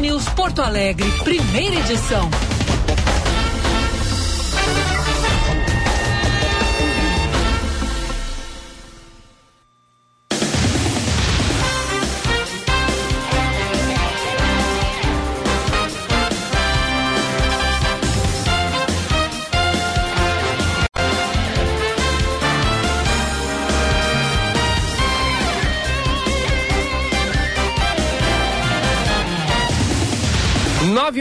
News 0.00 0.28
Porto 0.30 0.62
Alegre, 0.62 1.10
primeira 1.24 1.76
edição. 1.76 2.30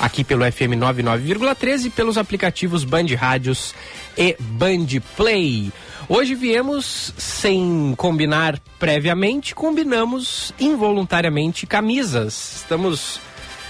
aqui 0.00 0.24
pelo 0.24 0.44
FM 0.50 0.74
99,13 0.80 1.84
e 1.84 1.90
pelos 1.90 2.18
aplicativos 2.18 2.82
Band 2.82 3.06
Rádios 3.16 3.72
e 4.18 4.34
Band 4.40 4.88
Play. 5.16 5.72
Hoje 6.08 6.34
viemos 6.34 7.14
sem 7.16 7.94
combinar 7.96 8.58
previamente, 8.80 9.54
combinamos 9.54 10.52
involuntariamente 10.58 11.68
camisas. 11.68 12.56
Estamos 12.56 13.20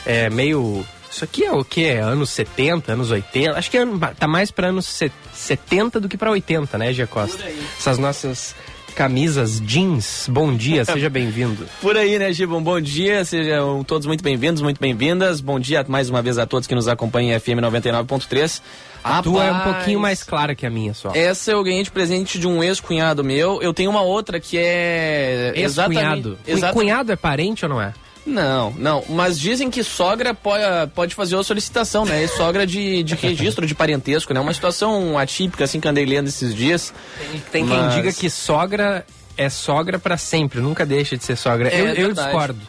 é, 0.07 0.31
meio 0.31 0.87
isso 1.11 1.25
aqui 1.25 1.45
é 1.45 1.53
o 1.53 1.65
que? 1.65 1.89
Anos 1.89 2.31
70, 2.31 2.93
anos 2.93 3.11
80? 3.11 3.59
Acho 3.59 3.71
que 3.71 3.79
é, 3.79 3.85
tá 4.19 4.29
mais 4.29 4.51
para 4.51 4.69
anos 4.69 4.87
70 5.35 6.01
do 6.01 6.09
que 6.09 6.17
para 6.17 6.31
80, 6.31 6.79
né, 6.79 6.93
Gia 6.93 7.07
Costa? 7.07 7.45
Essas 7.79 7.99
nossas 7.99 8.55
camisas 8.95 9.61
jeans. 9.61 10.27
Bom 10.31 10.55
dia, 10.55 10.85
seja 10.85 11.09
bem-vindo. 11.11 11.67
Por 11.81 11.97
aí, 11.97 12.19
né, 12.19 12.33
Gibon? 12.33 12.63
Bom 12.63 12.81
dia, 12.81 13.25
sejam 13.25 13.83
todos 13.83 14.07
muito 14.07 14.23
bem-vindos, 14.23 14.63
muito 14.63 14.81
bem-vindas. 14.81 15.41
Bom 15.41 15.59
dia 15.59 15.85
mais 15.89 16.11
uma 16.11 16.23
vez 16.23 16.39
a 16.39 16.47
todos 16.47 16.67
que 16.67 16.75
nos 16.75 16.87
acompanham 16.87 17.37
em 17.37 17.41
FM 17.41 17.61
99.3. 17.61 18.61
A 19.03 19.09
Rapaz, 19.17 19.25
tua 19.25 19.45
é 19.45 19.53
um 19.53 19.61
pouquinho 19.61 19.99
mais 19.99 20.23
clara 20.23 20.55
que 20.55 20.67
a 20.67 20.71
minha 20.71 20.93
só. 20.93 21.13
Essa 21.15 21.53
eu 21.53 21.63
ganhei 21.65 21.83
de 21.83 21.91
presente 21.91 22.39
de 22.39 22.47
um 22.47 22.63
ex-cunhado 22.63 23.25
meu. 23.25 23.63
Eu 23.63 23.73
tenho 23.73 23.91
uma 23.91 24.03
outra 24.03 24.39
que 24.39 24.59
é. 24.59 25.53
Ex-cunhado. 25.57 26.39
Exatamente... 26.47 26.75
Cunhado 26.75 27.13
é 27.13 27.17
parente 27.17 27.65
ou 27.65 27.71
não 27.71 27.81
é? 27.81 27.95
Não, 28.31 28.73
não. 28.79 29.05
Mas 29.09 29.39
dizem 29.39 29.71
que 29.71 29.83
sogra 29.83 30.33
pode, 30.33 30.63
pode 30.95 31.15
fazer 31.15 31.37
a 31.37 31.43
solicitação, 31.43 32.05
né? 32.05 32.25
E 32.25 32.29
sogra 32.29 32.67
de, 32.67 33.03
de 33.03 33.15
registro 33.21 33.67
de 33.67 33.75
parentesco, 33.75 34.33
né? 34.33 34.41
Uma 34.41 34.55
situação 34.55 35.19
atípica, 35.19 35.65
assim, 35.65 35.81
que 35.81 35.89
andei 35.89 36.07
lendo 36.07 36.29
esses 36.29 36.55
dias. 36.55 36.95
Tem, 37.19 37.41
tem 37.53 37.65
mas... 37.65 37.95
quem 37.95 38.03
diga 38.03 38.13
que 38.13 38.31
sogra 38.31 39.05
é 39.37 39.49
sogra 39.49 39.99
para 39.99 40.17
sempre, 40.17 40.61
nunca 40.61 40.87
deixa 40.87 41.17
de 41.17 41.25
ser 41.25 41.37
sogra. 41.37 41.69
É, 41.69 41.81
eu, 41.81 41.87
eu 41.87 42.13
discordo. 42.13 42.61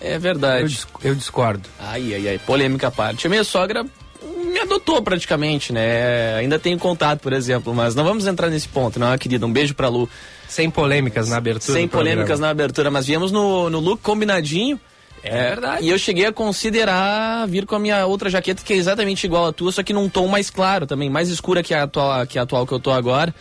É 0.00 0.18
verdade. 0.18 0.78
Eu, 1.02 1.10
eu 1.10 1.14
discordo. 1.14 1.68
Ai, 1.80 2.14
ai, 2.14 2.28
ai. 2.28 2.38
Polêmica 2.38 2.88
à 2.88 2.90
parte. 2.90 3.26
A 3.26 3.30
minha 3.30 3.44
sogra 3.44 3.84
me 4.22 4.58
adotou 4.60 5.02
praticamente, 5.02 5.72
né? 5.72 6.34
Ainda 6.36 6.58
tenho 6.58 6.78
contato, 6.78 7.20
por 7.20 7.32
exemplo, 7.32 7.74
mas 7.74 7.94
não 7.94 8.04
vamos 8.04 8.26
entrar 8.26 8.48
nesse 8.48 8.68
ponto, 8.68 8.98
não, 8.98 9.16
querida. 9.16 9.46
Um 9.46 9.52
beijo 9.52 9.74
pra 9.74 9.88
Lu. 9.88 10.08
Sem 10.48 10.70
polêmicas 10.70 11.28
na 11.28 11.36
abertura. 11.36 11.78
Sem 11.78 11.88
polêmicas 11.88 12.40
na 12.40 12.50
abertura, 12.50 12.90
mas 12.90 13.06
viemos 13.06 13.32
no, 13.32 13.68
no 13.70 13.80
look 13.80 14.02
combinadinho. 14.02 14.80
É, 15.22 15.48
verdade. 15.48 15.84
E 15.84 15.88
eu 15.88 15.98
cheguei 15.98 16.26
a 16.26 16.32
considerar 16.32 17.46
vir 17.48 17.66
com 17.66 17.74
a 17.74 17.78
minha 17.78 18.06
outra 18.06 18.30
jaqueta, 18.30 18.62
que 18.62 18.72
é 18.72 18.76
exatamente 18.76 19.24
igual 19.24 19.46
à 19.46 19.52
tua, 19.52 19.72
só 19.72 19.82
que 19.82 19.92
num 19.92 20.08
tom 20.08 20.28
mais 20.28 20.50
claro 20.50 20.86
também, 20.86 21.10
mais 21.10 21.28
escura 21.28 21.62
que 21.62 21.74
a 21.74 21.82
atual 21.82 22.26
que, 22.26 22.38
a 22.38 22.42
atual 22.42 22.66
que 22.66 22.72
eu 22.72 22.80
tô 22.80 22.92
agora. 22.92 23.34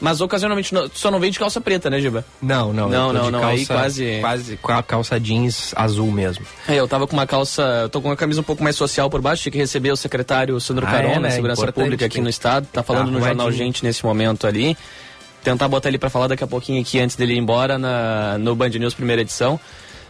Mas 0.00 0.20
ocasionalmente 0.20 0.72
só 0.94 1.10
não 1.10 1.18
veio 1.18 1.32
de 1.32 1.38
calça 1.38 1.60
preta, 1.60 1.90
né, 1.90 2.00
Giba? 2.00 2.24
Não, 2.40 2.72
não. 2.72 2.88
Não, 2.88 3.12
não, 3.12 3.30
não. 3.32 3.40
Calça, 3.40 3.54
aí 3.56 3.66
quase. 3.66 4.18
Quase 4.20 4.56
com 4.56 4.72
a 4.72 4.82
calça 4.82 5.18
jeans 5.18 5.72
azul 5.74 6.12
mesmo. 6.12 6.46
É, 6.68 6.76
eu 6.76 6.86
tava 6.86 7.04
com 7.06 7.14
uma 7.14 7.26
calça. 7.26 7.62
Eu 7.82 7.88
tô 7.88 8.00
com 8.00 8.08
uma 8.08 8.16
camisa 8.16 8.40
um 8.40 8.44
pouco 8.44 8.62
mais 8.62 8.76
social 8.76 9.10
por 9.10 9.20
baixo. 9.20 9.42
Tinha 9.42 9.52
que 9.52 9.58
receber 9.58 9.90
o 9.90 9.96
secretário 9.96 10.60
Sandro 10.60 10.86
ah, 10.86 10.90
Carona, 10.90 11.14
é, 11.14 11.20
né? 11.20 11.30
Segurança 11.30 11.62
Importante 11.62 11.84
Pública 11.84 12.06
aqui 12.06 12.20
no 12.20 12.28
estado. 12.28 12.68
Tá 12.72 12.84
falando 12.84 13.06
tá 13.06 13.10
no 13.10 13.20
Jornal 13.20 13.50
Gente 13.50 13.84
nesse 13.84 14.04
momento 14.04 14.46
ali. 14.46 14.76
Tentar 15.48 15.66
botar 15.66 15.88
ele 15.88 15.96
para 15.96 16.10
falar 16.10 16.26
daqui 16.26 16.44
a 16.44 16.46
pouquinho 16.46 16.78
aqui 16.78 17.00
antes 17.00 17.16
dele 17.16 17.32
ir 17.32 17.38
embora 17.38 17.78
na, 17.78 18.36
no 18.36 18.54
Band 18.54 18.68
News 18.68 18.92
primeira 18.92 19.22
edição. 19.22 19.58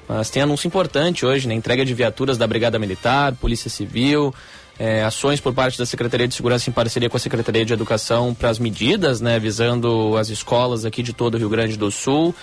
Mas 0.08 0.30
tem 0.30 0.42
anúncio 0.42 0.66
importante 0.66 1.24
hoje, 1.24 1.46
né? 1.46 1.54
Entrega 1.54 1.84
de 1.84 1.94
viaturas 1.94 2.36
da 2.36 2.44
Brigada 2.44 2.76
Militar, 2.76 3.32
Polícia 3.36 3.70
Civil, 3.70 4.34
é, 4.76 5.04
ações 5.04 5.38
por 5.38 5.54
parte 5.54 5.78
da 5.78 5.86
Secretaria 5.86 6.26
de 6.26 6.34
Segurança 6.34 6.68
em 6.68 6.72
parceria 6.72 7.08
com 7.08 7.16
a 7.16 7.20
Secretaria 7.20 7.64
de 7.64 7.72
Educação 7.72 8.34
para 8.34 8.50
as 8.50 8.58
medidas, 8.58 9.20
né, 9.20 9.38
visando 9.38 10.16
as 10.16 10.28
escolas 10.28 10.84
aqui 10.84 11.04
de 11.04 11.12
todo 11.12 11.36
o 11.36 11.38
Rio 11.38 11.48
Grande 11.48 11.76
do 11.76 11.88
Sul. 11.88 12.34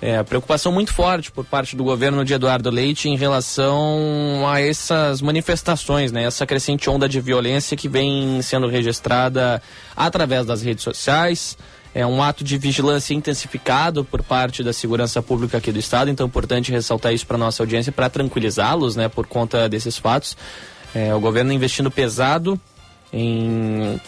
É, 0.00 0.22
preocupação 0.22 0.70
muito 0.70 0.92
forte 0.92 1.32
por 1.32 1.44
parte 1.44 1.74
do 1.74 1.82
governo 1.82 2.24
de 2.24 2.34
Eduardo 2.34 2.70
Leite 2.70 3.08
em 3.08 3.16
relação 3.16 4.44
a 4.46 4.60
essas 4.60 5.20
manifestações, 5.20 6.12
né, 6.12 6.22
essa 6.22 6.46
crescente 6.46 6.88
onda 6.88 7.08
de 7.08 7.20
violência 7.20 7.76
que 7.76 7.88
vem 7.88 8.40
sendo 8.42 8.68
registrada 8.68 9.60
através 9.96 10.46
das 10.46 10.62
redes 10.62 10.84
sociais. 10.84 11.58
É 11.94 12.04
um 12.04 12.22
ato 12.22 12.42
de 12.42 12.58
vigilância 12.58 13.14
intensificado 13.14 14.04
por 14.04 14.22
parte 14.22 14.64
da 14.64 14.72
segurança 14.72 15.22
pública 15.22 15.58
aqui 15.58 15.70
do 15.70 15.78
estado, 15.78 16.10
então 16.10 16.26
é 16.26 16.28
importante 16.28 16.72
ressaltar 16.72 17.14
isso 17.14 17.26
para 17.26 17.38
nossa 17.38 17.62
audiência 17.62 17.92
para 17.92 18.10
tranquilizá-los, 18.10 18.96
né, 18.96 19.08
por 19.08 19.26
conta 19.26 19.68
desses 19.68 19.96
fatos. 19.96 20.36
É, 20.92 21.14
o 21.14 21.20
governo 21.20 21.52
investindo 21.52 21.90
pesado 21.90 22.60
em 23.12 24.00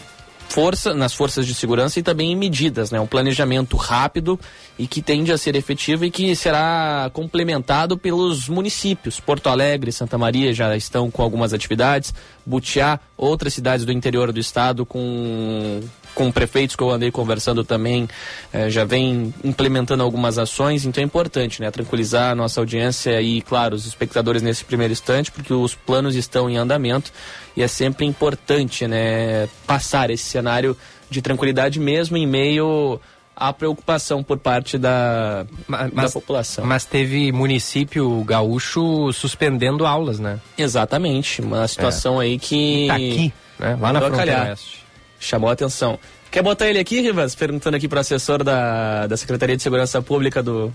força, 0.48 0.94
nas 0.94 1.12
forças 1.12 1.46
de 1.46 1.54
segurança 1.54 1.98
e 1.98 2.02
também 2.02 2.32
em 2.32 2.36
medidas, 2.36 2.90
né? 2.90 3.00
Um 3.00 3.06
planejamento 3.06 3.76
rápido 3.76 4.38
e 4.78 4.86
que 4.86 5.02
tende 5.02 5.32
a 5.32 5.38
ser 5.38 5.56
efetivo 5.56 6.04
e 6.04 6.10
que 6.10 6.34
será 6.34 7.10
complementado 7.12 7.98
pelos 7.98 8.48
municípios. 8.48 9.20
Porto 9.20 9.48
Alegre, 9.48 9.92
Santa 9.92 10.16
Maria 10.16 10.54
já 10.54 10.76
estão 10.76 11.10
com 11.10 11.22
algumas 11.22 11.52
atividades, 11.52 12.14
Butiá, 12.44 13.00
outras 13.16 13.54
cidades 13.54 13.84
do 13.84 13.92
interior 13.92 14.32
do 14.32 14.40
estado 14.40 14.86
com 14.86 15.80
com 16.16 16.32
prefeitos 16.32 16.74
que 16.74 16.82
eu 16.82 16.90
andei 16.90 17.10
conversando 17.10 17.62
também, 17.62 18.08
eh, 18.50 18.70
já 18.70 18.86
vem 18.86 19.34
implementando 19.44 20.02
algumas 20.02 20.38
ações, 20.38 20.86
então 20.86 21.02
é 21.02 21.04
importante, 21.04 21.60
né, 21.60 21.70
tranquilizar 21.70 22.32
a 22.32 22.34
nossa 22.34 22.58
audiência 22.58 23.20
e, 23.20 23.42
claro, 23.42 23.76
os 23.76 23.86
espectadores 23.86 24.40
nesse 24.40 24.64
primeiro 24.64 24.94
instante, 24.94 25.30
porque 25.30 25.52
os 25.52 25.74
planos 25.74 26.16
estão 26.16 26.48
em 26.48 26.56
andamento 26.56 27.12
e 27.54 27.62
é 27.62 27.68
sempre 27.68 28.06
importante, 28.06 28.88
né, 28.88 29.46
passar 29.66 30.08
esse 30.08 30.24
cenário 30.24 30.74
de 31.10 31.20
tranquilidade 31.20 31.78
mesmo 31.78 32.16
em 32.16 32.26
meio 32.26 32.98
à 33.36 33.52
preocupação 33.52 34.22
por 34.22 34.38
parte 34.38 34.78
da, 34.78 35.44
mas, 35.68 35.92
da 35.92 36.08
população. 36.08 36.64
Mas 36.64 36.86
teve 36.86 37.30
município 37.30 38.24
gaúcho 38.24 39.12
suspendendo 39.12 39.84
aulas, 39.84 40.18
né? 40.18 40.40
Exatamente, 40.56 41.42
uma 41.42 41.68
situação 41.68 42.22
é. 42.22 42.24
aí 42.24 42.38
que... 42.38 42.86
Tá 42.88 42.94
aqui, 42.94 43.32
né? 43.58 43.78
Lá 43.78 43.92
na 43.92 44.00
fronteira 44.00 44.44
oeste 44.44 44.85
chamou 45.18 45.50
a 45.50 45.52
atenção. 45.52 45.98
Quer 46.30 46.42
botar 46.42 46.68
ele 46.68 46.78
aqui, 46.78 47.00
Rivas? 47.00 47.34
Perguntando 47.34 47.76
aqui 47.76 47.88
para 47.88 47.98
o 47.98 48.00
assessor 48.00 48.44
da, 48.44 49.06
da 49.06 49.16
Secretaria 49.16 49.56
de 49.56 49.62
Segurança 49.62 50.02
Pública 50.02 50.42
do, 50.42 50.72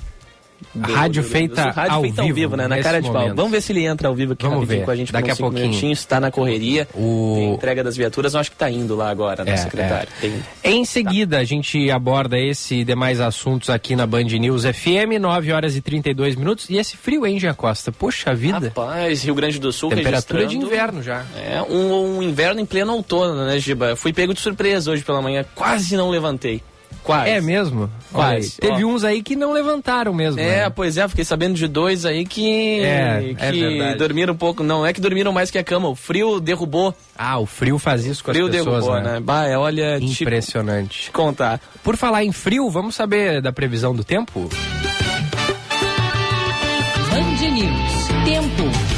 do, 0.74 0.94
rádio 0.94 1.24
do, 1.24 1.30
feita, 1.30 1.64
do, 1.64 1.72
rádio 1.72 1.94
ao, 1.94 2.02
feita 2.02 2.22
vivo, 2.22 2.30
ao 2.30 2.36
vivo, 2.36 2.58
né? 2.58 2.68
Na 2.68 2.82
cara 2.82 3.02
de 3.02 3.10
pau. 3.10 3.22
Momento. 3.22 3.36
Vamos 3.36 3.52
ver 3.52 3.62
se 3.62 3.72
ele 3.72 3.86
entra 3.86 4.08
ao 4.08 4.16
vivo 4.16 4.34
aqui 4.34 4.48
Vamos 4.48 4.68
ver. 4.68 4.84
com 4.86 4.92
a 4.92 4.96
gente 4.96 5.12
Daqui 5.12 5.32
a 5.32 5.36
pouquinho. 5.36 5.92
Está 5.92 6.20
na 6.20 6.32
correria. 6.32 6.88
O... 6.94 7.34
Tem 7.36 7.54
entrega 7.54 7.84
das 7.84 7.96
viaturas, 7.96 8.34
eu 8.34 8.40
acho 8.40 8.50
que 8.50 8.56
está 8.56 8.70
indo 8.70 8.96
lá 8.96 9.10
agora, 9.10 9.44
né, 9.44 9.54
é, 9.54 9.58
secretário? 9.58 10.10
É. 10.18 10.22
Tem... 10.22 10.44
Em 10.64 10.86
seguida, 10.86 11.38
tá. 11.38 11.42
a 11.42 11.46
gente 11.46 11.90
aborda 11.92 12.38
esse 12.38 12.82
e 12.82 12.86
demais 12.86 13.20
assuntos 13.20 13.70
aqui 13.70 13.96
na 13.96 14.08
Band 14.08 14.24
News 14.24 14.64
FM, 14.64 15.20
9 15.20 15.52
horas 15.52 15.76
e 15.76 15.82
32 15.82 16.36
minutos. 16.36 16.70
E 16.70 16.78
esse 16.78 16.98
frio, 16.98 17.26
hein, 17.26 17.40
Gia 17.40 17.54
Costa? 17.54 17.92
Poxa 17.92 18.34
vida. 18.34 18.60
Rapaz, 18.60 19.24
Rio 19.24 19.36
Grande 19.36 19.60
do 19.60 19.72
Sul 19.72 19.90
Temperatura 19.90 20.46
de 20.46 20.58
inverno 20.58 21.04
já. 21.04 21.26
É, 21.36 21.62
um, 21.62 22.18
um 22.18 22.24
inverno 22.24 22.60
em 22.60 22.66
pleno 22.66 22.94
outono, 22.94 23.46
né, 23.46 23.60
Giba? 23.60 23.96
Fui 23.96 24.14
pego 24.14 24.34
de 24.34 24.40
surpresa 24.40 24.92
hoje 24.92 25.04
pela 25.04 25.22
manhã, 25.22 25.46
quase 25.54 25.96
não 25.96 26.10
levantei. 26.10 26.62
Quase. 27.04 27.30
É 27.30 27.42
mesmo? 27.42 27.90
Quase. 28.12 28.58
Teve 28.58 28.84
Ó. 28.84 28.88
uns 28.88 29.04
aí 29.04 29.24
que 29.24 29.36
não 29.36 29.52
levantaram 29.52 30.14
mesmo. 30.14 30.40
É, 30.40 30.64
né? 30.64 30.70
pois 30.70 30.98
é, 30.98 31.08
fiquei 31.08 31.26
sabendo 31.26 31.56
de 31.56 31.68
dois 31.68 32.06
aí 32.06 32.26
que, 32.26 32.80
é, 32.82 33.36
é 33.38 33.52
que 33.52 33.82
é 33.82 33.96
dormiram 33.96 34.34
um 34.34 34.38
pouco. 34.38 34.64
Não 34.64 34.86
é 34.86 34.94
que 34.94 35.02
dormiram 35.02 35.32
mais 35.32 35.50
que 35.50 35.58
a 35.58 35.64
cama, 35.64 35.90
o 35.90 35.96
frio 35.96 36.40
derrubou. 36.40 36.94
Ah, 37.18 37.40
o 37.40 37.46
frio 37.46 37.80
faz 37.80 38.06
isso 38.06 38.24
com 38.24 38.32
frio 38.32 38.46
as 38.46 38.52
pessoas, 38.52 38.86
derrubou, 38.86 39.02
né? 39.02 39.14
né? 39.14 39.20
Bah, 39.20 39.48
é, 39.48 39.58
olha, 39.58 39.98
impressionante. 39.98 41.04
Te 41.04 41.12
contar. 41.12 41.60
Por 41.84 41.98
falar 41.98 42.24
em 42.24 42.32
frio, 42.32 42.70
vamos 42.70 42.96
saber 42.96 43.42
da 43.42 43.52
previsão 43.52 43.96
do 43.96 44.04
tempo? 44.04 44.50
Band 47.10 47.52
News 47.52 48.02
Tempo. 48.24 48.91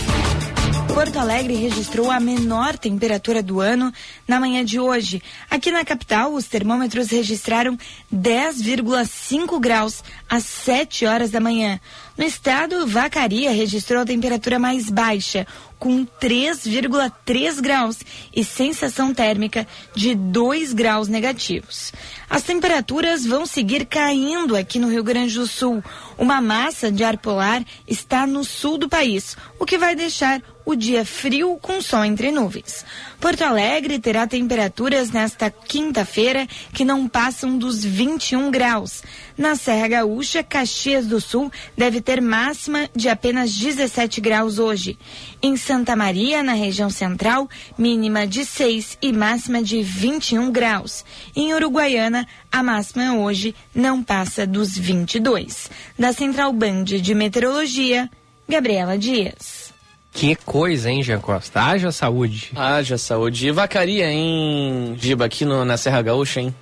Porto 0.94 1.18
Alegre 1.18 1.56
registrou 1.56 2.12
a 2.12 2.19
menor 2.19 2.78
temperatura 2.78 3.42
do 3.42 3.60
ano 3.60 3.92
na 4.28 4.40
manhã 4.40 4.63
de 4.63 4.80
hoje. 4.80 5.24
Aqui 5.50 5.72
na 5.72 5.84
capital, 5.84 6.34
os 6.34 6.45
termômetros 6.45 7.10
registraram 7.10 7.75
10,5 8.13 9.60
graus 9.60 10.04
às 10.30 10.44
7 10.44 11.07
horas 11.07 11.31
da 11.31 11.40
manhã. 11.40 11.80
No 12.15 12.24
estado, 12.24 12.86
Vacaria 12.86 13.51
registrou 13.51 14.01
a 14.01 14.06
temperatura 14.06 14.60
mais 14.60 14.88
baixa, 14.89 15.48
com 15.80 16.06
3,3 16.06 17.60
graus 17.60 17.98
e 18.33 18.44
sensação 18.44 19.13
térmica 19.13 19.68
de 19.95 20.15
2 20.15 20.74
graus 20.74 21.07
negativos. 21.07 21.92
As 22.30 22.44
temperaturas 22.44 23.25
vão 23.25 23.45
seguir 23.45 23.86
caindo 23.86 24.56
aqui 24.56 24.80
no 24.80 24.89
Rio 24.89 25.04
Grande 25.04 25.33
do 25.33 25.48
Sul. 25.48 25.83
Uma 26.18 26.39
massa 26.39 26.92
de 26.92 27.04
ar 27.04 27.18
polar 27.18 27.65
está 27.88 28.25
no 28.25 28.44
sul 28.44 28.77
do 28.77 28.88
país, 28.88 29.36
o 29.60 29.65
que 29.65 29.77
vai 29.77 29.95
deixar 29.95 30.42
o 30.65 30.75
dia 30.75 31.04
frio 31.04 31.57
com 31.62 31.81
sol 31.81 32.06
entre 32.06 32.31
nuvens. 32.31 32.86
Porto 33.24 33.42
Alegre 33.42 34.00
terá 34.00 34.28
temperaturas 34.28 35.10
nesta 35.10 35.50
quinta-feira 35.50 36.46
que 36.74 36.84
não 36.84 37.08
passam 37.08 37.58
dos 37.58 37.81
21 37.81 38.52
graus. 38.52 39.02
Na 39.38 39.56
Serra 39.56 39.88
Gaúcha, 39.88 40.44
Caxias 40.44 41.08
do 41.08 41.22
Sul 41.22 41.50
deve 41.78 42.02
ter 42.02 42.22
máxima 42.22 42.90
de 42.94 43.08
apenas 43.08 43.54
17 43.54 44.20
graus 44.20 44.60
hoje. 44.60 45.00
Em 45.42 45.56
Santa 45.56 45.96
Maria, 45.96 46.44
na 46.44 46.52
região 46.52 46.90
central, 46.90 47.50
mínima 47.78 48.28
de 48.28 48.44
6 48.44 48.98
e 49.02 49.14
máxima 49.14 49.64
de 49.64 49.81
21 49.81 50.52
graus. 50.52 51.06
Em 51.34 51.54
Uruguaiana, 51.54 52.28
a 52.52 52.62
máxima 52.62 53.16
hoje 53.16 53.56
não 53.74 54.04
passa 54.04 54.46
dos 54.46 54.78
22. 54.78 55.72
Da 55.98 56.12
Central 56.12 56.52
Band 56.52 56.84
de 56.84 57.16
Meteorologia, 57.16 58.10
Gabriela 58.50 58.98
Dias. 58.98 59.73
Que 60.13 60.36
coisa, 60.36 60.92
hein, 60.92 61.01
Jean 61.01 61.19
Costa? 61.19 61.62
Haja 61.62 61.92
saúde. 61.92 62.51
Haja 62.56 62.98
saúde. 62.98 63.48
E 63.48 63.51
vacaria, 63.51 64.10
hein, 64.12 64.95
Giba, 65.00 65.25
aqui 65.25 65.44
no, 65.44 65.65
na 65.65 65.75
Serra 65.75 66.01
Gaúcha, 66.01 66.39
hein? 66.39 66.54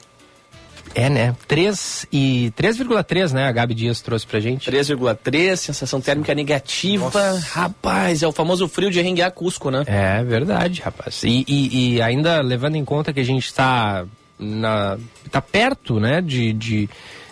É, 0.94 1.10
né? 1.10 1.36
3 1.48 2.08
e 2.12 2.54
3,3, 2.58 3.32
né? 3.32 3.48
A 3.48 3.52
Gabi 3.52 3.74
Dias 3.74 4.02
trouxe 4.02 4.26
pra 4.26 4.40
gente. 4.40 4.70
3,3, 4.70 5.56
sensação 5.56 6.02
térmica 6.02 6.34
negativa. 6.34 7.06
Nossa. 7.06 7.40
Rapaz, 7.52 8.24
é 8.24 8.28
o 8.28 8.32
famoso 8.32 8.68
frio 8.68 8.92
de 8.92 9.02
renguear 9.02 9.32
Cusco, 9.32 9.72
né? 9.72 9.84
É 9.86 10.24
verdade, 10.24 10.82
rapaz. 10.82 11.24
E, 11.24 11.46
e, 11.48 11.96
e 11.96 12.02
ainda 12.02 12.42
levando 12.42 12.76
em 12.76 12.86
conta 12.86 13.14
que 13.14 13.20
a 13.20 13.26
gente 13.26 13.46
está 13.46 14.06
na 14.38 14.98
tá 15.30 15.42
perto, 15.42 16.00
né, 16.00 16.20
de, 16.20 16.52
de, 16.52 16.90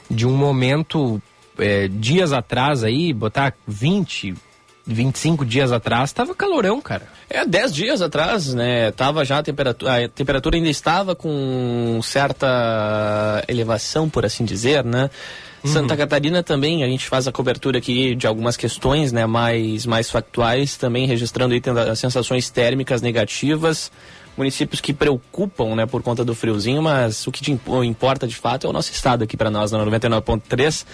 de 0.09 0.27
um 0.27 0.37
momento 0.37 1.21
é, 1.57 1.87
dias 1.87 2.31
atrás 2.31 2.83
aí, 2.83 3.11
botar 3.11 3.53
20, 3.67 4.35
25 4.93 5.45
dias 5.45 5.71
atrás, 5.71 6.11
tava 6.11 6.33
calorão, 6.33 6.81
cara. 6.81 7.03
É, 7.29 7.45
10 7.45 7.73
dias 7.73 8.01
atrás, 8.01 8.53
né? 8.53 8.91
Tava 8.91 9.23
já 9.23 9.39
a 9.39 9.43
temperatura, 9.43 10.05
a 10.05 10.09
temperatura 10.09 10.57
ainda 10.57 10.69
estava 10.69 11.15
com 11.15 11.99
certa 12.01 13.43
elevação, 13.47 14.09
por 14.09 14.25
assim 14.25 14.43
dizer, 14.43 14.83
né? 14.83 15.09
Uhum. 15.63 15.71
Santa 15.71 15.95
Catarina 15.95 16.41
também, 16.41 16.83
a 16.83 16.87
gente 16.87 17.07
faz 17.07 17.27
a 17.27 17.31
cobertura 17.31 17.77
aqui 17.77 18.15
de 18.15 18.25
algumas 18.25 18.55
questões, 18.55 19.11
né, 19.11 19.25
mais, 19.25 19.85
mais 19.85 20.09
factuais, 20.09 20.77
também 20.77 21.05
registrando 21.05 21.53
aí 21.53 21.61
as 21.89 21.99
sensações 21.99 22.49
térmicas 22.49 23.01
negativas, 23.01 23.91
municípios 24.37 24.79
que 24.79 24.93
preocupam, 24.93 25.75
né, 25.75 25.85
por 25.85 26.01
conta 26.01 26.23
do 26.23 26.33
friozinho, 26.33 26.81
mas 26.81 27.27
o 27.27 27.31
que 27.31 27.51
importa 27.51 28.25
de 28.25 28.35
fato 28.35 28.65
é 28.65 28.69
o 28.69 28.73
nosso 28.73 28.91
estado 28.91 29.23
aqui 29.23 29.35
para 29.35 29.51
nós, 29.51 29.71
na 29.71 29.79
99.3. 29.79 30.85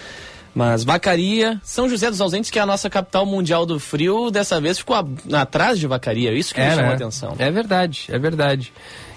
Mas 0.56 0.84
Vacaria, 0.84 1.60
São 1.62 1.86
José 1.86 2.08
dos 2.08 2.18
Ausentes, 2.18 2.50
que 2.50 2.58
é 2.58 2.62
a 2.62 2.66
nossa 2.66 2.88
capital 2.88 3.26
mundial 3.26 3.66
do 3.66 3.78
frio, 3.78 4.30
dessa 4.30 4.58
vez 4.58 4.78
ficou 4.78 4.96
a, 4.96 5.04
atrás 5.42 5.78
de 5.78 5.86
Vacaria. 5.86 6.32
Isso 6.32 6.54
que 6.54 6.60
é, 6.62 6.70
me 6.70 6.70
chamou 6.70 6.86
né? 6.86 6.92
a 6.92 6.94
atenção. 6.94 7.36
É 7.38 7.50
verdade, 7.50 8.06
é 8.08 8.18
verdade. 8.18 8.72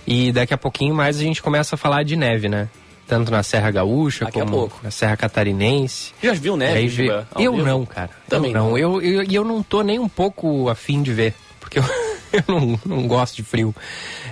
E 0.06 0.34
daqui 0.34 0.54
a 0.54 0.58
pouquinho 0.58 0.94
mais 0.94 1.18
a 1.18 1.22
gente 1.22 1.42
começa 1.42 1.76
a 1.76 1.78
falar 1.78 2.04
de 2.04 2.18
neve, 2.18 2.50
né? 2.50 2.68
Tanto 3.08 3.32
na 3.32 3.42
Serra 3.42 3.72
Gaúcha 3.72 4.26
daqui 4.26 4.38
como 4.38 4.70
na 4.84 4.92
Serra 4.92 5.16
Catarinense. 5.16 6.14
Já 6.22 6.34
viu 6.34 6.58
neve? 6.58 6.88
Vê... 6.90 7.24
Eu 7.38 7.54
vivo? 7.54 7.66
não, 7.66 7.86
cara. 7.86 8.10
Também 8.28 8.52
eu 8.52 8.58
não. 8.58 8.70
não. 8.72 8.78
Eu, 8.78 9.02
eu, 9.02 9.24
eu 9.24 9.46
não 9.46 9.64
tô 9.64 9.82
nem 9.82 9.98
um 9.98 10.10
pouco 10.10 10.68
afim 10.68 11.02
de 11.02 11.14
ver. 11.14 11.34
Porque 11.70 11.80
eu, 11.80 11.84
eu 12.34 12.44
não, 12.48 12.80
não 12.86 13.08
gosto 13.08 13.36
de 13.36 13.44
frio. 13.44 13.74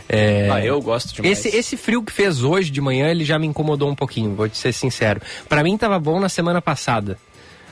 É... 0.10 0.50
Ah, 0.52 0.66
eu 0.66 0.82
gosto 0.82 1.14
demais. 1.14 1.38
Esse, 1.38 1.56
esse 1.56 1.78
frio 1.78 2.02
que 2.02 2.12
fez 2.12 2.44
hoje 2.44 2.72
de 2.72 2.82
manhã, 2.82 3.10
ele 3.10 3.24
já 3.24 3.38
me 3.38 3.48
incomodou 3.48 3.90
um 3.90 3.96
pouquinho, 3.96 4.34
vou 4.34 4.50
te 4.50 4.58
ser 4.58 4.74
sincero. 4.74 5.22
Para 5.48 5.64
mim 5.64 5.78
tava 5.78 6.00
bom 6.00 6.20
na 6.20 6.30
semana 6.30 6.62
passada. 6.62 7.18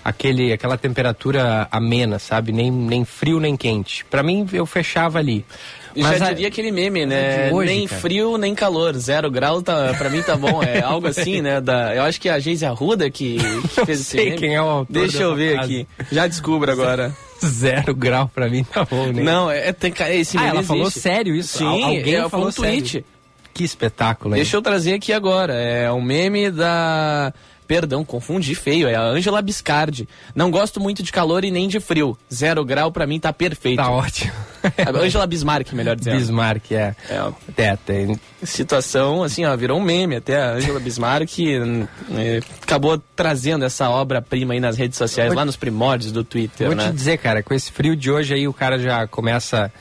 Aquele, 0.03 0.53
aquela 0.53 0.77
temperatura 0.77 1.67
amena, 1.71 2.19
sabe? 2.19 2.51
Nem, 2.51 2.69
nem 2.69 3.03
frio 3.03 3.39
nem 3.39 3.57
quente. 3.57 4.05
Para 4.05 4.21
mim, 4.21 4.47
eu 4.53 4.63
fechava 4.63 5.17
ali. 5.17 5.43
Mas 5.95 6.19
já 6.19 6.27
a... 6.27 6.29
diria 6.29 6.47
aquele 6.47 6.71
meme, 6.71 7.07
né? 7.07 7.51
Hoje, 7.51 7.73
nem 7.73 7.87
cara. 7.87 8.01
frio, 8.01 8.37
nem 8.37 8.53
calor. 8.53 8.93
Zero 8.95 9.31
grau, 9.31 9.63
tá, 9.63 9.95
pra 9.97 10.07
mim 10.09 10.21
tá 10.21 10.35
bom. 10.35 10.61
É 10.61 10.81
algo 10.85 11.07
assim, 11.07 11.41
né? 11.41 11.59
Da, 11.59 11.95
eu 11.95 12.03
acho 12.03 12.21
que 12.21 12.29
é 12.29 12.33
a 12.33 12.39
Geise 12.39 12.65
Arruda 12.65 13.09
que, 13.09 13.37
que 13.37 13.67
fez 13.85 14.01
esse 14.01 14.11
sei 14.11 14.25
meme. 14.25 14.37
quem 14.37 14.55
é 14.55 14.61
o 14.61 14.65
autor 14.65 14.93
Deixa 14.93 15.23
eu 15.23 15.35
ver 15.35 15.55
frase. 15.55 15.87
aqui. 15.97 16.05
Já 16.11 16.27
descubro 16.27 16.71
agora. 16.71 17.15
Zero 17.45 17.95
grau 17.95 18.27
pra 18.27 18.49
mim 18.49 18.63
tá 18.63 18.85
bom, 18.85 19.07
né? 19.07 19.23
Não, 19.23 19.49
é, 19.49 19.71
tem, 19.71 19.93
esse 20.11 20.37
ah, 20.37 20.45
ela 20.45 20.59
existe. 20.59 20.67
falou 20.67 20.91
sério 20.91 21.35
isso? 21.35 21.59
Sim, 21.59 21.83
alguém 21.83 22.15
é, 22.15 22.29
falou 22.29 22.49
um 22.49 22.51
tweet. 22.51 23.05
Que 23.53 23.63
espetáculo, 23.63 24.35
hein? 24.35 24.41
Deixa 24.41 24.57
eu 24.57 24.61
trazer 24.61 24.95
aqui 24.95 25.13
agora. 25.13 25.53
É 25.53 25.89
um 25.91 26.01
meme 26.01 26.51
da 26.51 27.33
Perdão, 27.67 28.05
confundi 28.05 28.53
feio, 28.53 28.87
é 28.87 28.95
a 28.95 29.01
Angela 29.01 29.41
Biscardi. 29.41 30.07
Não 30.35 30.51
gosto 30.51 30.79
muito 30.79 31.01
de 31.01 31.11
calor 31.11 31.43
e 31.43 31.49
nem 31.49 31.67
de 31.67 31.79
frio. 31.79 32.17
Zero 32.31 32.63
grau 32.63 32.91
pra 32.91 33.07
mim 33.07 33.19
tá 33.19 33.33
perfeito. 33.33 33.77
Tá 33.77 33.89
ótimo. 33.89 34.31
Angela 35.01 35.25
Bismarck, 35.25 35.73
melhor 35.73 35.95
dizendo. 35.95 36.17
Bismarck, 36.17 36.71
é. 36.71 36.95
É, 37.09 37.63
é 37.63 37.75
tem. 37.75 38.19
Situação, 38.43 39.23
assim, 39.23 39.45
ó, 39.45 39.55
virou 39.57 39.79
um 39.79 39.83
meme. 39.83 40.15
Até 40.15 40.41
a 40.41 40.51
Angela 40.53 40.79
Bismarck 40.79 41.39
é, 42.15 42.39
acabou 42.61 43.01
trazendo 43.15 43.65
essa 43.65 43.89
obra-prima 43.89 44.53
aí 44.53 44.59
nas 44.59 44.77
redes 44.77 44.97
sociais, 44.97 45.33
lá 45.33 45.43
nos 45.43 45.55
primórdios 45.55 46.11
do 46.11 46.23
Twitter, 46.23 46.67
Vou 46.67 46.75
né? 46.75 46.87
te 46.87 46.93
dizer, 46.93 47.17
cara, 47.17 47.41
com 47.41 47.53
esse 47.53 47.71
frio 47.71 47.95
de 47.95 48.11
hoje 48.11 48.33
aí 48.33 48.47
o 48.47 48.53
cara 48.53 48.77
já 48.77 49.07
começa 49.07 49.71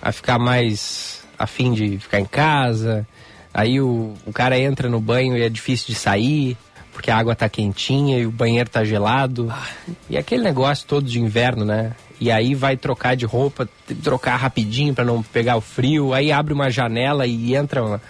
a 0.00 0.12
ficar 0.12 0.38
mais 0.38 1.22
afim 1.38 1.72
de 1.72 1.98
ficar 1.98 2.20
em 2.20 2.24
casa. 2.24 3.06
Aí 3.52 3.80
o, 3.80 4.14
o 4.26 4.32
cara 4.32 4.58
entra 4.58 4.88
no 4.88 5.00
banho 5.00 5.36
e 5.36 5.42
é 5.42 5.48
difícil 5.48 5.86
de 5.88 5.94
sair 5.94 6.56
porque 6.94 7.10
a 7.10 7.16
água 7.18 7.34
tá 7.34 7.48
quentinha 7.48 8.18
e 8.18 8.26
o 8.26 8.30
banheiro 8.30 8.70
tá 8.70 8.84
gelado. 8.84 9.48
Ah. 9.50 9.66
E 10.08 10.16
aquele 10.16 10.42
negócio 10.42 10.86
todo 10.86 11.04
de 11.04 11.20
inverno, 11.20 11.64
né? 11.64 11.92
E 12.20 12.30
aí 12.30 12.54
vai 12.54 12.76
trocar 12.76 13.16
de 13.16 13.26
roupa, 13.26 13.68
trocar 14.02 14.36
rapidinho 14.36 14.94
para 14.94 15.04
não 15.04 15.22
pegar 15.22 15.56
o 15.56 15.60
frio. 15.60 16.14
Aí 16.14 16.30
abre 16.30 16.54
uma 16.54 16.70
janela 16.70 17.26
e 17.26 17.54
entra 17.54 17.82
uma, 17.82 18.00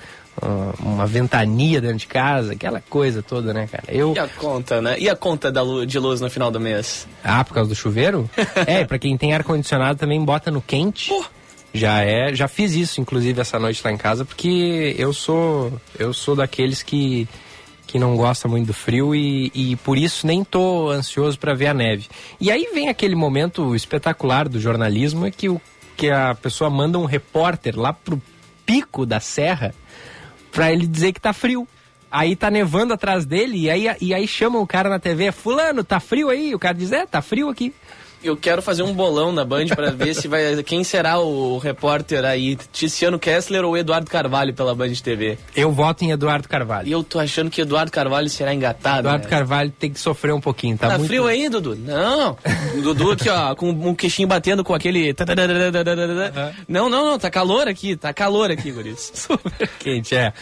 uma 0.79 1.07
ventania 1.07 1.81
dentro 1.81 1.97
de 1.97 2.07
casa, 2.07 2.53
aquela 2.53 2.81
coisa 2.81 3.23
toda, 3.23 3.53
né, 3.55 3.67
cara? 3.67 3.85
Eu... 3.88 4.12
E 4.14 4.19
a 4.19 4.29
conta, 4.29 4.83
né? 4.83 4.97
E 4.99 5.09
a 5.09 5.17
conta 5.17 5.50
da 5.50 5.62
luz, 5.62 5.88
de 5.88 5.99
luz 5.99 6.21
no 6.21 6.29
final 6.29 6.50
do 6.50 6.61
mês? 6.61 7.09
Ah, 7.25 7.43
por 7.43 7.55
causa 7.55 7.71
do 7.71 7.75
chuveiro? 7.75 8.29
é, 8.67 8.85
para 8.85 8.99
quem 8.99 9.17
tem 9.17 9.33
ar-condicionado 9.33 9.99
também 9.99 10.23
bota 10.23 10.50
no 10.50 10.61
quente. 10.61 11.09
Pô. 11.09 11.25
Já 11.73 12.03
é, 12.03 12.33
já 12.33 12.47
fiz 12.47 12.73
isso 12.75 13.00
inclusive 13.00 13.41
essa 13.41 13.59
noite 13.59 13.83
lá 13.85 13.91
em 13.91 13.97
casa, 13.97 14.25
porque 14.25 14.95
eu 14.97 15.12
sou 15.12 15.73
eu 15.99 16.12
sou 16.12 16.37
daqueles 16.37 16.85
que 16.85 17.26
que 17.87 17.99
não 17.99 18.17
gosta 18.17 18.49
muito 18.49 18.69
do 18.69 18.75
frio 18.75 19.14
e, 19.14 19.50
e 19.55 19.76
por 19.76 19.97
isso 19.97 20.26
nem 20.26 20.43
tô 20.43 20.91
ansioso 20.91 21.38
para 21.38 21.55
ver 21.55 21.69
a 21.69 21.75
neve. 21.75 22.09
E 22.41 22.50
aí 22.50 22.69
vem 22.73 22.88
aquele 22.88 23.14
momento 23.14 23.75
espetacular 23.75 24.49
do 24.49 24.61
jornalismo 24.61 25.31
que, 25.31 25.49
o, 25.49 25.61
que 25.97 26.11
a 26.11 26.35
pessoa 26.35 26.71
manda 26.71 26.99
um 26.99 27.05
repórter 27.05 27.79
lá 27.79 27.93
pro 27.93 28.21
pico 28.67 29.05
da 29.05 29.21
serra 29.21 29.75
para 30.50 30.73
ele 30.73 30.87
dizer 30.87 31.12
que 31.12 31.21
tá 31.21 31.33
frio. 31.33 31.69
Aí 32.11 32.37
tá 32.37 32.50
nevando 32.50 32.95
atrás 32.95 33.26
dele 33.26 33.59
e 33.59 33.71
aí, 33.71 33.87
e 34.00 34.14
aí 34.14 34.26
chamam 34.26 34.62
o 34.62 34.67
cara 34.67 34.88
na 34.88 35.00
TV, 35.00 35.33
fulano, 35.33 35.83
tá 35.83 35.99
frio 35.99 36.31
aí? 36.31 36.55
O 36.55 36.59
cara 36.59 36.75
diz, 36.75 36.93
é, 36.93 37.05
tá 37.05 37.21
frio 37.21 37.49
aqui 37.49 37.75
eu 38.25 38.37
quero 38.37 38.62
fazer 38.62 38.83
um 38.83 38.93
bolão 38.93 39.31
na 39.31 39.45
Band 39.45 39.66
para 39.69 39.90
ver 39.90 40.14
se 40.14 40.26
vai 40.26 40.62
quem 40.62 40.83
será 40.83 41.19
o 41.19 41.59
repórter 41.59 42.25
aí, 42.25 42.57
Tiziano 42.73 43.19
Kessler 43.19 43.64
ou 43.64 43.76
Eduardo 43.76 44.11
Carvalho 44.11 44.54
pela 44.54 44.75
Band 44.75 44.93
TV. 44.95 45.38
Eu 45.54 45.71
voto 45.71 46.04
em 46.04 46.11
Eduardo 46.11 46.49
Carvalho. 46.49 46.88
E 46.88 46.93
eu 46.93 47.04
tô 47.04 47.19
achando 47.19 47.50
que 47.50 47.61
Eduardo 47.61 47.93
Carvalho 47.93 48.28
será 48.31 48.54
engatado. 48.54 49.00
Eduardo 49.00 49.25
né? 49.25 49.31
Carvalho 49.31 49.73
tem 49.78 49.93
que 49.93 50.00
sofrer 50.00 50.33
um 50.33 50.40
pouquinho, 50.40 50.78
tá? 50.78 50.88
Tá 50.88 50.99
muito... 50.99 51.09
frio 51.09 51.26
aí, 51.26 51.49
Dudu? 51.49 51.76
Não. 51.76 52.37
Dudu 52.83 53.12
aqui, 53.12 53.28
ó, 53.28 53.54
com 53.54 53.71
um 53.71 53.95
queixinho 53.95 54.26
batendo 54.26 54.64
com 54.64 54.75
aquele. 54.75 55.14
Não, 56.66 56.88
não, 56.88 57.04
não, 57.04 57.19
tá 57.19 57.31
calor 57.31 57.69
aqui, 57.69 57.97
tá 57.97 58.12
calor 58.12 58.50
aqui, 58.50 58.73
Guris. 58.73 59.12
Super 59.14 59.69
quente, 59.78 60.14
é. 60.14 60.33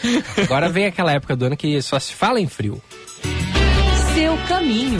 Agora 0.41 0.69
vem 0.69 0.85
aquela 0.85 1.11
época 1.11 1.35
do 1.35 1.45
ano 1.45 1.57
que 1.57 1.81
só 1.81 1.99
se 1.99 2.13
fala 2.13 2.39
em 2.39 2.47
frio. 2.47 2.81
Seu 4.13 4.37
caminho. 4.47 4.99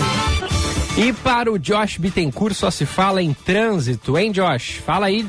E 0.96 1.12
para 1.12 1.52
o 1.52 1.58
Josh 1.58 1.98
Bittencourt 1.98 2.54
só 2.54 2.70
se 2.70 2.86
fala 2.86 3.22
em 3.22 3.34
trânsito, 3.34 4.16
hein, 4.16 4.32
Josh? 4.32 4.76
Fala 4.86 5.08
aí. 5.08 5.26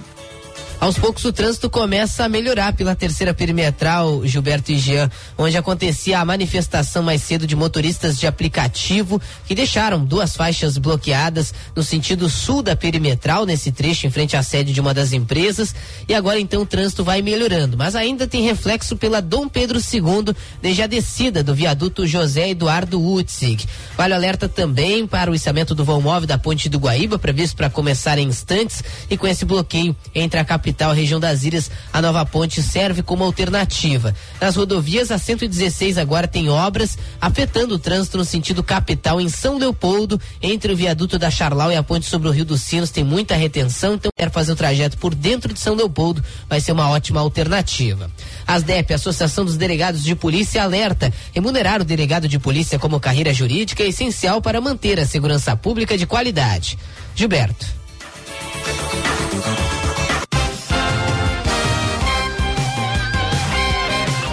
Aos 0.80 0.98
poucos 0.98 1.24
o 1.24 1.32
trânsito 1.32 1.70
começa 1.70 2.24
a 2.24 2.28
melhorar 2.28 2.74
pela 2.74 2.94
terceira 2.94 3.32
perimetral, 3.32 4.26
Gilberto 4.26 4.70
e 4.70 4.78
Jean, 4.78 5.10
onde 5.38 5.56
acontecia 5.56 6.18
a 6.18 6.24
manifestação 6.24 7.02
mais 7.02 7.22
cedo 7.22 7.46
de 7.46 7.56
motoristas 7.56 8.18
de 8.18 8.26
aplicativo 8.26 9.20
que 9.46 9.54
deixaram 9.54 10.04
duas 10.04 10.36
faixas 10.36 10.76
bloqueadas 10.76 11.54
no 11.74 11.82
sentido 11.82 12.28
sul 12.28 12.62
da 12.62 12.76
perimetral, 12.76 13.46
nesse 13.46 13.72
trecho 13.72 14.06
em 14.06 14.10
frente 14.10 14.36
à 14.36 14.42
sede 14.42 14.74
de 14.74 14.80
uma 14.80 14.92
das 14.92 15.14
empresas. 15.14 15.74
E 16.06 16.12
agora 16.12 16.38
então 16.38 16.60
o 16.60 16.66
trânsito 16.66 17.02
vai 17.02 17.22
melhorando, 17.22 17.78
mas 17.78 17.96
ainda 17.96 18.26
tem 18.26 18.42
reflexo 18.42 18.94
pela 18.94 19.22
Dom 19.22 19.48
Pedro 19.48 19.78
II, 19.78 20.34
desde 20.60 20.82
a 20.82 20.86
descida 20.86 21.42
do 21.42 21.54
viaduto 21.54 22.06
José 22.06 22.50
Eduardo 22.50 23.00
Utzig. 23.00 23.64
Vale 23.96 24.12
alerta 24.12 24.50
também 24.50 25.06
para 25.06 25.30
o 25.30 25.34
içamento 25.34 25.74
do 25.74 25.84
vão 25.84 26.02
móvel 26.02 26.26
da 26.26 26.36
Ponte 26.36 26.68
do 26.68 26.78
Guaíba, 26.78 27.18
previsto 27.18 27.56
para 27.56 27.70
começar 27.70 28.18
em 28.18 28.28
instantes, 28.28 28.84
e 29.08 29.16
com 29.16 29.26
esse 29.26 29.46
bloqueio 29.46 29.96
entre 30.14 30.38
a 30.38 30.44
capital 30.44 30.73
capital, 30.74 30.92
região 30.92 31.20
das 31.20 31.44
Ilhas, 31.44 31.70
a 31.92 32.02
nova 32.02 32.26
ponte 32.26 32.60
serve 32.60 33.00
como 33.00 33.22
alternativa. 33.22 34.12
Nas 34.40 34.56
rodovias, 34.56 35.12
a 35.12 35.18
116 35.18 35.96
agora 35.96 36.26
tem 36.26 36.48
obras 36.48 36.98
afetando 37.20 37.76
o 37.76 37.78
trânsito 37.78 38.18
no 38.18 38.24
sentido 38.24 38.62
capital 38.62 39.20
em 39.20 39.28
São 39.28 39.56
Leopoldo, 39.56 40.20
entre 40.42 40.72
o 40.72 40.76
viaduto 40.76 41.16
da 41.16 41.30
Charlau 41.30 41.70
e 41.70 41.76
a 41.76 41.82
ponte 41.82 42.06
sobre 42.06 42.28
o 42.28 42.32
Rio 42.32 42.44
dos 42.44 42.62
Sinos, 42.62 42.90
tem 42.90 43.04
muita 43.04 43.36
retenção, 43.36 43.94
então 43.94 44.10
quer 44.16 44.30
fazer 44.30 44.52
o 44.52 44.56
trajeto 44.56 44.98
por 44.98 45.14
dentro 45.14 45.54
de 45.54 45.60
São 45.60 45.74
Leopoldo, 45.74 46.22
vai 46.48 46.60
ser 46.60 46.72
uma 46.72 46.90
ótima 46.90 47.20
alternativa. 47.20 48.10
As 48.44 48.64
DEP, 48.64 48.92
Associação 48.92 49.44
dos 49.44 49.56
Delegados 49.56 50.02
de 50.02 50.14
Polícia, 50.16 50.62
alerta: 50.62 51.12
remunerar 51.32 51.80
o 51.80 51.84
delegado 51.84 52.26
de 52.26 52.38
polícia 52.38 52.78
como 52.78 52.98
carreira 52.98 53.32
jurídica 53.32 53.84
é 53.84 53.88
essencial 53.88 54.42
para 54.42 54.60
manter 54.60 54.98
a 54.98 55.06
segurança 55.06 55.56
pública 55.56 55.96
de 55.96 56.06
qualidade. 56.06 56.76
Gilberto. 57.14 57.66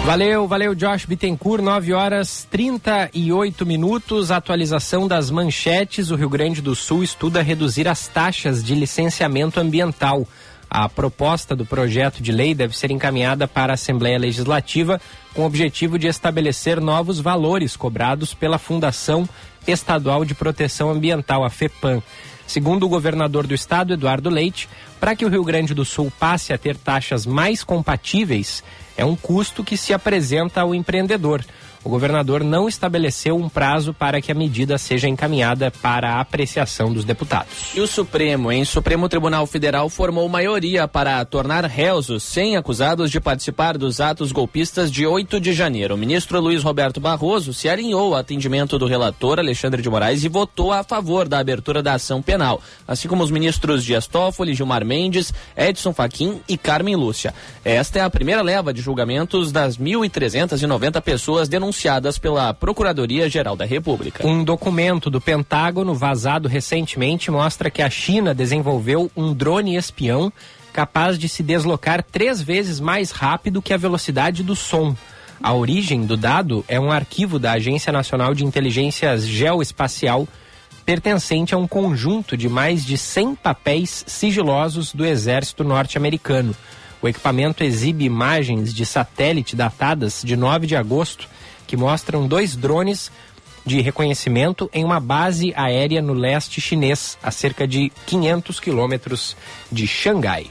Valeu, 0.04 0.48
valeu, 0.48 0.74
Josh 0.74 1.06
Bittencourt, 1.06 1.62
9 1.62 1.92
horas 1.92 2.46
38 2.50 3.64
minutos. 3.64 4.32
Atualização 4.32 5.06
das 5.06 5.30
manchetes. 5.30 6.10
O 6.10 6.16
Rio 6.16 6.28
Grande 6.28 6.60
do 6.60 6.74
Sul 6.74 7.04
estuda 7.04 7.40
reduzir 7.40 7.86
as 7.86 8.08
taxas 8.08 8.64
de 8.64 8.74
licenciamento 8.74 9.60
ambiental. 9.60 10.26
A 10.68 10.88
proposta 10.88 11.54
do 11.54 11.64
projeto 11.64 12.20
de 12.20 12.32
lei 12.32 12.52
deve 12.52 12.76
ser 12.76 12.90
encaminhada 12.90 13.46
para 13.46 13.72
a 13.72 13.74
Assembleia 13.74 14.18
Legislativa 14.18 15.00
com 15.34 15.42
o 15.42 15.46
objetivo 15.46 15.96
de 15.96 16.08
estabelecer 16.08 16.80
novos 16.80 17.20
valores 17.20 17.76
cobrados 17.76 18.34
pela 18.34 18.58
Fundação 18.58 19.28
Estadual 19.68 20.24
de 20.24 20.34
Proteção 20.34 20.90
Ambiental, 20.90 21.44
a 21.44 21.50
FEPAM. 21.50 22.02
Segundo 22.44 22.84
o 22.84 22.88
governador 22.88 23.46
do 23.46 23.54
estado, 23.54 23.92
Eduardo 23.92 24.28
Leite, 24.28 24.68
para 24.98 25.14
que 25.14 25.24
o 25.24 25.28
Rio 25.28 25.44
Grande 25.44 25.72
do 25.72 25.84
Sul 25.84 26.12
passe 26.18 26.52
a 26.52 26.58
ter 26.58 26.76
taxas 26.76 27.24
mais 27.24 27.62
compatíveis, 27.62 28.64
é 28.96 29.04
um 29.04 29.16
custo 29.16 29.64
que 29.64 29.76
se 29.76 29.92
apresenta 29.92 30.60
ao 30.60 30.74
empreendedor 30.74 31.44
o 31.84 31.88
governador 31.88 32.44
não 32.44 32.68
estabeleceu 32.68 33.36
um 33.36 33.48
prazo 33.48 33.92
para 33.92 34.20
que 34.20 34.30
a 34.30 34.34
medida 34.34 34.78
seja 34.78 35.08
encaminhada 35.08 35.70
para 35.70 36.14
a 36.14 36.20
apreciação 36.20 36.92
dos 36.92 37.04
deputados. 37.04 37.74
E 37.74 37.80
o 37.80 37.86
Supremo, 37.86 38.52
em 38.52 38.64
Supremo 38.64 39.08
Tribunal 39.08 39.46
Federal, 39.46 39.88
formou 39.88 40.28
maioria 40.28 40.86
para 40.86 41.24
tornar 41.24 41.64
réus 41.64 42.08
os 42.08 42.22
100 42.22 42.56
acusados 42.56 43.10
de 43.10 43.20
participar 43.20 43.76
dos 43.76 44.00
atos 44.00 44.30
golpistas 44.30 44.90
de 44.92 45.06
8 45.06 45.40
de 45.40 45.52
janeiro. 45.52 45.94
O 45.94 45.98
ministro 45.98 46.40
Luiz 46.40 46.62
Roberto 46.62 47.00
Barroso 47.00 47.52
se 47.52 47.68
alinhou 47.68 48.14
ao 48.14 48.20
atendimento 48.20 48.78
do 48.78 48.86
relator 48.86 49.38
Alexandre 49.38 49.82
de 49.82 49.90
Moraes 49.90 50.22
e 50.22 50.28
votou 50.28 50.72
a 50.72 50.84
favor 50.84 51.28
da 51.28 51.38
abertura 51.38 51.82
da 51.82 51.94
ação 51.94 52.22
penal, 52.22 52.60
assim 52.86 53.08
como 53.08 53.24
os 53.24 53.30
ministros 53.30 53.84
Dias 53.84 54.06
Toffoli, 54.06 54.54
Gilmar 54.54 54.84
Mendes, 54.84 55.34
Edson 55.56 55.92
Fachin 55.92 56.40
e 56.48 56.56
Carmen 56.56 56.94
Lúcia. 56.94 57.34
Esta 57.64 57.98
é 57.98 58.02
a 58.02 58.10
primeira 58.10 58.42
leva 58.42 58.72
de 58.72 58.80
julgamentos 58.80 59.50
das 59.50 59.76
1.390 59.76 61.00
pessoas 61.00 61.48
denunciadas 61.48 61.71
denunciadas 61.72 62.18
pela 62.18 62.52
Procuradoria-Geral 62.52 63.56
da 63.56 63.64
República. 63.64 64.26
Um 64.26 64.44
documento 64.44 65.08
do 65.08 65.20
Pentágono 65.20 65.94
vazado 65.94 66.46
recentemente 66.46 67.30
mostra 67.30 67.70
que 67.70 67.80
a 67.80 67.88
China 67.88 68.34
desenvolveu 68.34 69.10
um 69.16 69.32
drone 69.32 69.74
espião 69.74 70.30
capaz 70.70 71.18
de 71.18 71.28
se 71.28 71.42
deslocar 71.42 72.02
três 72.02 72.42
vezes 72.42 72.78
mais 72.78 73.10
rápido 73.10 73.62
que 73.62 73.72
a 73.72 73.78
velocidade 73.78 74.42
do 74.42 74.54
som. 74.54 74.94
A 75.42 75.54
origem 75.54 76.04
do 76.04 76.16
dado 76.16 76.62
é 76.68 76.78
um 76.78 76.92
arquivo 76.92 77.38
da 77.38 77.52
Agência 77.52 77.90
Nacional 77.90 78.34
de 78.34 78.44
Inteligência 78.44 79.16
Geoespacial 79.16 80.28
pertencente 80.84 81.54
a 81.54 81.58
um 81.58 81.66
conjunto 81.66 82.36
de 82.36 82.48
mais 82.48 82.84
de 82.84 82.98
100 82.98 83.36
papéis 83.36 84.04
sigilosos 84.06 84.92
do 84.92 85.06
exército 85.06 85.64
norte-americano. 85.64 86.54
O 87.00 87.08
equipamento 87.08 87.64
exibe 87.64 88.04
imagens 88.04 88.74
de 88.74 88.84
satélite 88.84 89.56
datadas 89.56 90.22
de 90.24 90.36
9 90.36 90.66
de 90.66 90.76
agosto 90.76 91.28
que 91.72 91.76
mostram 91.78 92.28
dois 92.28 92.54
drones 92.54 93.10
de 93.64 93.80
reconhecimento 93.80 94.68
em 94.74 94.84
uma 94.84 95.00
base 95.00 95.54
aérea 95.56 96.02
no 96.02 96.12
leste 96.12 96.60
chinês, 96.60 97.16
a 97.22 97.30
cerca 97.30 97.66
de 97.66 97.90
500 98.04 98.60
quilômetros 98.60 99.34
de 99.70 99.86
Xangai. 99.86 100.50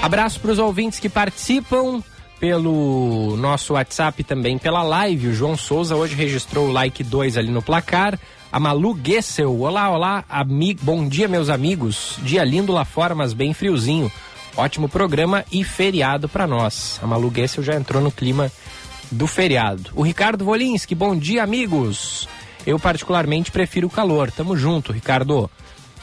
Abraço 0.00 0.38
para 0.38 0.52
os 0.52 0.60
ouvintes 0.60 1.00
que 1.00 1.08
participam 1.08 2.00
pelo 2.38 3.36
nosso 3.38 3.72
WhatsApp 3.72 4.22
também 4.22 4.56
pela 4.56 4.84
live. 4.84 5.26
O 5.26 5.34
João 5.34 5.56
Souza 5.56 5.96
hoje 5.96 6.14
registrou 6.14 6.68
o 6.68 6.72
like 6.72 7.02
2 7.02 7.36
ali 7.36 7.50
no 7.50 7.60
placar. 7.60 8.16
A 8.52 8.60
Malu 8.60 8.96
Gessel, 9.04 9.52
olá, 9.62 9.90
olá, 9.90 10.24
amigo, 10.28 10.78
bom 10.84 11.08
dia 11.08 11.26
meus 11.26 11.48
amigos. 11.48 12.20
Dia 12.22 12.44
lindo 12.44 12.70
lá 12.70 12.84
fora, 12.84 13.16
mas 13.16 13.32
bem 13.32 13.52
friozinho. 13.52 14.12
Ótimo 14.56 14.88
programa 14.88 15.44
e 15.52 15.62
feriado 15.62 16.30
para 16.30 16.46
nós. 16.46 16.98
A 17.02 17.06
Malu 17.06 17.30
já 17.60 17.74
entrou 17.74 18.02
no 18.02 18.10
clima 18.10 18.50
do 19.10 19.26
feriado. 19.26 19.90
O 19.94 20.02
Ricardo 20.02 20.46
Volinski, 20.46 20.94
bom 20.94 21.14
dia, 21.14 21.42
amigos. 21.42 22.26
Eu 22.66 22.78
particularmente 22.78 23.52
prefiro 23.52 23.86
o 23.86 23.90
calor. 23.90 24.30
Tamo 24.30 24.56
junto, 24.56 24.92
Ricardo. 24.92 25.50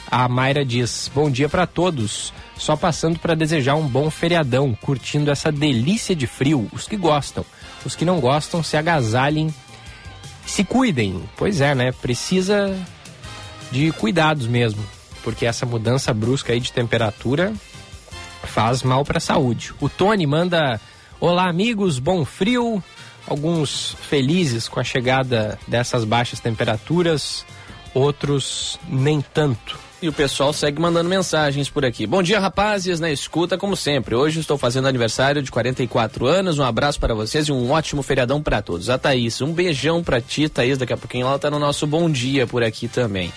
A 0.09 0.29
Mayra 0.29 0.63
diz: 0.63 1.09
Bom 1.15 1.31
dia 1.31 1.49
para 1.49 1.65
todos. 1.65 2.31
Só 2.55 2.75
passando 2.75 3.17
para 3.17 3.33
desejar 3.33 3.73
um 3.73 3.87
bom 3.87 4.11
feriadão, 4.11 4.77
curtindo 4.79 5.31
essa 5.31 5.51
delícia 5.51 6.15
de 6.15 6.27
frio. 6.27 6.69
Os 6.71 6.87
que 6.87 6.95
gostam, 6.95 7.43
os 7.83 7.95
que 7.95 8.05
não 8.05 8.19
gostam, 8.19 8.61
se 8.61 8.77
agasalhem, 8.77 9.53
se 10.45 10.63
cuidem. 10.63 11.23
Pois 11.35 11.59
é, 11.59 11.73
né? 11.73 11.91
Precisa 11.91 12.77
de 13.71 13.91
cuidados 13.93 14.45
mesmo, 14.45 14.83
porque 15.23 15.47
essa 15.47 15.65
mudança 15.65 16.13
brusca 16.13 16.53
aí 16.53 16.59
de 16.59 16.71
temperatura 16.71 17.51
faz 18.47 18.83
mal 18.83 19.03
para 19.03 19.17
a 19.17 19.21
saúde. 19.21 19.73
O 19.79 19.89
Tony 19.89 20.25
manda: 20.25 20.79
Olá, 21.19 21.47
amigos, 21.47 21.99
bom 21.99 22.25
frio. 22.25 22.83
Alguns 23.25 23.95
felizes 24.09 24.67
com 24.67 24.79
a 24.79 24.83
chegada 24.83 25.57
dessas 25.67 26.03
baixas 26.03 26.39
temperaturas, 26.39 27.45
outros 27.93 28.77
nem 28.89 29.21
tanto. 29.21 29.79
E 30.01 30.09
o 30.09 30.11
pessoal 30.11 30.51
segue 30.51 30.81
mandando 30.81 31.09
mensagens 31.09 31.69
por 31.69 31.85
aqui. 31.85 32.05
Bom 32.05 32.21
dia, 32.21 32.37
rapazes, 32.37 32.99
na 32.99 33.09
escuta, 33.09 33.57
como 33.57 33.73
sempre. 33.73 34.13
Hoje 34.13 34.41
estou 34.41 34.57
fazendo 34.57 34.89
aniversário 34.89 35.41
de 35.41 35.49
44 35.49 36.27
anos. 36.27 36.59
Um 36.59 36.63
abraço 36.63 36.99
para 36.99 37.13
vocês 37.13 37.47
e 37.47 37.53
um 37.53 37.71
ótimo 37.71 38.03
feriadão 38.03 38.43
para 38.43 38.61
todos. 38.61 38.89
A 38.89 38.97
Thaís, 38.97 39.39
um 39.39 39.53
beijão 39.53 40.03
para 40.03 40.19
ti, 40.19 40.49
Thaís. 40.49 40.77
Daqui 40.77 40.91
a 40.91 40.97
pouquinho 40.97 41.25
ela 41.25 41.39
tá 41.39 41.49
no 41.49 41.57
nosso 41.57 41.87
bom 41.87 42.11
dia 42.11 42.45
por 42.45 42.61
aqui 42.61 42.89
também. 42.89 43.31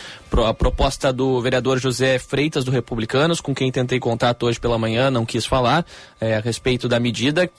A 0.45 0.53
proposta 0.53 1.11
do 1.11 1.41
vereador 1.41 1.79
José 1.79 2.17
Freitas, 2.19 2.63
do 2.63 2.71
Republicanos, 2.71 3.41
com 3.41 3.53
quem 3.53 3.71
tentei 3.71 3.99
contato 3.99 4.45
hoje 4.45 4.59
pela 4.59 4.77
manhã, 4.77 5.09
não 5.09 5.25
quis 5.25 5.45
falar 5.45 5.85
é, 6.21 6.35
a 6.35 6.39
respeito 6.39 6.87
da 6.87 6.99
medida 6.99 7.49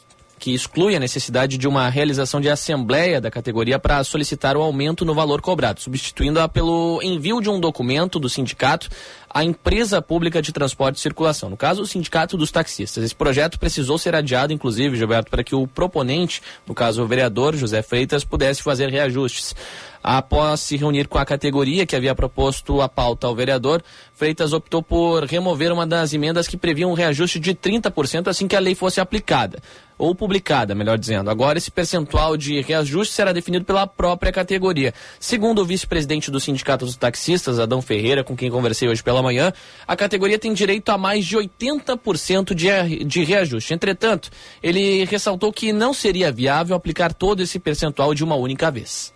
que 0.40 0.54
exclui 0.54 0.96
a 0.96 0.98
necessidade 0.98 1.58
de 1.58 1.68
uma 1.68 1.90
realização 1.90 2.40
de 2.40 2.48
assembleia 2.48 3.20
da 3.20 3.30
categoria 3.30 3.78
para 3.78 4.02
solicitar 4.02 4.56
o 4.56 4.62
aumento 4.62 5.04
no 5.04 5.14
valor 5.14 5.42
cobrado, 5.42 5.80
substituindo-a 5.80 6.48
pelo 6.48 6.98
envio 7.02 7.42
de 7.42 7.50
um 7.50 7.60
documento 7.60 8.18
do 8.18 8.26
sindicato 8.26 8.88
à 9.28 9.44
empresa 9.44 10.00
pública 10.00 10.40
de 10.40 10.50
transporte 10.50 10.96
e 10.96 11.00
circulação, 11.00 11.50
no 11.50 11.56
caso, 11.56 11.82
o 11.82 11.86
Sindicato 11.86 12.36
dos 12.36 12.50
Taxistas. 12.50 13.04
Esse 13.04 13.14
projeto 13.14 13.60
precisou 13.60 13.96
ser 13.96 14.16
adiado, 14.16 14.52
inclusive, 14.52 14.96
Gilberto, 14.96 15.30
para 15.30 15.44
que 15.44 15.54
o 15.54 15.68
proponente, 15.68 16.42
no 16.66 16.74
caso 16.74 17.02
o 17.02 17.06
vereador 17.06 17.54
José 17.54 17.82
Freitas, 17.82 18.24
pudesse 18.24 18.62
fazer 18.62 18.88
reajustes. 18.88 19.54
Após 20.02 20.60
se 20.60 20.76
reunir 20.76 21.08
com 21.08 21.18
a 21.18 21.24
categoria 21.24 21.84
que 21.84 21.94
havia 21.94 22.14
proposto 22.14 22.80
a 22.80 22.88
pauta 22.88 23.26
ao 23.26 23.34
vereador, 23.34 23.82
Freitas 24.14 24.52
optou 24.52 24.82
por 24.82 25.24
remover 25.24 25.72
uma 25.72 25.86
das 25.86 26.14
emendas 26.14 26.48
que 26.48 26.56
previa 26.56 26.88
um 26.88 26.94
reajuste 26.94 27.38
de 27.38 27.54
30% 27.54 28.28
assim 28.28 28.48
que 28.48 28.56
a 28.56 28.60
lei 28.60 28.74
fosse 28.74 29.00
aplicada 29.00 29.60
ou 30.00 30.14
publicada, 30.14 30.74
melhor 30.74 30.96
dizendo. 30.96 31.28
Agora, 31.28 31.58
esse 31.58 31.70
percentual 31.70 32.34
de 32.34 32.62
reajuste 32.62 33.12
será 33.12 33.32
definido 33.32 33.66
pela 33.66 33.86
própria 33.86 34.32
categoria. 34.32 34.94
Segundo 35.20 35.60
o 35.60 35.64
vice-presidente 35.64 36.30
do 36.30 36.40
Sindicato 36.40 36.86
dos 36.86 36.96
Taxistas, 36.96 37.58
Adão 37.58 37.82
Ferreira, 37.82 38.24
com 38.24 38.34
quem 38.34 38.50
conversei 38.50 38.88
hoje 38.88 39.02
pela 39.02 39.22
manhã, 39.22 39.52
a 39.86 39.94
categoria 39.94 40.38
tem 40.38 40.54
direito 40.54 40.88
a 40.88 40.96
mais 40.96 41.26
de 41.26 41.36
80% 41.36 42.54
de, 42.54 43.04
de 43.04 43.24
reajuste. 43.24 43.74
Entretanto, 43.74 44.30
ele 44.62 45.04
ressaltou 45.04 45.52
que 45.52 45.70
não 45.70 45.92
seria 45.92 46.32
viável 46.32 46.74
aplicar 46.74 47.12
todo 47.12 47.42
esse 47.42 47.58
percentual 47.58 48.14
de 48.14 48.24
uma 48.24 48.36
única 48.36 48.70
vez. 48.70 49.12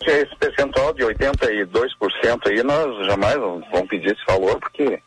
Esse 0.00 0.34
percentual 0.36 0.94
de 0.94 1.02
82% 1.02 2.46
aí, 2.46 2.62
nós 2.62 3.06
jamais 3.06 3.36
vamos 3.36 3.88
pedir 3.88 4.12
esse 4.12 4.24
valor, 4.26 4.58
porque 4.60 5.00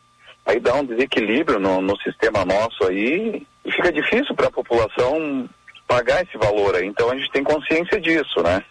aí 0.44 0.60
dá 0.60 0.74
um 0.74 0.84
desequilíbrio 0.84 1.58
no, 1.58 1.80
no 1.80 1.96
sistema 1.98 2.44
nosso 2.44 2.84
aí 2.84 3.46
e 3.64 3.72
fica 3.72 3.90
difícil 3.92 4.34
para 4.34 4.48
a 4.48 4.52
população 4.52 5.48
pagar 5.86 6.22
esse 6.22 6.36
valor 6.38 6.74
aí. 6.74 6.86
Então 6.86 7.10
a 7.10 7.16
gente 7.16 7.30
tem 7.30 7.42
consciência 7.42 8.00
disso, 8.00 8.42
né? 8.42 8.62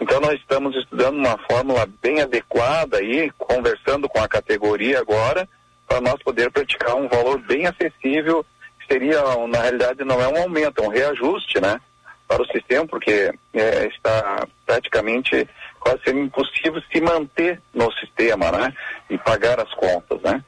Então 0.00 0.20
nós 0.20 0.34
estamos 0.34 0.74
estudando 0.76 1.16
uma 1.16 1.38
fórmula 1.50 1.86
bem 2.00 2.20
adequada 2.20 2.98
aí, 2.98 3.30
conversando 3.38 4.08
com 4.08 4.18
a 4.20 4.28
categoria 4.28 4.98
agora, 4.98 5.48
para 5.86 6.00
nós 6.00 6.22
poder 6.22 6.50
praticar 6.50 6.96
um 6.96 7.08
valor 7.08 7.38
bem 7.38 7.66
acessível, 7.66 8.44
que 8.80 8.86
seria, 8.86 9.22
na 9.48 9.60
realidade, 9.60 10.04
não 10.04 10.20
é 10.20 10.28
um 10.28 10.42
aumento, 10.42 10.82
é 10.82 10.86
um 10.86 10.90
reajuste, 10.90 11.60
né? 11.60 11.80
Para 12.26 12.42
o 12.42 12.46
sistema, 12.46 12.86
porque 12.86 13.32
é, 13.52 13.86
está 13.86 14.46
praticamente 14.64 15.46
quase 15.82 16.00
sendo 16.04 16.20
impossível 16.20 16.82
se 16.90 17.00
manter 17.00 17.60
no 17.74 17.90
sistema, 17.92 18.50
né? 18.52 18.72
E 19.10 19.18
pagar 19.18 19.60
as 19.60 19.72
contas, 19.74 20.20
né? 20.22 20.42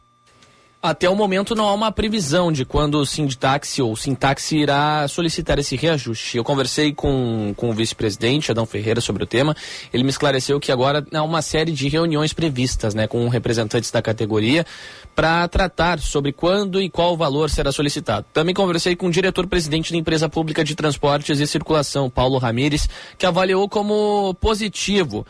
Até 0.86 1.08
o 1.08 1.16
momento 1.16 1.54
não 1.54 1.66
há 1.66 1.72
uma 1.72 1.90
previsão 1.90 2.52
de 2.52 2.62
quando 2.62 2.96
o 2.96 3.06
Sintaxi 3.06 3.80
ou 3.80 3.96
Sintaxi 3.96 4.58
irá 4.58 5.08
solicitar 5.08 5.58
esse 5.58 5.76
reajuste. 5.76 6.36
Eu 6.36 6.44
conversei 6.44 6.92
com, 6.92 7.54
com 7.56 7.70
o 7.70 7.72
vice-presidente, 7.72 8.50
Adão 8.50 8.66
Ferreira, 8.66 9.00
sobre 9.00 9.24
o 9.24 9.26
tema. 9.26 9.56
Ele 9.94 10.02
me 10.02 10.10
esclareceu 10.10 10.60
que 10.60 10.70
agora 10.70 11.02
há 11.10 11.22
uma 11.22 11.40
série 11.40 11.72
de 11.72 11.88
reuniões 11.88 12.34
previstas 12.34 12.94
né, 12.94 13.06
com 13.06 13.26
representantes 13.28 13.90
da 13.90 14.02
categoria 14.02 14.66
para 15.14 15.48
tratar 15.48 16.00
sobre 16.00 16.32
quando 16.32 16.78
e 16.82 16.90
qual 16.90 17.16
valor 17.16 17.48
será 17.48 17.72
solicitado. 17.72 18.26
Também 18.30 18.54
conversei 18.54 18.94
com 18.94 19.06
o 19.06 19.10
diretor-presidente 19.10 19.90
da 19.90 19.96
empresa 19.96 20.28
pública 20.28 20.62
de 20.62 20.74
transportes 20.74 21.40
e 21.40 21.46
circulação, 21.46 22.10
Paulo 22.10 22.36
Ramires, 22.36 22.90
que 23.16 23.24
avaliou 23.24 23.66
como 23.70 24.34
positivo 24.34 25.24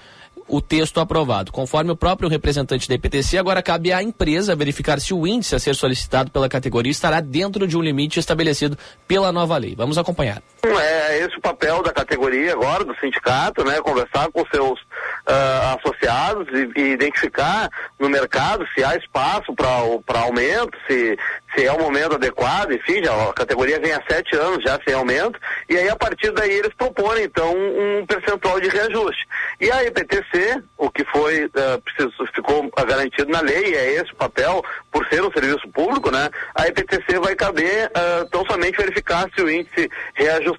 o 0.48 0.60
texto 0.60 1.00
aprovado. 1.00 1.52
Conforme 1.52 1.90
o 1.90 1.96
próprio 1.96 2.28
representante 2.28 2.88
da 2.88 2.94
EPTC, 2.94 3.38
agora 3.38 3.62
cabe 3.62 3.92
à 3.92 4.02
empresa 4.02 4.54
verificar 4.54 5.00
se 5.00 5.14
o 5.14 5.26
índice 5.26 5.54
a 5.54 5.58
ser 5.58 5.74
solicitado 5.74 6.30
pela 6.30 6.48
categoria 6.48 6.90
estará 6.90 7.20
dentro 7.20 7.66
de 7.66 7.76
um 7.76 7.82
limite 7.82 8.18
estabelecido 8.18 8.78
pela 9.06 9.32
nova 9.32 9.56
lei. 9.56 9.74
Vamos 9.74 9.98
acompanhar. 9.98 10.42
É 10.66 11.18
esse 11.18 11.37
o 11.37 11.40
papel 11.40 11.83
da 11.83 11.92
categoria 11.92 12.52
agora, 12.52 12.85
do 12.85 12.97
sindicato, 12.97 13.64
né? 13.64 13.80
Conversar 13.80 14.30
com 14.33 14.44
seus 14.47 14.80
uh, 14.80 15.76
associados 15.78 16.49
e, 16.52 16.80
e, 16.80 16.92
identificar 16.92 17.68
no 17.99 18.09
mercado 18.09 18.66
se 18.75 18.83
há 18.83 18.97
espaço 18.97 19.54
para 19.54 20.21
aumento, 20.21 20.76
se, 20.88 21.18
se 21.54 21.64
é 21.64 21.73
o 21.73 21.78
momento 21.78 22.14
adequado, 22.14 22.73
enfim, 22.73 23.02
já, 23.04 23.12
a 23.28 23.33
categoria 23.33 23.78
vem 23.78 23.92
há 23.92 24.02
sete 24.09 24.35
anos 24.37 24.62
já 24.62 24.78
sem 24.87 24.94
aumento, 24.94 25.38
e 25.68 25.76
aí 25.76 25.88
a 25.88 25.97
partir 25.97 26.30
daí 26.32 26.52
eles 26.52 26.73
propõem 26.75 27.25
então 27.25 27.54
um 27.54 28.06
percentual 28.06 28.58
de 28.60 28.69
reajuste. 28.69 29.26
E 29.60 29.71
a 29.71 29.84
EPTC, 29.84 30.62
o 30.78 30.91
que 30.91 31.04
foi, 31.04 31.45
uh, 31.45 31.80
preciso, 31.82 32.12
ficou 32.34 32.71
garantido 32.86 33.30
na 33.30 33.41
lei, 33.41 33.75
é 33.75 33.95
esse 33.95 34.12
o 34.12 34.17
papel, 34.17 34.65
por 34.91 35.06
ser 35.08 35.23
um 35.23 35.32
serviço 35.32 35.69
público, 35.69 36.10
né? 36.10 36.30
A 36.54 36.67
EPTC 36.69 37.19
vai 37.19 37.34
caber 37.34 37.91
uh, 37.91 38.28
tão 38.30 38.45
somente 38.47 38.76
verificar 38.76 39.28
se 39.34 39.43
o 39.43 39.50
índice 39.50 39.91
reajustado, 40.15 40.53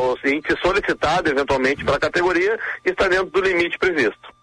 o 0.00 0.16
índice 0.24 0.56
solicitado 0.62 1.30
eventualmente 1.30 1.84
para 1.84 1.96
a 1.96 2.00
categoria 2.00 2.58
está 2.84 3.08
dentro 3.08 3.30
do 3.30 3.40
limite 3.40 3.78
previsto. 3.78 4.37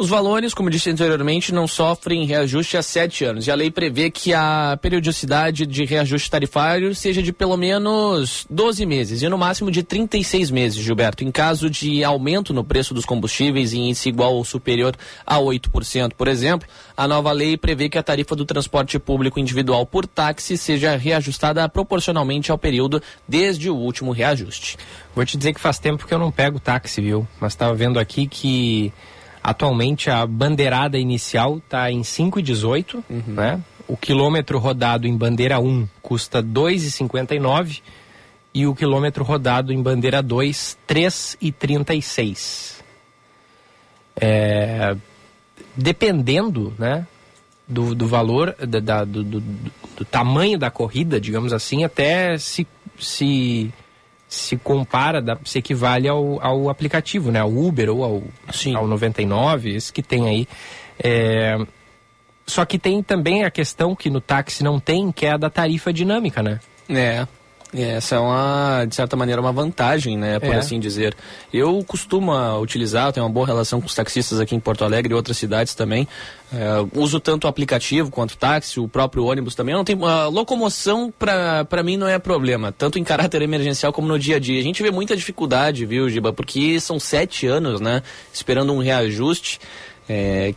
Os 0.00 0.08
valores, 0.08 0.54
como 0.54 0.70
disse 0.70 0.88
anteriormente, 0.90 1.52
não 1.52 1.66
sofrem 1.66 2.24
reajuste 2.24 2.76
há 2.76 2.82
sete 2.84 3.24
anos. 3.24 3.48
E 3.48 3.50
a 3.50 3.54
lei 3.56 3.68
prevê 3.68 4.08
que 4.12 4.32
a 4.32 4.78
periodicidade 4.80 5.66
de 5.66 5.84
reajuste 5.84 6.30
tarifário 6.30 6.94
seja 6.94 7.20
de 7.20 7.32
pelo 7.32 7.56
menos 7.56 8.46
12 8.48 8.86
meses 8.86 9.22
e 9.22 9.28
no 9.28 9.36
máximo 9.36 9.72
de 9.72 9.82
36 9.82 10.52
meses, 10.52 10.78
Gilberto. 10.78 11.24
Em 11.24 11.32
caso 11.32 11.68
de 11.68 12.04
aumento 12.04 12.54
no 12.54 12.62
preço 12.62 12.94
dos 12.94 13.04
combustíveis 13.04 13.72
em 13.72 13.88
índice 13.88 14.08
igual 14.08 14.36
ou 14.36 14.44
superior 14.44 14.94
a 15.26 15.36
8%, 15.38 16.12
por 16.12 16.28
exemplo, 16.28 16.68
a 16.96 17.08
nova 17.08 17.32
lei 17.32 17.56
prevê 17.56 17.88
que 17.88 17.98
a 17.98 18.02
tarifa 18.02 18.36
do 18.36 18.44
transporte 18.44 19.00
público 19.00 19.40
individual 19.40 19.84
por 19.84 20.06
táxi 20.06 20.56
seja 20.56 20.96
reajustada 20.96 21.68
proporcionalmente 21.68 22.52
ao 22.52 22.58
período 22.58 23.02
desde 23.26 23.68
o 23.68 23.74
último 23.74 24.12
reajuste. 24.12 24.76
Vou 25.12 25.26
te 25.26 25.36
dizer 25.36 25.52
que 25.52 25.60
faz 25.60 25.80
tempo 25.80 26.06
que 26.06 26.14
eu 26.14 26.20
não 26.20 26.30
pego 26.30 26.60
táxi, 26.60 27.00
viu? 27.00 27.26
Mas 27.40 27.54
estava 27.54 27.74
vendo 27.74 27.98
aqui 27.98 28.28
que 28.28 28.92
Atualmente 29.48 30.10
a 30.10 30.26
bandeirada 30.26 30.98
inicial 30.98 31.56
está 31.56 31.90
em 31.90 32.02
5,18, 32.02 33.02
uhum. 33.08 33.22
né? 33.28 33.58
O 33.86 33.96
quilômetro 33.96 34.58
rodado 34.58 35.06
em 35.06 35.16
bandeira 35.16 35.58
1 35.58 35.88
custa 36.02 36.42
2,59 36.42 37.80
e 38.52 38.66
o 38.66 38.74
quilômetro 38.74 39.24
rodado 39.24 39.72
em 39.72 39.82
bandeira 39.82 40.22
2, 40.22 40.76
3,36. 40.86 42.82
É, 44.20 44.94
dependendo, 45.74 46.74
né, 46.78 47.06
do, 47.66 47.94
do 47.94 48.06
valor, 48.06 48.54
da, 48.58 48.80
da 48.80 49.02
do, 49.02 49.24
do, 49.24 49.40
do, 49.40 50.04
tamanho 50.04 50.58
da 50.58 50.70
corrida, 50.70 51.18
digamos 51.18 51.54
assim, 51.54 51.84
até 51.84 52.36
se, 52.36 52.66
se 52.98 53.72
se 54.28 54.56
compara, 54.58 55.22
se 55.44 55.58
equivale 55.58 56.06
ao, 56.06 56.40
ao 56.44 56.68
aplicativo, 56.68 57.30
né? 57.30 57.40
Ao 57.40 57.50
Uber 57.50 57.90
ou 57.90 58.04
ao, 58.04 58.22
Sim. 58.52 58.74
ao 58.74 58.86
99, 58.86 59.74
esse 59.74 59.92
que 59.92 60.02
tem 60.02 60.28
aí. 60.28 60.46
É... 61.02 61.56
Só 62.46 62.64
que 62.64 62.78
tem 62.78 63.02
também 63.02 63.44
a 63.44 63.50
questão 63.50 63.94
que 63.94 64.10
no 64.10 64.20
táxi 64.20 64.62
não 64.62 64.78
tem, 64.78 65.10
que 65.10 65.26
é 65.26 65.32
a 65.32 65.36
da 65.36 65.50
tarifa 65.50 65.92
dinâmica, 65.92 66.42
né? 66.42 66.60
É. 66.88 67.26
Essa 67.72 68.16
é 68.16 68.18
uma, 68.18 68.86
de 68.86 68.94
certa 68.94 69.14
maneira, 69.14 69.42
uma 69.42 69.52
vantagem, 69.52 70.16
né, 70.16 70.38
por 70.38 70.54
é. 70.54 70.56
assim 70.56 70.80
dizer. 70.80 71.14
Eu 71.52 71.84
costumo 71.86 72.32
utilizar, 72.60 73.12
tenho 73.12 73.26
uma 73.26 73.32
boa 73.32 73.46
relação 73.46 73.78
com 73.78 73.86
os 73.86 73.94
taxistas 73.94 74.40
aqui 74.40 74.54
em 74.54 74.60
Porto 74.60 74.84
Alegre 74.84 75.12
e 75.12 75.14
outras 75.14 75.36
cidades 75.36 75.74
também. 75.74 76.08
É, 76.50 76.98
uso 76.98 77.20
tanto 77.20 77.44
o 77.44 77.48
aplicativo 77.48 78.10
quanto 78.10 78.32
o 78.32 78.36
táxi, 78.38 78.80
o 78.80 78.88
próprio 78.88 79.24
ônibus 79.24 79.54
também. 79.54 79.74
Eu 79.74 79.78
não 79.78 79.84
tenho, 79.84 80.02
a 80.06 80.28
locomoção, 80.28 81.12
para 81.12 81.82
mim, 81.84 81.98
não 81.98 82.08
é 82.08 82.18
problema, 82.18 82.72
tanto 82.72 82.98
em 82.98 83.04
caráter 83.04 83.42
emergencial 83.42 83.92
como 83.92 84.08
no 84.08 84.18
dia 84.18 84.36
a 84.36 84.38
dia. 84.38 84.58
A 84.58 84.64
gente 84.64 84.82
vê 84.82 84.90
muita 84.90 85.14
dificuldade, 85.14 85.84
viu, 85.84 86.08
Giba, 86.08 86.32
porque 86.32 86.80
são 86.80 86.98
sete 86.98 87.46
anos, 87.46 87.82
né, 87.82 88.02
esperando 88.32 88.72
um 88.72 88.78
reajuste. 88.78 89.60
É, 90.08 90.54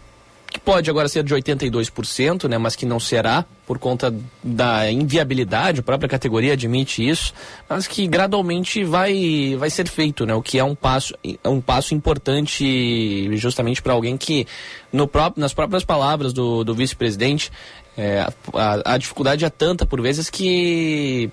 que 0.51 0.59
pode 0.59 0.89
agora 0.89 1.07
ser 1.07 1.23
de 1.23 1.33
82%, 1.33 2.49
né, 2.49 2.57
mas 2.57 2.75
que 2.75 2.85
não 2.85 2.99
será 2.99 3.45
por 3.65 3.79
conta 3.79 4.13
da 4.43 4.91
inviabilidade, 4.91 5.79
a 5.79 5.83
própria 5.83 6.09
categoria 6.09 6.53
admite 6.53 7.07
isso, 7.07 7.33
mas 7.69 7.87
que 7.87 8.05
gradualmente 8.05 8.83
vai, 8.83 9.55
vai 9.57 9.69
ser 9.69 9.87
feito, 9.87 10.25
né, 10.25 10.35
o 10.35 10.41
que 10.41 10.59
é 10.59 10.63
um 10.63 10.75
passo, 10.75 11.15
é 11.23 11.47
um 11.47 11.61
passo 11.61 11.95
importante 11.95 13.29
justamente 13.37 13.81
para 13.81 13.93
alguém 13.93 14.17
que, 14.17 14.45
no 14.91 15.07
próprio, 15.07 15.39
nas 15.39 15.53
próprias 15.53 15.85
palavras 15.85 16.33
do, 16.33 16.65
do 16.65 16.75
vice-presidente, 16.75 17.49
é, 17.97 18.27
a, 18.53 18.93
a 18.93 18.97
dificuldade 18.97 19.45
é 19.45 19.49
tanta 19.49 19.85
por 19.85 20.01
vezes 20.01 20.29
que 20.29 21.31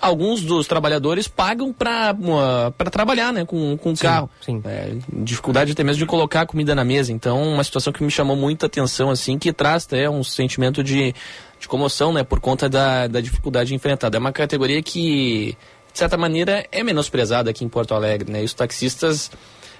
alguns 0.00 0.42
dos 0.42 0.66
trabalhadores 0.66 1.28
pagam 1.28 1.72
para 1.72 2.14
trabalhar, 2.90 3.32
né, 3.32 3.44
com, 3.44 3.76
com 3.76 3.94
sim, 3.94 4.02
carro. 4.02 4.30
Sim. 4.40 4.62
É, 4.64 4.92
dificuldade 5.12 5.72
até 5.72 5.82
mesmo 5.82 5.98
de 5.98 6.06
colocar 6.06 6.46
comida 6.46 6.74
na 6.74 6.84
mesa. 6.84 7.12
Então, 7.12 7.42
uma 7.42 7.64
situação 7.64 7.92
que 7.92 8.02
me 8.02 8.10
chamou 8.10 8.36
muita 8.36 8.66
atenção, 8.66 9.10
assim, 9.10 9.38
que 9.38 9.52
traz 9.52 9.84
até 9.84 10.08
um 10.08 10.22
sentimento 10.22 10.82
de, 10.82 11.14
de 11.58 11.68
comoção, 11.68 12.12
né, 12.12 12.22
por 12.22 12.40
conta 12.40 12.68
da, 12.68 13.06
da 13.06 13.20
dificuldade 13.20 13.74
enfrentada. 13.74 14.16
É 14.16 14.20
uma 14.20 14.32
categoria 14.32 14.82
que, 14.82 15.56
de 15.92 15.98
certa 15.98 16.16
maneira, 16.16 16.66
é 16.70 16.82
menosprezada 16.82 17.50
aqui 17.50 17.64
em 17.64 17.68
Porto 17.68 17.94
Alegre, 17.94 18.30
né, 18.30 18.42
e 18.42 18.44
os 18.44 18.54
taxistas 18.54 19.30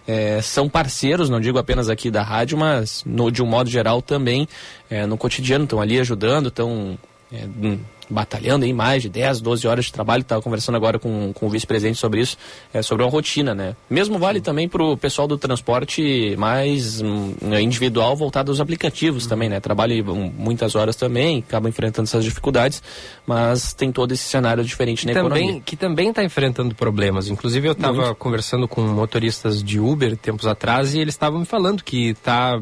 é, 0.06 0.40
são 0.40 0.68
parceiros, 0.68 1.28
não 1.28 1.38
digo 1.38 1.58
apenas 1.58 1.90
aqui 1.90 2.10
da 2.10 2.22
rádio, 2.22 2.56
mas 2.56 3.04
no, 3.04 3.30
de 3.30 3.42
um 3.42 3.46
modo 3.46 3.68
geral 3.68 4.00
também 4.00 4.48
é, 4.88 5.04
no 5.04 5.18
cotidiano, 5.18 5.64
estão 5.64 5.80
ali 5.80 6.00
ajudando, 6.00 6.48
estão 6.48 6.98
é, 7.32 7.44
hum, 7.44 7.78
batalhando 8.10 8.64
em 8.64 8.72
mais 8.72 9.02
de 9.02 9.08
10, 9.08 9.40
12 9.40 9.68
horas 9.68 9.84
de 9.86 9.92
trabalho, 9.92 10.22
estava 10.22 10.40
conversando 10.40 10.76
agora 10.76 10.98
com, 10.98 11.32
com 11.32 11.46
o 11.46 11.50
vice-presidente 11.50 11.98
sobre 11.98 12.20
isso, 12.20 12.38
é, 12.72 12.80
sobre 12.80 13.04
uma 13.04 13.10
rotina, 13.10 13.54
né? 13.54 13.76
Mesmo 13.88 14.18
vale 14.18 14.40
também 14.40 14.68
para 14.68 14.82
o 14.82 14.96
pessoal 14.96 15.28
do 15.28 15.36
transporte 15.36 16.34
mais 16.38 17.02
hum, 17.02 17.34
individual 17.60 18.16
voltado 18.16 18.50
aos 18.50 18.60
aplicativos 18.60 19.24
uhum. 19.24 19.28
também, 19.28 19.48
né? 19.48 19.60
Trabalha 19.60 20.02
muitas 20.02 20.74
horas 20.74 20.96
também, 20.96 21.44
acaba 21.46 21.68
enfrentando 21.68 22.08
essas 22.08 22.24
dificuldades, 22.24 22.82
mas 23.26 23.74
tem 23.74 23.92
todo 23.92 24.12
esse 24.12 24.24
cenário 24.24 24.64
diferente 24.64 25.06
na 25.06 25.12
também, 25.12 25.42
economia. 25.42 25.62
Que 25.64 25.76
também 25.76 26.08
está 26.08 26.24
enfrentando 26.24 26.74
problemas. 26.74 27.28
Inclusive 27.28 27.68
eu 27.68 27.72
estava 27.72 28.14
conversando 28.14 28.66
com 28.66 28.80
motoristas 28.80 29.62
de 29.62 29.78
Uber 29.78 30.16
tempos 30.16 30.46
atrás 30.46 30.94
e 30.94 31.00
eles 31.00 31.14
estavam 31.14 31.40
me 31.40 31.46
falando 31.46 31.84
que 31.84 32.14
tá 32.14 32.60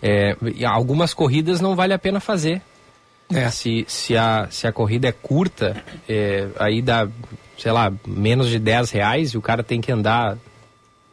é, 0.00 0.36
algumas 0.64 1.12
corridas 1.12 1.60
não 1.60 1.74
vale 1.74 1.92
a 1.92 1.98
pena 1.98 2.20
fazer 2.20 2.62
é. 3.32 3.50
Se, 3.50 3.84
se, 3.88 4.16
a, 4.16 4.48
se 4.50 4.66
a 4.66 4.72
corrida 4.72 5.08
é 5.08 5.12
curta, 5.12 5.82
é, 6.08 6.48
aí 6.58 6.80
dá, 6.80 7.08
sei 7.58 7.72
lá, 7.72 7.92
menos 8.06 8.48
de 8.48 8.58
10 8.58 8.90
reais 8.90 9.30
e 9.30 9.38
o 9.38 9.42
cara 9.42 9.62
tem 9.62 9.80
que 9.80 9.90
andar 9.90 10.36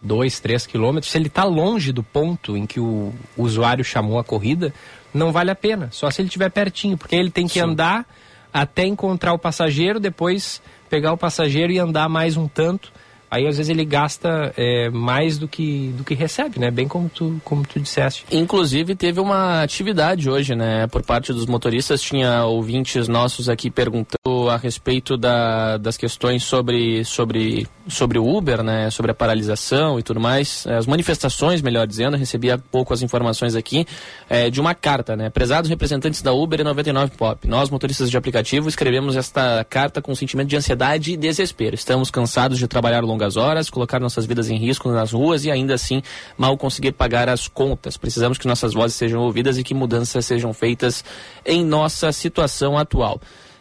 2, 0.01 0.39
3 0.39 0.67
quilômetros. 0.67 1.11
Se 1.11 1.17
ele 1.17 1.27
está 1.27 1.43
longe 1.43 1.91
do 1.91 2.03
ponto 2.03 2.55
em 2.55 2.65
que 2.65 2.79
o, 2.79 3.13
usuário 3.37 3.83
chamou 3.83 4.19
a 4.19 4.23
corrida, 4.23 4.73
não 5.13 5.31
vale 5.31 5.51
a 5.51 5.55
pena. 5.55 5.89
Só 5.91 6.11
se 6.11 6.21
ele 6.21 6.27
estiver 6.27 6.49
pertinho, 6.49 6.97
porque 6.97 7.15
ele 7.15 7.31
tem 7.31 7.47
que 7.47 7.53
Sim. 7.53 7.61
andar 7.61 8.05
até 8.53 8.85
encontrar 8.85 9.33
o 9.33 9.39
passageiro, 9.39 9.99
depois 9.99 10.61
pegar 10.89 11.13
o 11.13 11.17
passageiro 11.17 11.73
e 11.73 11.79
andar 11.79 12.07
mais 12.07 12.37
um 12.37 12.47
tanto 12.47 12.91
aí 13.33 13.47
às 13.47 13.57
vezes 13.57 13.69
ele 13.69 13.83
gasta 13.83 14.53
é, 14.55 14.91
mais 14.91 15.39
do 15.39 15.47
que, 15.47 15.91
do 15.97 16.03
que 16.03 16.13
recebe, 16.13 16.59
né? 16.59 16.69
Bem 16.69 16.87
como 16.87 17.09
tu, 17.09 17.41
como 17.43 17.65
tu 17.65 17.79
disseste. 17.79 18.25
Inclusive 18.31 18.95
teve 18.95 19.19
uma 19.19 19.63
atividade 19.63 20.29
hoje, 20.29 20.53
né? 20.53 20.85
Por 20.85 21.01
parte 21.01 21.33
dos 21.33 21.47
motoristas, 21.47 21.99
tinha 21.99 22.45
ouvintes 22.45 23.07
nossos 23.07 23.49
aqui 23.49 23.71
perguntando 23.71 24.49
a 24.49 24.57
respeito 24.57 25.17
da, 25.17 25.77
das 25.77 25.97
questões 25.97 26.43
sobre, 26.43 27.03
sobre, 27.03 27.67
sobre 27.87 28.19
o 28.19 28.27
Uber, 28.27 28.61
né? 28.61 28.91
Sobre 28.91 29.09
a 29.09 29.15
paralisação 29.15 29.97
e 29.97 30.03
tudo 30.03 30.19
mais. 30.19 30.67
As 30.67 30.85
manifestações, 30.85 31.59
melhor 31.59 31.87
dizendo, 31.87 32.15
recebi 32.15 32.51
há 32.51 32.57
pouco 32.59 32.93
as 32.93 33.01
informações 33.01 33.55
aqui 33.55 33.83
é, 34.29 34.51
de 34.51 34.61
uma 34.61 34.75
carta, 34.75 35.15
né? 35.15 35.31
Prezados 35.31 35.71
representantes 35.71 36.21
da 36.21 36.31
Uber 36.31 36.59
e 36.59 36.63
99 36.63 37.13
Pop, 37.17 37.47
nós 37.47 37.71
motoristas 37.71 38.11
de 38.11 38.17
aplicativo 38.17 38.69
escrevemos 38.69 39.15
esta 39.15 39.65
carta 39.67 40.03
com 40.03 40.13
sentimento 40.13 40.49
de 40.49 40.55
ansiedade 40.55 41.13
e 41.13 41.17
desespero. 41.17 41.73
Estamos 41.73 42.11
cansados 42.11 42.59
de 42.59 42.67
trabalhar 42.67 43.01
longas 43.01 43.22
longas 43.23 43.37
horas, 43.37 43.69
colocar 43.69 43.99
nossas 43.99 44.25
vidas 44.25 44.49
em 44.49 44.57
risco 44.57 44.89
nas 44.91 45.11
ruas 45.11 45.45
e 45.45 45.51
ainda 45.51 45.73
assim 45.73 46.01
mal 46.37 46.57
conseguir 46.57 46.91
pagar 46.91 47.29
as 47.29 47.47
contas. 47.47 47.97
Precisamos 47.97 48.37
que 48.37 48.47
nossas 48.47 48.73
vozes 48.73 48.97
sejam 48.97 49.21
ouvidas 49.21 49.57
e 49.57 49.63
que 49.63 49.73
mudanças 49.73 50.25
sejam 50.25 50.53
feitas 50.53 51.03
em 51.45 51.63
nossa 51.63 52.11
situação 52.11 52.77
atual. 52.77 53.19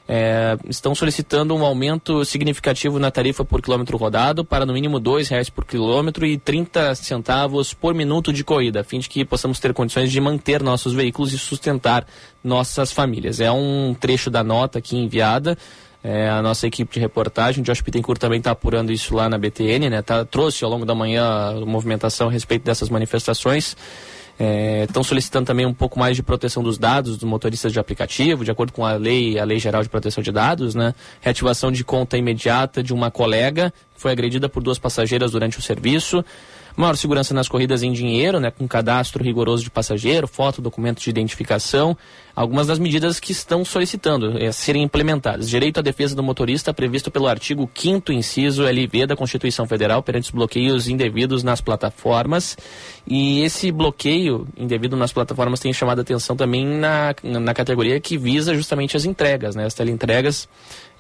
É, 0.09 0.59
estão 0.69 0.97
solicitando 0.97 1.55
um 1.55 1.65
aumento 1.65 2.25
significativo 2.25 2.99
na 2.99 3.11
tarifa 3.11 3.45
por 3.45 3.63
quilômetro 3.63 3.97
rodado 3.97 4.45
para 4.45 4.67
no 4.67 4.73
mínimo 4.73 4.99
R$ 4.99 5.23
reais 5.31 5.49
por 5.49 5.65
quilômetro 5.65 6.27
e 6.27 6.37
30 6.37 6.97
centavos 6.97 7.73
por 7.73 7.95
minuto 7.95 8.33
de 8.33 8.43
corrida, 8.43 8.81
a 8.81 8.85
fim 8.85 8.99
de 8.99 9.09
que 9.09 9.25
possamos 9.25 9.61
ter 9.61 9.73
condições 9.73 10.11
de 10.11 10.21
manter 10.21 10.61
nossos 10.61 10.93
veículos 10.93 11.33
e 11.33 11.39
sustentar 11.39 12.05
nossas 12.43 12.91
famílias. 12.91 13.39
É 13.39 13.51
um 13.53 13.95
trecho 13.95 14.29
da 14.29 14.43
nota 14.43 14.81
aqui 14.81 14.97
enviada 14.97 15.57
é, 16.05 16.29
a 16.29 16.43
nossa 16.43 16.67
equipe 16.67 16.93
de 16.93 16.99
reportagem, 16.99 17.63
Josh 17.63 17.81
Pittencourt 17.81 18.19
também 18.19 18.39
está 18.39 18.51
apurando 18.51 18.91
isso 18.91 19.15
lá 19.15 19.29
na 19.29 19.39
BTN, 19.39 19.89
né? 19.89 20.03
Tá, 20.03 20.25
trouxe 20.25 20.65
ao 20.65 20.71
longo 20.71 20.85
da 20.85 20.95
manhã 20.95 21.25
a 21.25 21.65
movimentação 21.65 22.29
a 22.29 22.31
respeito 22.31 22.65
dessas 22.65 22.89
manifestações. 22.89 23.77
Estão 24.83 25.03
é, 25.03 25.05
solicitando 25.05 25.47
também 25.47 25.65
um 25.65 25.75
pouco 25.75 26.01
mais 26.01 26.17
de 26.17 26.23
proteção 26.23 26.63
dos 26.63 26.77
dados 26.77 27.17
dos 27.17 27.29
motoristas 27.29 27.73
de 27.73 27.79
aplicativo, 27.79 28.45
de 28.45 28.51
acordo 28.51 28.73
com 28.73 28.85
a 28.85 28.95
lei, 28.95 29.39
a 29.39 29.45
Lei 29.45 29.61
Geral 29.61 29.83
de 29.83 29.89
Proteção 29.89 30.23
de 30.23 30.33
Dados, 30.33 30.75
né? 30.75 30.93
Reativação 31.21 31.71
de 31.71 31.85
conta 31.85 32.19
imediata 32.19 32.83
de 32.83 32.93
uma 32.93 33.11
colega 33.11 33.73
que 33.95 34.01
foi 34.01 34.11
agredida 34.11 34.49
por 34.49 34.63
duas 34.63 34.79
passageiras 34.79 35.31
durante 35.31 35.59
o 35.59 35.63
serviço 35.63 36.25
maior 36.77 36.97
segurança 36.97 37.35
nas 37.35 37.49
corridas 37.49 37.83
em 37.83 37.93
dinheiro, 37.93 38.41
né, 38.41 38.51
com 38.51 38.67
cadastro 38.67 39.23
rigoroso 39.23 39.63
de 39.63 39.71
passageiro, 39.71 40.27
foto, 40.27 40.63
documento 40.63 41.01
de 41.01 41.11
identificação, 41.11 41.97
algumas 42.35 42.67
das 42.67 42.79
medidas 42.79 43.21
que 43.21 43.33
estão 43.33 43.65
solicitando 43.65 44.39
é, 44.39 44.51
serem 44.53 44.83
implementadas. 44.83 45.49
Direito 45.49 45.79
à 45.79 45.83
defesa 45.83 46.15
do 46.15 46.23
motorista 46.23 46.73
previsto 46.73 47.11
pelo 47.11 47.27
artigo 47.27 47.71
5 47.75 48.13
inciso 48.13 48.65
LV 48.65 49.07
da 49.07 49.17
Constituição 49.17 49.67
Federal 49.67 50.03
perante 50.03 50.25
os 50.25 50.31
bloqueios 50.31 50.89
indevidos 50.89 51.43
nas 51.43 51.61
plataformas. 51.61 52.57
E 53.07 53.43
esse 53.43 53.71
bloqueio 53.71 54.47
indevido 54.57 54.97
nas 54.97 55.13
plataformas 55.13 55.61
tem 55.61 55.73
chamado 55.73 55.99
a 55.99 56.03
atenção 56.03 56.37
também 56.37 56.65
na, 56.65 57.15
na 57.23 57.55
categoria 57.55 58.01
que 58.01 58.17
visa 58.17 58.55
justamente 58.55 58.97
as 58.97 59.05
entregas, 59.05 59.55
né, 59.55 59.65
as 59.65 59.75
teleentregas 59.75 60.49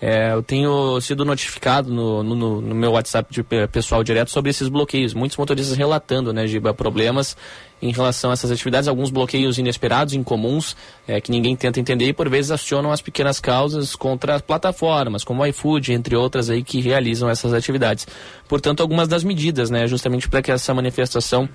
é, 0.02 0.32
eu 0.32 0.42
tenho 0.42 1.00
sido 1.00 1.24
notificado 1.24 1.88
no, 1.88 2.24
no, 2.24 2.60
no, 2.60 2.74
meu 2.74 2.90
WhatsApp 2.90 3.32
de 3.32 3.44
pessoal 3.68 4.02
direto 4.02 4.32
sobre 4.32 4.50
esses 4.50 4.68
bloqueios. 4.68 5.14
Muitos 5.14 5.36
motoristas 5.36 5.76
relatando, 5.76 6.32
né, 6.32 6.44
Giba, 6.44 6.74
problemas 6.74 7.36
em 7.82 7.90
relação 7.90 8.30
a 8.30 8.34
essas 8.34 8.52
atividades, 8.52 8.86
alguns 8.86 9.10
bloqueios 9.10 9.58
inesperados, 9.58 10.14
incomuns, 10.14 10.76
é, 11.06 11.20
que 11.20 11.32
ninguém 11.32 11.56
tenta 11.56 11.80
entender 11.80 12.06
e 12.06 12.12
por 12.12 12.28
vezes 12.30 12.52
acionam 12.52 12.92
as 12.92 13.02
pequenas 13.02 13.40
causas 13.40 13.96
contra 13.96 14.36
as 14.36 14.40
plataformas, 14.40 15.24
como 15.24 15.42
o 15.42 15.46
iFood, 15.46 15.92
entre 15.92 16.14
outras 16.14 16.48
aí 16.48 16.62
que 16.62 16.80
realizam 16.80 17.28
essas 17.28 17.52
atividades. 17.52 18.06
Portanto, 18.48 18.80
algumas 18.80 19.08
das 19.08 19.24
medidas, 19.24 19.68
né, 19.68 19.88
justamente 19.88 20.28
para 20.28 20.40
que 20.40 20.52
essa 20.52 20.72
manifestação 20.72 21.48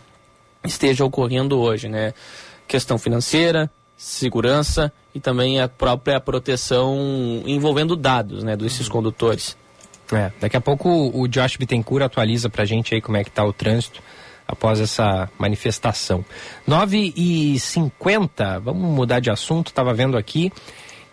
esteja 0.66 1.06
ocorrendo 1.06 1.58
hoje, 1.60 1.88
né? 1.88 2.14
Questão 2.68 2.98
financeira, 2.98 3.72
segurança 3.96 4.92
e 5.16 5.22
também 5.22 5.62
a 5.62 5.70
própria 5.70 6.20
proteção 6.20 6.98
envolvendo 7.46 7.96
dados, 7.96 8.44
né, 8.44 8.58
desses 8.58 8.88
uhum. 8.88 8.94
condutores. 8.94 9.56
É, 10.12 10.32
daqui 10.42 10.58
a 10.58 10.62
pouco 10.62 10.90
o 11.14 11.28
Josh 11.28 11.58
Bittencourt 11.58 12.04
atualiza 12.04 12.50
pra 12.50 12.66
gente 12.66 12.94
aí 12.94 13.02
como 13.02 13.18
é 13.18 13.24
que 13.24 13.32
tá 13.32 13.46
o 13.46 13.54
trânsito 13.54 14.02
após 14.48 14.80
essa 14.80 15.30
manifestação. 15.38 16.24
9 16.66 17.14
e 17.16 17.60
50 17.60 18.60
vamos 18.60 18.90
mudar 18.90 19.20
de 19.20 19.30
assunto, 19.30 19.68
estava 19.68 19.94
vendo 19.94 20.18
aqui 20.18 20.52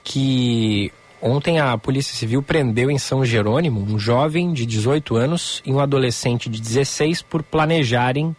que 0.03 0.93
ontem 1.21 1.59
a 1.59 1.77
Polícia 1.77 2.15
Civil 2.15 2.43
prendeu 2.43 2.91
em 2.91 2.99
São 2.99 3.25
Jerônimo 3.25 3.81
um 3.81 3.99
jovem 3.99 4.53
de 4.53 4.65
18 4.65 5.17
anos 5.17 5.63
e 5.65 5.73
um 5.73 5.81
adolescente 5.81 6.49
de 6.49 6.61
16 6.61 7.23
por 7.23 7.43
planejarem 7.43 8.37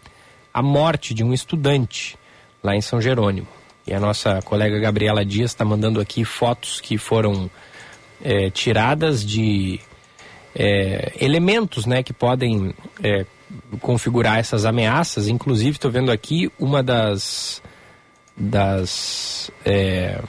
a 0.53 0.61
morte 0.61 1.13
de 1.13 1.23
um 1.23 1.33
estudante 1.33 2.17
lá 2.63 2.75
em 2.75 2.81
São 2.81 3.01
Jerônimo. 3.01 3.47
E 3.85 3.93
a 3.93 3.99
nossa 3.99 4.41
colega 4.41 4.79
Gabriela 4.79 5.25
Dias 5.25 5.51
está 5.51 5.65
mandando 5.65 5.99
aqui 5.99 6.23
fotos 6.23 6.79
que 6.79 6.97
foram 6.97 7.49
é, 8.23 8.49
tiradas 8.49 9.23
de 9.23 9.79
é, 10.55 11.13
elementos 11.19 11.85
né, 11.85 12.01
que 12.01 12.13
podem 12.13 12.73
é, 13.03 13.25
configurar 13.81 14.37
essas 14.37 14.65
ameaças. 14.65 15.27
Inclusive, 15.27 15.71
estou 15.71 15.91
vendo 15.91 16.11
aqui 16.11 16.51
uma 16.59 16.81
das, 16.81 17.61
das 18.35 19.51
é, 19.63 20.21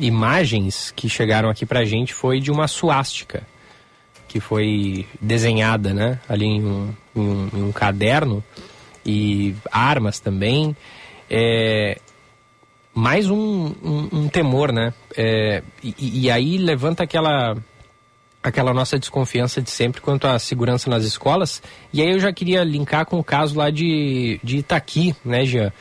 imagens 0.00 0.92
que 0.94 1.08
chegaram 1.08 1.48
aqui 1.48 1.64
para 1.64 1.80
a 1.80 1.84
gente 1.84 2.12
foi 2.14 2.40
de 2.40 2.50
uma 2.50 2.68
suástica 2.68 3.42
que 4.26 4.40
foi 4.40 5.06
desenhada 5.20 5.94
né, 5.94 6.20
ali 6.28 6.44
em 6.44 6.64
um, 6.64 6.94
em 7.16 7.20
um, 7.20 7.50
em 7.54 7.62
um 7.62 7.72
caderno 7.72 8.44
e 9.04 9.54
armas 9.72 10.20
também. 10.20 10.76
É, 11.30 11.98
mais 12.94 13.30
um, 13.30 13.72
um, 13.82 14.08
um 14.12 14.28
temor, 14.28 14.72
né? 14.72 14.92
É, 15.16 15.62
e, 15.82 16.24
e, 16.24 16.30
aí 16.30 16.58
levanta 16.58 17.04
aquela 17.04 17.56
aquela 18.48 18.74
nossa 18.74 18.98
desconfiança 18.98 19.60
de 19.60 19.70
sempre 19.70 20.00
quanto 20.00 20.26
à 20.26 20.38
segurança 20.38 20.90
nas 20.90 21.04
escolas. 21.04 21.62
E 21.92 22.02
aí 22.02 22.10
eu 22.10 22.20
já 22.20 22.32
queria 22.32 22.64
linkar 22.64 23.06
com 23.06 23.18
o 23.18 23.24
caso 23.24 23.56
lá 23.56 23.70
de, 23.70 24.40
de 24.42 24.58
Itaqui, 24.58 25.14
né, 25.24 25.44
Jean? 25.44 25.72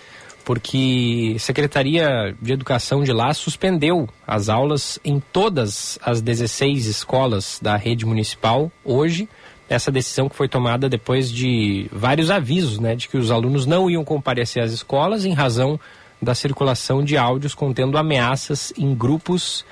Porque 0.45 1.33
a 1.35 1.39
Secretaria 1.39 2.33
de 2.41 2.53
Educação 2.53 3.03
de 3.03 3.11
lá 3.11 3.33
suspendeu 3.33 4.07
as 4.25 4.47
aulas 4.47 4.97
em 5.03 5.19
todas 5.19 5.99
as 6.01 6.21
16 6.21 6.85
escolas 6.85 7.59
da 7.61 7.75
rede 7.75 8.05
municipal 8.05 8.71
hoje. 8.85 9.27
Essa 9.69 9.91
decisão 9.91 10.29
que 10.29 10.35
foi 10.35 10.47
tomada 10.47 10.87
depois 10.87 11.29
de 11.29 11.89
vários 11.91 12.31
avisos, 12.31 12.79
né, 12.79 12.95
de 12.95 13.09
que 13.09 13.17
os 13.17 13.29
alunos 13.29 13.65
não 13.65 13.89
iam 13.89 14.05
comparecer 14.05 14.63
às 14.63 14.71
escolas 14.71 15.25
em 15.25 15.33
razão 15.33 15.77
da 16.21 16.33
circulação 16.33 17.03
de 17.03 17.17
áudios 17.17 17.53
contendo 17.53 17.97
ameaças 17.97 18.73
em 18.77 18.95
grupos 18.95 19.65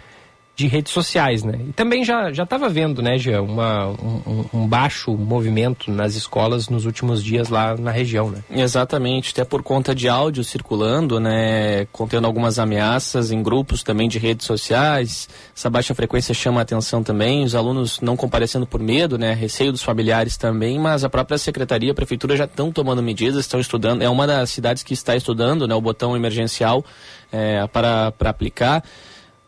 de 0.56 0.68
redes 0.68 0.94
sociais, 0.94 1.44
né? 1.44 1.60
E 1.68 1.74
também 1.74 2.06
já 2.06 2.32
já 2.32 2.44
estava 2.44 2.70
vendo, 2.70 3.02
né, 3.02 3.18
Jean, 3.18 3.42
uma, 3.42 3.88
um, 3.90 4.46
um, 4.54 4.68
baixo 4.68 5.12
movimento 5.12 5.92
nas 5.92 6.16
escolas 6.16 6.70
nos 6.70 6.86
últimos 6.86 7.22
dias 7.22 7.50
lá 7.50 7.76
na 7.76 7.92
região, 7.92 8.30
né? 8.30 8.42
Exatamente, 8.50 9.32
até 9.32 9.44
por 9.44 9.62
conta 9.62 9.94
de 9.94 10.08
áudio 10.08 10.44
circulando, 10.46 11.20
né, 11.20 11.86
contendo 11.92 12.26
algumas 12.26 12.58
ameaças 12.58 13.32
em 13.32 13.44
grupos 13.44 13.84
também 13.84 14.08
de 14.08 14.18
redes 14.18 14.46
sociais. 14.46 15.28
Essa 15.56 15.70
baixa 15.70 15.94
frequência 15.94 16.34
chama 16.34 16.62
a 16.62 16.64
atenção 16.64 17.04
também, 17.04 17.44
os 17.44 17.54
alunos 17.54 18.00
não 18.00 18.16
comparecendo 18.16 18.66
por 18.66 18.80
medo, 18.80 19.18
né, 19.18 19.34
receio 19.34 19.74
dos 19.74 19.84
familiares 19.84 20.38
também, 20.38 20.80
mas 20.80 21.04
a 21.04 21.10
própria 21.10 21.38
secretaria, 21.38 21.92
a 21.92 21.96
prefeitura 21.96 22.38
já 22.38 22.46
estão 22.46 22.72
tomando 22.72 23.04
medidas, 23.04 23.42
estão 23.42 23.60
estudando. 23.60 24.02
É 24.02 24.10
uma 24.10 24.26
das 24.26 24.52
cidades 24.52 24.84
que 24.84 24.94
está 24.94 25.18
estudando, 25.18 25.68
né, 25.68 25.76
o 25.76 25.82
botão 25.82 26.16
emergencial 26.16 26.86
é, 27.30 27.68
para 27.68 28.12
para 28.12 28.30
aplicar. 28.30 28.82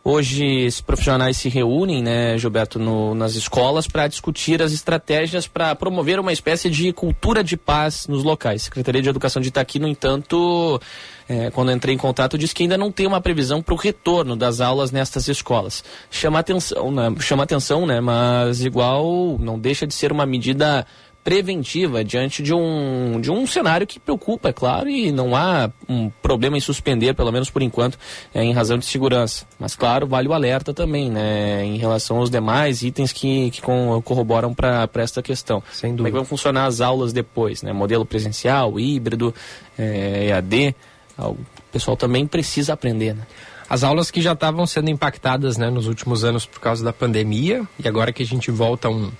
Hoje, 0.09 0.45
esses 0.45 0.79
profissionais 0.79 1.35
se 1.35 1.49
reúnem, 1.49 2.01
né, 2.01 2.37
Gilberto, 2.37 2.79
no, 2.79 3.13
nas 3.13 3.35
escolas 3.35 3.87
para 3.87 4.07
discutir 4.07 4.61
as 4.61 4.71
estratégias 4.71 5.47
para 5.47 5.75
promover 5.75 6.17
uma 6.17 6.31
espécie 6.31 6.69
de 6.69 6.93
cultura 6.93 7.43
de 7.43 7.57
paz 7.57 8.07
nos 8.07 8.23
locais. 8.23 8.61
Secretaria 8.61 9.01
de 9.01 9.09
Educação 9.09 9.41
de 9.41 9.49
Itaqui, 9.49 9.79
no 9.79 9.87
entanto, 9.87 10.79
é, 11.27 11.51
quando 11.51 11.73
entrei 11.73 11.93
em 11.93 11.97
contato, 11.97 12.37
disse 12.37 12.55
que 12.55 12.63
ainda 12.63 12.77
não 12.77 12.89
tem 12.89 13.05
uma 13.05 13.19
previsão 13.19 13.61
para 13.61 13.73
o 13.73 13.77
retorno 13.77 14.37
das 14.37 14.61
aulas 14.61 14.91
nestas 14.91 15.27
escolas. 15.27 15.83
Chama 16.09 16.39
atenção, 16.39 16.89
né? 16.89 17.13
Chama 17.19 17.43
atenção, 17.43 17.85
né? 17.85 17.99
Mas 17.99 18.63
igual 18.63 19.37
não 19.37 19.59
deixa 19.59 19.85
de 19.85 19.93
ser 19.93 20.13
uma 20.13 20.25
medida 20.25 20.87
preventiva 21.27 22.05
diante 22.05 22.41
de 22.41 22.53
um, 22.53 23.19
de 23.19 23.29
um 23.29 23.45
cenário 23.45 23.85
que 23.85 23.99
preocupa, 23.99 24.47
é 24.47 24.53
claro, 24.53 24.87
e 24.87 25.11
não 25.11 25.35
há 25.35 25.69
um 25.89 26.09
problema 26.09 26.55
em 26.55 26.61
suspender, 26.61 27.13
pelo 27.15 27.33
menos 27.33 27.49
por 27.49 27.61
enquanto, 27.61 27.99
é, 28.33 28.41
em 28.41 28.53
razão 28.53 28.77
de 28.77 28.85
segurança. 28.85 29.45
Mas, 29.59 29.75
claro, 29.75 30.07
vale 30.07 30.29
o 30.29 30.33
alerta 30.33 30.73
também, 30.73 31.11
né, 31.11 31.65
em 31.65 31.75
relação 31.75 32.19
aos 32.19 32.29
demais 32.29 32.81
itens 32.81 33.11
que, 33.11 33.51
que 33.51 33.61
corroboram 33.61 34.53
para 34.53 34.89
esta 34.95 35.21
questão. 35.21 35.61
Sem 35.69 35.89
dúvida. 35.89 36.03
Como 36.03 36.07
é 36.07 36.11
que 36.11 36.15
vão 36.15 36.23
funcionar 36.23 36.65
as 36.65 36.79
aulas 36.79 37.11
depois, 37.11 37.61
né? 37.61 37.73
Modelo 37.73 38.05
presencial, 38.05 38.79
híbrido, 38.79 39.35
é, 39.77 40.27
EAD. 40.29 40.73
O 41.17 41.35
pessoal 41.73 41.97
também 41.97 42.25
precisa 42.25 42.71
aprender, 42.71 43.13
né? 43.13 43.27
As 43.69 43.83
aulas 43.83 44.09
que 44.09 44.21
já 44.21 44.31
estavam 44.31 44.65
sendo 44.65 44.89
impactadas 44.89 45.57
né, 45.57 45.69
nos 45.69 45.87
últimos 45.87 46.23
anos 46.23 46.45
por 46.45 46.61
causa 46.61 46.85
da 46.85 46.93
pandemia, 46.93 47.67
e 47.77 47.85
agora 47.85 48.13
que 48.13 48.23
a 48.23 48.25
gente 48.25 48.49
volta 48.49 48.87
a 48.87 48.91
um, 48.91 49.11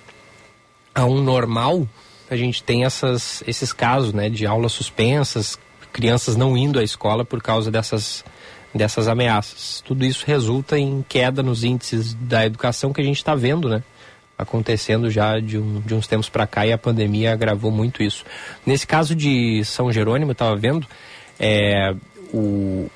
a 0.98 1.04
um 1.04 1.22
normal, 1.22 1.86
a 2.28 2.34
gente 2.34 2.60
tem 2.60 2.84
essas, 2.84 3.42
esses 3.46 3.72
casos 3.72 4.12
né, 4.12 4.28
de 4.28 4.44
aulas 4.44 4.72
suspensas, 4.72 5.56
crianças 5.92 6.36
não 6.36 6.56
indo 6.56 6.78
à 6.78 6.82
escola 6.82 7.24
por 7.24 7.40
causa 7.40 7.70
dessas, 7.70 8.24
dessas 8.74 9.06
ameaças. 9.06 9.80
Tudo 9.86 10.04
isso 10.04 10.24
resulta 10.26 10.76
em 10.76 11.04
queda 11.08 11.40
nos 11.40 11.62
índices 11.62 12.14
da 12.14 12.44
educação 12.44 12.92
que 12.92 13.00
a 13.00 13.04
gente 13.04 13.18
está 13.18 13.36
vendo, 13.36 13.68
né? 13.68 13.82
Acontecendo 14.36 15.08
já 15.08 15.38
de, 15.38 15.56
um, 15.56 15.80
de 15.80 15.94
uns 15.94 16.08
tempos 16.08 16.28
para 16.28 16.46
cá 16.48 16.66
e 16.66 16.72
a 16.72 16.78
pandemia 16.78 17.32
agravou 17.32 17.70
muito 17.70 18.02
isso. 18.02 18.24
Nesse 18.66 18.86
caso 18.86 19.14
de 19.14 19.64
São 19.64 19.92
Jerônimo, 19.92 20.32
estava 20.32 20.56
vendo, 20.56 20.86
é, 21.38 21.94
o, 22.32 22.90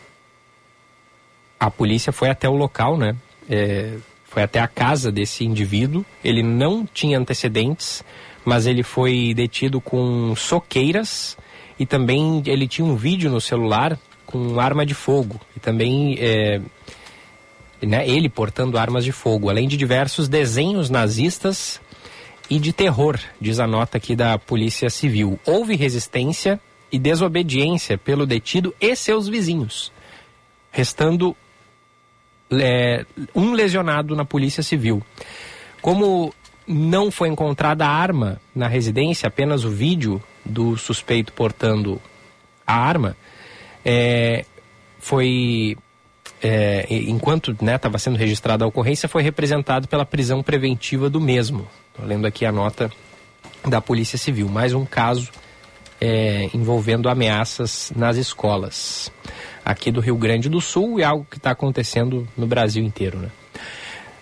a 1.59 1.71
polícia 1.71 2.13
foi 2.13 2.31
até 2.31 2.49
o 2.49 2.55
local, 2.55 2.97
né? 2.97 3.17
É, 3.49 3.97
foi 4.33 4.43
até 4.43 4.61
a 4.61 4.67
casa 4.67 5.13
desse 5.13 5.45
indivíduo. 5.45 6.07
Ele 6.25 6.43
não 6.43 6.87
tinha 6.87 7.19
antecedentes, 7.19 8.03
mas 8.47 8.67
ele 8.67 8.83
foi 8.83 9.35
detido 9.35 9.79
com 9.79 10.35
soqueiras 10.35 11.37
e 11.79 11.85
também 11.85 12.43
ele 12.47 12.67
tinha 12.67 12.87
um 12.87 12.97
vídeo 12.97 13.31
no 13.31 13.43
celular 13.43 13.99
com 14.25 14.59
arma 14.59 14.87
de 14.87 14.95
fogo 14.95 15.39
e 15.55 15.61
também 15.61 16.17
é, 16.19 16.63
né, 17.83 18.09
ele 18.09 18.31
portando 18.31 18.79
armas 18.79 19.05
de 19.05 19.13
fogo, 19.13 19.51
além 19.51 19.69
de 19.69 19.77
diversos 19.77 20.31
desenhos 20.31 20.89
nazistas 20.89 21.79
e 22.49 22.59
de 22.59 22.73
terror, 22.73 23.19
diz 23.39 23.61
a 23.61 23.67
nota 23.67 23.99
aqui 23.99 24.17
da 24.17 24.39
Polícia 24.39 24.89
Civil. 24.89 25.39
Houve 25.45 25.77
resistência 25.77 26.59
e 26.91 26.99
desobediência 26.99 27.99
pelo 27.99 28.25
detido 28.25 28.75
e 28.81 28.97
seus 28.97 29.29
vizinhos, 29.29 29.93
restando 30.71 31.37
é, 32.61 33.05
um 33.35 33.53
lesionado 33.53 34.15
na 34.15 34.25
Polícia 34.25 34.63
Civil. 34.63 35.03
Como 35.81 36.33
não 36.67 37.11
foi 37.11 37.29
encontrada 37.29 37.87
arma 37.87 38.41
na 38.55 38.69
residência, 38.69 39.27
apenas 39.27 39.65
o 39.65 39.71
vídeo 39.71 40.23
do 40.45 40.77
suspeito 40.77 41.33
portando 41.33 42.01
a 42.67 42.75
arma, 42.75 43.17
é, 43.85 44.45
foi 44.99 45.77
é, 46.43 46.87
enquanto 46.91 47.53
estava 47.53 47.95
né, 47.95 47.99
sendo 47.99 48.17
registrada 48.17 48.65
a 48.65 48.69
ocorrência, 48.69 49.09
foi 49.09 49.23
representado 49.23 49.87
pela 49.87 50.05
prisão 50.05 50.43
preventiva 50.43 51.09
do 51.09 51.21
mesmo. 51.21 51.67
Estou 51.91 52.07
lendo 52.07 52.27
aqui 52.27 52.45
a 52.45 52.53
nota 52.53 52.91
da 53.67 53.81
Polícia 53.81 54.19
Civil. 54.19 54.49
Mais 54.49 54.75
um 54.75 54.85
caso 54.85 55.31
é, 56.05 56.51
envolvendo 56.53 57.09
ameaças 57.09 57.93
nas 57.95 58.17
escolas 58.17 59.13
aqui 59.65 59.93
do 59.93 60.01
Rio 60.01 60.17
Grande 60.17 60.49
do 60.49 60.61
Sul 60.61 60.99
e 60.99 61.05
algo 61.05 61.25
que 61.31 61.37
está 61.37 61.53
acontecendo 61.53 62.27
no 62.37 62.45
Brasil 62.45 62.83
inteiro, 62.83 63.19
né? 63.19 63.31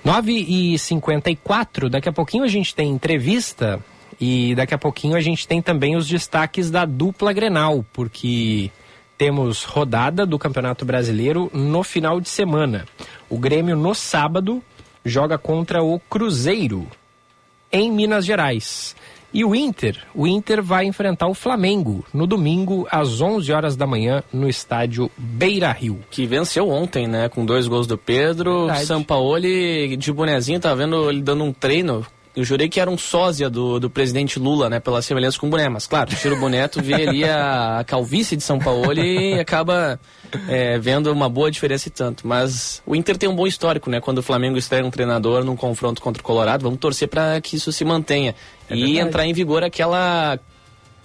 9 0.05 0.31
e 0.31 0.79
54 0.79 1.89
daqui 1.89 2.07
a 2.07 2.13
pouquinho 2.13 2.45
a 2.45 2.49
gente 2.49 2.75
tem 2.75 2.91
entrevista 2.91 3.83
e 4.21 4.55
daqui 4.55 4.75
a 4.75 4.79
pouquinho 4.79 5.17
a 5.17 5.21
gente 5.23 5.49
tem 5.49 5.63
também 5.63 5.97
os 5.97 6.07
destaques 6.07 6.71
da 6.71 6.85
dupla 6.85 7.33
Grenal, 7.33 7.83
porque 7.95 8.71
temos 9.17 9.65
rodada 9.65 10.27
do 10.27 10.39
Campeonato 10.39 10.85
Brasileiro 10.85 11.51
no 11.55 11.83
final 11.83 12.21
de 12.21 12.29
semana. 12.29 12.85
O 13.31 13.39
Grêmio 13.39 13.75
no 13.75 13.95
sábado 13.95 14.63
joga 15.03 15.39
contra 15.39 15.83
o 15.83 15.99
Cruzeiro 15.99 16.87
em 17.73 17.91
Minas 17.91 18.27
Gerais. 18.27 18.95
E 19.33 19.45
o 19.45 19.55
Inter, 19.55 19.97
o 20.15 20.27
Inter 20.27 20.63
vai 20.63 20.87
enfrentar 20.87 21.29
o 21.29 21.35
Flamengo 21.35 22.05
no 22.13 22.27
domingo 22.27 22.87
às 22.91 23.21
11 23.21 23.53
horas 23.53 23.77
da 23.77 23.87
manhã 23.87 24.23
no 24.33 24.49
estádio 24.49 25.11
Beira 25.17 25.71
Rio. 25.71 26.01
Que 26.11 26.27
venceu 26.27 26.69
ontem, 26.69 27.07
né? 27.07 27.29
Com 27.29 27.45
dois 27.45 27.69
gols 27.69 27.87
do 27.87 27.97
Pedro. 27.97 28.67
Verdade. 28.67 28.87
Sampaoli 28.87 29.97
de 29.97 30.13
bonezinho, 30.13 30.59
tá 30.59 30.75
vendo 30.75 31.09
ele 31.09 31.23
dando 31.23 31.45
um 31.45 31.53
treino 31.53 32.05
eu 32.35 32.45
jurei 32.45 32.69
que 32.69 32.79
era 32.79 32.89
um 32.89 32.97
sósia 32.97 33.51
do, 33.51 33.81
do 33.81 33.91
presidente 33.91 34.39
Lula, 34.39 34.71
né? 34.71 34.79
Pela 34.79 35.03
semelhança 35.03 35.39
com 35.39 35.49
o 35.49 35.51
boné. 35.51 35.69
Mas, 35.69 35.87
claro, 35.87 36.15
tira 36.15 36.35
o 36.35 36.39
boné, 36.39 36.69
tu 36.69 36.81
vê 36.81 36.95
ali 36.95 37.25
a, 37.25 37.81
a 37.81 37.85
calvície 37.85 38.37
de 38.37 38.43
São 38.43 38.59
Paulo 38.59 38.93
e 38.95 39.39
acaba 39.39 39.99
é, 40.49 40.79
vendo 40.79 41.13
uma 41.13 41.29
boa 41.29 41.51
diferença 41.51 41.89
e 41.89 41.91
tanto. 41.91 42.27
Mas 42.27 42.83
o 42.87 42.95
Inter 42.95 43.17
tem 43.17 43.29
um 43.29 43.35
bom 43.35 43.47
histórico, 43.47 43.91
né? 43.91 44.01
Quando 44.01 44.19
o 44.19 44.23
Flamengo 44.23 44.57
estreia 44.57 44.85
um 44.85 44.91
treinador 44.91 45.45
num 45.45 45.57
confronto 45.57 46.01
contra 46.01 46.21
o 46.21 46.25
Colorado, 46.25 46.63
vamos 46.63 46.79
torcer 46.79 47.09
para 47.09 47.41
que 47.41 47.57
isso 47.57 47.73
se 47.73 47.85
mantenha. 47.85 48.35
É 48.69 48.75
e 48.75 48.79
verdade. 48.79 48.99
entrar 49.01 49.27
em 49.27 49.33
vigor 49.33 49.65
aquela 49.65 50.39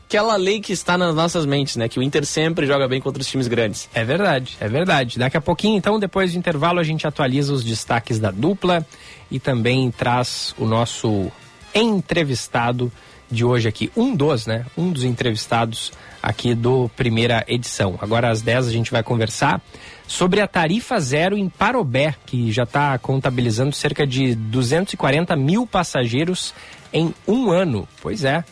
aquela 0.08 0.36
lei 0.36 0.62
que 0.62 0.72
está 0.72 0.98
nas 0.98 1.16
nossas 1.16 1.46
mentes, 1.46 1.76
né? 1.76 1.90
Que 1.90 2.00
o 2.00 2.04
Inter 2.04 2.26
sempre 2.26 2.68
joga 2.68 2.88
bem 2.88 3.02
contra 3.02 3.22
os 3.22 3.28
times 3.28 3.48
grandes. 3.48 3.90
É 3.94 4.04
verdade, 4.04 4.56
é 4.60 4.68
verdade. 4.68 5.18
Daqui 5.18 5.36
a 5.36 5.42
pouquinho, 5.42 5.78
então, 5.78 6.00
depois 6.00 6.32
do 6.32 6.38
intervalo, 6.38 6.80
a 6.80 6.84
gente 6.84 7.08
atualiza 7.08 7.52
os 7.52 7.64
destaques 7.64 8.20
da 8.20 8.32
dupla 8.32 8.86
e 9.30 9.40
também 9.40 9.92
traz 9.92 10.54
o 10.58 10.66
nosso 10.66 11.32
entrevistado 11.74 12.92
de 13.30 13.44
hoje 13.44 13.68
aqui. 13.68 13.92
Um 13.96 14.16
dos, 14.16 14.46
né? 14.46 14.66
Um 14.78 14.92
dos 14.92 15.04
entrevistados 15.04 15.92
aqui 16.22 16.56
do 16.56 16.90
primeira 16.96 17.44
edição. 17.48 17.98
Agora 18.02 18.30
às 18.30 18.42
10 18.42 18.68
a 18.68 18.72
gente 18.72 18.92
vai 18.92 19.04
conversar 19.04 19.62
sobre 20.08 20.42
a 20.42 20.48
tarifa 20.48 21.00
zero 21.00 21.38
em 21.38 21.50
Parobé, 21.50 22.16
que 22.26 22.52
já 22.52 22.64
está 22.64 22.98
contabilizando 22.98 23.74
cerca 23.74 24.06
de 24.06 24.36
240 24.36 25.36
mil 25.36 25.68
passageiros 25.68 26.54
em 26.94 27.14
um 27.28 27.52
ano. 27.52 27.88
Pois 28.02 28.24
é. 28.24 28.44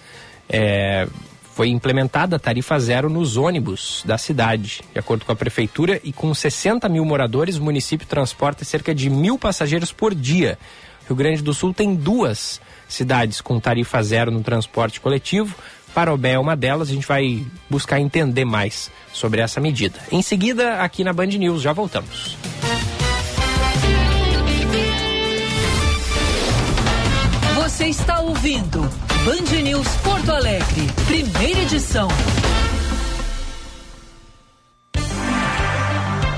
é 0.49 1.07
foi 1.53 1.69
implementada 1.69 2.35
a 2.35 2.39
tarifa 2.39 2.79
zero 2.79 3.09
nos 3.09 3.37
ônibus 3.37 4.03
da 4.05 4.17
cidade. 4.17 4.81
De 4.91 4.99
acordo 4.99 5.23
com 5.23 5.31
a 5.31 5.35
prefeitura, 5.35 6.01
e 6.03 6.11
com 6.11 6.33
60 6.33 6.89
mil 6.89 7.05
moradores, 7.05 7.57
o 7.57 7.63
município 7.63 8.07
transporta 8.07 8.65
cerca 8.65 8.93
de 8.93 9.09
mil 9.09 9.37
passageiros 9.37 9.91
por 9.91 10.15
dia. 10.15 10.57
Rio 11.07 11.15
Grande 11.15 11.43
do 11.43 11.53
Sul 11.53 11.73
tem 11.73 11.93
duas 11.93 12.59
cidades 12.87 13.39
com 13.39 13.59
tarifa 13.59 14.01
zero 14.01 14.31
no 14.31 14.41
transporte 14.41 14.99
coletivo. 14.99 15.55
Parobé 15.93 16.31
é 16.31 16.39
uma 16.39 16.55
delas, 16.55 16.89
a 16.89 16.93
gente 16.93 17.07
vai 17.07 17.45
buscar 17.69 17.99
entender 17.99 18.45
mais 18.45 18.89
sobre 19.11 19.39
essa 19.39 19.61
medida. 19.61 19.99
Em 20.11 20.23
seguida, 20.23 20.79
aqui 20.81 21.03
na 21.03 21.13
Band 21.13 21.27
News, 21.27 21.61
já 21.61 21.71
voltamos. 21.71 22.35
Você 27.73 27.87
está 27.87 28.19
ouvindo 28.19 28.81
Band 29.25 29.61
News 29.63 29.87
Porto 30.03 30.31
Alegre, 30.31 30.87
primeira 31.07 31.61
edição. 31.61 32.07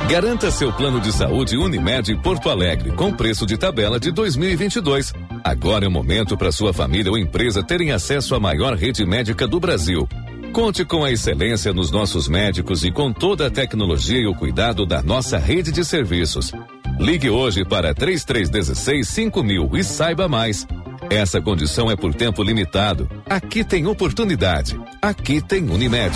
Garanta 0.09 0.49
seu 0.49 0.71
plano 0.71 1.01
de 1.01 1.11
saúde 1.11 1.57
Unimed 1.57 2.15
Porto 2.21 2.49
Alegre 2.49 2.93
com 2.93 3.11
preço 3.11 3.45
de 3.45 3.57
tabela 3.57 3.99
de 3.99 4.13
2022. 4.13 5.11
Agora 5.43 5.83
é 5.83 5.89
o 5.89 5.91
momento 5.91 6.37
para 6.37 6.53
sua 6.53 6.71
família 6.71 7.11
ou 7.11 7.17
empresa 7.17 7.61
terem 7.61 7.91
acesso 7.91 8.33
à 8.33 8.39
maior 8.39 8.73
rede 8.73 9.05
médica 9.05 9.45
do 9.45 9.59
Brasil. 9.59 10.07
Conte 10.53 10.85
com 10.85 11.03
a 11.03 11.11
excelência 11.11 11.73
nos 11.73 11.91
nossos 11.91 12.29
médicos 12.29 12.85
e 12.85 12.91
com 12.93 13.11
toda 13.11 13.47
a 13.47 13.51
tecnologia 13.51 14.19
e 14.19 14.25
o 14.25 14.33
cuidado 14.33 14.85
da 14.85 15.03
nossa 15.03 15.37
rede 15.37 15.69
de 15.69 15.83
serviços. 15.83 16.53
Ligue 16.99 17.29
hoje 17.29 17.65
para 17.65 17.93
3316 17.93 19.07
5000 19.07 19.69
e 19.77 19.83
saiba 19.83 20.27
mais. 20.27 20.65
Essa 21.09 21.41
condição 21.41 21.91
é 21.91 21.95
por 21.95 22.13
tempo 22.13 22.41
limitado. 22.41 23.09
Aqui 23.29 23.63
tem 23.63 23.85
oportunidade. 23.85 24.79
Aqui 25.01 25.41
tem 25.41 25.69
Unimed. 25.69 26.15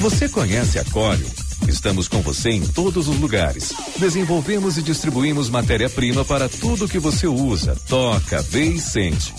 Você 0.00 0.28
conhece 0.28 0.78
a 0.78 0.84
Cório? 0.86 1.26
Estamos 1.68 2.08
com 2.08 2.20
você 2.20 2.50
em 2.50 2.66
todos 2.66 3.06
os 3.06 3.18
lugares. 3.20 3.72
Desenvolvemos 3.96 4.76
e 4.76 4.82
distribuímos 4.82 5.48
matéria-prima 5.48 6.24
para 6.24 6.48
tudo 6.48 6.88
que 6.88 6.98
você 6.98 7.28
usa, 7.28 7.76
toca, 7.88 8.42
vê 8.42 8.64
e 8.64 8.80
sente 8.80 9.32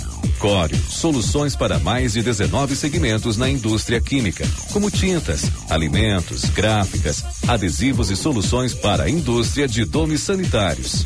Cório, 0.43 0.77
soluções 0.89 1.55
para 1.55 1.79
mais 1.79 2.11
de 2.11 2.21
19 2.21 2.75
segmentos 2.75 3.37
na 3.37 3.49
indústria 3.49 4.01
química, 4.01 4.45
como 4.73 4.91
tintas, 4.91 5.49
alimentos, 5.69 6.43
gráficas, 6.49 7.23
adesivos 7.47 8.11
e 8.11 8.15
soluções 8.17 8.73
para 8.73 9.03
a 9.05 9.09
indústria 9.09 9.69
de 9.69 9.85
domes 9.85 10.21
sanitários. 10.21 11.05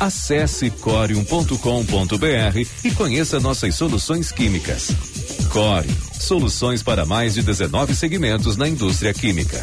Acesse 0.00 0.70
corium.com.br 0.70 2.66
e 2.82 2.90
conheça 2.92 3.38
nossas 3.38 3.74
soluções 3.74 4.32
químicas. 4.32 4.88
Core, 5.50 5.90
soluções 6.18 6.82
para 6.82 7.04
mais 7.04 7.34
de 7.34 7.42
19 7.42 7.94
segmentos 7.94 8.56
na 8.56 8.66
indústria 8.66 9.12
química. 9.12 9.62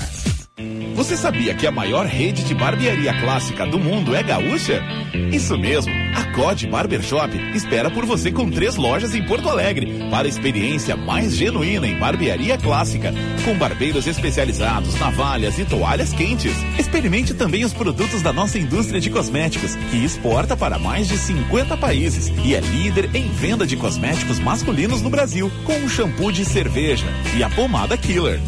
Você 0.95 1.17
sabia 1.17 1.53
que 1.53 1.67
a 1.67 1.71
maior 1.71 2.05
rede 2.05 2.45
de 2.45 2.55
barbearia 2.55 3.13
clássica 3.19 3.67
do 3.67 3.77
mundo 3.77 4.15
é 4.15 4.23
gaúcha? 4.23 4.81
Isso 5.29 5.57
mesmo, 5.57 5.91
a 6.15 6.23
COD 6.33 6.67
Barbershop 6.67 7.37
espera 7.53 7.91
por 7.91 8.05
você 8.05 8.31
com 8.31 8.49
três 8.49 8.77
lojas 8.77 9.13
em 9.13 9.21
Porto 9.25 9.49
Alegre 9.49 10.07
para 10.09 10.25
a 10.25 10.29
experiência 10.29 10.95
mais 10.95 11.35
genuína 11.35 11.85
em 11.85 11.99
barbearia 11.99 12.57
clássica, 12.57 13.13
com 13.43 13.57
barbeiros 13.57 14.07
especializados, 14.07 14.97
navalhas 14.97 15.59
e 15.59 15.65
toalhas 15.65 16.13
quentes. 16.13 16.53
Experimente 16.79 17.33
também 17.33 17.65
os 17.65 17.73
produtos 17.73 18.21
da 18.21 18.31
nossa 18.31 18.57
indústria 18.57 19.01
de 19.01 19.09
cosméticos, 19.09 19.75
que 19.91 19.97
exporta 19.97 20.55
para 20.55 20.79
mais 20.79 21.09
de 21.09 21.17
50 21.17 21.75
países 21.75 22.31
e 22.45 22.55
é 22.55 22.61
líder 22.61 23.13
em 23.13 23.27
venda 23.27 23.67
de 23.67 23.75
cosméticos 23.75 24.39
masculinos 24.39 25.01
no 25.01 25.09
Brasil, 25.09 25.51
com 25.65 25.77
o 25.83 25.89
shampoo 25.89 26.31
de 26.31 26.45
cerveja 26.45 27.05
e 27.37 27.43
a 27.43 27.49
pomada 27.49 27.97
Killer. 27.97 28.39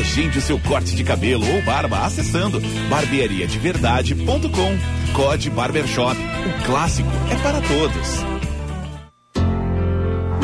Agende 0.00 0.38
o 0.38 0.40
seu 0.40 0.58
corte 0.58 0.96
de 0.96 1.04
cabelo 1.04 1.46
ou 1.46 1.60
barba 1.60 2.06
acessando 2.06 2.58
barbeariadeverdade.com. 2.88 5.12
Code 5.12 5.50
Barbershop. 5.50 6.16
O 6.16 6.64
clássico 6.64 7.10
é 7.30 7.36
para 7.42 7.60
todos. 7.60 8.39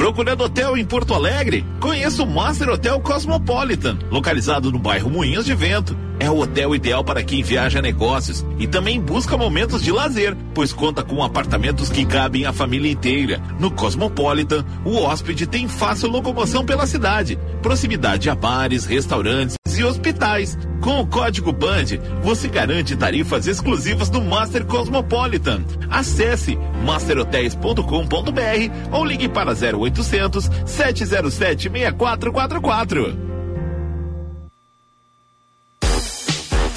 Procurando 0.07 0.45
hotel 0.45 0.77
em 0.77 0.85
Porto 0.85 1.15
Alegre? 1.15 1.67
Conheça 1.81 2.23
o 2.23 2.27
Master 2.27 2.69
Hotel 2.69 3.01
Cosmopolitan, 3.01 3.99
localizado 4.09 4.71
no 4.71 4.79
bairro 4.79 5.11
Moinhos 5.11 5.45
de 5.45 5.53
Vento. 5.53 5.99
É 6.21 6.31
o 6.31 6.39
hotel 6.39 6.77
ideal 6.77 7.03
para 7.03 7.25
quem 7.25 7.43
viaja 7.43 7.81
a 7.81 7.83
negócios 7.83 8.47
e 8.57 8.69
também 8.69 9.01
busca 9.01 9.37
momentos 9.37 9.83
de 9.83 9.91
lazer, 9.91 10.37
pois 10.55 10.73
conta 10.73 11.03
com 11.03 11.25
apartamentos 11.25 11.91
que 11.91 12.07
cabem 12.07 12.47
a 12.47 12.53
família 12.53 12.89
inteira. 12.89 13.43
No 13.59 13.69
Cosmopolitan, 13.69 14.65
o 14.85 14.95
hóspede 14.95 15.45
tem 15.45 15.67
fácil 15.67 16.09
locomoção 16.09 16.65
pela 16.65 16.87
cidade, 16.87 17.37
proximidade 17.61 18.31
a 18.31 18.35
bares, 18.37 18.85
restaurantes 18.85 19.57
e 19.79 19.85
hospitais. 19.85 20.57
Com 20.81 21.01
o 21.01 21.07
código 21.07 21.53
BAND, 21.53 22.01
você 22.23 22.49
garante 22.49 22.97
tarifas 22.97 23.47
exclusivas 23.47 24.09
do 24.09 24.23
Master 24.23 24.65
Cosmopolitan. 24.65 25.65
Acesse 25.91 26.57
masterhotels.com.br 26.85 28.93
ou 28.93 29.05
ligue 29.05 29.29
para 29.29 29.53
0800 29.53 30.49
707 30.67 31.71
6444. 31.71 33.27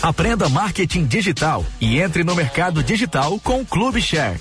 Aprenda 0.02 0.48
marketing 0.48 1.06
digital 1.06 1.66
e 1.80 2.00
entre 2.00 2.24
no 2.24 2.34
mercado 2.34 2.82
digital 2.82 3.38
com 3.42 3.62
o 3.62 3.66
Clube 3.66 4.02
Share. 4.02 4.40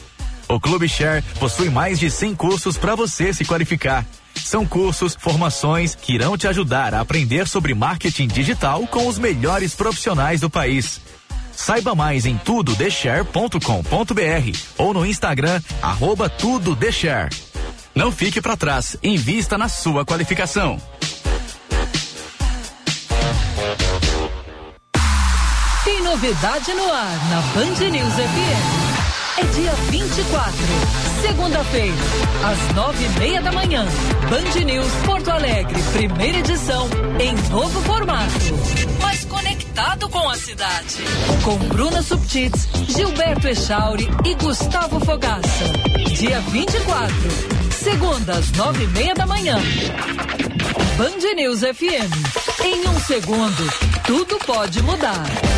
O 0.49 0.61
Clube 0.61 0.89
Share 0.89 1.23
possui 1.39 1.69
mais 1.69 1.99
de 1.99 2.11
100 2.11 2.35
cursos 2.37 2.79
para 2.79 2.95
você 2.95 3.35
se 3.35 3.45
qualificar. 3.45 4.07
São 4.45 4.67
cursos, 4.67 5.17
formações 5.19 5.95
que 5.95 6.15
irão 6.15 6.37
te 6.37 6.49
ajudar 6.49 6.95
a 6.95 7.01
aprender 7.01 7.47
sobre 7.47 7.75
marketing 7.75 8.29
digital 8.29 8.87
com 8.87 9.07
os 9.07 9.19
melhores 9.19 9.75
profissionais 9.75 10.41
do 10.41 10.51
país. 10.51 11.01
Saiba 11.53 11.95
mais 11.95 12.25
em 12.25 12.37
tudodeshare.com.br 12.39 14.59
ou 14.79 14.95
no 14.95 15.05
Instagram 15.05 15.61
arroba 15.83 16.29
tudodeshare. 16.29 17.35
Não 17.95 18.13
fique 18.13 18.41
para 18.41 18.57
trás, 18.57 18.97
invista 19.03 19.59
na 19.59 19.69
sua 19.69 20.05
qualificação. 20.05 20.81
Tem 25.85 26.03
novidade 26.03 26.73
no 26.75 26.93
ar 26.93 27.31
na 27.31 27.41
Band 27.55 27.91
News 27.91 28.15
FM. 28.15 28.88
É 29.39 29.45
dia 29.55 29.73
24, 29.91 30.53
segunda-feira, 31.21 31.95
às 32.45 32.75
nove 32.75 33.05
e 33.05 33.09
meia 33.21 33.41
da 33.41 33.53
manhã. 33.53 33.87
Band 34.29 34.65
News 34.65 34.93
Porto 35.07 35.31
Alegre, 35.31 35.81
primeira 35.93 36.39
edição, 36.39 36.89
em 37.21 37.37
novo 37.49 37.81
formato. 37.83 38.33
Mas 39.01 39.25
conectado 39.27 40.09
com 40.09 40.29
a 40.29 40.35
cidade. 40.35 41.05
Com 41.45 41.57
Bruna 41.69 42.03
Subtits, 42.03 42.69
Gilberto 42.89 43.47
Echauri 43.47 44.09
e 44.25 44.35
Gustavo 44.35 44.99
Fogaça. 45.05 45.65
Dia 46.17 46.41
24, 46.41 47.15
segunda, 47.71 48.33
às 48.33 48.51
nove 48.53 48.83
e 48.83 48.89
meia 48.89 49.15
da 49.15 49.25
manhã. 49.25 49.57
Band 50.97 51.35
News 51.37 51.61
FM. 51.61 52.65
Em 52.65 52.89
um 52.89 52.99
segundo, 52.99 53.73
tudo 54.05 54.37
pode 54.45 54.83
mudar. 54.83 55.58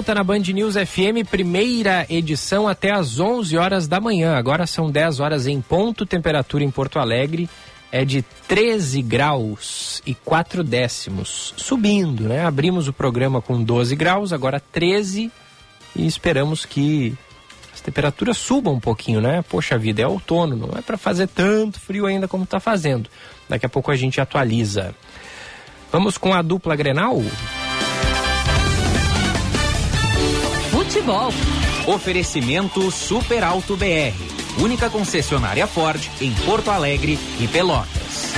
Volta 0.00 0.14
na 0.14 0.24
Band 0.24 0.38
News 0.38 0.76
FM, 0.76 1.28
primeira 1.30 2.06
edição 2.08 2.66
até 2.66 2.90
às 2.90 3.20
11 3.20 3.58
horas 3.58 3.86
da 3.86 4.00
manhã. 4.00 4.34
Agora 4.34 4.66
são 4.66 4.90
10 4.90 5.20
horas 5.20 5.46
em 5.46 5.60
ponto. 5.60 6.06
Temperatura 6.06 6.64
em 6.64 6.70
Porto 6.70 6.98
Alegre 6.98 7.50
é 7.92 8.02
de 8.02 8.22
13 8.48 9.02
graus 9.02 10.00
e 10.06 10.14
4 10.14 10.64
décimos. 10.64 11.52
Subindo, 11.54 12.22
né? 12.22 12.46
Abrimos 12.46 12.88
o 12.88 12.94
programa 12.94 13.42
com 13.42 13.62
12 13.62 13.94
graus, 13.94 14.32
agora 14.32 14.58
13 14.72 15.30
e 15.94 16.06
esperamos 16.06 16.64
que 16.64 17.14
as 17.70 17.82
temperaturas 17.82 18.38
subam 18.38 18.72
um 18.72 18.80
pouquinho, 18.80 19.20
né? 19.20 19.44
Poxa 19.50 19.76
vida, 19.76 20.00
é 20.00 20.06
outono, 20.06 20.56
não 20.56 20.78
é 20.78 20.80
para 20.80 20.96
fazer 20.96 21.28
tanto 21.28 21.78
frio 21.78 22.06
ainda 22.06 22.26
como 22.26 22.44
está 22.44 22.58
fazendo. 22.58 23.10
Daqui 23.46 23.66
a 23.66 23.68
pouco 23.68 23.90
a 23.90 23.96
gente 23.96 24.18
atualiza. 24.18 24.94
Vamos 25.92 26.16
com 26.16 26.32
a 26.32 26.40
dupla 26.40 26.74
Grenal? 26.74 27.20
Futebol. 30.90 31.28
Oferecimento 31.86 32.90
Super 32.90 33.44
Alto 33.44 33.76
BR. 33.76 34.12
Única 34.60 34.90
concessionária 34.90 35.64
Ford 35.68 36.02
em 36.20 36.34
Porto 36.44 36.68
Alegre 36.68 37.16
e 37.38 37.46
Pelotas. 37.46 38.32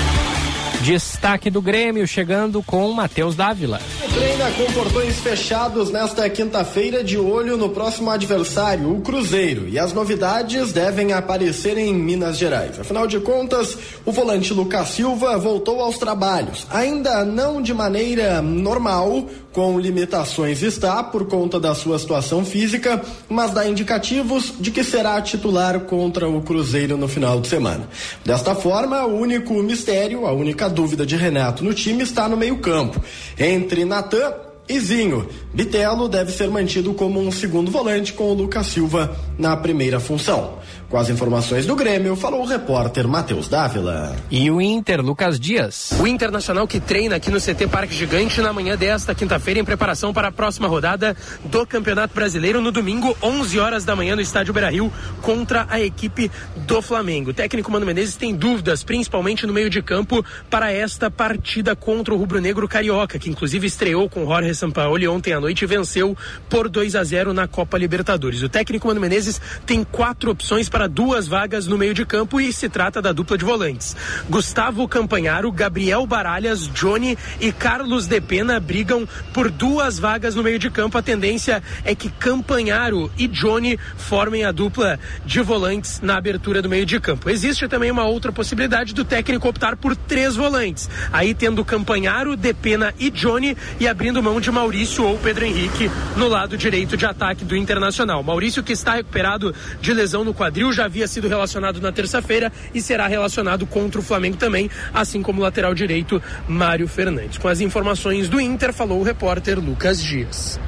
Destaque 0.83 1.49
do 1.49 1.63
Grêmio 1.63 2.07
chegando 2.07 2.63
com 2.63 2.93
Matheus 2.93 3.35
Dávila. 3.35 3.81
Treina 4.13 4.51
com 4.51 4.71
portões 4.73 5.19
fechados 5.21 5.91
nesta 5.91 6.29
quinta-feira 6.29 7.03
de 7.03 7.17
olho 7.17 7.57
no 7.57 7.71
próximo 7.71 8.11
adversário, 8.11 8.93
o 8.93 9.01
Cruzeiro. 9.01 9.69
E 9.69 9.79
as 9.79 9.93
novidades 9.93 10.73
devem 10.73 11.13
aparecer 11.13 11.79
em 11.79 11.95
Minas 11.95 12.37
Gerais. 12.37 12.81
Afinal 12.81 13.07
de 13.07 13.21
contas, 13.21 13.79
o 14.05 14.11
volante 14.11 14.53
Lucas 14.53 14.89
Silva 14.89 15.39
voltou 15.39 15.81
aos 15.81 15.99
trabalhos. 15.99 16.67
Ainda 16.69 17.25
não 17.25 17.63
de 17.63 17.73
maneira 17.73 18.43
normal, 18.43 19.25
com 19.53 19.79
limitações 19.79 20.63
está 20.63 21.03
por 21.03 21.27
conta 21.27 21.61
da 21.61 21.75
sua 21.75 21.99
situação 21.99 22.45
física, 22.45 23.03
mas 23.29 23.53
dá 23.53 23.69
indicativos 23.69 24.55
de 24.59 24.71
que 24.71 24.83
será 24.83 25.21
titular 25.21 25.81
contra 25.81 26.29
o 26.29 26.41
Cruzeiro 26.41 26.97
no 26.97 27.07
final 27.07 27.41
de 27.41 27.49
semana. 27.49 27.89
Desta 28.25 28.55
forma, 28.55 29.05
o 29.05 29.19
único 29.19 29.55
mistério, 29.63 30.27
a 30.27 30.33
única 30.33 30.69
dúvida 30.69 31.05
de 31.05 31.17
Renato 31.17 31.63
no 31.63 31.75
time 31.75 32.03
está 32.03 32.29
no 32.29 32.37
meio-campo. 32.37 33.03
Entre 33.39 33.85
Natan 33.85 34.33
e 34.69 34.79
Zinho. 34.79 35.29
Bitelo 35.53 36.09
deve 36.09 36.33
ser 36.33 36.49
mantido 36.49 36.95
como 36.95 37.21
um 37.21 37.33
segundo 37.33 37.71
volante 37.71 38.13
com 38.13 38.31
o 38.31 38.35
Lucas 38.35 38.69
Silva 38.69 39.17
na 39.39 39.57
primeira 39.57 40.01
função. 40.01 40.59
Com 40.93 40.99
as 40.99 41.09
informações 41.09 41.65
do 41.65 41.75
Grêmio, 41.75 42.15
falou 42.15 42.43
o 42.43 42.47
repórter 42.47 43.09
Matheus 43.09 43.49
Dávila. 43.49 44.15
E 44.31 44.51
o 44.51 44.61
Inter, 44.61 45.01
Lucas 45.01 45.41
Dias. 45.41 45.91
O 45.99 46.07
Internacional 46.07 46.69
que 46.69 46.79
treina 46.79 47.17
aqui 47.17 47.31
no 47.31 47.41
CT 47.41 47.67
Parque 47.69 47.95
Gigante 47.95 48.43
na 48.43 48.53
manhã 48.53 48.77
desta 48.77 49.15
quinta-feira 49.15 49.59
em 49.59 49.65
preparação 49.65 50.13
para 50.13 50.29
a 50.29 50.31
próxima 50.31 50.69
rodada 50.69 51.17
do 51.47 51.67
Campeonato 51.67 52.15
Brasileiro 52.15 52.61
no 52.61 52.71
domingo, 52.71 53.17
11 53.23 53.59
horas 53.59 53.87
da 53.87 53.97
manhã 53.97 54.15
no 54.15 54.21
estádio 54.21 54.53
Beira-Rio 54.53 54.93
contra 55.23 55.67
a 55.71 55.81
equipe 55.81 56.31
do 56.67 56.83
Flamengo. 56.83 57.31
O 57.31 57.35
técnico 57.35 57.73
Mano 57.73 57.87
Menezes 57.87 58.17
tem 58.17 58.35
dúvidas, 58.35 58.85
principalmente 58.85 59.47
no 59.47 59.53
meio 59.55 59.71
de 59.71 59.81
campo, 59.81 60.23
para 60.51 60.71
esta 60.71 61.11
partida 61.11 61.75
contra 61.75 62.13
o 62.13 62.19
Rubro 62.19 62.39
Negro 62.39 62.69
Carioca, 62.69 63.19
que 63.19 63.31
inclusive 63.31 63.67
estreou 63.67 64.11
com 64.11 64.27
Jorge 64.27 64.55
Sampaoli 64.55 65.09
ontem 65.09 65.33
à 65.33 65.41
noite 65.41 65.65
venceu 65.65 66.15
por 66.51 66.69
2 66.69 66.97
a 66.97 67.03
0 67.03 67.33
na 67.33 67.49
Copa 67.49 67.79
Libertadores. 67.79 68.43
O 68.43 68.49
técnico 68.51 68.89
Mano 68.89 69.01
Menezes 69.01 69.41
tem 69.65 69.83
quatro 69.83 70.31
opções 70.31 70.69
para 70.69 70.82
duas 70.87 71.27
vagas 71.27 71.67
no 71.67 71.79
meio 71.79 71.95
de 71.95 72.05
campo 72.05 72.41
e 72.41 72.53
se 72.53 72.69
trata 72.69 73.01
da 73.01 73.13
dupla 73.13 73.39
de 73.39 73.45
volantes. 73.45 73.97
Gustavo 74.29 74.87
Campanharo, 74.89 75.51
Gabriel 75.51 76.07
Baralhas, 76.07 76.69
Johnny 76.69 77.17
e 77.41 77.53
Carlos 77.53 78.07
De 78.07 78.21
Pena 78.21 78.59
brigam 78.61 79.09
por 79.33 79.51
duas 79.51 79.99
vagas 79.99 80.35
no 80.35 80.43
meio 80.43 80.59
de 80.59 80.71
campo. 80.71 80.99
A 80.99 81.03
tendência 81.03 81.63
é 81.85 81.95
que 81.95 82.09
Campanharo 82.09 83.11
e 83.17 83.27
Johnny 83.27 83.79
formem 83.97 84.45
a 84.45 84.53
dupla 84.53 84.99
de 85.25 85.41
volantes 85.41 86.01
na 86.01 86.17
abertura 86.17 86.63
do 86.63 86.69
meio 86.69 86.87
de 86.87 86.99
campo. 87.01 87.31
Existe 87.31 87.69
também 87.69 87.91
uma 87.91 88.05
outra 88.05 88.33
possibilidade 88.33 88.95
do 88.95 89.05
técnico 89.05 89.49
optar 89.49 89.77
por 89.77 89.97
três 89.97 90.37
volantes. 90.37 90.89
Aí 91.13 91.35
tendo 91.35 91.65
Campanharo, 91.65 92.37
Depena 92.37 92.95
e 92.99 93.11
Johnny 93.11 93.57
e 93.79 93.87
abrindo 93.87 94.23
mão 94.23 94.41
de 94.41 94.51
Maurício 94.51 95.05
ou 95.05 95.19
Pedro 95.19 95.45
Henrique 95.45 95.91
no 96.17 96.29
lado 96.29 96.57
direito 96.57 96.97
de 96.97 97.07
ataque 97.07 97.45
do 97.45 97.57
Internacional. 97.57 98.23
Maurício 98.23 98.63
que 98.63 98.73
está 98.73 98.95
recuperado 98.95 99.55
de 99.81 99.93
lesão 99.93 100.25
no 100.25 100.35
quadril, 100.35 100.72
já 100.73 100.87
havia 100.87 101.07
sido 101.07 101.29
relacionado 101.29 101.81
na 101.81 101.93
terça-feira 101.93 102.53
e 102.75 102.81
será 102.81 103.07
relacionado 103.07 103.67
contra 103.67 104.01
o 104.01 104.05
Flamengo 104.05 104.37
também, 104.37 104.71
assim 104.93 105.23
como 105.23 105.41
o 105.41 105.43
lateral 105.43 105.75
direito 105.75 106.23
Mário 106.49 106.89
Fernandes. 106.89 107.39
Com 107.39 107.49
as 107.49 107.61
informações 107.61 108.29
do 108.29 108.41
Inter, 108.41 108.73
falou 108.73 109.01
o 109.01 109.03
repórter 109.03 109.59
Lucas 109.59 110.03
Dias. 110.03 110.61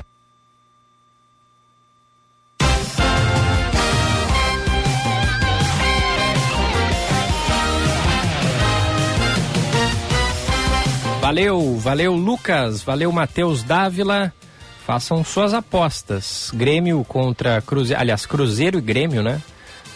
Valeu, 11.24 11.78
valeu 11.78 12.14
Lucas, 12.14 12.82
valeu 12.82 13.10
Matheus 13.10 13.62
Dávila. 13.62 14.30
Façam 14.86 15.24
suas 15.24 15.54
apostas. 15.54 16.50
Grêmio 16.52 17.02
contra 17.04 17.62
Cruzeiro, 17.62 17.98
aliás, 17.98 18.26
Cruzeiro 18.26 18.76
e 18.76 18.82
Grêmio, 18.82 19.22
né? 19.22 19.40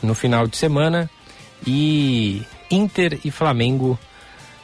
No 0.02 0.14
final 0.14 0.46
de 0.46 0.56
semana. 0.56 1.10
E 1.66 2.42
Inter 2.70 3.18
e 3.24 3.30
Flamengo 3.30 3.98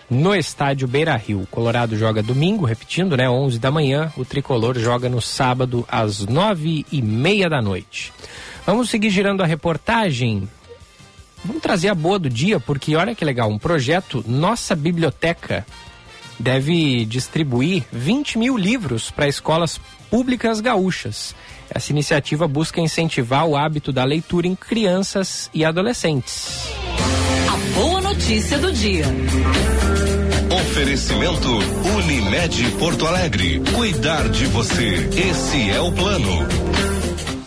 no 0.09 0.35
estádio 0.35 0.87
Beira 0.87 1.16
Rio. 1.16 1.47
Colorado 1.51 1.97
joga 1.97 2.22
domingo, 2.22 2.64
repetindo, 2.64 3.16
né? 3.16 3.28
11 3.28 3.59
da 3.59 3.70
manhã. 3.70 4.12
O 4.16 4.24
tricolor 4.24 4.78
joga 4.78 5.09
no 5.09 5.20
sábado 5.20 5.85
às 5.91 6.20
nove 6.20 6.87
e 6.93 7.03
meia 7.03 7.49
da 7.49 7.61
noite. 7.61 8.12
Vamos 8.66 8.91
seguir 8.91 9.11
girando 9.11 9.43
a 9.43 9.47
reportagem. 9.47 10.49
Vamos 11.45 11.62
trazer 11.62 11.89
a 11.89 11.95
boa 11.95 12.18
do 12.18 12.30
dia, 12.30 12.59
porque 12.59 12.97
olha 12.97 13.14
que 13.14 13.24
legal, 13.24 13.51
um 13.51 13.59
projeto 13.59 14.24
Nossa 14.26 14.74
Biblioteca 14.74 15.66
deve 16.39 17.05
distribuir 17.05 17.85
20 17.93 18.39
mil 18.39 18.57
livros 18.57 19.11
para 19.11 19.28
escolas 19.28 19.78
públicas 20.11 20.61
gaúchas. 20.61 21.35
Essa 21.75 21.91
iniciativa 21.91 22.47
busca 22.47 22.81
incentivar 22.81 23.45
o 23.47 23.57
hábito 23.57 23.93
da 23.93 24.05
leitura 24.05 24.47
em 24.47 24.55
crianças 24.55 25.51
e 25.53 25.64
adolescentes. 25.64 26.68
A 27.49 27.79
boa 27.79 28.01
notícia 28.01 28.59
do 28.59 28.72
dia. 28.72 29.05
Oferecimento 30.70 31.49
Unimed 31.97 32.70
Porto 32.79 33.07
Alegre. 33.07 33.61
Cuidar 33.75 34.29
de 34.29 34.47
você. 34.47 35.09
Esse 35.29 35.70
é 35.70 35.81
o 35.81 35.91
plano. 35.91 36.94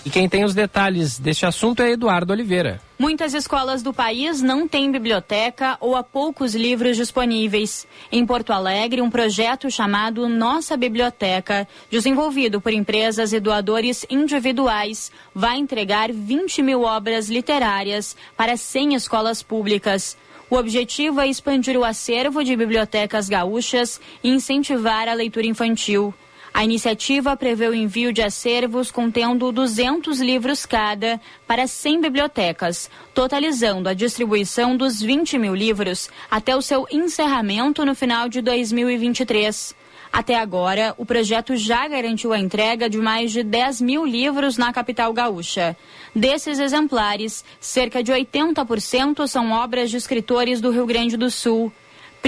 E 0.07 0.09
quem 0.09 0.29
tem 0.29 0.45
os 0.45 0.53
detalhes 0.53 1.19
deste 1.19 1.45
assunto 1.45 1.83
é 1.83 1.91
Eduardo 1.91 2.31
Oliveira. 2.31 2.79
Muitas 2.97 3.33
escolas 3.33 3.83
do 3.83 3.93
país 3.93 4.41
não 4.41 4.65
têm 4.65 4.89
biblioteca 4.89 5.77
ou 5.81 5.97
há 5.97 6.01
poucos 6.01 6.55
livros 6.55 6.95
disponíveis. 6.95 7.85
Em 8.09 8.25
Porto 8.25 8.53
Alegre, 8.53 9.01
um 9.01 9.09
projeto 9.09 9.69
chamado 9.69 10.29
Nossa 10.29 10.77
Biblioteca, 10.77 11.67
desenvolvido 11.91 12.61
por 12.61 12.71
empresas 12.71 13.33
e 13.33 13.39
doadores 13.41 14.05
individuais, 14.09 15.11
vai 15.35 15.57
entregar 15.57 16.09
20 16.09 16.61
mil 16.61 16.83
obras 16.83 17.27
literárias 17.27 18.15
para 18.37 18.55
100 18.55 18.95
escolas 18.95 19.43
públicas. 19.43 20.15
O 20.49 20.55
objetivo 20.55 21.19
é 21.19 21.27
expandir 21.27 21.75
o 21.75 21.83
acervo 21.83 22.45
de 22.45 22.55
bibliotecas 22.55 23.27
gaúchas 23.27 23.99
e 24.23 24.29
incentivar 24.29 25.09
a 25.09 25.13
leitura 25.13 25.47
infantil. 25.47 26.13
A 26.57 26.63
iniciativa 26.63 27.37
prevê 27.37 27.67
o 27.67 27.73
envio 27.75 28.11
de 28.11 28.23
acervos 28.23 28.89
contendo 28.89 29.51
200 29.51 30.19
livros 30.19 30.65
cada 30.65 31.21
para 31.45 31.67
100 31.67 32.01
bibliotecas, 32.01 32.89
totalizando 33.13 33.87
a 33.87 33.93
distribuição 33.93 34.75
dos 34.75 34.99
20 34.99 35.37
mil 35.37 35.53
livros 35.53 36.09
até 36.31 36.55
o 36.55 36.61
seu 36.63 36.87
encerramento 36.91 37.85
no 37.85 37.93
final 37.93 38.27
de 38.27 38.41
2023. 38.41 39.75
Até 40.11 40.33
agora, 40.33 40.95
o 40.97 41.05
projeto 41.05 41.55
já 41.55 41.87
garantiu 41.87 42.33
a 42.33 42.39
entrega 42.39 42.89
de 42.89 42.97
mais 42.97 43.31
de 43.31 43.43
10 43.43 43.79
mil 43.81 44.03
livros 44.03 44.57
na 44.57 44.73
capital 44.73 45.13
gaúcha. 45.13 45.77
Desses 46.15 46.57
exemplares, 46.57 47.45
cerca 47.59 48.01
de 48.01 48.11
80% 48.11 49.27
são 49.27 49.51
obras 49.51 49.91
de 49.91 49.97
escritores 49.97 50.59
do 50.59 50.71
Rio 50.71 50.87
Grande 50.87 51.17
do 51.17 51.29
Sul. 51.29 51.71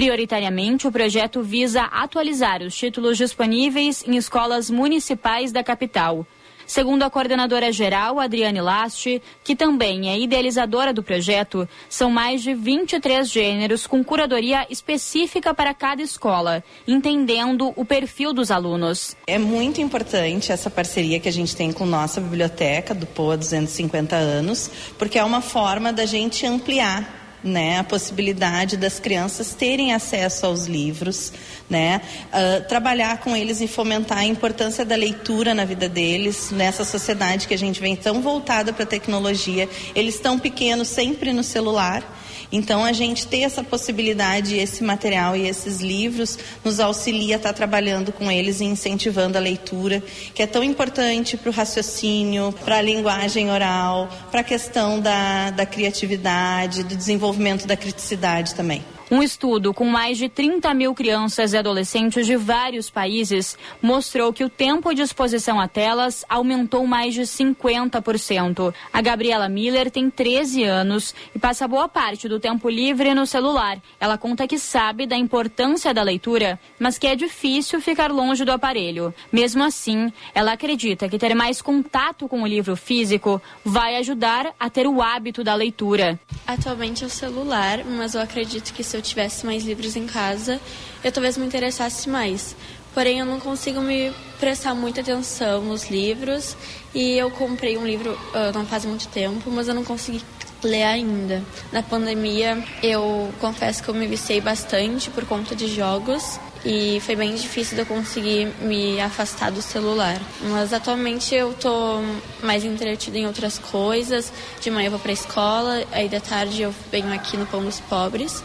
Prioritariamente, 0.00 0.88
o 0.88 0.90
projeto 0.90 1.42
visa 1.42 1.82
atualizar 1.82 2.62
os 2.62 2.74
títulos 2.74 3.18
disponíveis 3.18 4.02
em 4.08 4.16
escolas 4.16 4.70
municipais 4.70 5.52
da 5.52 5.62
capital. 5.62 6.26
Segundo 6.66 7.02
a 7.02 7.10
coordenadora 7.10 7.70
geral, 7.70 8.18
Adriane 8.18 8.62
Last, 8.62 9.20
que 9.44 9.54
também 9.54 10.08
é 10.08 10.18
idealizadora 10.18 10.94
do 10.94 11.02
projeto, 11.02 11.68
são 11.86 12.10
mais 12.10 12.42
de 12.42 12.54
23 12.54 13.28
gêneros 13.28 13.86
com 13.86 14.02
curadoria 14.02 14.66
específica 14.70 15.52
para 15.52 15.74
cada 15.74 16.00
escola, 16.00 16.64
entendendo 16.88 17.70
o 17.76 17.84
perfil 17.84 18.32
dos 18.32 18.50
alunos. 18.50 19.14
É 19.26 19.38
muito 19.38 19.82
importante 19.82 20.50
essa 20.50 20.70
parceria 20.70 21.20
que 21.20 21.28
a 21.28 21.32
gente 21.32 21.54
tem 21.54 21.72
com 21.72 21.84
nossa 21.84 22.22
biblioteca 22.22 22.94
do 22.94 23.04
POA 23.04 23.36
250 23.36 24.16
anos, 24.16 24.70
porque 24.98 25.18
é 25.18 25.24
uma 25.24 25.42
forma 25.42 25.92
da 25.92 26.06
gente 26.06 26.46
ampliar 26.46 27.19
né, 27.42 27.78
a 27.78 27.84
possibilidade 27.84 28.76
das 28.76 28.98
crianças 28.98 29.54
terem 29.54 29.92
acesso 29.92 30.46
aos 30.46 30.66
livros, 30.66 31.32
né, 31.68 32.00
uh, 32.26 32.68
trabalhar 32.68 33.18
com 33.18 33.36
eles 33.36 33.60
e 33.60 33.68
fomentar 33.68 34.18
a 34.18 34.24
importância 34.24 34.84
da 34.84 34.94
leitura 34.94 35.54
na 35.54 35.64
vida 35.64 35.88
deles, 35.88 36.50
nessa 36.50 36.84
sociedade 36.84 37.48
que 37.48 37.54
a 37.54 37.58
gente 37.58 37.80
vem 37.80 37.96
tão 37.96 38.20
voltada 38.20 38.72
para 38.72 38.84
a 38.84 38.86
tecnologia, 38.86 39.68
eles 39.94 40.20
tão 40.20 40.38
pequenos 40.38 40.88
sempre 40.88 41.32
no 41.32 41.42
celular 41.42 42.04
então, 42.52 42.84
a 42.84 42.92
gente 42.92 43.26
ter 43.26 43.42
essa 43.42 43.62
possibilidade, 43.62 44.56
esse 44.56 44.82
material 44.82 45.36
e 45.36 45.46
esses 45.46 45.80
livros 45.80 46.38
nos 46.64 46.80
auxilia 46.80 47.36
a 47.36 47.38
estar 47.38 47.52
trabalhando 47.52 48.12
com 48.12 48.30
eles 48.30 48.60
e 48.60 48.64
incentivando 48.64 49.38
a 49.38 49.40
leitura, 49.40 50.02
que 50.34 50.42
é 50.42 50.46
tão 50.46 50.64
importante 50.64 51.36
para 51.36 51.50
o 51.50 51.52
raciocínio, 51.52 52.52
para 52.64 52.78
a 52.78 52.82
linguagem 52.82 53.50
oral, 53.50 54.08
para 54.30 54.40
a 54.40 54.44
questão 54.44 54.98
da, 55.00 55.50
da 55.50 55.64
criatividade, 55.64 56.82
do 56.82 56.96
desenvolvimento 56.96 57.66
da 57.66 57.76
criticidade 57.76 58.54
também. 58.54 58.82
Um 59.10 59.24
estudo 59.24 59.74
com 59.74 59.86
mais 59.86 60.16
de 60.16 60.28
30 60.28 60.72
mil 60.72 60.94
crianças 60.94 61.52
e 61.52 61.56
adolescentes 61.56 62.24
de 62.24 62.36
vários 62.36 62.88
países 62.88 63.58
mostrou 63.82 64.32
que 64.32 64.44
o 64.44 64.48
tempo 64.48 64.94
de 64.94 65.02
exposição 65.02 65.60
a 65.60 65.66
telas 65.66 66.24
aumentou 66.28 66.86
mais 66.86 67.12
de 67.12 67.22
50%. 67.22 68.72
A 68.92 69.02
Gabriela 69.02 69.48
Miller 69.48 69.90
tem 69.90 70.08
13 70.08 70.62
anos 70.62 71.12
e 71.34 71.40
passa 71.40 71.66
boa 71.66 71.88
parte 71.88 72.28
do 72.28 72.38
tempo 72.38 72.70
livre 72.70 73.12
no 73.12 73.26
celular. 73.26 73.82
Ela 73.98 74.16
conta 74.16 74.46
que 74.46 74.60
sabe 74.60 75.08
da 75.08 75.16
importância 75.16 75.92
da 75.92 76.04
leitura, 76.04 76.60
mas 76.78 76.96
que 76.96 77.08
é 77.08 77.16
difícil 77.16 77.80
ficar 77.80 78.12
longe 78.12 78.44
do 78.44 78.52
aparelho. 78.52 79.12
Mesmo 79.32 79.64
assim, 79.64 80.12
ela 80.32 80.52
acredita 80.52 81.08
que 81.08 81.18
ter 81.18 81.34
mais 81.34 81.60
contato 81.60 82.28
com 82.28 82.42
o 82.42 82.46
livro 82.46 82.76
físico 82.76 83.42
vai 83.64 83.96
ajudar 83.96 84.54
a 84.58 84.70
ter 84.70 84.86
o 84.86 85.02
hábito 85.02 85.42
da 85.42 85.56
leitura. 85.56 86.16
Atualmente 86.46 87.02
é 87.02 87.08
o 87.08 87.10
celular, 87.10 87.84
mas 87.84 88.14
eu 88.14 88.20
acredito 88.20 88.72
que 88.72 88.84
se 88.84 88.96
eu 88.96 88.99
tivesse 89.02 89.44
mais 89.46 89.64
livros 89.64 89.96
em 89.96 90.06
casa, 90.06 90.60
eu 91.02 91.12
talvez 91.12 91.36
me 91.36 91.46
interessasse 91.46 92.08
mais. 92.08 92.54
Porém, 92.92 93.20
eu 93.20 93.26
não 93.26 93.38
consigo 93.38 93.80
me 93.80 94.12
prestar 94.40 94.74
muita 94.74 95.00
atenção 95.00 95.62
nos 95.62 95.88
livros 95.88 96.56
e 96.94 97.16
eu 97.16 97.30
comprei 97.30 97.78
um 97.78 97.86
livro 97.86 98.12
uh, 98.12 98.52
não 98.52 98.66
faz 98.66 98.84
muito 98.84 99.06
tempo, 99.08 99.48
mas 99.50 99.68
eu 99.68 99.74
não 99.74 99.84
consegui 99.84 100.22
ler 100.62 100.82
ainda. 100.82 101.42
Na 101.72 101.82
pandemia, 101.82 102.62
eu 102.82 103.32
confesso 103.40 103.82
que 103.82 103.88
eu 103.88 103.94
me 103.94 104.06
viciei 104.06 104.40
bastante 104.40 105.08
por 105.10 105.24
conta 105.24 105.54
de 105.54 105.68
jogos 105.68 106.40
e 106.64 107.00
foi 107.00 107.16
bem 107.16 107.34
difícil 107.34 107.74
de 107.74 107.82
eu 107.82 107.86
conseguir 107.86 108.46
me 108.60 109.00
afastar 109.00 109.50
do 109.50 109.62
celular. 109.62 110.20
Mas 110.42 110.72
atualmente 110.72 111.34
eu 111.34 111.54
tô 111.54 112.00
mais 112.42 112.64
entretida 112.64 113.16
em 113.16 113.26
outras 113.26 113.58
coisas. 113.58 114.32
De 114.60 114.70
manhã 114.70 114.88
eu 114.88 114.90
vou 114.90 115.00
pra 115.00 115.12
escola, 115.12 115.84
aí 115.92 116.08
da 116.08 116.20
tarde 116.20 116.62
eu 116.62 116.74
venho 116.90 117.12
aqui 117.12 117.36
no 117.36 117.46
Pão 117.46 117.64
dos 117.64 117.80
Pobres. 117.80 118.42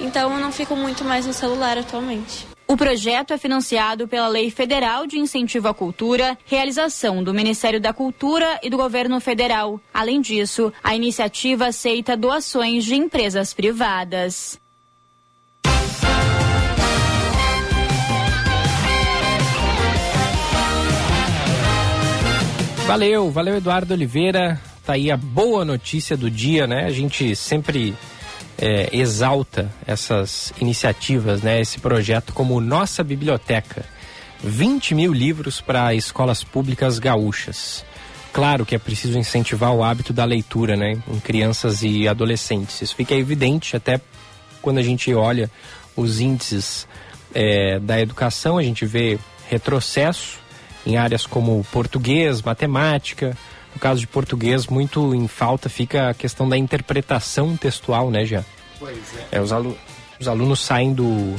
Então 0.00 0.32
eu 0.34 0.40
não 0.40 0.52
fico 0.52 0.74
muito 0.76 1.04
mais 1.04 1.26
no 1.26 1.32
celular 1.32 1.78
atualmente. 1.78 2.46
O 2.66 2.76
projeto 2.76 3.32
é 3.32 3.38
financiado 3.38 4.08
pela 4.08 4.26
Lei 4.26 4.50
Federal 4.50 5.06
de 5.06 5.18
Incentivo 5.18 5.68
à 5.68 5.74
Cultura, 5.74 6.36
realização 6.46 7.22
do 7.22 7.34
Ministério 7.34 7.80
da 7.80 7.92
Cultura 7.92 8.58
e 8.62 8.70
do 8.70 8.76
Governo 8.76 9.20
Federal. 9.20 9.78
Além 9.92 10.20
disso, 10.20 10.72
a 10.82 10.96
iniciativa 10.96 11.66
aceita 11.66 12.16
doações 12.16 12.84
de 12.84 12.94
empresas 12.94 13.52
privadas. 13.52 14.58
Valeu, 22.86 23.30
valeu 23.30 23.56
Eduardo 23.56 23.94
Oliveira. 23.94 24.60
Tá 24.84 24.94
aí 24.94 25.10
a 25.10 25.16
boa 25.16 25.64
notícia 25.64 26.16
do 26.16 26.30
dia, 26.30 26.66
né? 26.66 26.84
A 26.84 26.90
gente 26.90 27.34
sempre 27.34 27.94
é, 28.58 28.88
exalta 28.92 29.70
essas 29.86 30.52
iniciativas, 30.60 31.42
né? 31.42 31.60
Esse 31.60 31.80
projeto 31.80 32.32
como 32.32 32.60
Nossa 32.60 33.02
Biblioteca. 33.02 33.84
20 34.42 34.94
mil 34.94 35.12
livros 35.12 35.60
para 35.60 35.94
escolas 35.94 36.44
públicas 36.44 36.98
gaúchas. 36.98 37.84
Claro 38.32 38.66
que 38.66 38.74
é 38.74 38.78
preciso 38.78 39.18
incentivar 39.18 39.72
o 39.72 39.82
hábito 39.82 40.12
da 40.12 40.24
leitura, 40.24 40.76
né? 40.76 41.00
Em 41.08 41.20
crianças 41.20 41.82
e 41.82 42.06
adolescentes. 42.06 42.82
Isso 42.82 42.94
fica 42.94 43.14
evidente 43.14 43.76
até 43.76 44.00
quando 44.60 44.78
a 44.78 44.82
gente 44.82 45.12
olha 45.14 45.50
os 45.96 46.20
índices 46.20 46.86
é, 47.34 47.78
da 47.78 48.00
educação, 48.00 48.58
a 48.58 48.62
gente 48.62 48.86
vê 48.86 49.18
retrocesso 49.48 50.38
em 50.86 50.96
áreas 50.96 51.26
como 51.26 51.64
português, 51.72 52.42
matemática. 52.42 53.36
No 53.74 53.80
caso 53.80 54.00
de 54.00 54.06
português, 54.06 54.66
muito 54.66 55.14
em 55.14 55.26
falta 55.26 55.68
fica 55.68 56.10
a 56.10 56.14
questão 56.14 56.48
da 56.48 56.56
interpretação 56.56 57.56
textual, 57.56 58.10
né, 58.10 58.24
Jean? 58.24 58.44
Pois 58.78 58.96
é. 59.32 59.38
é 59.38 59.40
os, 59.40 59.52
alu 59.52 59.76
os 60.18 60.28
alunos 60.28 60.60
saem 60.60 60.92
do, 60.92 61.34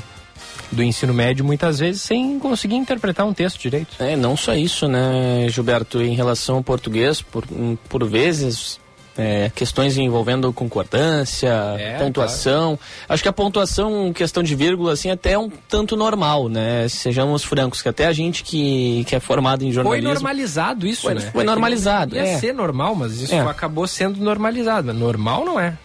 do 0.72 0.84
ensino 0.84 1.14
médio 1.14 1.46
muitas 1.46 1.80
vezes 1.80 2.02
sem 2.02 2.38
conseguir 2.40 2.76
interpretar 2.76 3.26
um 3.26 3.34
texto 3.34 3.60
direito. 3.60 3.96
É, 4.00 4.16
não 4.16 4.36
só 4.36 4.54
isso, 4.54 4.88
né, 4.88 5.48
Gilberto? 5.50 6.02
Em 6.02 6.14
relação 6.14 6.58
ao 6.58 6.64
português, 6.64 7.22
por, 7.22 7.46
por 7.90 8.06
vezes 8.08 8.80
é, 9.18 9.52
questões 9.54 9.98
envolvendo 9.98 10.52
concordância, 10.52 11.50
é, 11.78 11.98
pontuação. 11.98 12.78
Claro. 12.78 13.06
Acho 13.10 13.24
que 13.24 13.30
a 13.30 13.34
pontuação, 13.34 14.12
questão 14.14 14.44
de 14.44 14.56
vírgula, 14.56 14.94
assim, 14.94 15.10
até 15.10 15.34
é 15.34 15.40
um 15.40 15.50
tanto 15.50 15.96
normal, 15.96 16.50
né? 16.50 16.88
Sejamos 16.90 17.44
francos, 17.44 17.82
que 17.82 17.90
até 17.90 18.06
a 18.06 18.14
gente 18.14 18.44
que, 18.44 19.06
que 19.06 19.16
é 19.16 19.20
formado 19.20 19.64
em 19.64 19.72
jornalismo... 19.72 20.08
Foi 20.08 20.14
normalizado 20.14 20.86
isso, 20.88 21.04
foi, 21.04 21.14
né? 21.16 21.22
Foi 21.32 21.44
normalizado, 21.44 22.16
Ia 22.16 22.22
é. 22.22 22.38
ser 22.40 22.54
normal, 22.54 22.96
mas 22.96 23.22
isso 23.22 23.34
é. 23.34 23.40
acabou 23.40 23.88
sendo 23.88 24.24
normalizado. 24.24 24.94
Normal 24.94 25.46
não 25.46 25.60
é. 25.60 25.78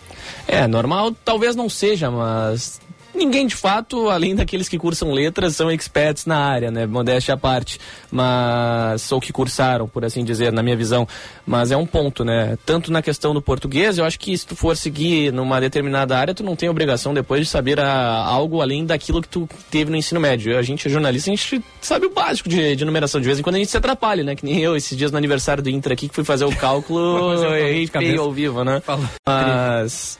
É, 0.47 0.66
normal 0.66 1.14
talvez 1.24 1.55
não 1.55 1.68
seja, 1.68 2.11
mas 2.11 2.81
ninguém 3.15 3.47
de 3.47 3.55
fato, 3.55 4.09
além 4.09 4.35
daqueles 4.35 4.69
que 4.69 4.79
cursam 4.79 5.13
letras, 5.13 5.57
são 5.57 5.71
experts 5.71 6.27
na 6.27 6.39
área, 6.39 6.71
né? 6.71 6.87
Modéstia 6.87 7.35
à 7.35 7.37
parte. 7.37 7.79
Mas. 8.11 9.11
Ou 9.13 9.21
que 9.21 9.33
cursaram, 9.33 9.89
por 9.89 10.05
assim 10.05 10.25
dizer, 10.25 10.53
na 10.53 10.63
minha 10.63 10.77
visão. 10.77 11.07
Mas 11.47 11.71
é 11.71 11.77
um 11.77 11.87
ponto, 11.87 12.25
né? 12.25 12.57
Tanto 12.65 12.93
na 12.93 13.03
questão 13.03 13.35
do 13.35 13.43
português, 13.43 13.99
eu 13.99 14.05
acho 14.05 14.19
que 14.19 14.37
se 14.37 14.47
tu 14.47 14.57
for 14.57 14.77
seguir 14.77 15.33
numa 15.33 15.61
determinada 15.61 16.17
área, 16.17 16.35
tu 16.35 16.43
não 16.43 16.57
tem 16.57 16.69
obrigação 16.69 17.13
depois 17.13 17.43
de 17.43 17.49
saber 17.49 17.81
a, 17.81 18.25
algo 18.25 18.61
além 18.61 18.85
daquilo 18.85 19.23
que 19.23 19.29
tu 19.29 19.49
teve 19.71 19.91
no 19.91 19.97
ensino 19.97 20.21
médio. 20.21 20.57
A 20.57 20.63
gente 20.63 20.87
é 20.87 20.91
jornalista, 20.91 21.31
a 21.31 21.35
gente 21.35 21.63
sabe 21.81 22.07
o 22.07 22.11
básico 22.11 22.49
de, 22.49 22.77
de 22.77 22.85
numeração. 22.85 23.21
De 23.21 23.27
vez 23.27 23.39
em 23.39 23.43
quando 23.43 23.57
a 23.57 23.59
gente 23.59 23.71
se 23.71 23.77
atrapalha, 23.77 24.23
né? 24.23 24.35
Que 24.35 24.45
nem 24.45 24.59
eu, 24.61 24.77
esses 24.77 24.97
dias 24.97 25.11
no 25.11 25.19
aniversário 25.19 25.63
do 25.63 25.71
Inter 25.71 25.93
aqui, 25.93 26.09
que 26.09 26.15
fui 26.15 26.25
fazer 26.25 26.45
o 26.45 26.55
cálculo 26.57 27.35
e 27.59 27.87
feio 27.87 28.23
ao 28.23 28.33
vivo, 28.33 28.65
né? 28.65 28.83
Mas 29.27 30.19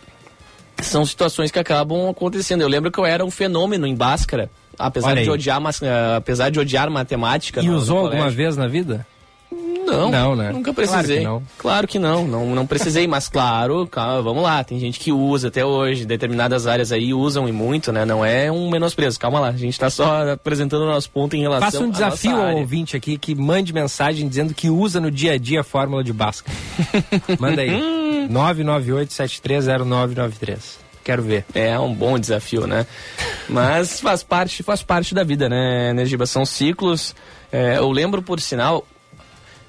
são 0.87 1.05
situações 1.05 1.51
que 1.51 1.59
acabam 1.59 2.09
acontecendo. 2.09 2.63
Eu 2.63 2.69
lembro 2.69 2.91
que 2.91 2.99
eu 2.99 3.07
era 3.07 3.25
um 3.25 3.31
fenômeno 3.31 3.87
em 3.87 3.95
Bhaskara, 3.95 4.51
apesar 4.79 5.15
de 5.15 5.31
odiar, 5.31 5.61
mas, 5.61 5.81
uh, 5.81 6.17
apesar 6.17 6.51
de 6.51 6.59
odiar 6.59 6.91
matemática. 6.91 7.63
E 7.63 7.67
no, 7.67 7.77
usou 7.77 8.01
no 8.01 8.07
alguma 8.07 8.31
vez 8.31 8.57
na 8.57 8.67
vida? 8.67 9.07
Não, 9.91 10.11
não 10.11 10.37
né? 10.37 10.53
nunca 10.53 10.73
precisei. 10.73 11.23
Claro 11.23 11.23
que 11.23 11.25
não. 11.25 11.43
Claro 11.59 11.89
que 11.89 11.99
não, 11.99 12.27
não, 12.27 12.55
não 12.55 12.67
precisei, 12.67 13.07
mas 13.07 13.29
claro, 13.29 13.87
calma, 13.87 14.23
vamos 14.23 14.43
lá, 14.43 14.63
tem 14.63 14.79
gente 14.79 15.01
que 15.01 15.11
usa 15.11 15.49
até 15.49 15.65
hoje, 15.65 16.05
determinadas 16.05 16.67
áreas 16.67 16.93
aí 16.93 17.13
usam 17.13 17.49
e 17.49 17.53
muito, 17.53 17.91
né? 17.91 18.05
Não 18.05 18.25
é 18.25 18.51
um 18.53 18.71
menosprezo, 18.71 19.19
calma 19.19 19.41
lá, 19.41 19.49
a 19.49 19.57
gente 19.57 19.79
tá 19.79 19.91
só 19.91 20.33
apresentando 20.33 20.83
o 20.83 20.87
nosso 20.87 21.11
ponto 21.11 21.35
em 21.35 21.41
relação 21.41 21.71
Faça 21.71 21.83
um 21.83 21.91
desafio 21.91 22.41
ao 22.41 22.57
ouvinte 22.57 22.97
aqui 22.97 23.19
que 23.19 23.35
mande 23.35 23.73
mensagem 23.73 24.29
dizendo 24.29 24.55
que 24.55 24.71
usa 24.71 25.01
no 25.01 25.11
dia 25.11 25.33
a 25.33 25.39
dia 25.39 25.61
a 25.61 25.65
fórmula 25.65 26.05
de 26.05 26.13
Bhaskara. 26.13 26.57
Manda 27.39 27.63
aí. 27.63 28.00
998-730993. 28.29 30.59
Quero 31.03 31.23
ver. 31.23 31.47
É 31.55 31.79
um 31.79 31.95
bom 31.95 32.19
desafio, 32.19 32.67
né? 32.67 32.87
Mas 33.49 34.01
faz 34.01 34.23
parte, 34.23 34.63
faz 34.63 34.83
parte 34.83 35.15
da 35.15 35.25
vida, 35.25 35.49
né, 35.49 35.89
Energiba? 35.91 36.27
São 36.27 36.45
ciclos. 36.45 37.15
É, 37.51 37.79
eu 37.79 37.91
lembro, 37.91 38.23
por 38.23 38.39
sinal, 38.41 38.87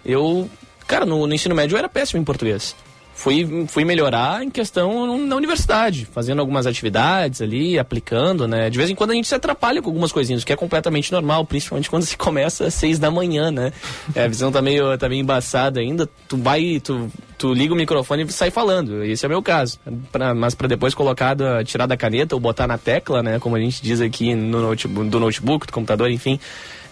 eu, 0.05 0.49
cara, 0.87 1.05
no, 1.05 1.25
no 1.25 1.33
ensino 1.33 1.55
médio 1.55 1.75
eu 1.75 1.79
era 1.79 1.89
péssimo 1.89 2.21
em 2.21 2.25
português 2.25 2.75
fui, 3.21 3.67
fui 3.67 3.85
melhorar 3.85 4.43
em 4.43 4.49
questão 4.49 5.15
na 5.15 5.35
universidade, 5.35 6.07
fazendo 6.11 6.39
algumas 6.39 6.65
atividades 6.65 7.39
ali, 7.39 7.77
aplicando, 7.77 8.47
né? 8.47 8.67
De 8.67 8.77
vez 8.79 8.89
em 8.89 8.95
quando 8.95 9.11
a 9.11 9.13
gente 9.13 9.27
se 9.27 9.35
atrapalha 9.35 9.79
com 9.79 9.89
algumas 9.89 10.11
coisinhas, 10.11 10.43
que 10.43 10.51
é 10.51 10.55
completamente 10.55 11.11
normal, 11.11 11.45
principalmente 11.45 11.87
quando 11.87 12.03
se 12.03 12.17
começa 12.17 12.65
às 12.65 12.73
seis 12.73 12.97
da 12.97 13.11
manhã, 13.11 13.51
né? 13.51 13.71
É, 14.15 14.23
a 14.23 14.27
visão 14.27 14.51
tá 14.51 14.59
meio, 14.59 14.97
tá 14.97 15.07
meio 15.07 15.21
embaçada 15.21 15.79
ainda, 15.79 16.09
tu 16.27 16.35
vai, 16.35 16.81
tu, 16.83 17.11
tu 17.37 17.53
liga 17.53 17.73
o 17.73 17.77
microfone 17.77 18.23
e 18.23 18.31
sai 18.31 18.49
falando, 18.49 19.03
esse 19.03 19.23
é 19.23 19.27
o 19.27 19.29
meu 19.29 19.43
caso. 19.43 19.79
Pra, 20.11 20.33
mas 20.33 20.55
para 20.55 20.67
depois 20.67 20.95
colocar, 20.95 21.37
tirar 21.63 21.85
da 21.85 21.95
caneta 21.95 22.35
ou 22.35 22.41
botar 22.41 22.65
na 22.65 22.79
tecla, 22.79 23.21
né? 23.21 23.37
Como 23.39 23.55
a 23.55 23.59
gente 23.59 23.83
diz 23.83 24.01
aqui 24.01 24.33
no 24.33 24.61
notebook, 24.61 25.09
do 25.09 25.19
notebook, 25.19 25.67
do 25.67 25.73
computador, 25.73 26.09
enfim 26.09 26.39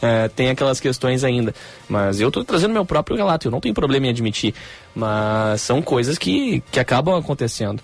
é, 0.01 0.27
tem 0.27 0.49
aquelas 0.49 0.79
questões 0.79 1.23
ainda. 1.23 1.53
Mas 1.87 2.19
eu 2.19 2.29
estou 2.29 2.43
trazendo 2.43 2.73
meu 2.73 2.85
próprio 2.85 3.17
relato, 3.17 3.47
eu 3.47 3.51
não 3.51 3.59
tenho 3.59 3.73
problema 3.73 4.07
em 4.07 4.09
admitir. 4.09 4.53
Mas 4.95 5.61
são 5.61 5.81
coisas 5.81 6.17
que, 6.17 6.63
que 6.71 6.79
acabam 6.79 7.15
acontecendo. 7.15 7.81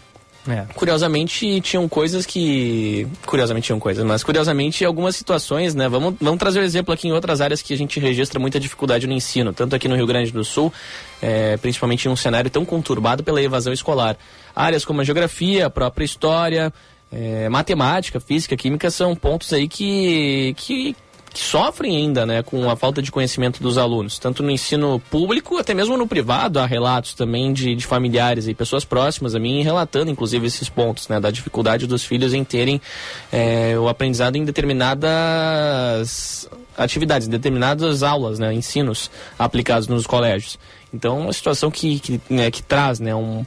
É. 0.47 0.65
Curiosamente, 0.75 1.59
tinham 1.61 1.89
coisas 1.89 2.25
que. 2.25 3.07
Curiosamente 3.25 3.65
tinham 3.65 3.79
coisas, 3.79 4.05
mas 4.05 4.23
curiosamente 4.23 4.85
algumas 4.85 5.15
situações, 5.15 5.73
né? 5.73 5.89
Vamos, 5.89 6.15
vamos 6.21 6.39
trazer 6.39 6.59
um 6.59 6.63
exemplo 6.63 6.93
aqui 6.93 7.07
em 7.07 7.11
outras 7.11 7.41
áreas 7.41 7.63
que 7.63 7.73
a 7.73 7.77
gente 7.77 7.99
registra 7.99 8.39
muita 8.39 8.59
dificuldade 8.59 9.07
no 9.07 9.13
ensino, 9.13 9.51
tanto 9.51 9.75
aqui 9.75 9.87
no 9.87 9.95
Rio 9.95 10.05
Grande 10.05 10.31
do 10.31 10.43
Sul, 10.43 10.71
é, 11.19 11.57
principalmente 11.57 12.07
em 12.07 12.11
um 12.11 12.15
cenário 12.15 12.49
tão 12.51 12.63
conturbado 12.63 13.23
pela 13.23 13.41
evasão 13.41 13.73
escolar. 13.73 14.17
Áreas 14.55 14.85
como 14.85 15.01
a 15.01 15.03
geografia, 15.03 15.65
a 15.65 15.69
própria 15.69 16.05
história, 16.05 16.71
é, 17.11 17.49
matemática, 17.49 18.19
física, 18.19 18.55
química 18.55 18.91
são 18.91 19.15
pontos 19.15 19.51
aí 19.51 19.67
que, 19.67 20.53
que, 20.57 20.95
que 21.35 21.41
sofrem 21.41 21.97
ainda 21.97 22.25
né, 22.25 22.41
com 22.41 22.69
a 22.69 22.77
falta 22.77 23.01
de 23.01 23.11
conhecimento 23.11 23.61
dos 23.61 23.77
alunos, 23.77 24.17
tanto 24.17 24.41
no 24.41 24.49
ensino 24.49 25.01
público, 25.11 25.57
até 25.57 25.73
mesmo 25.73 25.97
no 25.97 26.07
privado, 26.07 26.59
há 26.59 26.65
relatos 26.65 27.13
também 27.13 27.51
de, 27.51 27.75
de 27.75 27.85
familiares 27.85 28.47
e 28.47 28.53
pessoas 28.53 28.85
próximas 28.85 29.35
a 29.35 29.39
mim 29.39 29.61
relatando, 29.61 30.09
inclusive, 30.09 30.47
esses 30.47 30.69
pontos, 30.69 31.09
né, 31.09 31.19
da 31.19 31.29
dificuldade 31.29 31.87
dos 31.87 32.05
filhos 32.05 32.33
em 32.33 32.45
terem 32.45 32.79
é, 33.33 33.77
o 33.77 33.89
aprendizado 33.89 34.37
em 34.37 34.45
determinadas 34.45 36.47
atividades, 36.77 37.27
em 37.27 37.31
determinadas 37.31 38.01
aulas, 38.01 38.39
né, 38.39 38.53
ensinos 38.53 39.11
aplicados 39.37 39.89
nos 39.89 40.07
colégios. 40.07 40.57
Então, 40.93 41.17
é 41.17 41.21
uma 41.23 41.33
situação 41.33 41.69
que, 41.69 41.99
que, 41.99 42.21
né, 42.29 42.49
que 42.49 42.63
traz 42.63 43.01
né, 43.01 43.13
um, 43.13 43.45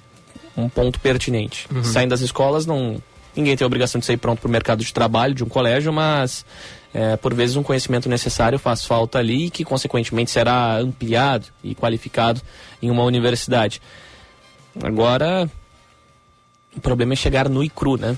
um 0.54 0.68
ponto 0.68 1.00
pertinente. 1.00 1.66
Uhum. 1.74 1.82
Saindo 1.82 2.10
das 2.10 2.20
escolas, 2.20 2.66
não, 2.66 3.02
ninguém 3.34 3.56
tem 3.56 3.64
a 3.64 3.66
obrigação 3.66 3.98
de 3.98 4.04
sair 4.04 4.18
pronto 4.18 4.40
para 4.40 4.48
o 4.48 4.50
mercado 4.50 4.84
de 4.84 4.92
trabalho 4.92 5.34
de 5.34 5.42
um 5.42 5.48
colégio, 5.48 5.90
mas 5.90 6.44
é, 6.92 7.16
por 7.16 7.34
vezes 7.34 7.56
um 7.56 7.62
conhecimento 7.62 8.08
necessário 8.08 8.58
faz 8.58 8.84
falta 8.84 9.18
ali 9.18 9.46
e 9.46 9.50
que 9.50 9.64
consequentemente 9.64 10.30
será 10.30 10.78
ampliado 10.78 11.46
e 11.62 11.74
qualificado 11.74 12.40
em 12.82 12.90
uma 12.90 13.02
universidade. 13.02 13.80
Agora, 14.82 15.50
o 16.76 16.80
problema 16.80 17.12
é 17.12 17.16
chegar 17.16 17.48
no 17.48 17.62
e 17.62 17.68
cru, 17.68 17.96
né? 17.96 18.16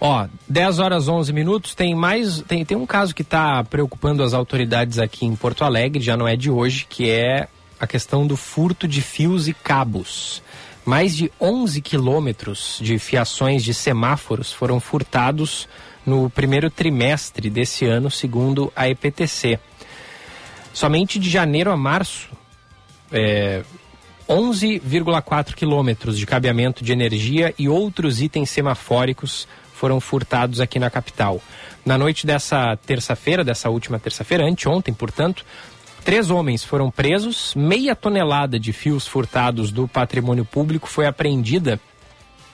Ó, 0.00 0.26
10 0.48 0.78
horas 0.78 1.08
11 1.08 1.32
minutos, 1.32 1.74
tem 1.74 1.94
mais, 1.94 2.42
tem, 2.42 2.64
tem 2.64 2.76
um 2.76 2.86
caso 2.86 3.14
que 3.14 3.22
está 3.22 3.64
preocupando 3.64 4.22
as 4.22 4.34
autoridades 4.34 4.98
aqui 4.98 5.24
em 5.24 5.34
Porto 5.34 5.64
Alegre, 5.64 6.02
já 6.02 6.16
não 6.16 6.28
é 6.28 6.36
de 6.36 6.50
hoje, 6.50 6.86
que 6.88 7.08
é 7.08 7.48
a 7.80 7.86
questão 7.86 8.26
do 8.26 8.36
furto 8.36 8.86
de 8.86 9.00
fios 9.00 9.48
e 9.48 9.54
cabos. 9.54 10.42
Mais 10.84 11.16
de 11.16 11.32
11 11.40 11.80
quilômetros 11.80 12.78
de 12.80 12.98
fiações 12.98 13.64
de 13.64 13.74
semáforos 13.74 14.52
foram 14.52 14.78
furtados 14.78 15.66
no 16.06 16.30
primeiro 16.30 16.70
trimestre 16.70 17.50
desse 17.50 17.84
ano, 17.84 18.10
segundo 18.10 18.72
a 18.76 18.88
EPTC. 18.88 19.58
Somente 20.72 21.18
de 21.18 21.28
janeiro 21.28 21.72
a 21.72 21.76
março, 21.76 22.28
é, 23.10 23.62
11,4 24.28 25.54
quilômetros 25.54 26.18
de 26.18 26.26
cabeamento 26.26 26.84
de 26.84 26.92
energia 26.92 27.54
e 27.58 27.68
outros 27.68 28.20
itens 28.20 28.50
semafóricos 28.50 29.48
foram 29.72 30.00
furtados 30.00 30.60
aqui 30.60 30.78
na 30.78 30.90
capital. 30.90 31.40
Na 31.84 31.96
noite 31.98 32.26
dessa 32.26 32.76
terça-feira, 32.76 33.44
dessa 33.44 33.68
última 33.68 33.98
terça-feira, 33.98 34.44
anteontem, 34.44 34.92
portanto, 34.92 35.44
três 36.04 36.30
homens 36.30 36.64
foram 36.64 36.90
presos, 36.90 37.54
meia 37.54 37.94
tonelada 37.94 38.58
de 38.58 38.72
fios 38.72 39.06
furtados 39.06 39.70
do 39.70 39.86
patrimônio 39.86 40.44
público 40.44 40.88
foi 40.88 41.06
apreendida 41.06 41.80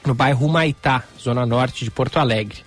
no 0.04 0.14
bairro 0.14 0.48
Maitá, 0.48 1.04
zona 1.18 1.46
norte 1.46 1.84
de 1.84 1.90
Porto 1.90 2.18
Alegre. 2.18 2.58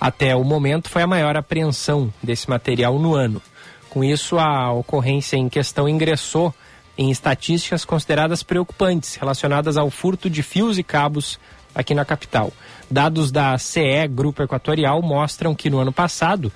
Até 0.00 0.36
o 0.36 0.44
momento 0.44 0.88
foi 0.88 1.02
a 1.02 1.06
maior 1.06 1.36
apreensão 1.36 2.12
desse 2.22 2.48
material 2.48 2.98
no 2.98 3.14
ano. 3.14 3.42
Com 3.90 4.02
isso, 4.04 4.38
a 4.38 4.72
ocorrência 4.72 5.36
em 5.36 5.48
questão 5.48 5.88
ingressou 5.88 6.54
em 6.96 7.10
estatísticas 7.10 7.84
consideradas 7.84 8.42
preocupantes 8.42 9.16
relacionadas 9.16 9.76
ao 9.76 9.90
furto 9.90 10.30
de 10.30 10.42
fios 10.42 10.78
e 10.78 10.82
cabos 10.82 11.38
aqui 11.74 11.94
na 11.94 12.04
capital. 12.04 12.52
Dados 12.90 13.30
da 13.30 13.56
CE 13.58 14.08
Grupo 14.10 14.42
Equatorial 14.42 15.00
mostram 15.02 15.54
que 15.54 15.70
no 15.70 15.78
ano 15.78 15.92
passado 15.92 16.52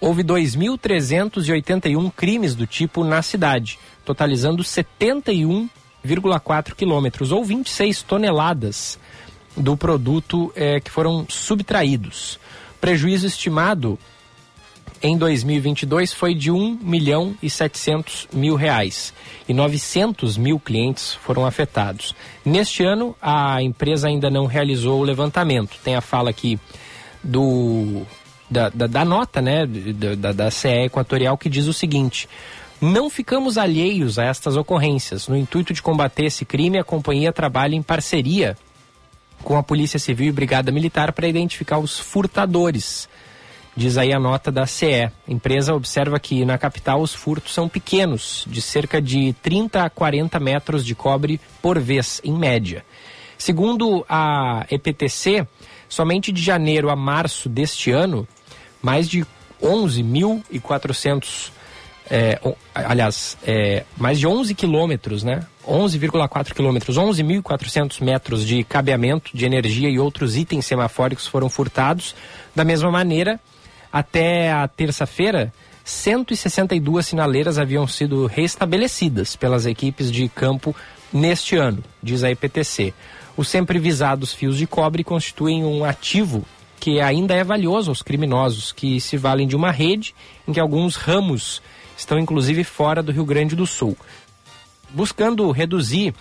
houve 0.00 0.22
2.381 0.22 2.12
crimes 2.12 2.54
do 2.54 2.66
tipo 2.66 3.02
na 3.04 3.22
cidade, 3.22 3.78
totalizando 4.04 4.62
71,4 4.62 6.74
quilômetros, 6.74 7.32
ou 7.32 7.42
26 7.44 8.02
toneladas 8.02 8.98
do 9.56 9.76
produto 9.76 10.52
é, 10.54 10.78
que 10.80 10.90
foram 10.90 11.26
subtraídos. 11.28 12.38
Prejuízo 12.80 13.26
estimado 13.26 13.98
em 15.02 15.16
2022 15.16 16.12
foi 16.12 16.34
de 16.34 16.50
1 16.50 16.78
milhão 16.82 17.34
e 17.42 17.48
700 17.48 18.28
mil 18.32 18.54
reais 18.54 19.14
e 19.48 19.54
900 19.54 20.36
mil 20.36 20.58
clientes 20.58 21.14
foram 21.14 21.46
afetados. 21.46 22.14
Neste 22.44 22.84
ano, 22.84 23.16
a 23.20 23.62
empresa 23.62 24.08
ainda 24.08 24.30
não 24.30 24.46
realizou 24.46 25.00
o 25.00 25.04
levantamento. 25.04 25.78
Tem 25.82 25.94
a 25.94 26.00
fala 26.00 26.30
aqui 26.30 26.58
do 27.22 28.02
da, 28.50 28.68
da, 28.68 28.86
da 28.86 29.04
nota 29.04 29.40
né, 29.40 29.64
da, 29.66 30.32
da 30.32 30.50
CE 30.50 30.84
Equatorial 30.86 31.38
que 31.38 31.48
diz 31.48 31.66
o 31.66 31.72
seguinte. 31.72 32.28
Não 32.80 33.08
ficamos 33.10 33.58
alheios 33.58 34.18
a 34.18 34.24
estas 34.24 34.56
ocorrências. 34.56 35.28
No 35.28 35.36
intuito 35.36 35.72
de 35.72 35.82
combater 35.82 36.24
esse 36.24 36.44
crime, 36.44 36.78
a 36.78 36.84
companhia 36.84 37.32
trabalha 37.32 37.74
em 37.74 37.82
parceria 37.82 38.56
com 39.42 39.56
a 39.56 39.62
Polícia 39.62 39.98
Civil 39.98 40.28
e 40.28 40.32
Brigada 40.32 40.70
Militar 40.70 41.12
para 41.12 41.28
identificar 41.28 41.78
os 41.78 41.98
furtadores. 41.98 43.08
Diz 43.76 43.96
aí 43.96 44.12
a 44.12 44.18
nota 44.18 44.50
da 44.50 44.66
CE. 44.66 45.04
A 45.04 45.12
empresa 45.28 45.74
observa 45.74 46.18
que 46.18 46.44
na 46.44 46.58
capital 46.58 47.00
os 47.00 47.14
furtos 47.14 47.54
são 47.54 47.68
pequenos, 47.68 48.44
de 48.48 48.60
cerca 48.60 49.00
de 49.00 49.32
30 49.42 49.84
a 49.84 49.90
40 49.90 50.40
metros 50.40 50.84
de 50.84 50.94
cobre 50.94 51.40
por 51.62 51.78
vez, 51.78 52.20
em 52.24 52.32
média. 52.32 52.84
Segundo 53.38 54.04
a 54.08 54.66
EPTC, 54.70 55.46
somente 55.88 56.30
de 56.30 56.42
janeiro 56.42 56.90
a 56.90 56.96
março 56.96 57.48
deste 57.48 57.90
ano, 57.90 58.28
mais 58.82 59.08
de 59.08 59.24
11.400, 59.62 61.50
é, 62.10 62.40
aliás, 62.74 63.38
é, 63.46 63.84
mais 63.96 64.18
de 64.18 64.26
11 64.26 64.54
quilômetros, 64.54 65.22
né? 65.22 65.46
11,4 65.66 66.52
quilômetros, 66.52 66.96
11.400 66.96 68.02
metros 68.02 68.44
de 68.44 68.64
cabeamento 68.64 69.30
de 69.32 69.46
energia 69.46 69.88
e 69.88 69.98
outros 69.98 70.36
itens 70.36 70.66
semafóricos 70.66 71.26
foram 71.28 71.48
furtados. 71.48 72.16
Da 72.54 72.64
mesma 72.64 72.90
maneira, 72.90 73.38
até 73.92 74.50
a 74.50 74.66
terça-feira, 74.66 75.52
162 75.84 77.06
sinaleiras 77.06 77.58
haviam 77.58 77.86
sido 77.86 78.26
restabelecidas 78.26 79.36
pelas 79.36 79.64
equipes 79.64 80.10
de 80.10 80.28
campo 80.28 80.74
neste 81.12 81.56
ano, 81.56 81.82
diz 82.02 82.24
a 82.24 82.30
EPTC. 82.30 82.92
Os 83.36 83.48
sempre 83.48 83.78
visados 83.78 84.32
fios 84.32 84.58
de 84.58 84.66
cobre 84.66 85.04
constituem 85.04 85.64
um 85.64 85.84
ativo 85.84 86.44
que 86.80 86.98
ainda 87.00 87.34
é 87.34 87.44
valioso 87.44 87.90
aos 87.90 88.02
criminosos, 88.02 88.72
que 88.72 89.00
se 89.00 89.16
valem 89.16 89.46
de 89.46 89.54
uma 89.54 89.70
rede 89.70 90.14
em 90.48 90.52
que 90.52 90.58
alguns 90.58 90.96
ramos 90.96 91.62
estão 92.00 92.18
inclusive 92.18 92.64
fora 92.64 93.02
do 93.02 93.12
Rio 93.12 93.24
Grande 93.24 93.54
do 93.54 93.66
Sul. 93.66 93.96
Buscando 94.90 95.50
reduzir 95.50 96.14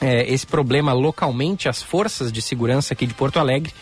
é, 0.00 0.32
esse 0.32 0.46
problema 0.46 0.92
localmente, 0.92 1.68
as 1.68 1.82
forças 1.82 2.32
de 2.32 2.40
segurança 2.40 2.94
aqui 2.94 3.06
de 3.06 3.14
Porto 3.14 3.38
Alegre 3.38 3.72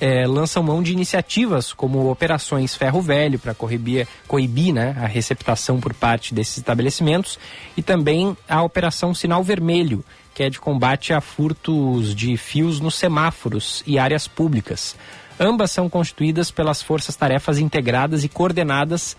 é, 0.00 0.26
lançam 0.26 0.62
mão 0.62 0.82
de 0.82 0.92
iniciativas 0.92 1.72
como 1.72 2.10
operações 2.10 2.74
Ferro 2.74 3.00
Velho 3.00 3.38
para 3.38 3.54
coibir, 3.54 4.06
coibir 4.26 4.74
né, 4.74 4.94
a 5.00 5.06
receptação 5.06 5.80
por 5.80 5.94
parte 5.94 6.34
desses 6.34 6.58
estabelecimentos 6.58 7.38
e 7.76 7.82
também 7.82 8.36
a 8.48 8.62
Operação 8.62 9.14
Sinal 9.14 9.42
Vermelho, 9.42 10.04
que 10.34 10.42
é 10.42 10.50
de 10.50 10.58
combate 10.58 11.12
a 11.12 11.20
furtos 11.20 12.14
de 12.14 12.36
fios 12.36 12.80
nos 12.80 12.96
semáforos 12.96 13.82
e 13.86 13.98
áreas 13.98 14.26
públicas. 14.26 14.96
Ambas 15.38 15.72
são 15.72 15.88
constituídas 15.88 16.50
pelas 16.50 16.80
forças-tarefas 16.80 17.58
integradas 17.58 18.22
e 18.22 18.28
coordenadas 18.28 19.16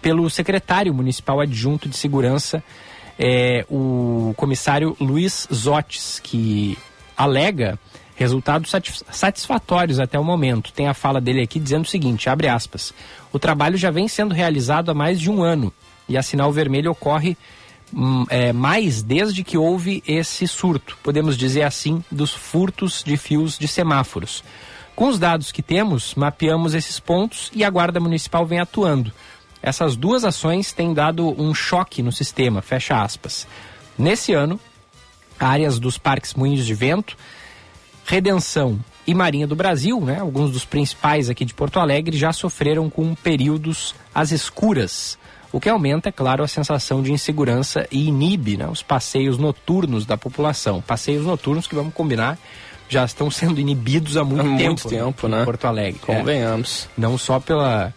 pelo 0.00 0.28
secretário 0.30 0.92
municipal 0.92 1.40
adjunto 1.40 1.88
de 1.88 1.96
segurança, 1.96 2.62
é, 3.18 3.64
o 3.68 4.32
comissário 4.36 4.96
Luiz 5.00 5.46
Zotes, 5.52 6.20
que 6.22 6.78
alega 7.16 7.78
resultados 8.16 8.72
satisfatórios 9.10 9.98
até 9.98 10.18
o 10.18 10.24
momento. 10.24 10.72
Tem 10.72 10.88
a 10.88 10.94
fala 10.94 11.20
dele 11.20 11.42
aqui 11.42 11.58
dizendo 11.58 11.84
o 11.84 11.88
seguinte, 11.88 12.28
abre 12.28 12.48
aspas, 12.48 12.92
o 13.32 13.38
trabalho 13.38 13.78
já 13.78 13.90
vem 13.90 14.08
sendo 14.08 14.34
realizado 14.34 14.90
há 14.90 14.94
mais 14.94 15.18
de 15.18 15.30
um 15.30 15.42
ano 15.42 15.72
e 16.08 16.18
a 16.18 16.22
sinal 16.22 16.52
vermelho 16.52 16.90
ocorre 16.90 17.36
hum, 17.94 18.26
é, 18.28 18.52
mais 18.52 19.02
desde 19.02 19.42
que 19.42 19.56
houve 19.56 20.02
esse 20.06 20.46
surto, 20.46 20.98
podemos 21.02 21.36
dizer 21.36 21.62
assim, 21.62 22.04
dos 22.10 22.32
furtos 22.32 23.02
de 23.02 23.16
fios 23.16 23.58
de 23.58 23.66
semáforos. 23.68 24.44
Com 24.94 25.08
os 25.08 25.18
dados 25.18 25.50
que 25.50 25.62
temos, 25.62 26.14
mapeamos 26.14 26.74
esses 26.74 27.00
pontos 27.00 27.50
e 27.54 27.64
a 27.64 27.70
Guarda 27.70 28.00
Municipal 28.00 28.44
vem 28.44 28.60
atuando. 28.60 29.12
Essas 29.62 29.96
duas 29.96 30.24
ações 30.24 30.72
têm 30.72 30.94
dado 30.94 31.28
um 31.40 31.54
choque 31.54 32.02
no 32.02 32.12
sistema, 32.12 32.62
fecha 32.62 33.02
aspas. 33.02 33.46
Nesse 33.98 34.32
ano, 34.32 34.58
áreas 35.38 35.78
dos 35.78 35.98
parques 35.98 36.34
Moinhos 36.34 36.66
de 36.66 36.74
Vento, 36.74 37.16
Redenção 38.06 38.78
e 39.06 39.14
Marinha 39.14 39.46
do 39.46 39.54
Brasil, 39.54 40.00
né, 40.00 40.18
alguns 40.20 40.50
dos 40.50 40.64
principais 40.64 41.28
aqui 41.28 41.44
de 41.44 41.54
Porto 41.54 41.78
Alegre, 41.78 42.16
já 42.16 42.32
sofreram 42.32 42.88
com 42.88 43.14
períodos 43.14 43.94
às 44.14 44.30
escuras, 44.30 45.18
o 45.52 45.60
que 45.60 45.68
aumenta, 45.68 46.08
é 46.08 46.12
claro, 46.12 46.44
a 46.44 46.48
sensação 46.48 47.02
de 47.02 47.12
insegurança 47.12 47.86
e 47.90 48.06
inibe 48.06 48.56
né, 48.56 48.68
os 48.68 48.82
passeios 48.82 49.36
noturnos 49.36 50.06
da 50.06 50.16
população. 50.16 50.80
Passeios 50.80 51.26
noturnos 51.26 51.66
que, 51.66 51.74
vamos 51.74 51.92
combinar, 51.92 52.38
já 52.88 53.04
estão 53.04 53.30
sendo 53.30 53.60
inibidos 53.60 54.16
há 54.16 54.24
muito 54.24 54.40
há 54.40 54.56
tempo. 54.56 54.64
Muito 54.64 54.88
tempo, 54.88 55.28
né? 55.28 55.42
Em 55.42 55.44
Porto 55.44 55.64
Alegre. 55.64 56.00
Convenhamos. 56.00 56.88
É. 56.96 57.00
Não 57.00 57.18
só 57.18 57.40
pela, 57.40 57.92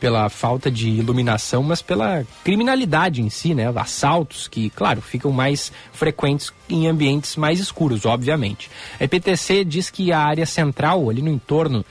pela 0.00 0.30
falta 0.30 0.70
de 0.70 0.88
iluminação, 0.88 1.62
mas 1.62 1.82
pela 1.82 2.26
criminalidade 2.42 3.20
em 3.20 3.28
si, 3.28 3.54
né? 3.54 3.70
Assaltos 3.76 4.48
que, 4.48 4.70
claro, 4.70 5.02
ficam 5.02 5.30
mais 5.30 5.70
frequentes 5.92 6.50
em 6.68 6.88
ambientes 6.88 7.36
mais 7.36 7.60
escuros, 7.60 8.06
obviamente. 8.06 8.70
A 8.98 9.04
EPTC 9.04 9.62
diz 9.64 9.90
que 9.90 10.10
a 10.10 10.18
área 10.18 10.46
central, 10.46 11.10
ali 11.10 11.20
no 11.20 11.30
entorno 11.30 11.84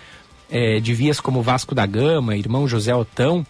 é, 0.50 0.80
de 0.80 0.94
vias 0.96 1.20
como 1.20 1.44
Vasco 1.44 1.76
da 1.76 1.86
Gama, 1.86 2.36
Irmão 2.36 2.68
José 2.68 2.94
Otão, 2.94 3.46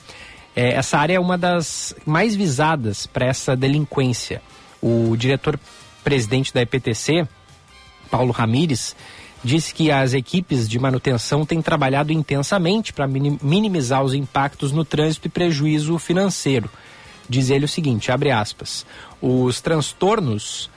é, 0.53 0.73
essa 0.73 0.97
área 0.97 1.13
é 1.13 1.19
uma 1.19 1.37
das 1.37 1.95
mais 2.05 2.35
visadas 2.35 3.07
para 3.07 3.25
essa 3.25 3.55
delinquência. 3.55 4.41
O 4.81 5.15
diretor-presidente 5.15 6.53
da 6.53 6.61
EPTC, 6.61 7.25
Paulo 8.11 8.31
Ramires, 8.31 8.95
disse 9.43 9.73
que 9.73 9.91
as 9.91 10.13
equipes 10.13 10.67
de 10.67 10.77
manutenção 10.77 11.45
têm 11.45 11.61
trabalhado 11.61 12.11
intensamente 12.11 12.91
para 12.91 13.07
minimizar 13.07 14.03
os 14.03 14.13
impactos 14.13 14.71
no 14.71 14.83
trânsito 14.83 15.27
e 15.27 15.29
prejuízo 15.29 15.97
financeiro. 15.97 16.69
Diz 17.27 17.49
ele 17.49 17.65
o 17.65 17.69
seguinte, 17.69 18.11
abre 18.11 18.31
aspas, 18.31 18.85
os 19.21 19.61
transtornos 19.61 20.69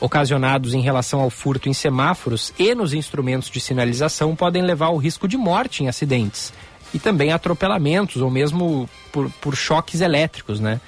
ocasionados 0.00 0.72
em 0.72 0.80
relação 0.80 1.20
ao 1.20 1.28
furto 1.28 1.68
em 1.68 1.74
semáforos 1.74 2.54
e 2.58 2.74
nos 2.74 2.94
instrumentos 2.94 3.50
de 3.50 3.60
sinalização 3.60 4.34
podem 4.34 4.62
levar 4.62 4.86
ao 4.86 4.96
risco 4.96 5.28
de 5.28 5.36
morte 5.36 5.84
em 5.84 5.88
acidentes 5.88 6.52
e 6.94 6.98
também 6.98 7.32
atropelamentos 7.32 8.22
ou 8.22 8.30
mesmo 8.30 8.88
por, 9.12 9.30
por 9.40 9.54
choques 9.54 10.00
elétricos, 10.00 10.58
né? 10.58 10.80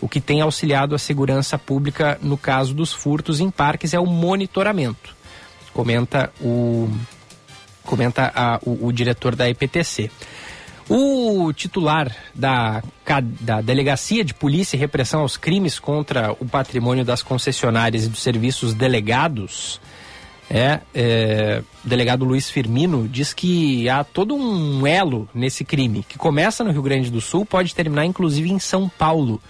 O 0.00 0.08
que 0.08 0.20
tem 0.20 0.40
auxiliado 0.40 0.94
a 0.94 0.98
segurança 0.98 1.58
pública 1.58 2.18
no 2.22 2.36
caso 2.36 2.72
dos 2.72 2.92
furtos 2.92 3.40
em 3.40 3.50
parques 3.50 3.94
é 3.94 3.98
o 3.98 4.06
monitoramento 4.06 5.17
comenta 5.72 6.32
o 6.40 6.88
comenta 7.84 8.30
a, 8.34 8.60
o, 8.64 8.86
o, 8.86 8.92
diretor 8.92 9.34
da 9.34 9.48
EPTC. 9.48 10.10
O 10.90 11.52
titular 11.52 12.14
da, 12.34 12.82
da 13.40 13.60
Delegacia 13.60 14.22
de 14.22 14.34
Polícia 14.34 14.76
e 14.76 14.80
Repressão 14.80 15.20
aos 15.20 15.36
Crimes 15.36 15.78
contra 15.78 16.32
o 16.32 16.46
Patrimônio 16.46 17.04
das 17.04 17.22
Concessionárias 17.22 18.04
e 18.04 18.08
dos 18.08 18.22
Serviços 18.22 18.74
Delegados, 18.74 19.80
é, 20.50 20.80
é, 20.94 21.62
delegado 21.84 22.24
Luiz 22.24 22.48
Firmino, 22.48 23.06
diz 23.06 23.34
que 23.34 23.88
há 23.88 24.02
todo 24.02 24.34
um 24.34 24.86
elo 24.86 25.28
nesse 25.34 25.64
crime, 25.64 26.04
que 26.08 26.16
começa 26.16 26.64
no 26.64 26.70
Rio 26.70 26.82
Grande 26.82 27.10
do 27.10 27.20
Sul, 27.20 27.44
pode 27.44 27.74
terminar 27.74 28.06
inclusive 28.06 28.50
em 28.50 28.58
São 28.58 28.88
Paulo, 28.88 29.40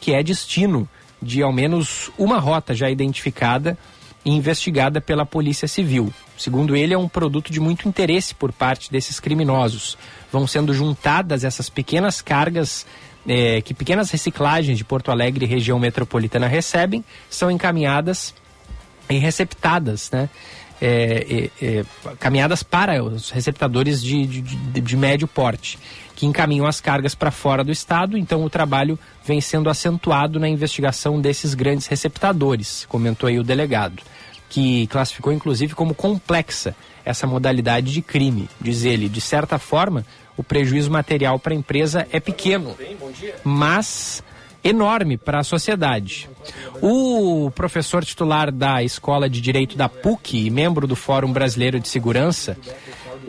que 0.00 0.14
é 0.14 0.22
destino 0.22 0.88
de 1.20 1.42
ao 1.42 1.52
menos 1.52 2.10
uma 2.16 2.38
rota 2.38 2.74
já 2.74 2.88
identificada 2.88 3.76
investigada 4.24 5.00
pela 5.00 5.24
Polícia 5.24 5.66
Civil. 5.66 6.12
Segundo 6.36 6.76
ele, 6.76 6.94
é 6.94 6.98
um 6.98 7.08
produto 7.08 7.52
de 7.52 7.60
muito 7.60 7.88
interesse 7.88 8.34
por 8.34 8.52
parte 8.52 8.90
desses 8.90 9.18
criminosos. 9.18 9.96
Vão 10.32 10.46
sendo 10.46 10.72
juntadas 10.74 11.44
essas 11.44 11.68
pequenas 11.68 12.20
cargas 12.20 12.86
é, 13.26 13.60
que 13.60 13.74
pequenas 13.74 14.10
reciclagens 14.10 14.78
de 14.78 14.84
Porto 14.84 15.10
Alegre 15.10 15.44
e 15.44 15.48
região 15.48 15.78
metropolitana 15.78 16.46
recebem, 16.46 17.04
são 17.28 17.50
encaminhadas 17.50 18.34
e 19.08 19.18
receptadas, 19.18 20.10
né? 20.10 20.28
É, 20.82 21.50
é, 21.60 21.66
é, 21.66 21.84
caminhadas 22.18 22.62
para 22.62 23.04
os 23.04 23.28
receptadores 23.28 24.02
de, 24.02 24.24
de, 24.26 24.40
de, 24.40 24.80
de 24.80 24.96
médio 24.96 25.28
porte, 25.28 25.78
que 26.14 26.26
encaminham 26.26 26.66
as 26.66 26.80
cargas 26.80 27.14
para 27.14 27.30
fora 27.30 27.64
do 27.64 27.72
estado. 27.72 28.16
Então, 28.16 28.44
o 28.44 28.50
trabalho 28.50 28.98
vem 29.24 29.40
sendo 29.40 29.70
acentuado 29.70 30.38
na 30.38 30.48
investigação 30.48 31.20
desses 31.20 31.54
grandes 31.54 31.86
receptadores, 31.86 32.86
comentou 32.88 33.28
aí 33.28 33.38
o 33.38 33.44
delegado. 33.44 34.02
que 34.50 34.88
classificou 34.88 35.32
inclusive 35.32 35.74
como 35.74 35.94
complexa 35.94 36.74
essa 37.04 37.26
modalidade 37.26 37.92
de 37.92 38.02
crime. 38.02 38.50
Diz 38.60 38.84
ele, 38.84 39.08
de 39.08 39.20
certa 39.20 39.58
forma, 39.58 40.04
o 40.36 40.42
prejuízo 40.42 40.90
material 40.90 41.38
para 41.38 41.54
a 41.54 41.56
empresa 41.56 42.06
é 42.12 42.20
pequeno, 42.20 42.76
mas 43.44 44.22
enorme 44.62 45.16
para 45.16 45.38
a 45.38 45.44
sociedade. 45.44 46.28
O 46.82 47.50
professor 47.54 48.04
titular 48.04 48.50
da 48.52 48.82
Escola 48.82 49.30
de 49.30 49.40
Direito 49.40 49.76
da 49.76 49.88
PUC 49.88 50.46
e 50.46 50.50
membro 50.50 50.86
do 50.86 50.96
Fórum 50.96 51.32
Brasileiro 51.32 51.80
de 51.80 51.88
Segurança, 51.88 52.58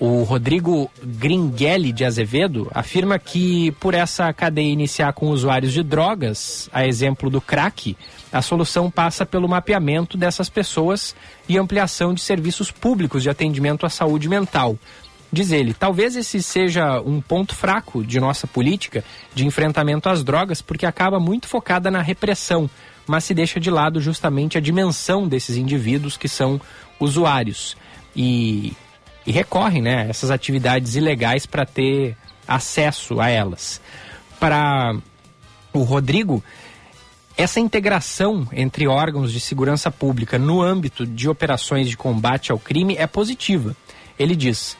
o 0.01 0.23
Rodrigo 0.23 0.89
Gringhelli 1.03 1.93
de 1.93 2.03
Azevedo, 2.03 2.71
afirma 2.73 3.19
que 3.19 3.69
por 3.73 3.93
essa 3.93 4.33
cadeia 4.33 4.73
iniciar 4.73 5.13
com 5.13 5.29
usuários 5.29 5.71
de 5.71 5.83
drogas, 5.83 6.67
a 6.73 6.87
exemplo 6.87 7.29
do 7.29 7.39
crack, 7.39 7.95
a 8.33 8.41
solução 8.41 8.89
passa 8.89 9.27
pelo 9.27 9.47
mapeamento 9.47 10.17
dessas 10.17 10.49
pessoas 10.49 11.15
e 11.47 11.55
ampliação 11.55 12.15
de 12.15 12.21
serviços 12.21 12.71
públicos 12.71 13.21
de 13.21 13.29
atendimento 13.29 13.85
à 13.85 13.89
saúde 13.89 14.27
mental. 14.27 14.75
Diz 15.31 15.51
ele, 15.51 15.71
talvez 15.71 16.15
esse 16.15 16.41
seja 16.41 16.99
um 17.01 17.21
ponto 17.21 17.55
fraco 17.55 18.03
de 18.03 18.19
nossa 18.19 18.47
política 18.47 19.03
de 19.35 19.45
enfrentamento 19.45 20.09
às 20.09 20.23
drogas, 20.23 20.63
porque 20.63 20.87
acaba 20.87 21.19
muito 21.19 21.47
focada 21.47 21.91
na 21.91 22.01
repressão, 22.01 22.67
mas 23.05 23.23
se 23.23 23.35
deixa 23.35 23.59
de 23.59 23.69
lado 23.69 24.01
justamente 24.01 24.57
a 24.57 24.61
dimensão 24.61 25.27
desses 25.27 25.57
indivíduos 25.57 26.17
que 26.17 26.27
são 26.27 26.59
usuários 26.99 27.77
e, 28.15 28.73
e 29.25 29.31
recorrem 29.31 29.81
né, 29.81 30.03
a 30.03 30.05
essas 30.05 30.31
atividades 30.31 30.95
ilegais 30.95 31.45
para 31.45 31.65
ter 31.65 32.17
acesso 32.47 33.19
a 33.19 33.29
elas. 33.29 33.81
Para 34.39 34.97
o 35.73 35.83
Rodrigo, 35.83 36.43
essa 37.37 37.59
integração 37.59 38.47
entre 38.51 38.87
órgãos 38.87 39.31
de 39.31 39.39
segurança 39.39 39.89
pública 39.89 40.37
no 40.37 40.61
âmbito 40.61 41.05
de 41.05 41.29
operações 41.29 41.89
de 41.89 41.97
combate 41.97 42.51
ao 42.51 42.59
crime 42.59 42.95
é 42.97 43.07
positiva. 43.07 43.75
Ele 44.17 44.35
diz: 44.35 44.77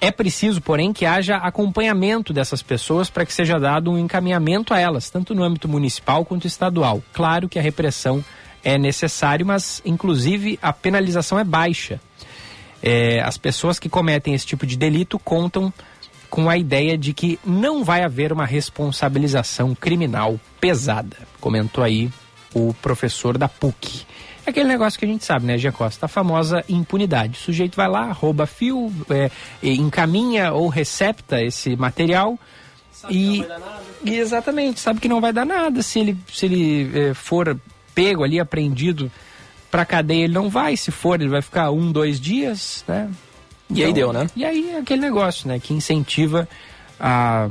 é 0.00 0.10
preciso, 0.10 0.60
porém, 0.60 0.92
que 0.92 1.04
haja 1.04 1.36
acompanhamento 1.36 2.32
dessas 2.32 2.62
pessoas 2.62 3.10
para 3.10 3.26
que 3.26 3.32
seja 3.32 3.58
dado 3.58 3.90
um 3.90 3.98
encaminhamento 3.98 4.72
a 4.72 4.78
elas, 4.78 5.10
tanto 5.10 5.34
no 5.34 5.42
âmbito 5.42 5.68
municipal 5.68 6.24
quanto 6.24 6.46
estadual. 6.46 7.02
Claro 7.12 7.48
que 7.48 7.58
a 7.58 7.62
repressão 7.62 8.24
é 8.62 8.78
necessário, 8.78 9.46
mas 9.46 9.82
inclusive 9.84 10.58
a 10.62 10.72
penalização 10.72 11.38
é 11.38 11.44
baixa. 11.44 12.00
É, 12.82 13.20
as 13.20 13.36
pessoas 13.36 13.78
que 13.78 13.88
cometem 13.88 14.34
esse 14.34 14.46
tipo 14.46 14.66
de 14.66 14.76
delito 14.76 15.18
contam 15.18 15.72
com 16.30 16.48
a 16.48 16.56
ideia 16.56 16.96
de 16.96 17.12
que 17.12 17.38
não 17.44 17.82
vai 17.82 18.02
haver 18.04 18.32
uma 18.32 18.44
responsabilização 18.44 19.74
criminal 19.74 20.38
pesada, 20.60 21.16
comentou 21.40 21.82
aí 21.82 22.10
o 22.54 22.74
professor 22.74 23.38
da 23.38 23.48
PUC. 23.48 24.06
É 24.46 24.50
aquele 24.50 24.68
negócio 24.68 24.98
que 24.98 25.04
a 25.04 25.08
gente 25.08 25.24
sabe, 25.24 25.44
né, 25.44 25.58
Gia 25.58 25.72
Costa? 25.72 26.06
A 26.06 26.08
famosa 26.08 26.64
impunidade. 26.68 27.38
O 27.38 27.42
sujeito 27.42 27.76
vai 27.76 27.88
lá, 27.88 28.10
rouba 28.12 28.46
fio, 28.46 28.90
é, 29.10 29.30
encaminha 29.62 30.52
ou 30.52 30.68
recepta 30.68 31.42
esse 31.42 31.76
material. 31.76 32.38
Sabe 32.90 33.14
e, 33.14 33.46
e, 34.04 34.16
exatamente, 34.16 34.80
sabe 34.80 35.00
que 35.00 35.08
não 35.08 35.20
vai 35.20 35.32
dar 35.34 35.44
nada 35.44 35.82
se 35.82 35.98
ele, 35.98 36.16
se 36.32 36.46
ele 36.46 36.90
é, 36.98 37.14
for 37.14 37.60
pego 37.94 38.24
ali, 38.24 38.40
apreendido 38.40 39.12
pra 39.70 39.84
cadeia, 39.84 40.24
ele 40.24 40.34
não 40.34 40.48
vai. 40.48 40.76
Se 40.76 40.90
for, 40.90 41.20
ele 41.20 41.30
vai 41.30 41.42
ficar 41.42 41.70
um, 41.70 41.90
dois 41.92 42.20
dias, 42.20 42.84
né? 42.86 43.10
E 43.70 43.82
aí 43.84 43.90
então, 43.90 43.92
deu, 43.92 44.12
né? 44.12 44.26
E 44.34 44.44
aí 44.44 44.70
é 44.70 44.78
aquele 44.78 45.00
negócio, 45.00 45.46
né? 45.48 45.58
Que 45.58 45.74
incentiva 45.74 46.48
a, 46.98 47.48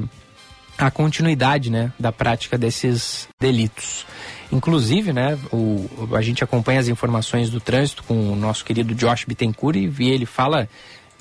a 0.77 0.89
continuidade, 0.91 1.69
né? 1.69 1.91
Da 1.99 2.11
prática 2.11 2.57
desses 2.57 3.27
delitos. 3.39 4.05
Inclusive, 4.51 5.11
né, 5.11 5.37
o, 5.51 5.89
a 6.15 6.21
gente 6.21 6.41
acompanha 6.41 6.79
as 6.79 6.87
informações 6.87 7.49
do 7.49 7.59
trânsito 7.59 8.01
com 8.03 8.31
o 8.31 8.35
nosso 8.35 8.63
querido 8.63 8.95
Josh 8.95 9.25
Bittencourt 9.25 9.75
e 9.75 10.09
ele 10.09 10.25
fala 10.25 10.69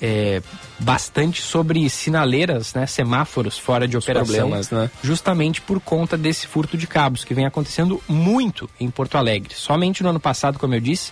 é, 0.01 0.41
bastante 0.79 1.41
sobre 1.41 1.89
sinaleiras, 1.89 2.73
né, 2.73 2.85
semáforos 2.85 3.57
fora 3.57 3.87
de 3.87 3.97
operação, 3.97 4.49
né? 4.71 4.91
justamente 5.03 5.61
por 5.61 5.79
conta 5.79 6.17
desse 6.17 6.47
furto 6.47 6.77
de 6.77 6.85
cabos 6.87 7.23
que 7.23 7.33
vem 7.33 7.45
acontecendo 7.45 8.01
muito 8.07 8.69
em 8.79 8.89
Porto 8.89 9.17
Alegre. 9.17 9.53
Somente 9.55 10.03
no 10.03 10.09
ano 10.09 10.19
passado, 10.19 10.59
como 10.59 10.75
eu 10.75 10.79
disse, 10.79 11.11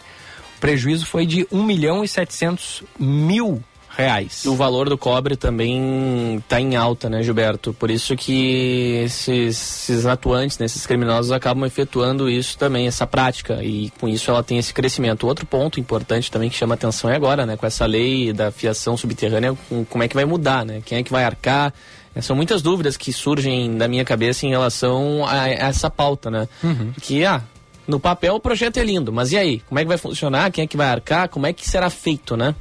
o 0.57 0.59
prejuízo 0.59 1.05
foi 1.05 1.25
de 1.25 1.47
1 1.51 1.63
milhão 1.63 2.03
e 2.03 2.07
700 2.07 2.83
mil 2.99 3.63
reais. 3.95 4.45
O 4.45 4.55
valor 4.55 4.89
do 4.89 4.97
cobre 4.97 5.35
também 5.35 6.37
está 6.37 6.59
em 6.59 6.75
alta, 6.75 7.09
né, 7.09 7.23
Gilberto? 7.23 7.73
Por 7.73 7.89
isso 7.89 8.15
que 8.15 9.01
esses, 9.03 9.89
esses 9.89 10.05
atuantes, 10.05 10.57
né, 10.57 10.65
esses 10.65 10.85
criminosos 10.85 11.31
acabam 11.31 11.65
efetuando 11.65 12.29
isso 12.29 12.57
também, 12.57 12.87
essa 12.87 13.07
prática, 13.07 13.63
e 13.63 13.91
com 13.99 14.07
isso 14.07 14.29
ela 14.29 14.43
tem 14.43 14.57
esse 14.57 14.73
crescimento. 14.73 15.27
Outro 15.27 15.45
ponto 15.45 15.79
importante 15.79 16.29
também 16.29 16.49
que 16.49 16.55
chama 16.55 16.75
atenção 16.75 17.09
é 17.09 17.15
agora, 17.15 17.45
né, 17.45 17.57
com 17.57 17.65
essa 17.65 17.85
lei 17.85 18.33
da 18.33 18.51
fiação 18.51 18.97
subterrânea, 18.97 19.55
como 19.89 20.03
é 20.03 20.07
que 20.07 20.15
vai 20.15 20.25
mudar, 20.25 20.65
né? 20.65 20.81
Quem 20.85 20.97
é 20.99 21.03
que 21.03 21.11
vai 21.11 21.23
arcar? 21.23 21.73
É, 22.13 22.21
são 22.21 22.35
muitas 22.35 22.61
dúvidas 22.61 22.95
que 22.95 23.11
surgem 23.11 23.77
da 23.77 23.87
minha 23.87 24.05
cabeça 24.05 24.45
em 24.45 24.49
relação 24.49 25.25
a 25.27 25.49
essa 25.49 25.89
pauta, 25.89 26.31
né? 26.31 26.47
Uhum. 26.63 26.93
Que, 27.01 27.25
ah, 27.25 27.41
no 27.87 27.99
papel 27.99 28.35
o 28.35 28.39
projeto 28.39 28.77
é 28.77 28.83
lindo, 28.83 29.11
mas 29.11 29.31
e 29.31 29.37
aí? 29.37 29.59
Como 29.67 29.79
é 29.79 29.83
que 29.83 29.87
vai 29.87 29.97
funcionar? 29.97 30.49
Quem 30.51 30.63
é 30.63 30.67
que 30.67 30.77
vai 30.77 30.87
arcar? 30.87 31.29
Como 31.29 31.45
é 31.45 31.53
que 31.53 31.67
será 31.67 31.89
feito, 31.89 32.37
né? 32.37 32.55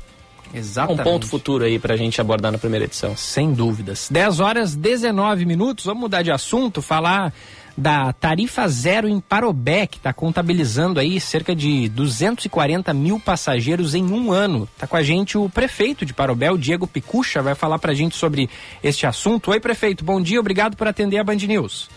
Exatamente. 0.54 1.00
Um 1.00 1.04
ponto 1.04 1.26
futuro 1.26 1.64
aí 1.64 1.78
para 1.78 1.94
a 1.94 1.96
gente 1.96 2.20
abordar 2.20 2.52
na 2.52 2.58
primeira 2.58 2.84
edição. 2.84 3.16
Sem 3.16 3.52
dúvidas. 3.52 4.08
10 4.10 4.40
horas 4.40 4.76
19 4.76 5.44
minutos, 5.44 5.84
vamos 5.84 6.02
mudar 6.02 6.22
de 6.22 6.30
assunto, 6.30 6.80
falar 6.80 7.32
da 7.76 8.12
tarifa 8.12 8.68
zero 8.68 9.08
em 9.08 9.18
Parobé, 9.18 9.84
que 9.88 9.96
está 9.96 10.12
contabilizando 10.12 11.00
aí 11.00 11.18
cerca 11.18 11.56
de 11.56 11.88
240 11.88 12.94
mil 12.94 13.18
passageiros 13.18 13.96
em 13.96 14.04
um 14.04 14.30
ano. 14.30 14.68
Está 14.72 14.86
com 14.86 14.96
a 14.96 15.02
gente 15.02 15.36
o 15.36 15.48
prefeito 15.48 16.06
de 16.06 16.14
Parobé, 16.14 16.52
o 16.52 16.58
Diego 16.58 16.86
Picucha, 16.86 17.42
vai 17.42 17.56
falar 17.56 17.80
para 17.80 17.90
a 17.90 17.94
gente 17.94 18.14
sobre 18.14 18.48
este 18.80 19.06
assunto. 19.06 19.50
Oi, 19.50 19.58
prefeito, 19.58 20.04
bom 20.04 20.20
dia, 20.20 20.38
obrigado 20.38 20.76
por 20.76 20.86
atender 20.86 21.18
a 21.18 21.24
Band 21.24 21.34
News. 21.48 21.90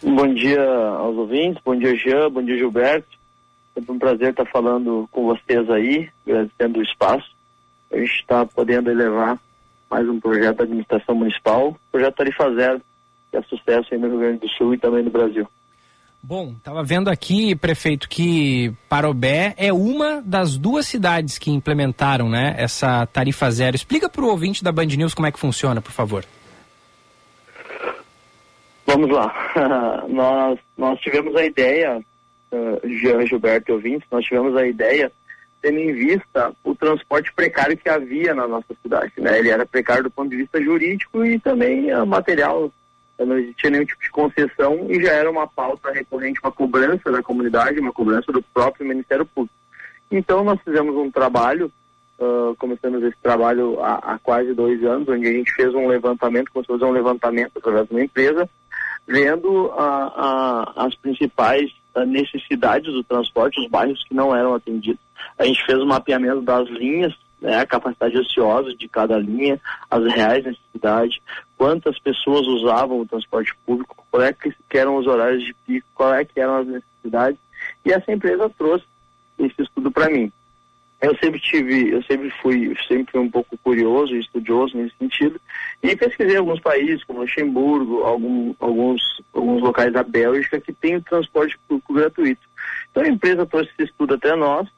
Bom 0.00 0.32
dia 0.32 0.62
aos 0.62 1.16
ouvintes, 1.16 1.60
bom 1.64 1.76
dia 1.76 1.96
Jean, 1.96 2.30
bom 2.30 2.42
dia 2.42 2.56
Gilberto. 2.56 3.18
Sempre 3.74 3.92
um 3.92 3.98
prazer 3.98 4.30
estar 4.30 4.46
falando 4.46 5.08
com 5.10 5.24
vocês 5.24 5.68
aí, 5.70 6.08
agradecendo 6.24 6.78
o 6.78 6.82
espaço 6.82 7.39
a 7.92 7.96
gente 7.98 8.20
está 8.20 8.46
podendo 8.46 8.90
elevar 8.90 9.38
mais 9.90 10.08
um 10.08 10.20
projeto 10.20 10.58
da 10.58 10.64
administração 10.64 11.14
municipal, 11.14 11.76
projeto 11.90 12.14
Tarifa 12.14 12.54
Zero, 12.54 12.80
que 13.30 13.36
é 13.36 13.42
sucesso 13.42 13.88
aí 13.92 13.98
no 13.98 14.08
Rio 14.08 14.18
Grande 14.20 14.38
do 14.40 14.48
Sul 14.50 14.74
e 14.74 14.78
também 14.78 15.02
no 15.02 15.10
Brasil. 15.10 15.46
Bom, 16.22 16.54
estava 16.56 16.82
vendo 16.84 17.08
aqui, 17.08 17.56
prefeito, 17.56 18.08
que 18.08 18.72
Parobé 18.88 19.54
é 19.56 19.72
uma 19.72 20.20
das 20.20 20.58
duas 20.58 20.86
cidades 20.86 21.38
que 21.38 21.50
implementaram 21.50 22.28
né, 22.28 22.54
essa 22.58 23.06
tarifa 23.06 23.50
zero. 23.50 23.74
Explica 23.74 24.08
para 24.08 24.22
o 24.22 24.28
ouvinte 24.28 24.62
da 24.62 24.70
Band 24.70 24.86
News 24.86 25.14
como 25.14 25.26
é 25.26 25.32
que 25.32 25.40
funciona, 25.40 25.80
por 25.80 25.92
favor. 25.92 26.24
Vamos 28.86 29.10
lá. 29.10 29.32
nós, 30.08 30.58
nós 30.76 31.00
tivemos 31.00 31.34
a 31.34 31.44
ideia, 31.44 31.98
uh, 32.52 32.88
Jean 33.00 33.26
Gilberto 33.26 33.70
e 33.70 33.74
ouvintes, 33.74 34.06
nós 34.10 34.24
tivemos 34.24 34.54
a 34.56 34.66
ideia 34.66 35.10
tendo 35.60 35.78
em 35.78 35.92
vista 35.92 36.52
o 36.64 36.74
transporte 36.74 37.32
precário 37.32 37.76
que 37.76 37.88
havia 37.88 38.34
na 38.34 38.46
nossa 38.46 38.74
cidade. 38.82 39.12
Né? 39.18 39.38
Ele 39.38 39.50
era 39.50 39.66
precário 39.66 40.04
do 40.04 40.10
ponto 40.10 40.30
de 40.30 40.36
vista 40.36 40.62
jurídico 40.62 41.24
e 41.24 41.38
também 41.38 41.92
uh, 41.92 42.06
material, 42.06 42.72
não 43.18 43.38
existia 43.38 43.70
nenhum 43.70 43.84
tipo 43.84 44.02
de 44.02 44.10
concessão 44.10 44.86
e 44.88 45.02
já 45.02 45.12
era 45.12 45.30
uma 45.30 45.46
pauta 45.46 45.92
recorrente, 45.92 46.40
uma 46.42 46.52
cobrança 46.52 47.10
da 47.10 47.22
comunidade, 47.22 47.80
uma 47.80 47.92
cobrança 47.92 48.32
do 48.32 48.42
próprio 48.42 48.86
Ministério 48.86 49.26
Público. 49.26 49.54
Então 50.10 50.42
nós 50.42 50.58
fizemos 50.64 50.96
um 50.96 51.10
trabalho, 51.10 51.70
uh, 52.18 52.56
começamos 52.56 53.02
esse 53.02 53.16
trabalho 53.22 53.78
há, 53.80 54.14
há, 54.14 54.18
quase 54.18 54.54
dois 54.54 54.82
anos, 54.84 55.08
onde 55.08 55.28
a 55.28 55.32
gente 55.32 55.52
fez 55.52 55.74
um 55.74 55.86
levantamento, 55.86 56.50
começou 56.50 56.76
a 56.76 56.78
fazer 56.78 56.90
um 56.90 56.94
levantamento 56.94 57.52
através 57.56 57.86
de 57.86 57.94
uma 57.94 58.02
empresa, 58.02 58.48
vendo 59.06 59.72
as 60.76 60.94
principais 60.96 61.70
necessidades 62.06 62.92
do 62.92 63.02
transporte, 63.04 63.60
os 63.60 63.68
bairros 63.68 64.02
que 64.04 64.14
não 64.14 64.34
eram 64.34 64.54
atendidos. 64.54 65.00
A 65.38 65.44
gente 65.44 65.64
fez 65.64 65.78
o 65.78 65.82
um 65.82 65.86
mapeamento 65.86 66.42
das 66.42 66.68
linhas, 66.68 67.14
né, 67.40 67.58
a 67.58 67.66
capacidade 67.66 68.18
ociosa 68.18 68.74
de 68.74 68.88
cada 68.88 69.18
linha, 69.18 69.60
as 69.90 70.04
reais 70.12 70.44
necessidades, 70.44 71.18
quantas 71.56 71.98
pessoas 71.98 72.46
usavam 72.46 73.00
o 73.00 73.06
transporte 73.06 73.54
público, 73.64 74.04
qual 74.10 74.22
é 74.22 74.32
que, 74.32 74.52
eram 74.76 74.96
os 74.96 75.06
horários 75.06 75.44
de 75.44 75.54
pico, 75.66 75.86
qual 75.94 76.12
é 76.14 76.24
que 76.24 76.38
eram 76.38 76.56
as 76.56 76.66
necessidades, 76.66 77.38
e 77.84 77.92
essa 77.92 78.12
empresa 78.12 78.50
trouxe 78.50 78.84
esse 79.38 79.62
estudo 79.62 79.90
para 79.90 80.10
mim. 80.10 80.30
Eu 81.00 81.16
sempre 81.16 81.40
tive, 81.40 81.90
eu 81.90 82.02
sempre 82.02 82.30
fui, 82.42 82.76
sempre 82.86 83.12
fui 83.12 83.20
um 83.20 83.30
pouco 83.30 83.56
curioso 83.58 84.14
e 84.14 84.20
estudioso 84.20 84.76
nesse 84.76 84.94
sentido, 84.98 85.40
e 85.82 85.96
pesquisei 85.96 86.36
alguns 86.36 86.60
países, 86.60 87.02
como 87.04 87.20
Luxemburgo, 87.20 88.02
algum, 88.02 88.54
alguns, 88.60 89.00
alguns 89.32 89.62
locais 89.62 89.92
da 89.92 90.02
Bélgica, 90.02 90.60
que 90.60 90.74
tem 90.74 91.00
transporte 91.00 91.58
público 91.66 91.94
gratuito. 91.94 92.46
Então 92.90 93.02
a 93.02 93.08
empresa 93.08 93.46
trouxe 93.46 93.70
esse 93.72 93.90
estudo 93.90 94.14
até 94.14 94.36
nós, 94.36 94.68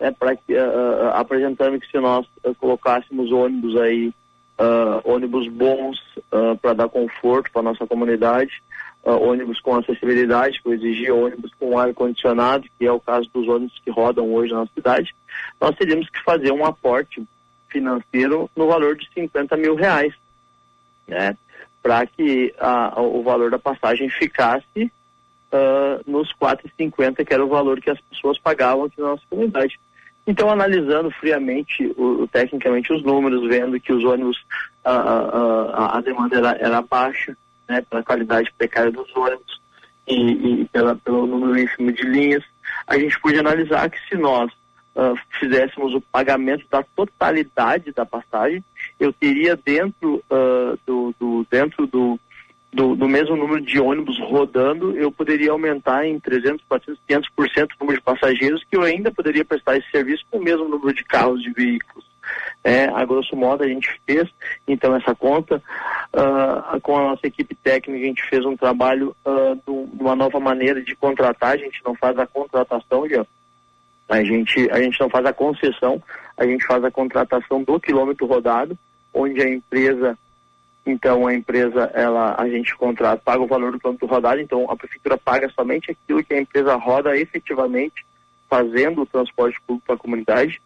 né, 0.00 0.10
para 0.10 0.34
que, 0.34 0.52
uh, 0.52 1.10
apresentando 1.14 1.78
que 1.78 1.88
se 1.88 1.98
nós 1.98 2.26
uh, 2.44 2.54
colocássemos 2.56 3.30
ônibus 3.30 3.76
aí, 3.76 4.08
uh, 4.58 5.00
ônibus 5.04 5.48
bons 5.48 5.98
para 6.60 6.74
dar 6.74 6.88
conforto 6.88 7.50
para 7.52 7.62
nossa 7.62 7.86
comunidade, 7.86 8.62
ônibus 9.16 9.60
com 9.60 9.76
acessibilidade, 9.76 10.60
que 10.62 10.70
exigir 10.70 11.12
ônibus 11.12 11.52
com 11.58 11.78
ar 11.78 11.92
condicionado, 11.94 12.66
que 12.78 12.86
é 12.86 12.92
o 12.92 13.00
caso 13.00 13.28
dos 13.32 13.48
ônibus 13.48 13.78
que 13.84 13.90
rodam 13.90 14.32
hoje 14.32 14.52
na 14.52 14.66
cidade, 14.66 15.14
nós 15.60 15.74
teríamos 15.76 16.08
que 16.10 16.22
fazer 16.22 16.52
um 16.52 16.64
aporte 16.64 17.22
financeiro 17.68 18.50
no 18.56 18.66
valor 18.66 18.96
de 18.96 19.08
50 19.12 19.56
mil 19.56 19.74
reais, 19.74 20.14
né? 21.06 21.36
Para 21.82 22.06
que 22.06 22.54
a, 22.58 23.00
o 23.00 23.22
valor 23.22 23.50
da 23.50 23.58
passagem 23.58 24.08
ficasse 24.10 24.90
uh, 25.52 26.10
nos 26.10 26.32
4,50, 26.34 27.24
que 27.24 27.32
era 27.32 27.44
o 27.44 27.48
valor 27.48 27.80
que 27.80 27.90
as 27.90 28.00
pessoas 28.00 28.38
pagavam 28.38 28.84
aqui 28.84 29.00
na 29.00 29.08
nossa 29.08 29.22
comunidade. 29.28 29.78
Então, 30.26 30.50
analisando 30.50 31.10
friamente, 31.10 31.86
o, 31.96 32.28
tecnicamente, 32.30 32.92
os 32.92 33.02
números, 33.02 33.48
vendo 33.48 33.80
que 33.80 33.92
os 33.92 34.04
ônibus, 34.04 34.36
uh, 34.84 34.90
uh, 34.90 35.96
a 35.96 36.00
demanda 36.02 36.36
era, 36.36 36.50
era 36.60 36.82
baixa, 36.82 37.36
né, 37.68 37.82
pela 37.88 38.02
qualidade 38.02 38.52
precária 38.56 38.90
dos 38.90 39.14
ônibus 39.16 39.60
e, 40.06 40.62
e 40.62 40.64
pela, 40.66 40.96
pelo 40.96 41.26
número 41.26 41.58
ínfimo 41.58 41.92
de 41.92 42.02
linhas, 42.02 42.42
a 42.86 42.98
gente 42.98 43.20
pôde 43.20 43.38
analisar 43.38 43.90
que 43.90 43.98
se 44.08 44.16
nós 44.16 44.50
uh, 44.96 45.18
fizéssemos 45.38 45.94
o 45.94 46.00
pagamento 46.00 46.64
da 46.70 46.82
totalidade 46.82 47.92
da 47.92 48.06
passagem, 48.06 48.64
eu 48.98 49.12
teria 49.12 49.56
dentro 49.56 50.22
uh, 50.30 50.78
do, 50.86 51.14
do, 51.20 51.46
dentro 51.50 51.86
do, 51.86 52.18
do, 52.72 52.96
do, 52.96 53.08
mesmo 53.08 53.36
número 53.36 53.60
de 53.60 53.78
ônibus 53.78 54.18
rodando, 54.20 54.96
eu 54.96 55.12
poderia 55.12 55.52
aumentar 55.52 56.06
em 56.06 56.18
300, 56.18 56.64
400, 56.66 57.02
500% 57.36 57.68
o 57.80 57.84
número 57.84 57.98
de 57.98 58.04
passageiros 58.04 58.64
que 58.64 58.76
eu 58.76 58.82
ainda 58.82 59.10
poderia 59.10 59.44
prestar 59.44 59.76
esse 59.76 59.90
serviço 59.90 60.24
com 60.30 60.38
o 60.38 60.42
mesmo 60.42 60.68
número 60.68 60.94
de 60.94 61.04
carros, 61.04 61.42
de 61.42 61.52
veículos. 61.52 62.07
É, 62.64 62.84
a 62.86 63.04
grosso 63.04 63.36
modo 63.36 63.62
a 63.62 63.68
gente 63.68 63.88
fez 64.06 64.28
então 64.66 64.94
essa 64.94 65.14
conta. 65.14 65.62
Uh, 66.10 66.80
com 66.80 66.96
a 66.96 67.02
nossa 67.10 67.26
equipe 67.26 67.54
técnica 67.54 68.00
a 68.02 68.06
gente 68.06 68.22
fez 68.28 68.44
um 68.44 68.56
trabalho 68.56 69.14
uh, 69.26 69.54
de 69.54 70.02
uma 70.02 70.16
nova 70.16 70.40
maneira 70.40 70.82
de 70.82 70.96
contratar. 70.96 71.52
A 71.52 71.58
gente 71.58 71.80
não 71.84 71.94
faz 71.94 72.18
a 72.18 72.26
contratação 72.26 73.08
já 73.08 73.24
a 74.08 74.24
gente, 74.24 74.70
a 74.70 74.80
gente 74.80 74.98
não 74.98 75.10
faz 75.10 75.26
a 75.26 75.32
concessão, 75.32 76.02
a 76.36 76.46
gente 76.46 76.64
faz 76.64 76.82
a 76.82 76.90
contratação 76.90 77.62
do 77.62 77.78
quilômetro 77.78 78.26
rodado, 78.26 78.76
onde 79.12 79.40
a 79.42 79.48
empresa, 79.48 80.18
então 80.86 81.26
a 81.26 81.34
empresa, 81.34 81.90
ela, 81.94 82.34
a 82.38 82.48
gente 82.48 82.74
contrata, 82.76 83.20
paga 83.22 83.42
o 83.42 83.46
valor 83.46 83.72
do 83.72 83.78
quilômetro 83.78 84.06
rodado, 84.06 84.40
então 84.40 84.70
a 84.70 84.76
prefeitura 84.76 85.18
paga 85.18 85.48
somente 85.50 85.90
aquilo 85.90 86.24
que 86.24 86.32
a 86.32 86.40
empresa 86.40 86.74
roda 86.76 87.16
efetivamente, 87.16 88.06
fazendo 88.48 89.02
o 89.02 89.06
transporte 89.06 89.60
público 89.66 89.86
para 89.86 89.96
a 89.96 89.98
comunidade, 89.98 90.60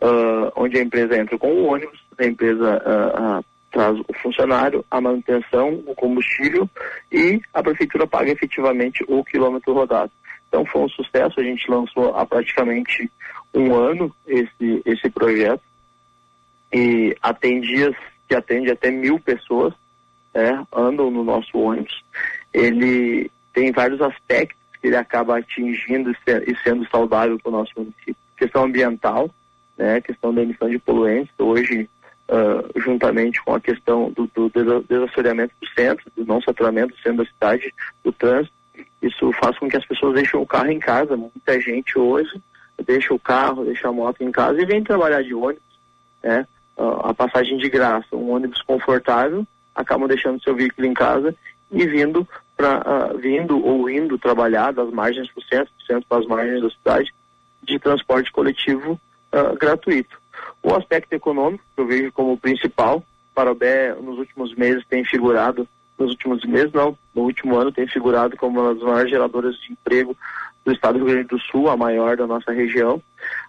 uh, 0.00 0.52
onde 0.56 0.78
a 0.78 0.82
empresa 0.82 1.16
entra 1.16 1.38
com 1.38 1.52
o 1.52 1.66
ônibus, 1.66 1.98
a 2.18 2.24
empresa 2.24 2.82
uh, 2.84 3.38
uh, 3.40 3.44
traz 3.70 3.98
o 3.98 4.12
funcionário, 4.22 4.84
a 4.90 5.00
manutenção, 5.00 5.82
o 5.86 5.94
combustível 5.94 6.68
e 7.10 7.40
a 7.52 7.62
prefeitura 7.62 8.06
paga 8.06 8.30
efetivamente 8.30 9.04
o 9.08 9.24
quilômetro 9.24 9.72
rodado. 9.72 10.12
Então 10.48 10.66
foi 10.66 10.82
um 10.82 10.88
sucesso, 10.90 11.40
a 11.40 11.42
gente 11.42 11.70
lançou 11.70 12.14
há 12.14 12.26
praticamente 12.26 13.10
um 13.54 13.74
ano 13.74 14.14
esse, 14.26 14.82
esse 14.84 15.10
projeto 15.10 15.62
e 16.72 17.16
atende 17.22 17.68
dias 17.68 17.94
que 18.28 18.34
atende 18.34 18.70
até 18.70 18.90
mil 18.90 19.18
pessoas, 19.18 19.74
é, 20.34 20.50
andam 20.72 21.10
no 21.10 21.24
nosso 21.24 21.58
ônibus. 21.58 22.02
Ele 22.52 23.30
tem 23.52 23.72
vários 23.72 24.00
aspectos 24.00 24.56
que 24.80 24.88
ele 24.88 24.96
acaba 24.96 25.38
atingindo 25.38 26.10
e 26.10 26.56
sendo 26.62 26.88
saudável 26.88 27.38
para 27.38 27.50
o 27.50 27.52
nosso 27.52 27.72
município. 27.76 28.16
Questão 28.36 28.64
ambiental, 28.64 29.30
né, 29.76 30.00
questão 30.00 30.32
da 30.34 30.42
emissão 30.42 30.68
de 30.68 30.78
poluentes, 30.78 31.32
hoje 31.38 31.88
Uh, 32.28 32.80
juntamente 32.80 33.42
com 33.44 33.54
a 33.54 33.60
questão 33.60 34.10
do, 34.12 34.30
do 34.32 34.50
desassoreamento 34.88 35.52
do 35.60 35.68
centro, 35.74 36.10
do 36.16 36.24
não 36.24 36.40
saturamento 36.40 36.94
do 36.94 37.00
centro 37.02 37.24
da 37.24 37.30
cidade, 37.30 37.74
do 38.02 38.10
trânsito, 38.10 38.54
isso 39.02 39.32
faz 39.32 39.58
com 39.58 39.68
que 39.68 39.76
as 39.76 39.84
pessoas 39.84 40.14
deixem 40.14 40.40
o 40.40 40.46
carro 40.46 40.70
em 40.70 40.78
casa. 40.78 41.16
Muita 41.16 41.60
gente 41.60 41.98
hoje 41.98 42.40
deixa 42.86 43.12
o 43.12 43.18
carro, 43.18 43.64
deixa 43.64 43.88
a 43.88 43.92
moto 43.92 44.22
em 44.22 44.30
casa 44.30 44.62
e 44.62 44.64
vem 44.64 44.82
trabalhar 44.82 45.22
de 45.22 45.34
ônibus. 45.34 45.62
Né? 46.22 46.46
a 46.76 47.12
passagem 47.12 47.58
de 47.58 47.68
graça, 47.68 48.16
um 48.16 48.30
ônibus 48.30 48.62
confortável, 48.62 49.46
acabam 49.74 50.08
deixando 50.08 50.42
seu 50.42 50.54
veículo 50.54 50.86
em 50.86 50.94
casa 50.94 51.34
e 51.70 51.86
vindo 51.86 52.26
para 52.56 52.80
uh, 52.80 53.18
vindo 53.18 53.62
ou 53.64 53.88
indo 53.90 54.18
trabalhar 54.18 54.72
das 54.72 54.90
margens 54.90 55.30
para 55.30 55.40
o 55.40 55.44
centro, 55.44 55.72
do 55.78 55.84
centro 55.84 56.06
para 56.08 56.18
as 56.18 56.26
margens 56.26 56.62
da 56.62 56.70
cidade, 56.70 57.14
de 57.62 57.78
transporte 57.78 58.32
coletivo 58.32 59.00
uh, 59.32 59.56
gratuito. 59.56 60.20
O 60.62 60.74
aspecto 60.74 61.12
econômico, 61.12 61.64
que 61.74 61.80
eu 61.80 61.86
vejo 61.86 62.12
como 62.12 62.36
principal, 62.36 63.02
Parobé 63.34 63.94
nos 63.94 64.18
últimos 64.18 64.54
meses 64.54 64.84
tem 64.88 65.04
figurado 65.04 65.66
nos 65.98 66.10
últimos 66.10 66.44
meses, 66.44 66.72
não, 66.72 66.96
no 67.14 67.22
último 67.22 67.56
ano 67.56 67.70
tem 67.70 67.86
figurado 67.86 68.36
como 68.36 68.60
uma 68.60 68.74
das 68.74 68.82
maiores 68.82 69.10
geradoras 69.10 69.56
de 69.56 69.72
emprego 69.72 70.16
do 70.64 70.72
estado 70.72 70.98
do 70.98 71.04
Rio 71.04 71.14
Grande 71.14 71.28
do 71.28 71.38
Sul, 71.38 71.68
a 71.68 71.76
maior 71.76 72.16
da 72.16 72.26
nossa 72.26 72.52
região. 72.52 73.02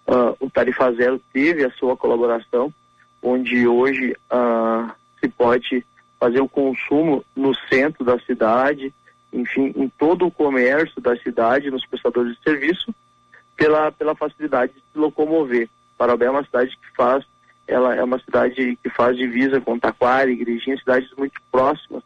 Uh, 0.08 0.36
o 0.40 0.50
Tarifa 0.50 0.92
Zero 0.94 1.22
teve 1.32 1.64
a 1.64 1.72
sua 1.72 1.96
colaboração, 1.96 2.74
onde 3.22 3.68
hoje 3.68 4.16
uh, 4.32 4.92
se 5.20 5.28
pode 5.30 5.86
fazer 6.20 6.42
o 6.42 6.50
consumo 6.50 7.24
no 7.36 7.54
centro 7.70 8.04
da 8.04 8.20
cidade, 8.20 8.94
enfim, 9.32 9.74
em 9.76 9.90
todo 9.98 10.26
o 10.26 10.32
comércio 10.32 11.02
da 11.02 11.16
cidade, 11.18 11.72
nos 11.72 11.86
prestadores 11.86 12.36
de 12.36 12.44
serviço, 12.44 12.94
pela, 13.56 13.91
pela 13.91 14.16
facilidade 14.16 14.74
de 14.74 14.80
se 14.80 14.97
locomover. 14.97 15.70
Parabéns 15.97 16.28
é 16.28 16.32
uma 16.32 16.43
cidade 16.43 16.72
que 16.72 16.95
faz, 16.95 17.24
ela 17.68 17.95
é 17.95 18.04
uma 18.04 18.20
cidade 18.20 18.78
que 18.82 18.89
faz 18.89 19.16
divisa 19.16 19.62
com 19.62 19.80
Taquara, 19.80 20.30
Igrejinha, 20.30 20.78
cidades 20.78 21.10
muito 21.18 21.41
próximas 21.51 22.04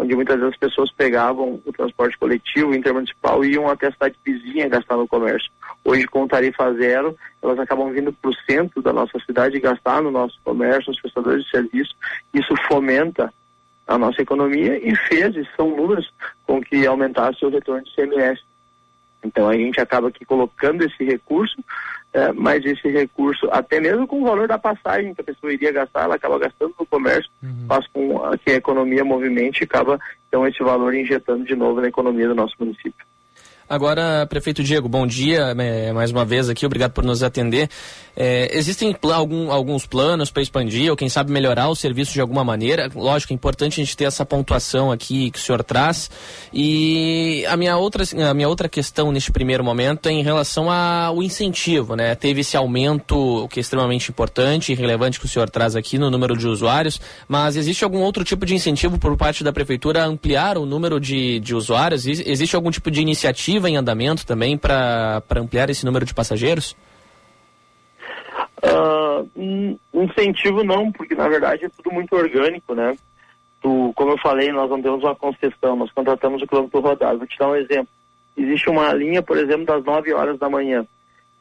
onde 0.00 0.14
muitas 0.14 0.36
vezes 0.36 0.54
as 0.54 0.58
pessoas 0.58 0.90
pegavam 0.92 1.60
o 1.64 1.72
transporte 1.72 2.16
coletivo 2.18 2.74
intermunicipal 2.74 3.44
e 3.44 3.52
iam 3.52 3.68
até 3.68 3.88
a 3.88 3.92
cidade 3.92 4.16
vizinha 4.24 4.68
gastar 4.68 4.96
no 4.96 5.06
comércio. 5.06 5.50
Hoje, 5.84 6.06
com 6.06 6.26
tarifa 6.26 6.72
zero, 6.74 7.16
elas 7.42 7.58
acabam 7.58 7.92
vindo 7.92 8.10
para 8.12 8.30
o 8.30 8.34
centro 8.48 8.80
da 8.80 8.92
nossa 8.94 9.18
cidade 9.20 9.60
gastar 9.60 10.02
no 10.02 10.10
nosso 10.10 10.38
comércio, 10.42 10.90
nos 10.90 11.00
prestadores 11.00 11.44
de 11.44 11.50
serviço. 11.50 11.94
Isso 12.32 12.54
fomenta 12.66 13.32
a 13.86 13.98
nossa 13.98 14.22
economia 14.22 14.78
e 14.82 14.96
fez, 14.96 15.36
e 15.36 15.46
são 15.54 15.76
números, 15.76 16.10
com 16.46 16.62
que 16.62 16.86
aumentasse 16.86 17.44
o 17.44 17.50
retorno 17.50 17.84
de 17.84 17.94
CMS. 17.94 18.40
Então 19.24 19.48
a 19.48 19.54
gente 19.54 19.80
acaba 19.80 20.08
aqui 20.08 20.24
colocando 20.24 20.82
esse 20.82 21.04
recurso 21.04 21.56
é, 22.12 22.32
mas 22.32 22.64
esse 22.64 22.88
recurso, 22.88 23.48
até 23.52 23.78
mesmo 23.78 24.06
com 24.06 24.20
o 24.20 24.24
valor 24.24 24.48
da 24.48 24.58
passagem 24.58 25.14
que 25.14 25.20
a 25.20 25.24
pessoa 25.24 25.52
iria 25.52 25.70
gastar, 25.70 26.02
ela 26.02 26.16
acaba 26.16 26.40
gastando 26.40 26.74
no 26.78 26.84
comércio, 26.84 27.30
uhum. 27.40 27.66
faz 27.68 27.86
com 27.86 28.18
que 28.44 28.50
a 28.50 28.56
economia 28.56 29.04
movimente 29.04 29.62
e 29.62 29.64
acaba, 29.64 29.98
então, 30.28 30.46
esse 30.46 30.62
valor 30.62 30.94
injetando 30.94 31.44
de 31.44 31.54
novo 31.54 31.80
na 31.80 31.88
economia 31.88 32.26
do 32.26 32.34
nosso 32.34 32.54
município. 32.58 33.06
Agora, 33.70 34.26
prefeito 34.26 34.64
Diego, 34.64 34.88
bom 34.88 35.06
dia 35.06 35.54
é, 35.56 35.92
mais 35.92 36.10
uma 36.10 36.24
vez 36.24 36.48
aqui, 36.48 36.66
obrigado 36.66 36.90
por 36.90 37.04
nos 37.04 37.22
atender. 37.22 37.70
É, 38.16 38.50
existem 38.58 38.96
algum, 39.12 39.52
alguns 39.52 39.86
planos 39.86 40.28
para 40.28 40.42
expandir 40.42 40.90
ou 40.90 40.96
quem 40.96 41.08
sabe 41.08 41.30
melhorar 41.30 41.68
o 41.68 41.76
serviço 41.76 42.12
de 42.12 42.20
alguma 42.20 42.42
maneira? 42.42 42.90
Lógico, 42.92 43.32
é 43.32 43.34
importante 43.34 43.80
a 43.80 43.84
gente 43.84 43.96
ter 43.96 44.06
essa 44.06 44.26
pontuação 44.26 44.90
aqui 44.90 45.30
que 45.30 45.38
o 45.38 45.40
senhor 45.40 45.62
traz. 45.62 46.10
E 46.52 47.46
a 47.48 47.56
minha 47.56 47.76
outra, 47.76 48.02
a 48.28 48.34
minha 48.34 48.48
outra 48.48 48.68
questão 48.68 49.12
neste 49.12 49.30
primeiro 49.30 49.62
momento 49.62 50.08
é 50.08 50.12
em 50.12 50.24
relação 50.24 50.68
ao 50.68 51.22
incentivo, 51.22 51.94
né? 51.94 52.16
Teve 52.16 52.40
esse 52.40 52.56
aumento 52.56 53.46
que 53.52 53.60
é 53.60 53.62
extremamente 53.62 54.10
importante 54.10 54.72
e 54.72 54.74
relevante 54.74 55.20
que 55.20 55.26
o 55.26 55.28
senhor 55.28 55.48
traz 55.48 55.76
aqui 55.76 55.96
no 55.96 56.10
número 56.10 56.36
de 56.36 56.48
usuários, 56.48 57.00
mas 57.28 57.54
existe 57.54 57.84
algum 57.84 58.00
outro 58.00 58.24
tipo 58.24 58.44
de 58.44 58.52
incentivo 58.52 58.98
por 58.98 59.16
parte 59.16 59.44
da 59.44 59.52
prefeitura 59.52 60.02
a 60.02 60.06
ampliar 60.06 60.58
o 60.58 60.66
número 60.66 60.98
de, 60.98 61.38
de 61.38 61.54
usuários? 61.54 62.04
Existe 62.04 62.56
algum 62.56 62.72
tipo 62.72 62.90
de 62.90 63.00
iniciativa 63.00 63.59
em 63.68 63.76
andamento 63.76 64.26
também 64.26 64.56
para 64.56 65.22
ampliar 65.36 65.70
esse 65.70 65.84
número 65.84 66.04
de 66.04 66.14
passageiros? 66.14 66.76
Uh, 68.62 69.78
incentivo 69.94 70.62
não, 70.62 70.92
porque 70.92 71.14
na 71.14 71.28
verdade 71.28 71.64
é 71.64 71.68
tudo 71.68 71.92
muito 71.92 72.14
orgânico, 72.14 72.74
né? 72.74 72.96
Tu, 73.62 73.92
como 73.94 74.12
eu 74.12 74.18
falei, 74.18 74.50
nós 74.52 74.70
não 74.70 74.80
temos 74.80 75.02
uma 75.02 75.14
concessão, 75.14 75.76
nós 75.76 75.92
contratamos 75.92 76.42
o 76.42 76.46
quilômetro 76.46 76.80
rodado. 76.80 77.18
Vou 77.18 77.26
te 77.26 77.38
dar 77.38 77.48
um 77.48 77.56
exemplo. 77.56 77.88
Existe 78.36 78.70
uma 78.70 78.92
linha, 78.92 79.22
por 79.22 79.36
exemplo, 79.36 79.66
das 79.66 79.84
9 79.84 80.12
horas 80.14 80.38
da 80.38 80.48
manhã, 80.48 80.86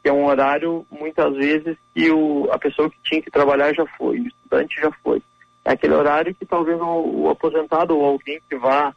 que 0.03 0.09
é 0.09 0.13
um 0.13 0.25
horário, 0.25 0.85
muitas 0.91 1.33
vezes, 1.35 1.77
que 1.93 2.11
o, 2.11 2.49
a 2.51 2.59
pessoa 2.59 2.89
que 2.89 2.97
tinha 3.03 3.21
que 3.21 3.31
trabalhar 3.31 3.73
já 3.73 3.85
foi, 3.97 4.19
o 4.19 4.27
estudante 4.27 4.81
já 4.81 4.91
foi. 5.03 5.21
É 5.63 5.71
aquele 5.71 5.93
horário 5.93 6.35
que 6.35 6.45
talvez 6.45 6.79
o, 6.79 7.23
o 7.23 7.29
aposentado 7.29 7.97
ou 7.97 8.05
alguém 8.05 8.39
que 8.49 8.55
vá 8.57 8.93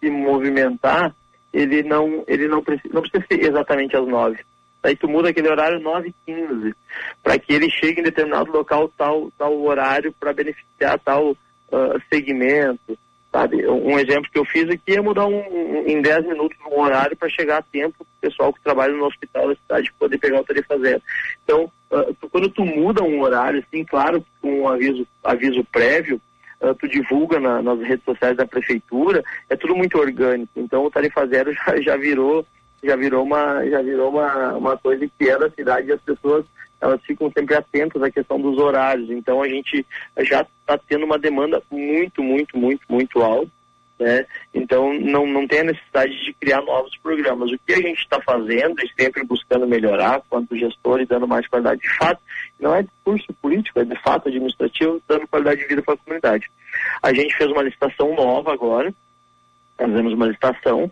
se 0.00 0.10
movimentar 0.10 1.14
ele 1.56 1.82
não, 1.82 2.22
ele 2.28 2.46
não 2.46 2.62
precisa, 2.62 2.92
não 2.92 3.00
precisa 3.00 3.24
ser 3.26 3.40
exatamente 3.44 3.96
às 3.96 4.06
nove. 4.06 4.38
Aí 4.82 4.94
tu 4.94 5.08
muda 5.08 5.30
aquele 5.30 5.48
horário 5.48 5.80
9 5.80 6.08
e 6.26 6.32
15 6.32 6.74
para 7.22 7.38
que 7.38 7.52
ele 7.52 7.70
chegue 7.70 8.00
em 8.00 8.04
determinado 8.04 8.52
local 8.52 8.92
tal, 8.96 9.32
tal 9.36 9.60
horário 9.62 10.12
para 10.12 10.32
beneficiar 10.32 10.98
tal 11.00 11.30
uh, 11.30 12.00
segmento, 12.12 12.96
sabe? 13.32 13.66
Um 13.66 13.98
exemplo 13.98 14.30
que 14.30 14.38
eu 14.38 14.44
fiz 14.44 14.68
aqui 14.68 14.96
é 14.96 15.00
mudar 15.00 15.26
um, 15.26 15.38
um 15.38 15.86
em 15.88 16.00
10 16.00 16.26
minutos 16.26 16.56
um 16.70 16.80
horário 16.80 17.16
para 17.16 17.28
chegar 17.28 17.58
a 17.58 17.62
tempo 17.62 17.96
o 18.00 18.06
pessoal 18.20 18.52
que 18.52 18.62
trabalha 18.62 18.92
no 18.92 19.06
hospital 19.06 19.48
da 19.48 19.56
cidade 19.56 19.92
poder 19.98 20.18
pegar 20.18 20.40
o 20.40 20.44
tarifa 20.44 20.78
zero. 20.78 21.02
Então, 21.42 21.64
uh, 21.90 22.14
tu, 22.20 22.28
quando 22.28 22.48
tu 22.50 22.64
muda 22.64 23.02
um 23.02 23.22
horário, 23.22 23.64
assim, 23.66 23.82
claro, 23.82 24.24
com 24.40 24.60
um 24.60 24.68
aviso, 24.68 25.06
aviso 25.24 25.64
prévio, 25.64 26.20
uh, 26.60 26.74
tu 26.74 26.88
divulga 26.88 27.40
na, 27.40 27.62
nas 27.62 27.80
redes 27.80 28.04
sociais 28.04 28.36
da 28.36 28.46
prefeitura, 28.46 29.22
é 29.48 29.56
tudo 29.56 29.76
muito 29.76 29.98
orgânico. 29.98 30.52
Então 30.56 30.84
o 30.84 30.90
Tarifa 30.90 31.26
Zero 31.26 31.52
já, 31.66 31.80
já 31.80 31.96
virou 31.96 32.46
já 32.84 32.94
virou 32.94 33.24
uma 33.24 33.64
já 33.68 33.82
virou 33.82 34.10
uma, 34.10 34.52
uma 34.54 34.76
coisa 34.76 35.06
que 35.18 35.28
é 35.28 35.38
da 35.38 35.50
cidade 35.50 35.88
e 35.88 35.92
as 35.92 36.00
pessoas 36.00 36.44
elas 36.80 37.02
ficam 37.04 37.32
sempre 37.36 37.54
atentas 37.54 38.02
à 38.02 38.10
questão 38.10 38.40
dos 38.40 38.58
horários. 38.58 39.10
Então 39.10 39.42
a 39.42 39.48
gente 39.48 39.84
já 40.20 40.42
está 40.42 40.78
tendo 40.88 41.04
uma 41.04 41.18
demanda 41.18 41.62
muito, 41.70 42.22
muito, 42.22 42.56
muito, 42.58 42.82
muito 42.88 43.22
alta. 43.22 43.50
Né? 43.98 44.26
Então 44.52 44.92
não, 44.92 45.26
não 45.26 45.46
tem 45.46 45.60
a 45.60 45.64
necessidade 45.64 46.12
de 46.24 46.32
criar 46.34 46.60
novos 46.62 46.94
programas. 46.98 47.50
O 47.50 47.58
que 47.58 47.72
a 47.72 47.80
gente 47.80 48.00
está 48.00 48.20
fazendo 48.20 48.78
e 48.80 48.92
sempre 49.00 49.24
buscando 49.24 49.66
melhorar, 49.66 50.22
quanto 50.28 50.56
gestor 50.56 51.00
e 51.00 51.06
dando 51.06 51.26
mais 51.26 51.46
qualidade 51.46 51.80
de 51.80 51.96
fato, 51.96 52.20
não 52.60 52.74
é 52.74 52.82
discurso 52.82 53.32
político, 53.40 53.80
é 53.80 53.84
de 53.84 54.00
fato 54.02 54.28
administrativo, 54.28 55.00
dando 55.08 55.26
qualidade 55.28 55.62
de 55.62 55.66
vida 55.66 55.82
para 55.82 55.94
a 55.94 55.98
comunidade. 55.98 56.50
A 57.02 57.12
gente 57.12 57.36
fez 57.36 57.50
uma 57.50 57.62
licitação 57.62 58.14
nova 58.14 58.52
agora, 58.52 58.92
fizemos 59.78 60.12
uma 60.12 60.26
licitação 60.26 60.90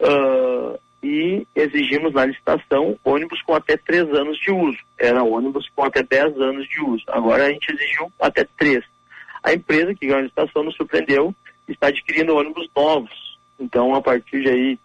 uh, 0.00 0.78
e 1.02 1.46
exigimos 1.54 2.12
na 2.12 2.24
licitação 2.24 2.98
ônibus 3.04 3.40
com 3.42 3.54
até 3.54 3.76
três 3.76 4.08
anos 4.14 4.38
de 4.38 4.50
uso. 4.50 4.78
Era 4.98 5.22
ônibus 5.22 5.68
com 5.74 5.84
até 5.84 6.02
10 6.02 6.40
anos 6.40 6.66
de 6.68 6.80
uso. 6.80 7.04
Agora 7.08 7.46
a 7.46 7.50
gente 7.50 7.70
exigiu 7.70 8.10
até 8.20 8.46
três. 8.58 8.82
A 9.42 9.52
empresa 9.52 9.94
que 9.94 10.06
ganhou 10.06 10.18
a 10.18 10.22
licitação 10.22 10.64
nos 10.64 10.74
surpreendeu 10.74 11.34
está 11.68 11.88
adquirindo 11.88 12.36
ônibus 12.36 12.68
novos. 12.74 13.38
Então, 13.58 13.94
a 13.94 14.02
partir 14.02 14.42
de 14.42 14.48
aí 14.48 14.78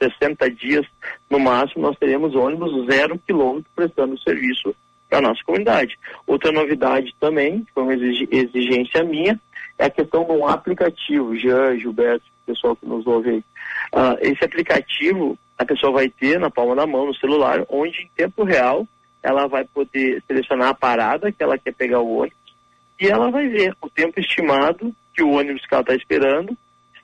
60 0.00 0.50
dias 0.50 0.86
no 1.28 1.38
máximo, 1.38 1.82
nós 1.82 1.98
teremos 1.98 2.34
ônibus 2.34 2.86
zero 2.86 3.18
quilômetro 3.26 3.70
prestando 3.74 4.18
serviço 4.20 4.74
para 5.08 5.18
a 5.18 5.22
nossa 5.22 5.42
comunidade. 5.44 5.98
Outra 6.26 6.52
novidade 6.52 7.14
também, 7.18 7.64
que 7.64 7.72
foi 7.72 7.82
uma 7.82 7.94
exigência 7.94 9.02
minha, 9.02 9.40
é 9.78 9.86
a 9.86 9.90
questão 9.90 10.26
um 10.28 10.46
aplicativo. 10.46 11.36
Jean, 11.36 11.78
Gilberto, 11.78 12.24
pessoal 12.46 12.76
que 12.76 12.86
nos 12.86 13.06
ouve 13.06 13.30
aí. 13.30 13.44
Uh, 13.92 14.18
esse 14.20 14.44
aplicativo 14.44 15.38
a 15.56 15.64
pessoa 15.64 15.92
vai 15.92 16.08
ter 16.08 16.38
na 16.38 16.50
palma 16.50 16.76
da 16.76 16.86
mão, 16.86 17.06
no 17.06 17.14
celular, 17.16 17.64
onde 17.68 18.02
em 18.02 18.10
tempo 18.16 18.44
real 18.44 18.86
ela 19.20 19.48
vai 19.48 19.64
poder 19.64 20.22
selecionar 20.26 20.68
a 20.68 20.74
parada 20.74 21.32
que 21.32 21.42
ela 21.42 21.58
quer 21.58 21.74
pegar 21.74 21.98
o 21.98 22.18
ônibus 22.18 22.38
e 23.00 23.06
ela 23.06 23.30
vai 23.30 23.48
ver 23.48 23.74
o 23.80 23.88
tempo 23.88 24.18
estimado 24.18 24.94
que 25.18 25.24
o 25.24 25.32
ônibus 25.32 25.66
que 25.66 25.74
ela 25.74 25.80
está 25.80 25.96
esperando 25.96 26.56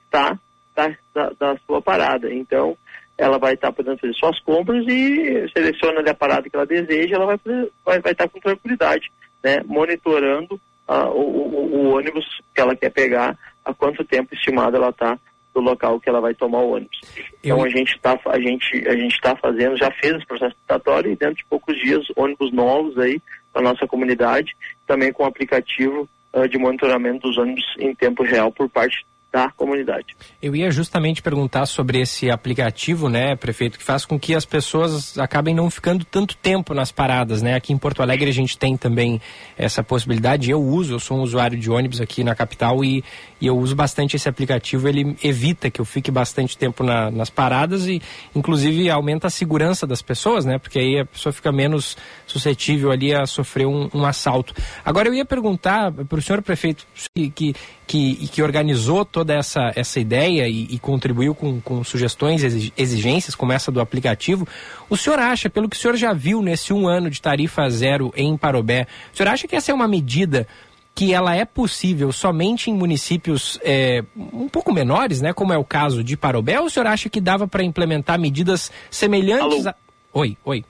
está 0.05 0.39
da, 0.73 0.95
da, 1.13 1.31
da, 1.37 1.57
sua 1.67 1.81
parada. 1.81 2.33
Então, 2.33 2.77
ela 3.17 3.37
vai 3.37 3.55
estar 3.55 3.67
tá 3.67 3.73
podendo 3.73 3.97
fazer 3.97 4.13
suas 4.13 4.39
compras 4.39 4.85
e 4.87 5.49
seleciona 5.53 5.99
a 6.09 6.13
parada 6.13 6.49
que 6.49 6.55
ela 6.55 6.65
deseja, 6.65 7.15
ela 7.15 7.25
vai 7.25 7.35
estar 7.35 7.65
vai, 7.83 7.99
vai 7.99 8.15
tá 8.15 8.27
com 8.29 8.39
tranquilidade, 8.39 9.11
né? 9.43 9.61
monitorando 9.65 10.55
uh, 10.87 11.09
o, 11.09 11.19
o, 11.19 11.75
o, 11.75 11.97
ônibus 11.97 12.25
que 12.53 12.61
ela 12.61 12.73
quer 12.73 12.89
pegar, 12.89 13.37
a 13.65 13.73
quanto 13.73 14.05
tempo 14.05 14.33
estimado 14.33 14.77
ela 14.77 14.89
está 14.89 15.19
do 15.53 15.59
local 15.59 15.99
que 15.99 16.07
ela 16.07 16.21
vai 16.21 16.33
tomar 16.33 16.59
o 16.59 16.75
ônibus. 16.75 17.01
Eu... 17.43 17.57
Então 17.57 17.63
a 17.65 17.69
gente 17.69 17.95
está 17.95 18.17
a 18.27 18.39
gente 18.39 18.87
a 18.87 18.95
gente 18.95 19.13
está 19.13 19.35
fazendo, 19.35 19.77
já 19.77 19.91
fez 19.91 20.15
esse 20.15 20.25
processo 20.25 20.55
licitatório 20.55 21.11
e 21.11 21.17
dentro 21.17 21.35
de 21.35 21.45
poucos 21.45 21.77
dias 21.81 22.05
ônibus 22.15 22.53
novos 22.53 22.97
aí 22.97 23.21
para 23.51 23.61
nossa 23.61 23.85
comunidade, 23.87 24.55
também 24.87 25.11
com 25.11 25.25
aplicativo 25.25 26.09
uh, 26.35 26.47
de 26.47 26.57
monitoramento 26.57 27.27
dos 27.27 27.37
ônibus 27.37 27.63
em 27.79 27.95
tempo 27.95 28.23
real 28.23 28.51
por 28.51 28.69
parte 28.69 29.05
da 29.35 29.51
comunidade. 29.51 30.15
Eu 30.41 30.55
ia 30.55 30.71
justamente 30.71 31.21
perguntar 31.21 31.65
sobre 31.65 31.99
esse 31.99 32.31
aplicativo, 32.31 33.09
né, 33.09 33.35
prefeito, 33.35 33.77
que 33.77 33.83
faz 33.83 34.05
com 34.05 34.17
que 34.17 34.33
as 34.33 34.45
pessoas 34.45 35.17
acabem 35.17 35.53
não 35.53 35.69
ficando 35.69 36.05
tanto 36.05 36.37
tempo 36.37 36.73
nas 36.73 36.89
paradas, 36.89 37.41
né? 37.41 37.53
Aqui 37.53 37.73
em 37.73 37.77
Porto 37.77 38.01
Alegre 38.01 38.29
a 38.29 38.33
gente 38.33 38.57
tem 38.57 38.77
também 38.77 39.19
essa 39.57 39.83
possibilidade. 39.83 40.49
Eu 40.49 40.61
uso, 40.61 40.93
eu 40.93 40.99
sou 40.99 41.17
um 41.17 41.21
usuário 41.21 41.59
de 41.59 41.69
ônibus 41.69 41.99
aqui 41.99 42.23
na 42.23 42.33
capital 42.33 42.81
e, 42.81 43.03
e 43.39 43.47
eu 43.47 43.57
uso 43.57 43.75
bastante 43.75 44.15
esse 44.15 44.29
aplicativo. 44.29 44.87
Ele 44.87 45.15
evita 45.23 45.69
que 45.69 45.81
eu 45.81 45.85
fique 45.85 46.09
bastante 46.09 46.57
tempo 46.57 46.83
na, 46.83 47.11
nas 47.11 47.29
paradas 47.29 47.87
e, 47.87 48.01
inclusive, 48.35 48.89
aumenta 48.89 49.27
a 49.27 49.29
segurança 49.29 49.85
das 49.85 50.01
pessoas, 50.01 50.45
né? 50.45 50.57
Porque 50.57 50.79
aí 50.79 50.99
a 50.99 51.05
pessoa 51.05 51.33
fica 51.33 51.51
menos 51.51 51.97
suscetível 52.25 52.91
ali 52.91 53.13
a 53.13 53.25
sofrer 53.25 53.67
um, 53.67 53.89
um 53.93 54.05
assalto. 54.05 54.53
Agora 54.83 55.07
eu 55.07 55.13
ia 55.13 55.25
perguntar 55.25 55.91
para 55.91 56.19
o 56.19 56.21
senhor 56.21 56.41
prefeito 56.41 56.85
que, 57.13 57.29
que 57.29 57.55
que, 57.87 58.41
organizou 58.41 59.05
toda 59.05 59.33
essa, 59.33 59.71
essa 59.75 59.99
ideia 59.99 60.47
e, 60.47 60.67
e 60.71 60.79
contribuiu 60.79 61.35
com, 61.35 61.61
com 61.61 61.83
sugestões, 61.83 62.43
exigências, 62.75 63.35
como 63.35 63.51
essa 63.51 63.71
do 63.71 63.79
aplicativo, 63.79 64.47
o 64.89 64.97
senhor 64.97 65.19
acha, 65.19 65.49
pelo 65.49 65.69
que 65.69 65.75
o 65.75 65.79
senhor 65.79 65.95
já 65.95 66.13
viu 66.13 66.41
nesse 66.41 66.73
um 66.73 66.87
ano 66.87 67.09
de 67.09 67.21
tarifa 67.21 67.69
zero 67.69 68.11
em 68.15 68.35
Parobé, 68.35 68.87
o 69.13 69.17
senhor 69.17 69.29
acha 69.29 69.47
que 69.47 69.55
essa 69.55 69.71
é 69.71 69.73
uma 69.73 69.87
medida 69.87 70.47
que 70.95 71.13
ela 71.13 71.35
é 71.35 71.43
possível 71.43 72.09
somente 72.13 72.71
em 72.71 72.73
municípios 72.73 73.59
é, 73.61 74.01
um 74.15 74.47
pouco 74.47 74.73
menores, 74.73 75.21
né, 75.21 75.33
como 75.33 75.51
é 75.51 75.57
o 75.57 75.65
caso 75.65 76.01
de 76.01 76.15
Parobé, 76.15 76.57
ou 76.57 76.67
o 76.67 76.69
senhor 76.69 76.87
acha 76.87 77.09
que 77.09 77.19
dava 77.19 77.45
para 77.45 77.63
implementar 77.63 78.17
medidas 78.17 78.71
semelhantes 78.89 79.67
Alô? 79.67 79.69
a... 79.69 79.75
Oi, 80.13 80.37
oi. 80.45 80.65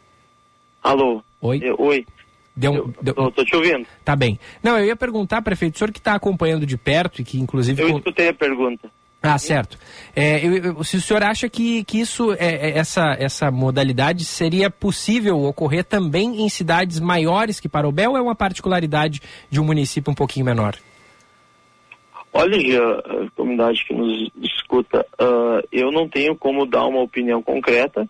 Alô? 0.81 1.21
Oi? 1.39 1.59
Eu, 1.61 1.75
oi. 1.77 2.05
Deu, 2.55 2.73
eu, 2.73 2.93
deu... 3.01 3.13
Tô, 3.13 3.45
te 3.45 3.55
ouvindo. 3.55 3.85
Tá 4.03 4.15
bem. 4.15 4.39
Não, 4.63 4.77
eu 4.79 4.85
ia 4.85 4.95
perguntar, 4.95 5.43
prefeito, 5.43 5.75
o 5.75 5.77
senhor 5.77 5.91
que 5.91 5.99
está 5.99 6.15
acompanhando 6.15 6.65
de 6.65 6.77
perto 6.77 7.21
e 7.21 7.23
que 7.23 7.39
inclusive... 7.39 7.79
Eu 7.81 7.97
escutei 7.97 8.29
a 8.29 8.33
pergunta. 8.33 8.89
Ah, 9.27 9.39
certo. 9.39 9.79
É, 10.15 10.45
eu, 10.45 10.55
eu, 10.57 10.83
se 10.83 10.97
o 10.97 11.01
senhor 11.01 11.23
acha 11.23 11.49
que, 11.49 11.83
que 11.83 11.99
isso, 11.99 12.33
é, 12.33 12.37
é, 12.69 12.77
essa, 12.77 13.15
essa 13.19 13.49
modalidade 13.49 14.23
seria 14.23 14.69
possível 14.69 15.43
ocorrer 15.43 15.83
também 15.83 16.43
em 16.43 16.49
cidades 16.49 16.99
maiores 16.99 17.59
que 17.59 17.67
Parobé 17.67 18.07
ou 18.07 18.15
é 18.15 18.21
uma 18.21 18.35
particularidade 18.35 19.21
de 19.49 19.59
um 19.59 19.65
município 19.65 20.11
um 20.11 20.15
pouquinho 20.15 20.45
menor? 20.45 20.75
Olha, 22.31 22.57
a 22.57 23.31
comunidade 23.35 23.83
que 23.87 23.95
nos 23.95 24.29
escuta, 24.43 25.03
uh, 25.19 25.65
eu 25.71 25.91
não 25.91 26.07
tenho 26.07 26.35
como 26.35 26.65
dar 26.65 26.85
uma 26.85 27.01
opinião 27.01 27.41
concreta, 27.41 28.07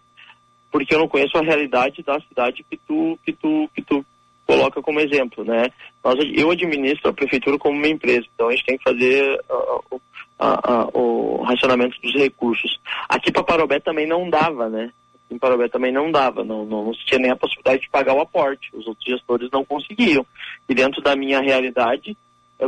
porque 0.72 0.93
eu 0.93 0.99
não 0.99 1.07
conheço 1.07 1.38
a 1.38 1.43
realidade 1.43 2.03
da 2.03 2.20
cidade 2.20 2.66
que 2.70 2.76
tu, 2.76 3.18
que 3.24 3.32
tu, 3.32 3.70
que 3.74 3.82
tu 3.82 4.05
coloca 4.45 4.82
como 4.82 4.99
exemplo, 4.99 5.45
né? 5.45 5.70
Nós, 6.03 6.16
eu 6.34 6.51
administro 6.51 7.09
a 7.09 7.13
prefeitura 7.13 7.57
como 7.57 7.78
uma 7.78 7.88
empresa, 7.88 8.26
então 8.34 8.49
a 8.49 8.51
gente 8.51 8.66
tem 8.66 8.78
que 8.78 8.84
fazer 8.84 9.39
uh, 9.49 10.01
uh, 10.39 10.97
uh, 10.97 10.99
o 10.99 11.43
racionamento 11.43 11.99
dos 12.01 12.13
recursos. 12.13 12.79
Aqui 13.09 13.31
para 13.31 13.43
Parobé 13.43 13.79
também 13.79 14.07
não 14.07 14.29
dava, 14.29 14.69
né? 14.69 14.91
Em 15.29 15.38
Parobé 15.38 15.67
também 15.67 15.91
não 15.91 16.11
dava, 16.11 16.43
não, 16.43 16.65
não, 16.65 16.86
não 16.86 16.91
tinha 16.93 17.19
nem 17.19 17.31
a 17.31 17.36
possibilidade 17.36 17.81
de 17.81 17.89
pagar 17.89 18.13
o 18.13 18.21
aporte, 18.21 18.69
os 18.73 18.86
outros 18.88 19.05
gestores 19.05 19.49
não 19.51 19.65
conseguiam. 19.65 20.25
E 20.69 20.75
dentro 20.75 21.01
da 21.01 21.15
minha 21.15 21.41
realidade, 21.41 22.15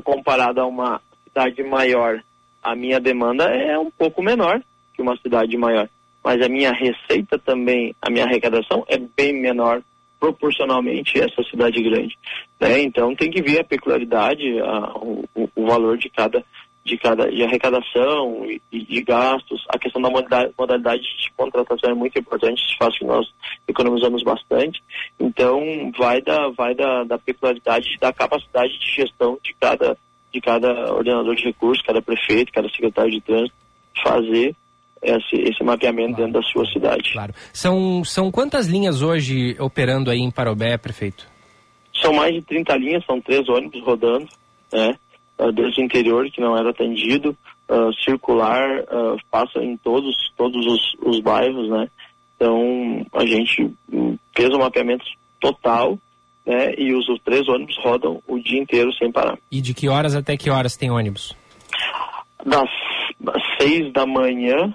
comparado 0.03 0.59
a 0.59 0.65
uma 0.65 0.99
cidade 1.23 1.61
maior, 1.63 2.23
a 2.63 2.75
minha 2.75 2.99
demanda 2.99 3.43
é 3.45 3.77
um 3.77 3.91
pouco 3.91 4.23
menor 4.23 4.61
que 4.93 5.01
uma 5.01 5.15
cidade 5.17 5.55
maior. 5.55 5.87
Mas 6.23 6.41
a 6.41 6.49
minha 6.49 6.71
receita 6.71 7.37
também, 7.37 7.95
a 8.01 8.09
minha 8.09 8.25
arrecadação 8.25 8.83
é 8.89 8.97
bem 8.97 9.33
menor 9.33 9.81
proporcionalmente 10.19 11.19
essa 11.19 11.43
cidade 11.43 11.81
grande. 11.81 12.17
Né? 12.59 12.81
Então 12.81 13.15
tem 13.15 13.29
que 13.29 13.41
ver 13.41 13.61
a 13.61 13.63
peculiaridade, 13.63 14.59
a, 14.59 14.97
o, 14.97 15.25
o, 15.55 15.65
valor 15.65 15.97
de 15.97 16.09
cada 16.09 16.43
de 16.87 16.97
cada 16.97 17.29
de 17.29 17.43
arrecadação 17.43 18.45
e, 18.45 18.61
e 18.71 18.85
de 18.85 19.01
gastos. 19.01 19.63
A 19.69 19.77
questão 19.77 20.01
da 20.01 20.09
modalidade, 20.09 20.53
modalidade, 20.57 21.01
de 21.01 21.31
contratação 21.35 21.91
é 21.91 21.93
muito 21.93 22.17
importante, 22.17 22.61
faz 22.79 22.97
que 22.97 23.05
nós 23.05 23.27
economizamos 23.67 24.23
bastante. 24.23 24.81
Então 25.19 25.61
vai 25.97 26.21
da 26.21 26.49
vai 26.49 26.73
da, 26.73 27.03
da 27.03 27.17
peculiaridade 27.17 27.97
da 27.99 28.13
capacidade 28.13 28.79
de 28.79 28.95
gestão 28.95 29.37
de 29.43 29.53
cada 29.59 29.97
de 30.33 30.41
cada 30.41 30.93
ordenador 30.93 31.35
de 31.35 31.43
recursos, 31.43 31.85
cada 31.85 32.01
prefeito, 32.01 32.51
cada 32.53 32.69
secretário 32.69 33.11
de 33.11 33.21
trânsito 33.21 33.55
fazer 34.01 34.55
esse, 35.01 35.35
esse 35.35 35.63
mapeamento 35.63 36.15
claro. 36.15 36.31
dentro 36.31 36.41
da 36.41 36.47
sua 36.47 36.65
cidade. 36.71 37.11
Claro. 37.11 37.33
São, 37.53 38.03
são 38.03 38.31
quantas 38.31 38.67
linhas 38.67 39.01
hoje 39.01 39.55
operando 39.59 40.09
aí 40.09 40.19
em 40.19 40.31
Parobé, 40.31 40.77
prefeito? 40.77 41.27
São 42.01 42.13
mais 42.13 42.33
de 42.33 42.41
30 42.41 42.75
linhas, 42.77 43.05
são 43.05 43.19
três 43.19 43.47
ônibus 43.49 43.81
rodando, 43.83 44.27
né? 44.71 44.95
Uh, 45.39 45.51
desde 45.51 45.81
o 45.81 45.83
interior, 45.83 46.29
que 46.31 46.41
não 46.41 46.57
era 46.57 46.71
atendido, 46.71 47.37
uh, 47.69 47.93
circular, 48.03 48.81
uh, 48.81 49.17
passa 49.29 49.59
em 49.59 49.77
todos, 49.77 50.15
todos 50.35 50.65
os, 50.65 50.95
os 51.01 51.19
bairros, 51.19 51.69
né? 51.69 51.89
Então, 52.35 53.05
a 53.13 53.25
gente 53.25 53.71
fez 54.35 54.49
um 54.53 54.59
mapeamento 54.59 55.05
total, 55.39 55.97
né? 56.45 56.73
E 56.77 56.93
os, 56.93 57.07
os 57.07 57.19
três 57.21 57.47
ônibus 57.47 57.77
rodam 57.77 58.21
o 58.27 58.39
dia 58.39 58.59
inteiro 58.59 58.91
sem 58.93 59.11
parar. 59.11 59.37
E 59.51 59.61
de 59.61 59.73
que 59.73 59.87
horas 59.87 60.15
até 60.15 60.35
que 60.35 60.49
horas 60.49 60.75
tem 60.75 60.89
ônibus? 60.89 61.35
Das, 62.43 62.69
das 63.19 63.41
seis 63.59 63.91
da 63.93 64.05
manhã 64.05 64.73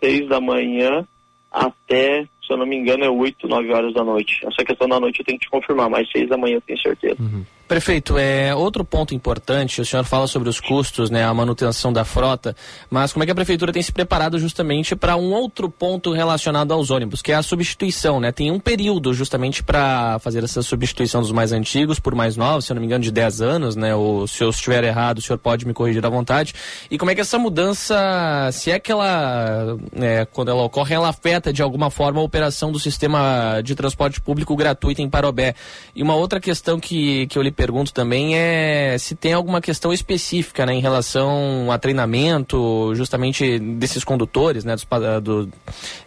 seis 0.00 0.28
da 0.28 0.40
manhã 0.40 1.06
até, 1.50 2.22
se 2.22 2.52
eu 2.52 2.56
não 2.56 2.66
me 2.66 2.76
engano, 2.76 3.04
é 3.04 3.10
oito, 3.10 3.48
nove 3.48 3.72
horas 3.72 3.92
da 3.94 4.04
noite. 4.04 4.40
Essa 4.46 4.64
questão 4.64 4.88
da 4.88 5.00
noite 5.00 5.20
eu 5.20 5.24
tenho 5.24 5.38
que 5.38 5.46
te 5.46 5.50
confirmar, 5.50 5.88
mas 5.90 6.10
seis 6.10 6.28
da 6.28 6.36
manhã 6.36 6.56
eu 6.56 6.60
tenho 6.60 6.80
certeza. 6.80 7.20
Uhum. 7.20 7.44
Prefeito, 7.68 8.16
é 8.16 8.54
outro 8.54 8.82
ponto 8.82 9.14
importante, 9.14 9.82
o 9.82 9.84
senhor 9.84 10.02
fala 10.02 10.26
sobre 10.26 10.48
os 10.48 10.58
custos, 10.58 11.10
né, 11.10 11.22
a 11.22 11.34
manutenção 11.34 11.92
da 11.92 12.02
frota, 12.02 12.56
mas 12.88 13.12
como 13.12 13.22
é 13.22 13.26
que 13.26 13.32
a 13.32 13.34
prefeitura 13.34 13.70
tem 13.70 13.82
se 13.82 13.92
preparado 13.92 14.38
justamente 14.38 14.96
para 14.96 15.16
um 15.16 15.32
outro 15.32 15.68
ponto 15.68 16.10
relacionado 16.10 16.72
aos 16.72 16.90
ônibus, 16.90 17.20
que 17.20 17.30
é 17.30 17.34
a 17.34 17.42
substituição, 17.42 18.20
né? 18.20 18.32
Tem 18.32 18.50
um 18.50 18.58
período 18.58 19.12
justamente 19.12 19.62
para 19.62 20.18
fazer 20.20 20.42
essa 20.42 20.62
substituição 20.62 21.20
dos 21.20 21.30
mais 21.30 21.52
antigos 21.52 22.00
por 22.00 22.14
mais 22.14 22.38
novos, 22.38 22.64
se 22.64 22.72
eu 22.72 22.74
não 22.74 22.80
me 22.80 22.86
engano, 22.86 23.04
de 23.04 23.10
10 23.10 23.42
anos, 23.42 23.76
né? 23.76 23.94
Ou 23.94 24.26
se 24.26 24.42
eu 24.42 24.48
estiver 24.48 24.82
errado, 24.82 25.18
o 25.18 25.22
senhor 25.22 25.38
pode 25.38 25.66
me 25.66 25.74
corrigir 25.74 26.04
à 26.06 26.08
vontade. 26.08 26.54
E 26.90 26.96
como 26.96 27.10
é 27.10 27.14
que 27.14 27.20
essa 27.20 27.38
mudança, 27.38 28.48
se 28.50 28.70
é 28.70 28.78
que 28.78 28.90
ela, 28.90 29.76
né, 29.92 30.24
quando 30.24 30.50
ela 30.50 30.62
ocorre, 30.62 30.94
ela 30.94 31.10
afeta 31.10 31.52
de 31.52 31.60
alguma 31.62 31.90
forma 31.90 32.18
a 32.18 32.24
operação 32.24 32.72
do 32.72 32.80
sistema 32.80 33.60
de 33.62 33.74
transporte 33.74 34.22
público 34.22 34.56
gratuito 34.56 35.02
em 35.02 35.08
Parobé? 35.10 35.54
E 35.94 36.02
uma 36.02 36.14
outra 36.14 36.40
questão 36.40 36.80
que, 36.80 37.26
que 37.26 37.38
eu 37.38 37.42
lhe 37.42 37.57
pergunto 37.58 37.92
também 37.92 38.36
é 38.36 38.96
se 38.98 39.16
tem 39.16 39.32
alguma 39.32 39.60
questão 39.60 39.92
específica 39.92 40.64
né, 40.64 40.74
em 40.74 40.80
relação 40.80 41.72
a 41.72 41.76
treinamento 41.76 42.94
justamente 42.94 43.58
desses 43.58 44.04
condutores, 44.04 44.64
né, 44.64 44.76
dos, 44.76 44.86
do, 45.20 45.48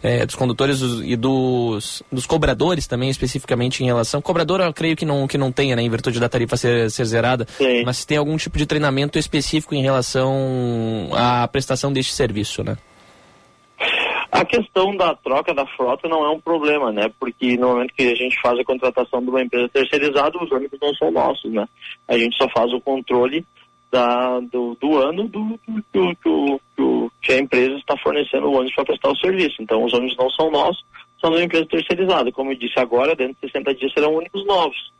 é, 0.02 0.24
dos 0.24 0.34
condutores 0.34 0.80
e 0.80 1.14
dos, 1.14 2.02
dos 2.10 2.24
cobradores 2.24 2.86
também, 2.86 3.10
especificamente 3.10 3.82
em 3.82 3.86
relação. 3.86 4.22
Cobrador 4.22 4.62
eu 4.62 4.72
creio 4.72 4.96
que 4.96 5.04
não, 5.04 5.28
que 5.28 5.36
não 5.36 5.52
tenha, 5.52 5.76
né, 5.76 5.82
em 5.82 5.90
virtude 5.90 6.18
da 6.18 6.26
tarifa 6.26 6.56
ser, 6.56 6.90
ser 6.90 7.04
zerada, 7.04 7.46
Sim. 7.58 7.82
mas 7.84 7.98
se 7.98 8.06
tem 8.06 8.16
algum 8.16 8.38
tipo 8.38 8.56
de 8.56 8.64
treinamento 8.64 9.18
específico 9.18 9.74
em 9.74 9.82
relação 9.82 11.10
à 11.12 11.46
prestação 11.46 11.92
deste 11.92 12.14
serviço, 12.14 12.64
né? 12.64 12.78
A 14.42 14.44
questão 14.44 14.96
da 14.96 15.14
troca 15.14 15.54
da 15.54 15.64
frota 15.64 16.08
não 16.08 16.24
é 16.24 16.28
um 16.28 16.40
problema, 16.40 16.90
né? 16.90 17.08
Porque 17.20 17.56
no 17.56 17.68
momento 17.68 17.94
que 17.94 18.02
a 18.02 18.14
gente 18.16 18.36
faz 18.42 18.58
a 18.58 18.64
contratação 18.64 19.22
de 19.22 19.30
uma 19.30 19.40
empresa 19.40 19.68
terceirizada, 19.68 20.36
os 20.36 20.50
ônibus 20.50 20.80
não 20.82 20.92
são 20.96 21.12
nossos, 21.12 21.48
né? 21.52 21.64
A 22.08 22.18
gente 22.18 22.36
só 22.36 22.48
faz 22.48 22.72
o 22.72 22.80
controle 22.80 23.46
da, 23.88 24.40
do, 24.40 24.76
do 24.80 24.98
ano 24.98 25.28
do, 25.28 25.60
do, 25.68 26.16
do, 26.24 26.60
do, 26.76 27.12
que 27.22 27.34
a 27.34 27.38
empresa 27.38 27.76
está 27.76 27.96
fornecendo 27.98 28.48
o 28.48 28.54
ônibus 28.54 28.74
para 28.74 28.86
prestar 28.86 29.10
o 29.10 29.16
serviço. 29.16 29.62
Então, 29.62 29.84
os 29.84 29.94
ônibus 29.94 30.16
não 30.16 30.28
são 30.30 30.50
nossos, 30.50 30.84
são 31.20 31.30
uma 31.30 31.44
empresa 31.44 31.66
terceirizada. 31.66 32.32
Como 32.32 32.50
eu 32.50 32.58
disse 32.58 32.80
agora, 32.80 33.14
dentro 33.14 33.36
de 33.40 33.46
60 33.46 33.72
dias 33.76 33.92
serão 33.92 34.16
ônibus 34.16 34.44
novos. 34.44 34.92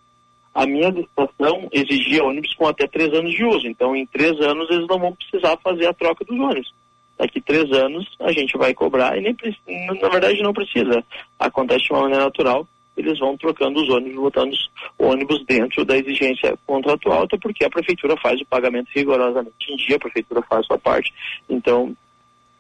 A 0.55 0.65
minha 0.67 0.91
licitação 0.91 1.69
exigia 1.73 2.23
ônibus 2.23 2.55
com 2.55 2.69
até 2.69 2.87
três 2.87 3.13
anos 3.13 3.35
de 3.35 3.45
uso. 3.45 3.67
Então, 3.67 3.97
em 3.97 4.07
três 4.07 4.41
anos, 4.41 4.71
eles 4.71 4.87
não 4.87 5.01
vão 5.01 5.17
precisar 5.17 5.59
fazer 5.65 5.89
a 5.89 5.93
troca 5.93 6.25
dos 6.25 6.39
ônibus 6.39 6.73
daqui 7.19 7.41
três 7.41 7.71
anos 7.73 8.07
a 8.21 8.33
gente 8.33 8.57
vai 8.57 8.75
cobrar 8.75 9.17
e 9.17 9.21
nem 9.21 9.37
na 10.01 10.09
verdade 10.09 10.43
não 10.43 10.53
precisa. 10.53 11.05
Acontece 11.39 11.85
de 11.85 11.93
uma 11.93 12.03
maneira 12.03 12.25
natural, 12.25 12.67
eles 12.97 13.19
vão 13.19 13.37
trocando 13.37 13.81
os 13.81 13.89
ônibus, 13.89 14.17
botando 14.17 14.53
os 14.53 14.71
ônibus 14.99 15.45
dentro 15.47 15.85
da 15.85 15.97
exigência 15.97 16.57
contratual, 16.67 17.23
até 17.23 17.39
porque 17.39 17.65
a 17.65 17.71
prefeitura 17.71 18.17
faz 18.17 18.41
o 18.41 18.47
pagamento 18.47 18.89
rigorosamente 18.95 19.73
em 19.73 19.77
dia, 19.77 19.97
a 19.97 20.01
prefeitura 20.01 20.43
faz 20.43 20.61
a 20.61 20.65
sua 20.65 20.79
parte, 20.79 21.13
então 21.49 21.97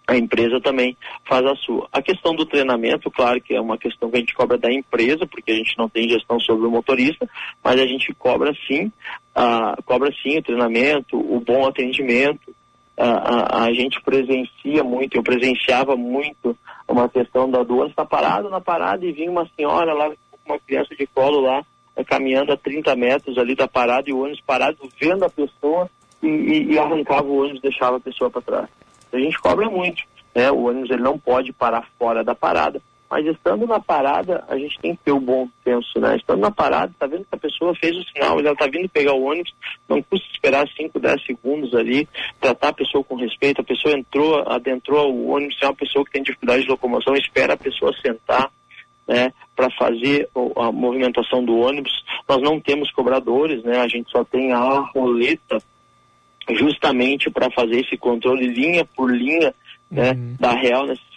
a 0.06 0.16
empresa 0.16 0.60
também 0.60 0.96
faz 1.24 1.44
a 1.46 1.54
sua. 1.56 1.88
A 1.92 2.02
questão 2.02 2.34
do 2.34 2.44
treinamento, 2.44 3.10
claro 3.10 3.40
que 3.40 3.54
é 3.54 3.60
uma 3.60 3.78
questão 3.78 4.10
que 4.10 4.16
a 4.16 4.20
gente 4.20 4.34
cobra 4.34 4.58
da 4.58 4.72
empresa, 4.72 5.26
porque 5.26 5.52
a 5.52 5.54
gente 5.54 5.76
não 5.78 5.88
tem 5.88 6.08
gestão 6.08 6.40
sobre 6.40 6.66
o 6.66 6.70
motorista, 6.70 7.28
mas 7.62 7.80
a 7.80 7.86
gente 7.86 8.12
cobra 8.14 8.52
sim, 8.66 8.90
a, 9.34 9.76
cobra 9.84 10.12
sim 10.22 10.38
o 10.38 10.42
treinamento, 10.42 11.16
o 11.16 11.40
bom 11.40 11.66
atendimento, 11.66 12.54
a, 12.96 13.64
a, 13.64 13.72
gente 13.72 14.00
presencia 14.02 14.84
muito, 14.84 15.16
eu 15.16 15.22
presenciava 15.22 15.96
muito 15.96 16.56
uma 16.86 17.08
questão 17.08 17.50
da 17.50 17.62
doença, 17.62 17.90
está 17.90 18.04
parado 18.04 18.50
na 18.50 18.60
parada 18.60 19.04
e 19.04 19.12
vinha 19.12 19.30
uma 19.30 19.48
senhora 19.56 19.92
lá 19.94 20.10
com 20.10 20.52
uma 20.52 20.58
criança 20.58 20.94
de 20.94 21.06
colo 21.06 21.40
lá, 21.40 21.64
é, 21.96 22.04
caminhando 22.04 22.52
a 22.52 22.56
30 22.56 22.94
metros 22.96 23.38
ali 23.38 23.54
da 23.54 23.66
parada 23.66 24.08
e 24.08 24.12
o 24.12 24.20
ônibus 24.20 24.42
parado, 24.46 24.76
vendo 25.00 25.24
a 25.24 25.30
pessoa 25.30 25.88
e, 26.22 26.28
e, 26.28 26.72
e 26.72 26.78
arrancava 26.78 27.26
o 27.26 27.40
ônibus 27.40 27.62
deixava 27.62 27.96
a 27.96 28.00
pessoa 28.00 28.30
para 28.30 28.42
trás. 28.42 28.68
A 29.12 29.18
gente 29.18 29.38
cobra 29.38 29.68
muito, 29.68 30.02
né? 30.34 30.50
O 30.50 30.68
ônibus 30.68 30.90
ele 30.90 31.02
não 31.02 31.18
pode 31.18 31.52
parar 31.52 31.86
fora 31.98 32.22
da 32.22 32.34
parada. 32.34 32.80
Mas 33.12 33.26
estando 33.26 33.66
na 33.66 33.78
parada, 33.78 34.42
a 34.48 34.56
gente 34.56 34.78
tem 34.80 34.96
que 34.96 35.04
ter 35.04 35.12
o 35.12 35.20
bom 35.20 35.46
senso, 35.62 36.00
né? 36.00 36.16
Estando 36.16 36.40
na 36.40 36.50
parada, 36.50 36.94
tá 36.98 37.06
vendo 37.06 37.26
que 37.26 37.34
a 37.34 37.36
pessoa 37.36 37.74
fez 37.74 37.94
o 37.94 38.02
sinal, 38.04 38.40
ela 38.40 38.56
tá 38.56 38.66
vindo 38.66 38.88
pegar 38.88 39.12
o 39.12 39.24
ônibus, 39.24 39.52
não 39.86 40.02
custa 40.02 40.26
esperar 40.32 40.66
5, 40.66 40.98
10 40.98 41.26
segundos 41.26 41.74
ali, 41.74 42.08
tratar 42.40 42.68
a 42.68 42.72
pessoa 42.72 43.04
com 43.04 43.16
respeito, 43.16 43.60
a 43.60 43.64
pessoa 43.64 43.92
entrou, 43.92 44.42
adentrou 44.48 45.12
o 45.12 45.28
ônibus, 45.28 45.58
é 45.60 45.66
uma 45.66 45.74
pessoa 45.74 46.02
que 46.06 46.12
tem 46.12 46.22
dificuldade 46.22 46.62
de 46.62 46.70
locomoção, 46.70 47.14
espera 47.14 47.52
a 47.52 47.56
pessoa 47.58 47.92
sentar, 48.00 48.50
né, 49.06 49.30
para 49.54 49.68
fazer 49.72 50.26
a 50.56 50.72
movimentação 50.72 51.44
do 51.44 51.58
ônibus. 51.58 51.92
Nós 52.26 52.40
não 52.40 52.58
temos 52.58 52.90
cobradores, 52.92 53.62
né? 53.62 53.78
A 53.80 53.88
gente 53.88 54.10
só 54.10 54.24
tem 54.24 54.52
a 54.52 54.78
roleta 54.94 55.58
justamente 56.48 57.28
para 57.28 57.50
fazer 57.50 57.80
esse 57.80 57.98
controle 57.98 58.46
linha 58.46 58.86
por 58.86 59.14
linha, 59.14 59.52
né, 59.90 60.12
uhum. 60.12 60.34
da 60.40 60.52
real 60.52 60.86
necessidade 60.86 61.11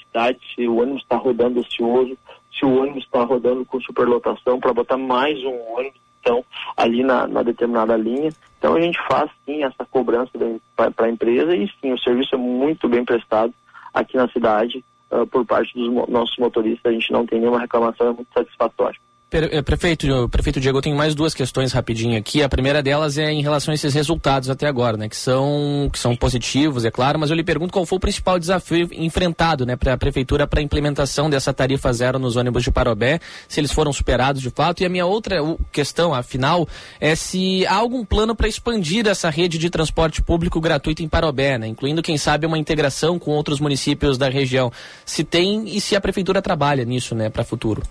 se 0.55 0.67
o 0.67 0.77
ônibus 0.77 1.01
está 1.01 1.17
rodando 1.17 1.59
ocioso, 1.59 2.17
se 2.57 2.65
o 2.65 2.81
ônibus 2.81 3.03
está 3.03 3.23
rodando 3.23 3.65
com 3.65 3.79
superlotação, 3.81 4.59
para 4.59 4.73
botar 4.73 4.97
mais 4.97 5.37
um 5.43 5.73
ônibus 5.75 6.05
então, 6.25 6.43
ali 6.75 7.03
na, 7.03 7.27
na, 7.27 7.43
determinada 7.43 7.95
linha. 7.95 8.31
Então 8.57 8.75
a 8.75 8.81
gente 8.81 8.97
faz 9.07 9.29
sim 9.45 9.63
essa 9.63 9.85
cobrança 9.85 10.31
para 10.75 11.05
a 11.05 11.09
empresa 11.09 11.55
e 11.55 11.69
sim, 11.79 11.93
o 11.93 11.99
serviço 11.99 12.33
é 12.33 12.37
muito 12.37 12.89
bem 12.89 13.05
prestado 13.05 13.53
aqui 13.93 14.17
na 14.17 14.27
cidade 14.29 14.83
uh, 15.11 15.27
por 15.27 15.45
parte 15.45 15.71
dos 15.77 16.09
nossos 16.09 16.35
motoristas. 16.37 16.91
A 16.91 16.93
gente 16.93 17.11
não 17.11 17.27
tem 17.27 17.39
nenhuma 17.39 17.59
reclamação, 17.59 18.07
é 18.07 18.13
muito 18.13 18.33
satisfatório. 18.33 18.99
Eh, 19.31 19.61
prefeito, 19.63 20.29
prefeito 20.29 20.59
Diego, 20.61 20.77
eu 20.77 20.81
tenho 20.81 20.95
mais 20.95 21.15
duas 21.15 21.33
questões 21.33 21.73
rapidinho 21.73 22.17
aqui. 22.17 22.43
A 22.43 22.47
primeira 22.47 22.81
delas 22.81 23.17
é 23.17 23.31
em 23.31 23.41
relação 23.41 23.71
a 23.71 23.75
esses 23.75 23.93
resultados 23.93 24.49
até 24.49 24.67
agora, 24.67 24.95
né? 24.95 25.09
Que 25.09 25.15
são, 25.17 25.89
que 25.91 25.97
são 25.97 26.15
positivos, 26.15 26.85
é 26.85 26.91
claro, 26.91 27.19
mas 27.19 27.31
eu 27.31 27.35
lhe 27.35 27.43
pergunto 27.43 27.73
qual 27.73 27.85
foi 27.85 27.97
o 27.97 27.99
principal 27.99 28.37
desafio 28.39 28.87
enfrentado, 28.93 29.65
né, 29.65 29.75
para 29.75 29.93
a 29.93 29.97
prefeitura 29.97 30.47
para 30.47 30.59
a 30.59 30.63
implementação 30.63 31.29
dessa 31.29 31.51
tarifa 31.51 31.91
zero 31.91 32.19
nos 32.19 32.35
ônibus 32.35 32.63
de 32.63 32.71
Parobé, 32.71 33.19
se 33.47 33.59
eles 33.59 33.71
foram 33.71 33.91
superados 33.91 34.41
de 34.41 34.49
fato. 34.51 34.83
E 34.83 34.85
a 34.85 34.89
minha 34.89 35.05
outra 35.05 35.37
questão, 35.71 36.13
afinal, 36.13 36.67
é 36.99 37.15
se 37.15 37.65
há 37.65 37.75
algum 37.75 38.05
plano 38.05 38.35
para 38.35 38.47
expandir 38.47 39.07
essa 39.07 39.29
rede 39.29 39.57
de 39.57 39.69
transporte 39.69 40.21
público 40.21 40.61
gratuito 40.61 41.03
em 41.03 41.09
Parobé, 41.09 41.57
né? 41.57 41.67
Incluindo, 41.67 42.01
quem 42.01 42.17
sabe, 42.17 42.45
uma 42.45 42.57
integração 42.57 43.17
com 43.17 43.31
outros 43.31 43.59
municípios 43.59 44.17
da 44.17 44.29
região. 44.29 44.71
Se 45.05 45.23
tem 45.23 45.67
e 45.67 45.81
se 45.81 45.95
a 45.95 46.01
prefeitura 46.01 46.41
trabalha 46.41 46.85
nisso, 46.85 47.15
né, 47.15 47.29
para 47.29 47.43
futuro. 47.43 47.81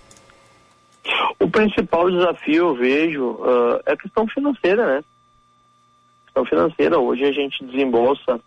O 1.39 1.49
principal 1.49 2.09
desafio, 2.09 2.69
eu 2.69 2.75
vejo, 2.75 3.23
uh, 3.31 3.79
é 3.85 3.93
a 3.93 3.97
questão 3.97 4.27
financeira, 4.27 4.85
né? 4.85 4.97
A 4.97 6.25
questão 6.25 6.45
financeira. 6.45 6.99
Hoje 6.99 7.25
a 7.25 7.31
gente 7.31 7.63
desembolsa 7.63 8.39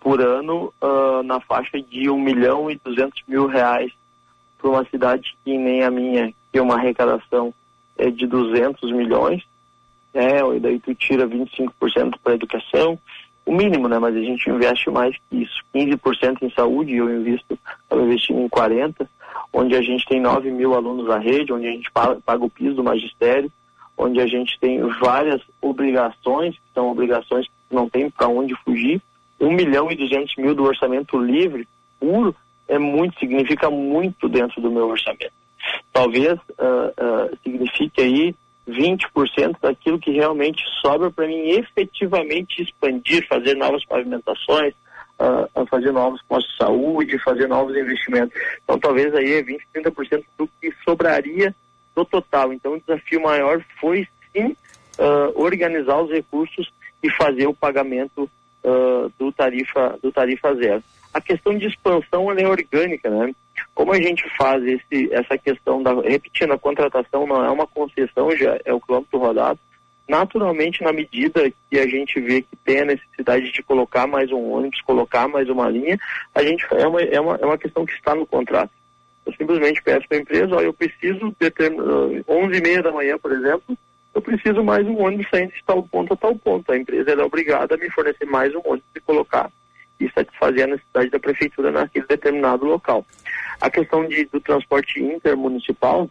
por 0.00 0.20
ano 0.20 0.72
uh, 0.82 1.22
na 1.22 1.40
faixa 1.40 1.80
de 1.80 2.10
1 2.10 2.18
milhão 2.18 2.70
e 2.70 2.80
200 2.84 3.22
mil 3.28 3.46
reais 3.46 3.92
para 4.58 4.70
uma 4.70 4.84
cidade 4.86 5.36
que 5.44 5.56
nem 5.56 5.82
a 5.84 5.90
minha, 5.90 6.32
que 6.50 6.58
é 6.58 6.62
uma 6.62 6.74
arrecadação 6.74 7.54
é 7.96 8.10
de 8.10 8.26
200 8.26 8.90
milhões, 8.92 9.42
né? 10.12 10.40
E 10.56 10.60
daí 10.60 10.80
tu 10.80 10.94
tira 10.94 11.26
25% 11.26 12.14
para 12.22 12.34
educação, 12.34 12.98
o 13.44 13.52
mínimo, 13.52 13.86
né? 13.88 13.98
Mas 13.98 14.16
a 14.16 14.20
gente 14.20 14.50
investe 14.50 14.90
mais 14.90 15.16
que 15.28 15.42
isso, 15.42 15.62
15% 15.74 16.42
em 16.42 16.50
saúde, 16.50 16.96
eu 16.96 17.08
invisto, 17.14 17.58
eu 17.90 18.04
investindo 18.04 18.40
em 18.40 18.48
40% 18.48 19.06
onde 19.52 19.76
a 19.76 19.82
gente 19.82 20.06
tem 20.06 20.20
9 20.20 20.50
mil 20.50 20.74
alunos 20.74 21.06
na 21.06 21.18
rede, 21.18 21.52
onde 21.52 21.66
a 21.66 21.72
gente 21.72 21.90
paga, 21.90 22.44
o 22.44 22.50
piso 22.50 22.76
do 22.76 22.84
magistério, 22.84 23.50
onde 23.96 24.20
a 24.20 24.26
gente 24.26 24.58
tem 24.58 24.80
várias 25.00 25.40
obrigações, 25.60 26.54
que 26.54 26.72
são 26.74 26.90
obrigações 26.90 27.46
que 27.46 27.74
não 27.74 27.88
tem 27.88 28.08
para 28.08 28.28
onde 28.28 28.54
fugir. 28.64 29.00
1 29.38 29.50
milhão 29.50 29.90
e 29.90 29.96
200 29.96 30.36
mil 30.36 30.54
do 30.54 30.64
orçamento 30.64 31.18
livre, 31.18 31.68
puro, 32.00 32.34
é 32.68 32.78
muito, 32.78 33.18
significa 33.18 33.68
muito 33.70 34.28
dentro 34.28 34.60
do 34.62 34.70
meu 34.70 34.88
orçamento. 34.88 35.32
Talvez 35.92 36.32
uh, 36.32 37.32
uh, 37.32 37.38
signifique 37.42 38.00
aí 38.00 38.34
20% 38.68 39.56
daquilo 39.60 39.98
que 39.98 40.10
realmente 40.10 40.62
sobra 40.80 41.10
para 41.10 41.26
mim 41.26 41.50
efetivamente 41.50 42.62
expandir, 42.62 43.26
fazer 43.28 43.56
novas 43.56 43.84
pavimentações, 43.84 44.74
a, 45.54 45.66
fazer 45.66 45.92
novos 45.92 46.20
postos 46.22 46.52
de 46.52 46.58
saúde, 46.58 47.18
fazer 47.18 47.46
novos 47.46 47.76
investimentos. 47.76 48.38
Então, 48.64 48.78
talvez 48.78 49.14
aí 49.14 49.34
é 49.34 49.42
20, 49.42 49.66
30% 49.74 50.24
do 50.36 50.48
que 50.60 50.72
sobraria 50.84 51.54
do 51.94 52.04
total. 52.04 52.52
Então, 52.52 52.74
o 52.74 52.80
desafio 52.80 53.22
maior 53.22 53.64
foi 53.80 54.08
sim 54.32 54.56
uh, 54.98 55.40
organizar 55.40 56.00
os 56.00 56.10
recursos 56.10 56.72
e 57.02 57.10
fazer 57.10 57.46
o 57.46 57.54
pagamento 57.54 58.28
uh, 58.64 59.12
do 59.18 59.30
tarifa 59.32 59.98
do 60.02 60.10
tarifa 60.10 60.54
zero. 60.54 60.82
A 61.14 61.20
questão 61.20 61.56
de 61.56 61.66
expansão 61.66 62.32
é 62.32 62.48
orgânica, 62.48 63.10
né? 63.10 63.34
Como 63.74 63.92
a 63.92 64.00
gente 64.00 64.24
faz 64.36 64.64
esse, 64.64 65.12
essa 65.12 65.36
questão 65.36 65.82
da 65.82 65.92
repetindo 66.00 66.52
a 66.52 66.58
contratação 66.58 67.26
não 67.26 67.44
é 67.44 67.50
uma 67.50 67.66
concessão, 67.66 68.34
já 68.36 68.58
é 68.64 68.72
o 68.72 68.80
quilômetro 68.80 69.18
rodado 69.18 69.60
naturalmente, 70.12 70.82
na 70.82 70.92
medida 70.92 71.50
que 71.70 71.78
a 71.78 71.88
gente 71.88 72.20
vê 72.20 72.42
que 72.42 72.54
tem 72.66 72.80
a 72.80 72.84
necessidade 72.84 73.50
de 73.50 73.62
colocar 73.62 74.06
mais 74.06 74.30
um 74.30 74.52
ônibus, 74.52 74.82
colocar 74.82 75.26
mais 75.26 75.48
uma 75.48 75.70
linha, 75.70 75.98
a 76.34 76.42
gente 76.42 76.66
é 76.70 76.86
uma, 76.86 77.00
é 77.00 77.18
uma, 77.18 77.36
é 77.36 77.46
uma 77.46 77.56
questão 77.56 77.86
que 77.86 77.94
está 77.94 78.14
no 78.14 78.26
contrato. 78.26 78.70
Eu 79.24 79.32
simplesmente 79.32 79.82
peço 79.82 80.06
para 80.06 80.18
a 80.18 80.20
empresa, 80.20 80.54
ó, 80.54 80.60
eu 80.60 80.74
preciso, 80.74 81.34
determin... 81.40 81.78
11 82.28 82.58
e 82.58 82.60
meia 82.60 82.82
da 82.82 82.92
manhã, 82.92 83.16
por 83.16 83.32
exemplo, 83.32 83.74
eu 84.14 84.20
preciso 84.20 84.62
mais 84.62 84.86
um 84.86 85.02
ônibus 85.02 85.26
saindo 85.30 85.54
de 85.54 85.64
tal 85.64 85.82
ponto 85.84 86.12
a 86.12 86.16
tal 86.16 86.36
ponto. 86.36 86.70
A 86.70 86.76
empresa 86.76 87.12
é 87.12 87.24
obrigada 87.24 87.74
a 87.74 87.78
me 87.78 87.88
fornecer 87.88 88.26
mais 88.26 88.54
um 88.54 88.60
ônibus 88.66 88.90
e 88.94 89.00
colocar 89.00 89.50
e 89.98 90.10
satisfazer 90.10 90.64
a 90.64 90.66
necessidade 90.66 91.08
da 91.08 91.18
prefeitura 91.18 91.70
naquele 91.70 92.06
determinado 92.06 92.66
local. 92.66 93.06
A 93.58 93.70
questão 93.70 94.06
de, 94.06 94.26
do 94.26 94.40
transporte 94.40 95.02
intermunicipal, 95.02 96.10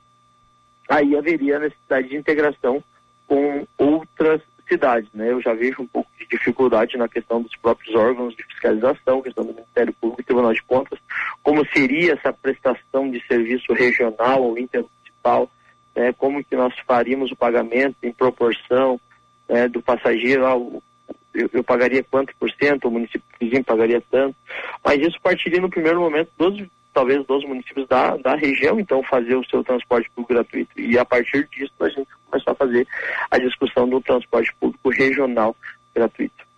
aí 0.89 1.15
haveria 1.15 1.57
a 1.57 1.59
necessidade 1.59 2.09
de 2.09 2.15
integração 2.15 2.83
com 3.31 3.65
outras 3.77 4.41
cidades, 4.67 5.09
né? 5.13 5.31
Eu 5.31 5.41
já 5.41 5.53
vejo 5.53 5.81
um 5.81 5.87
pouco 5.87 6.11
de 6.19 6.27
dificuldade 6.27 6.97
na 6.97 7.07
questão 7.07 7.41
dos 7.41 7.55
próprios 7.55 7.95
órgãos 7.95 8.35
de 8.35 8.43
fiscalização, 8.43 9.21
questão 9.21 9.45
do 9.45 9.53
Ministério 9.53 9.93
Público 9.93 10.19
e 10.19 10.25
Tribunal 10.25 10.53
de 10.53 10.61
Contas, 10.63 10.99
como 11.41 11.65
seria 11.67 12.11
essa 12.11 12.33
prestação 12.33 13.09
de 13.09 13.25
serviço 13.27 13.71
regional 13.71 14.43
ou 14.43 14.57
intermunicipal, 14.57 15.49
né? 15.95 16.11
Como 16.11 16.43
que 16.43 16.57
nós 16.57 16.73
faríamos 16.85 17.31
o 17.31 17.35
pagamento 17.37 17.95
em 18.03 18.11
proporção 18.11 18.99
né, 19.47 19.69
do 19.69 19.81
passageiro 19.81 20.45
ao 20.45 20.83
eu, 21.33 21.49
eu, 21.53 21.63
pagaria 21.63 22.03
quanto 22.03 22.35
por 22.35 22.51
cento, 22.51 22.89
o 22.89 22.91
município 22.91 23.23
vizinho 23.39 23.63
pagaria 23.63 24.03
tanto, 24.11 24.35
mas 24.83 24.99
isso 24.99 25.21
partiria 25.21 25.61
no 25.61 25.69
primeiro 25.69 26.01
momento 26.01 26.29
dos 26.37 26.67
talvez 26.93 27.25
dos 27.25 27.43
municípios 27.45 27.87
da, 27.87 28.17
da 28.17 28.35
região, 28.35 28.79
então 28.79 29.03
fazer 29.03 29.35
o 29.35 29.45
seu 29.45 29.63
transporte 29.63 30.09
público 30.11 30.33
gratuito. 30.33 30.79
E 30.79 30.97
a 30.97 31.05
partir 31.05 31.47
disso 31.49 31.73
a 31.79 31.89
gente 31.89 32.07
começar 32.29 32.51
a 32.51 32.55
fazer 32.55 32.87
a 33.29 33.37
discussão 33.37 33.87
do 33.87 34.01
transporte 34.01 34.53
público 34.59 34.89
regional 34.89 35.55
gratuito. 35.95 36.51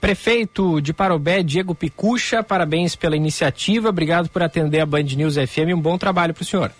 Prefeito 0.00 0.80
de 0.80 0.92
Parobé, 0.92 1.42
Diego 1.42 1.74
Picucha, 1.74 2.42
parabéns 2.42 2.94
pela 2.94 3.16
iniciativa, 3.16 3.88
obrigado 3.88 4.28
por 4.28 4.42
atender 4.42 4.80
a 4.80 4.86
Band 4.86 5.02
News 5.02 5.34
FM, 5.34 5.74
um 5.74 5.80
bom 5.80 5.98
trabalho 5.98 6.32
para 6.32 6.42
o 6.42 6.46
senhor. 6.46 6.70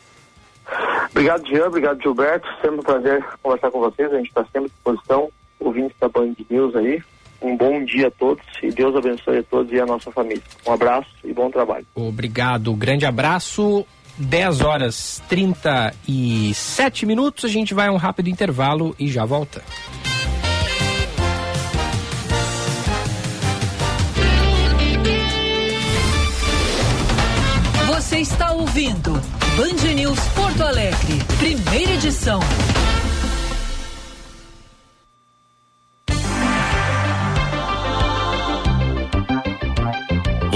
Obrigado, 1.10 1.48
Jean, 1.48 1.66
obrigado, 1.66 2.00
Gilberto, 2.00 2.46
sempre 2.60 2.78
um 2.78 2.82
prazer 2.82 3.24
conversar 3.42 3.70
com 3.72 3.80
vocês, 3.80 4.12
a 4.12 4.18
gente 4.18 4.28
está 4.28 4.44
sempre 4.44 4.66
à 4.66 4.68
disposição, 4.68 5.30
ouvintes 5.58 5.96
da 5.98 6.08
Band 6.08 6.34
News 6.48 6.76
aí, 6.76 7.02
um 7.40 7.56
bom 7.56 7.84
dia 7.84 8.08
a 8.08 8.10
todos 8.10 8.44
e 8.62 8.70
Deus 8.70 8.94
abençoe 8.96 9.38
a 9.38 9.42
todos 9.42 9.72
e 9.72 9.80
a 9.80 9.86
nossa 9.86 10.10
família. 10.10 10.42
Um 10.66 10.72
abraço 10.72 11.08
e 11.24 11.32
bom 11.32 11.50
trabalho. 11.50 11.86
Obrigado, 11.94 12.72
grande 12.74 13.06
abraço. 13.06 13.86
10 14.18 14.62
horas 14.62 15.22
37 15.28 17.06
minutos, 17.06 17.44
a 17.44 17.48
gente 17.48 17.72
vai 17.72 17.86
a 17.86 17.92
um 17.92 17.96
rápido 17.96 18.28
intervalo 18.28 18.94
e 18.98 19.08
já 19.08 19.24
volta. 19.24 19.62
Você 27.86 28.18
está 28.18 28.52
ouvindo 28.52 29.12
Band 29.56 29.94
News 29.94 30.18
Porto 30.34 30.62
Alegre, 30.62 31.18
primeira 31.38 31.92
edição. 31.92 32.40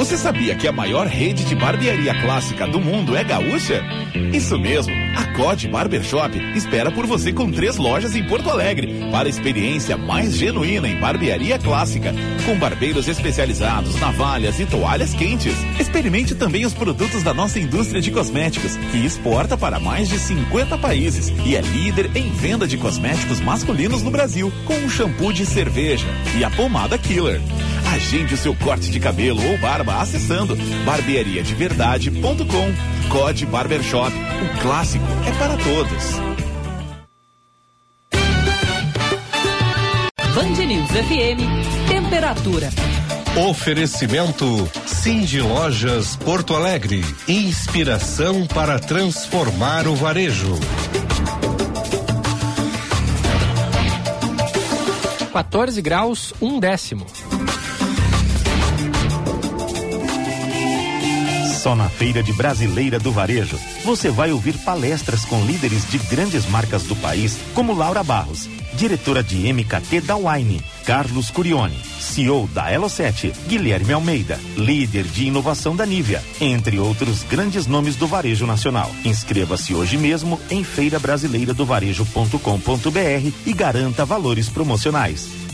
Você 0.00 0.16
sabia 0.16 0.54
que 0.54 0.66
a 0.66 0.72
maior 0.72 1.06
rede 1.06 1.44
de 1.44 1.54
barbearia 1.54 2.18
clássica 2.22 2.66
do 2.66 2.80
mundo 2.80 3.14
é 3.14 3.22
gaúcha? 3.22 3.84
Isso 4.32 4.58
mesmo, 4.58 4.94
a 5.16 5.36
COD 5.36 5.68
Barbershop 5.68 6.38
espera 6.54 6.90
por 6.90 7.06
você 7.06 7.32
com 7.32 7.50
três 7.50 7.76
lojas 7.76 8.14
em 8.14 8.24
Porto 8.24 8.50
Alegre 8.50 9.08
para 9.10 9.26
a 9.26 9.30
experiência 9.30 9.96
mais 9.96 10.36
genuína 10.36 10.88
em 10.88 10.98
barbearia 10.98 11.58
clássica, 11.58 12.14
com 12.44 12.58
barbeiros 12.58 13.08
especializados, 13.08 13.98
navalhas 14.00 14.58
e 14.60 14.66
toalhas 14.66 15.14
quentes. 15.14 15.54
Experimente 15.78 16.34
também 16.34 16.64
os 16.64 16.74
produtos 16.74 17.22
da 17.22 17.34
nossa 17.34 17.58
indústria 17.58 18.00
de 18.00 18.10
cosméticos, 18.10 18.76
que 18.76 19.04
exporta 19.04 19.56
para 19.56 19.80
mais 19.80 20.08
de 20.08 20.18
50 20.18 20.78
países 20.78 21.32
e 21.44 21.56
é 21.56 21.60
líder 21.60 22.10
em 22.14 22.30
venda 22.30 22.66
de 22.66 22.76
cosméticos 22.76 23.40
masculinos 23.40 24.02
no 24.02 24.10
Brasil, 24.10 24.52
com 24.64 24.84
o 24.84 24.90
shampoo 24.90 25.32
de 25.32 25.46
cerveja 25.46 26.06
e 26.36 26.44
a 26.44 26.50
pomada 26.50 26.98
Killer. 26.98 27.40
Agende 27.92 28.34
o 28.34 28.36
seu 28.36 28.54
corte 28.54 28.90
de 28.90 29.00
cabelo 29.00 29.44
ou 29.44 29.58
barba 29.58 30.00
acessando 30.00 30.56
barbeariadeverdade.com. 30.84 32.70
Code 33.08 33.46
Barbershop, 33.46 34.12
o 34.42 34.62
clássico 34.62 35.04
é 35.26 35.32
para 35.32 35.56
todos. 35.56 36.20
Band 40.34 40.66
News 40.66 40.90
FM, 40.90 41.88
temperatura. 41.88 42.70
Oferecimento 43.48 44.68
Cindy 44.86 45.40
Lojas 45.40 46.16
Porto 46.16 46.54
Alegre. 46.54 47.04
Inspiração 47.28 48.46
para 48.46 48.78
transformar 48.78 49.86
o 49.86 49.94
varejo. 49.94 50.58
14 55.32 55.80
graus, 55.80 56.34
um 56.40 56.58
décimo. 56.58 57.06
Só 61.60 61.76
na 61.76 61.88
Feira 61.90 62.22
de 62.22 62.32
Brasileira 62.32 62.98
do 62.98 63.12
Varejo, 63.12 63.60
você 63.84 64.10
vai 64.10 64.32
ouvir 64.32 64.56
palestras 64.60 65.26
com 65.26 65.44
líderes 65.44 65.86
de 65.90 65.98
grandes 65.98 66.48
marcas 66.48 66.84
do 66.84 66.96
país, 66.96 67.38
como 67.54 67.74
Laura 67.74 68.02
Barros, 68.02 68.48
diretora 68.72 69.22
de 69.22 69.52
MKT 69.52 70.00
da 70.00 70.16
Wine, 70.16 70.62
Carlos 70.86 71.28
Curione, 71.28 71.78
CEO 72.00 72.48
da 72.54 72.72
Elo7, 72.72 73.34
Guilherme 73.46 73.92
Almeida, 73.92 74.40
líder 74.56 75.04
de 75.04 75.26
inovação 75.26 75.76
da 75.76 75.84
Nivea, 75.84 76.24
entre 76.40 76.78
outros 76.78 77.24
grandes 77.24 77.66
nomes 77.66 77.94
do 77.94 78.06
varejo 78.06 78.46
nacional. 78.46 78.90
Inscreva-se 79.04 79.74
hoje 79.74 79.98
mesmo 79.98 80.40
em 80.48 80.64
feirabrasileiradovarejo.com.br 80.64 83.32
e 83.44 83.52
garanta 83.52 84.06
valores 84.06 84.48
promocionais. 84.48 85.49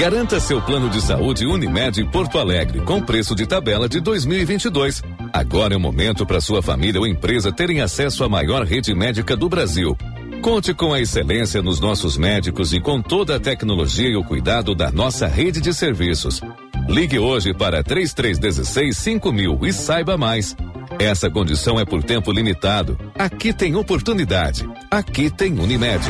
Garanta 0.00 0.40
seu 0.40 0.62
plano 0.62 0.88
de 0.88 0.98
saúde 0.98 1.44
Unimed 1.44 2.02
Porto 2.04 2.38
Alegre 2.38 2.80
com 2.80 3.02
preço 3.02 3.34
de 3.34 3.46
tabela 3.46 3.86
de 3.86 4.00
2022. 4.00 5.02
Agora 5.30 5.74
é 5.74 5.76
o 5.76 5.80
momento 5.80 6.24
para 6.24 6.40
sua 6.40 6.62
família 6.62 6.98
ou 6.98 7.06
empresa 7.06 7.52
terem 7.52 7.82
acesso 7.82 8.24
à 8.24 8.28
maior 8.28 8.64
rede 8.64 8.94
médica 8.94 9.36
do 9.36 9.46
Brasil. 9.46 9.94
Conte 10.40 10.72
com 10.72 10.94
a 10.94 11.00
excelência 11.02 11.60
nos 11.60 11.80
nossos 11.80 12.16
médicos 12.16 12.72
e 12.72 12.80
com 12.80 13.02
toda 13.02 13.36
a 13.36 13.38
tecnologia 13.38 14.08
e 14.08 14.16
o 14.16 14.24
cuidado 14.24 14.74
da 14.74 14.90
nossa 14.90 15.26
rede 15.26 15.60
de 15.60 15.74
serviços. 15.74 16.40
Ligue 16.88 17.18
hoje 17.18 17.52
para 17.52 17.82
3316 17.82 18.96
5000 18.96 19.58
e 19.66 19.70
saiba 19.70 20.16
mais. 20.16 20.56
Essa 20.98 21.28
condição 21.30 21.78
é 21.78 21.84
por 21.84 22.02
tempo 22.02 22.32
limitado. 22.32 22.98
Aqui 23.18 23.52
tem 23.52 23.76
oportunidade. 23.76 24.66
Aqui 24.90 25.28
tem 25.30 25.60
Unimed. 25.60 26.06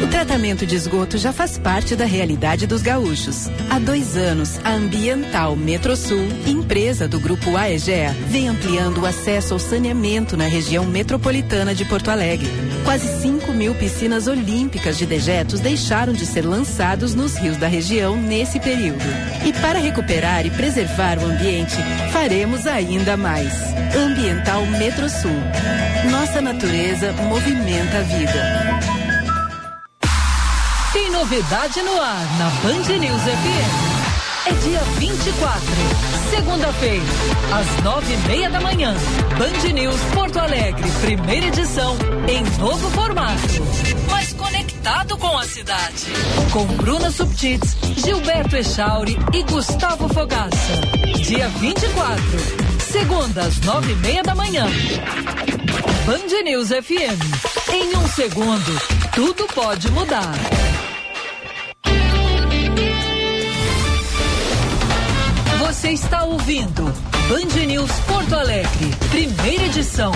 O 0.00 0.06
tratamento 0.06 0.64
de 0.64 0.76
esgoto 0.76 1.18
já 1.18 1.32
faz 1.32 1.58
parte 1.58 1.96
da 1.96 2.04
realidade 2.04 2.68
dos 2.68 2.82
gaúchos. 2.82 3.48
Há 3.68 3.80
dois 3.80 4.16
anos, 4.16 4.60
a 4.62 4.70
Ambiental 4.70 5.56
Metrosul, 5.56 6.28
empresa 6.46 7.08
do 7.08 7.18
Grupo 7.18 7.56
AEGEA, 7.56 8.14
vem 8.28 8.48
ampliando 8.48 8.98
o 8.98 9.06
acesso 9.06 9.54
ao 9.54 9.58
saneamento 9.58 10.36
na 10.36 10.46
região 10.46 10.84
metropolitana 10.84 11.74
de 11.74 11.84
Porto 11.84 12.12
Alegre. 12.12 12.48
Quase 12.84 13.22
5 13.22 13.52
mil 13.52 13.74
piscinas 13.74 14.28
olímpicas 14.28 14.96
de 14.96 15.04
dejetos 15.04 15.58
deixaram 15.58 16.12
de 16.12 16.24
ser 16.24 16.46
lançados 16.46 17.12
nos 17.14 17.36
rios 17.36 17.56
da 17.56 17.66
região 17.66 18.16
nesse 18.16 18.60
período. 18.60 19.04
E 19.44 19.52
para 19.52 19.80
recuperar 19.80 20.46
e 20.46 20.50
preservar 20.50 21.18
o 21.18 21.24
ambiente, 21.24 21.76
faremos 22.12 22.68
ainda 22.68 23.16
mais. 23.16 23.52
Ambiental 23.96 24.64
Metrosul. 24.66 25.42
Nossa 26.08 26.40
natureza 26.40 27.12
movimenta 27.14 27.98
a 27.98 28.02
vida. 28.02 28.97
Novidade 31.18 31.82
no 31.82 32.00
ar 32.00 32.38
na 32.38 32.48
Band 32.62 32.96
News 32.96 33.22
FM. 33.22 34.46
É 34.46 34.52
dia 34.52 34.78
24, 34.98 35.60
segunda-feira, 36.30 37.04
às 37.52 37.82
nove 37.82 38.14
e 38.14 38.16
meia 38.28 38.48
da 38.48 38.60
manhã. 38.60 38.94
Band 39.36 39.72
News 39.72 40.00
Porto 40.14 40.38
Alegre, 40.38 40.88
primeira 41.00 41.46
edição, 41.46 41.96
em 42.28 42.44
novo 42.60 42.88
formato. 42.92 43.40
Mas 44.08 44.32
conectado 44.32 45.18
com 45.18 45.36
a 45.36 45.42
cidade. 45.42 46.06
Com 46.52 46.64
Bruna 46.76 47.10
Subtits, 47.10 47.76
Gilberto 47.96 48.54
Echauri 48.54 49.18
e 49.34 49.42
Gustavo 49.42 50.08
Fogaça. 50.08 50.72
Dia 51.16 51.48
24, 51.48 52.22
segunda, 52.78 53.42
às 53.42 53.58
nove 53.62 53.90
e 53.90 53.96
meia 53.96 54.22
da 54.22 54.36
manhã. 54.36 54.66
Band 56.06 56.42
News 56.44 56.68
FM. 56.68 57.72
Em 57.72 57.96
um 57.96 58.06
segundo 58.06 58.98
tudo 59.18 59.48
pode 59.52 59.90
mudar. 59.90 60.32
Você 65.88 65.94
está 65.94 66.22
ouvindo 66.22 66.84
Band 67.30 67.66
News 67.66 67.90
Porto 68.00 68.34
Alegre, 68.34 68.90
primeira 69.08 69.64
edição. 69.64 70.12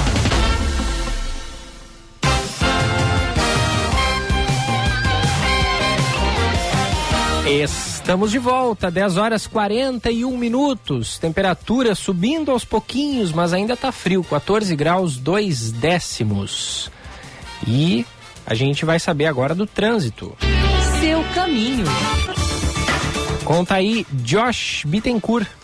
Estamos 7.47 8.31
de 8.31 8.39
volta, 8.39 8.91
10 8.91 9.17
horas 9.17 9.47
41 9.47 10.37
minutos. 10.37 11.19
Temperatura 11.19 11.95
subindo 11.95 12.51
aos 12.51 12.67
pouquinhos, 12.67 13.33
mas 13.33 13.55
ainda 13.55 13.75
tá 13.75 13.91
frio, 13.91 14.23
14 14.23 14.77
graus 14.77 15.17
2 15.17 15.73
décimos. 15.73 16.91
E 17.67 18.05
a 18.45 18.53
gente 18.53 18.85
vai 18.85 19.01
saber 19.01 19.25
agora 19.25 19.55
do 19.55 19.67
trânsito. 19.67 20.37
Seu 21.01 21.25
caminho. 21.35 21.87
Conta 23.43 23.77
aí, 23.77 24.07
Josh 24.13 24.83
Bittencourt. 24.85 25.62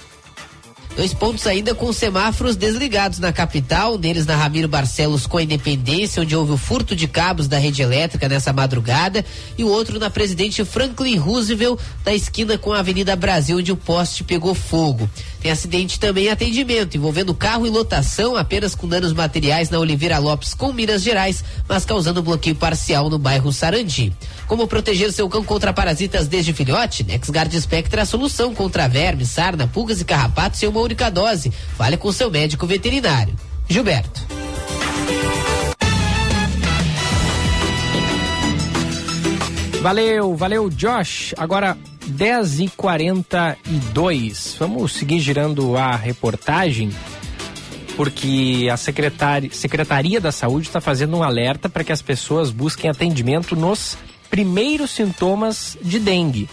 Dois 0.99 1.15
pontos 1.15 1.47
ainda 1.47 1.77
com 1.77 1.93
semáforos 1.93 2.57
desligados 2.57 3.21
na 3.21 3.33
capital, 3.33 3.95
um 3.95 3.97
deles 3.97 4.27
na 4.27 4.35
Ramiro 4.35 4.67
Barcelos 4.67 5.29
com 5.29 5.39
Independência, 5.39 6.21
onde 6.21 6.35
houve 6.35 6.51
o 6.51 6.57
furto 6.57 6.97
de 6.97 7.07
cabos 7.07 7.47
da 7.47 7.57
rede 7.57 7.83
elétrica 7.83 8.29
nessa 8.29 8.53
madrugada, 8.53 9.25
e 9.57 9.63
o 9.63 9.69
outro 9.69 10.01
na 10.01 10.11
Presidente 10.11 10.65
Franklin 10.65 11.15
Roosevelt, 11.15 11.79
da 12.03 12.13
esquina 12.13 12.59
com 12.59 12.73
a 12.73 12.81
Avenida 12.81 13.15
Brasil, 13.15 13.59
onde 13.59 13.71
o 13.71 13.77
poste 13.77 14.25
pegou 14.25 14.57
fogo. 14.57 15.09
Tem 15.41 15.51
acidente 15.51 16.01
também 16.01 16.27
em 16.27 16.31
atendimento, 16.31 16.97
envolvendo 16.97 17.35
carro 17.35 17.67
e 17.67 17.71
lotação, 17.71 18.37
apenas 18.37 18.75
com 18.75 18.89
danos 18.89 19.13
materiais 19.13 19.71
na 19.71 19.79
Oliveira 19.79 20.19
Lopes 20.19 20.53
com 20.53 20.73
Minas 20.73 21.03
Gerais, 21.03 21.45
mas 21.69 21.85
causando 21.85 22.23
bloqueio 22.23 22.57
parcial 22.57 23.09
no 23.09 23.19
bairro 23.19 23.53
Sarandi. 23.53 24.13
Como 24.47 24.67
proteger 24.67 25.13
seu 25.13 25.29
cão 25.29 25.45
contra 25.45 25.73
parasitas 25.73 26.27
desde 26.27 26.53
filhote? 26.53 27.05
NexGard 27.05 27.61
Spectra 27.61 28.01
é 28.01 28.03
a 28.03 28.07
solução 28.07 28.55
contra 28.55 28.89
vermes, 28.89 29.29
sarna, 29.29 29.69
pulgas 29.69 30.01
e 30.01 30.05
carrapatos 30.05 30.63
em 30.63 30.67
uma 30.67 30.81
única 30.81 31.11
dose. 31.11 31.53
Fale 31.77 31.97
com 31.97 32.11
seu 32.11 32.31
médico 32.31 32.67
veterinário. 32.67 33.35
Gilberto. 33.69 34.27
Valeu, 39.81 40.35
valeu, 40.35 40.69
Josh. 40.69 41.35
Agora 41.37 41.77
10 42.09 42.61
e 42.61 42.69
42 42.69 44.57
Vamos 44.59 44.93
seguir 44.93 45.21
girando 45.21 45.77
a 45.77 45.95
reportagem, 45.95 46.91
porque 47.97 48.69
a 48.73 48.77
secretária, 48.77 49.51
Secretaria 49.53 50.21
da 50.21 50.33
Saúde 50.33 50.67
está 50.67 50.81
fazendo 50.81 51.17
um 51.17 51.23
alerta 51.23 51.69
para 51.69 51.85
que 51.85 51.93
as 51.93 52.03
pessoas 52.03 52.51
busquem 52.51 52.91
atendimento 52.91 53.55
nos 53.55 53.97
primeiros 54.31 54.91
sintomas 54.91 55.77
de 55.83 55.99
dengue 55.99 56.49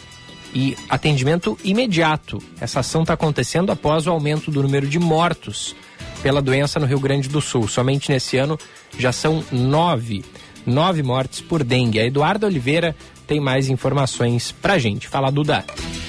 e 0.54 0.78
atendimento 0.90 1.58
imediato. 1.64 2.42
Essa 2.60 2.80
ação 2.80 3.02
está 3.02 3.14
acontecendo 3.14 3.72
após 3.72 4.08
o 4.08 4.12
aumento 4.12 4.50
do 4.50 4.64
número 4.64 4.88
de 4.88 4.98
mortos 4.98 5.76
pela 6.24 6.42
doença 6.42 6.80
no 6.80 6.86
Rio 6.86 7.00
Grande 7.00 7.28
do 7.28 7.42
Sul. 7.42 7.68
Somente 7.68 8.10
nesse 8.10 8.38
ano 8.38 8.58
já 8.98 9.12
são 9.12 9.44
nove, 9.52 10.24
nove 10.66 11.04
mortes 11.04 11.42
por 11.42 11.64
dengue. 11.64 12.00
A 12.00 12.06
Eduardo 12.06 12.46
Oliveira 12.46 12.96
tem 13.26 13.40
mais 13.40 13.70
informações 13.70 14.52
pra 14.52 14.78
gente. 14.78 15.08
Fala, 15.08 15.32
Duda. 15.32 15.66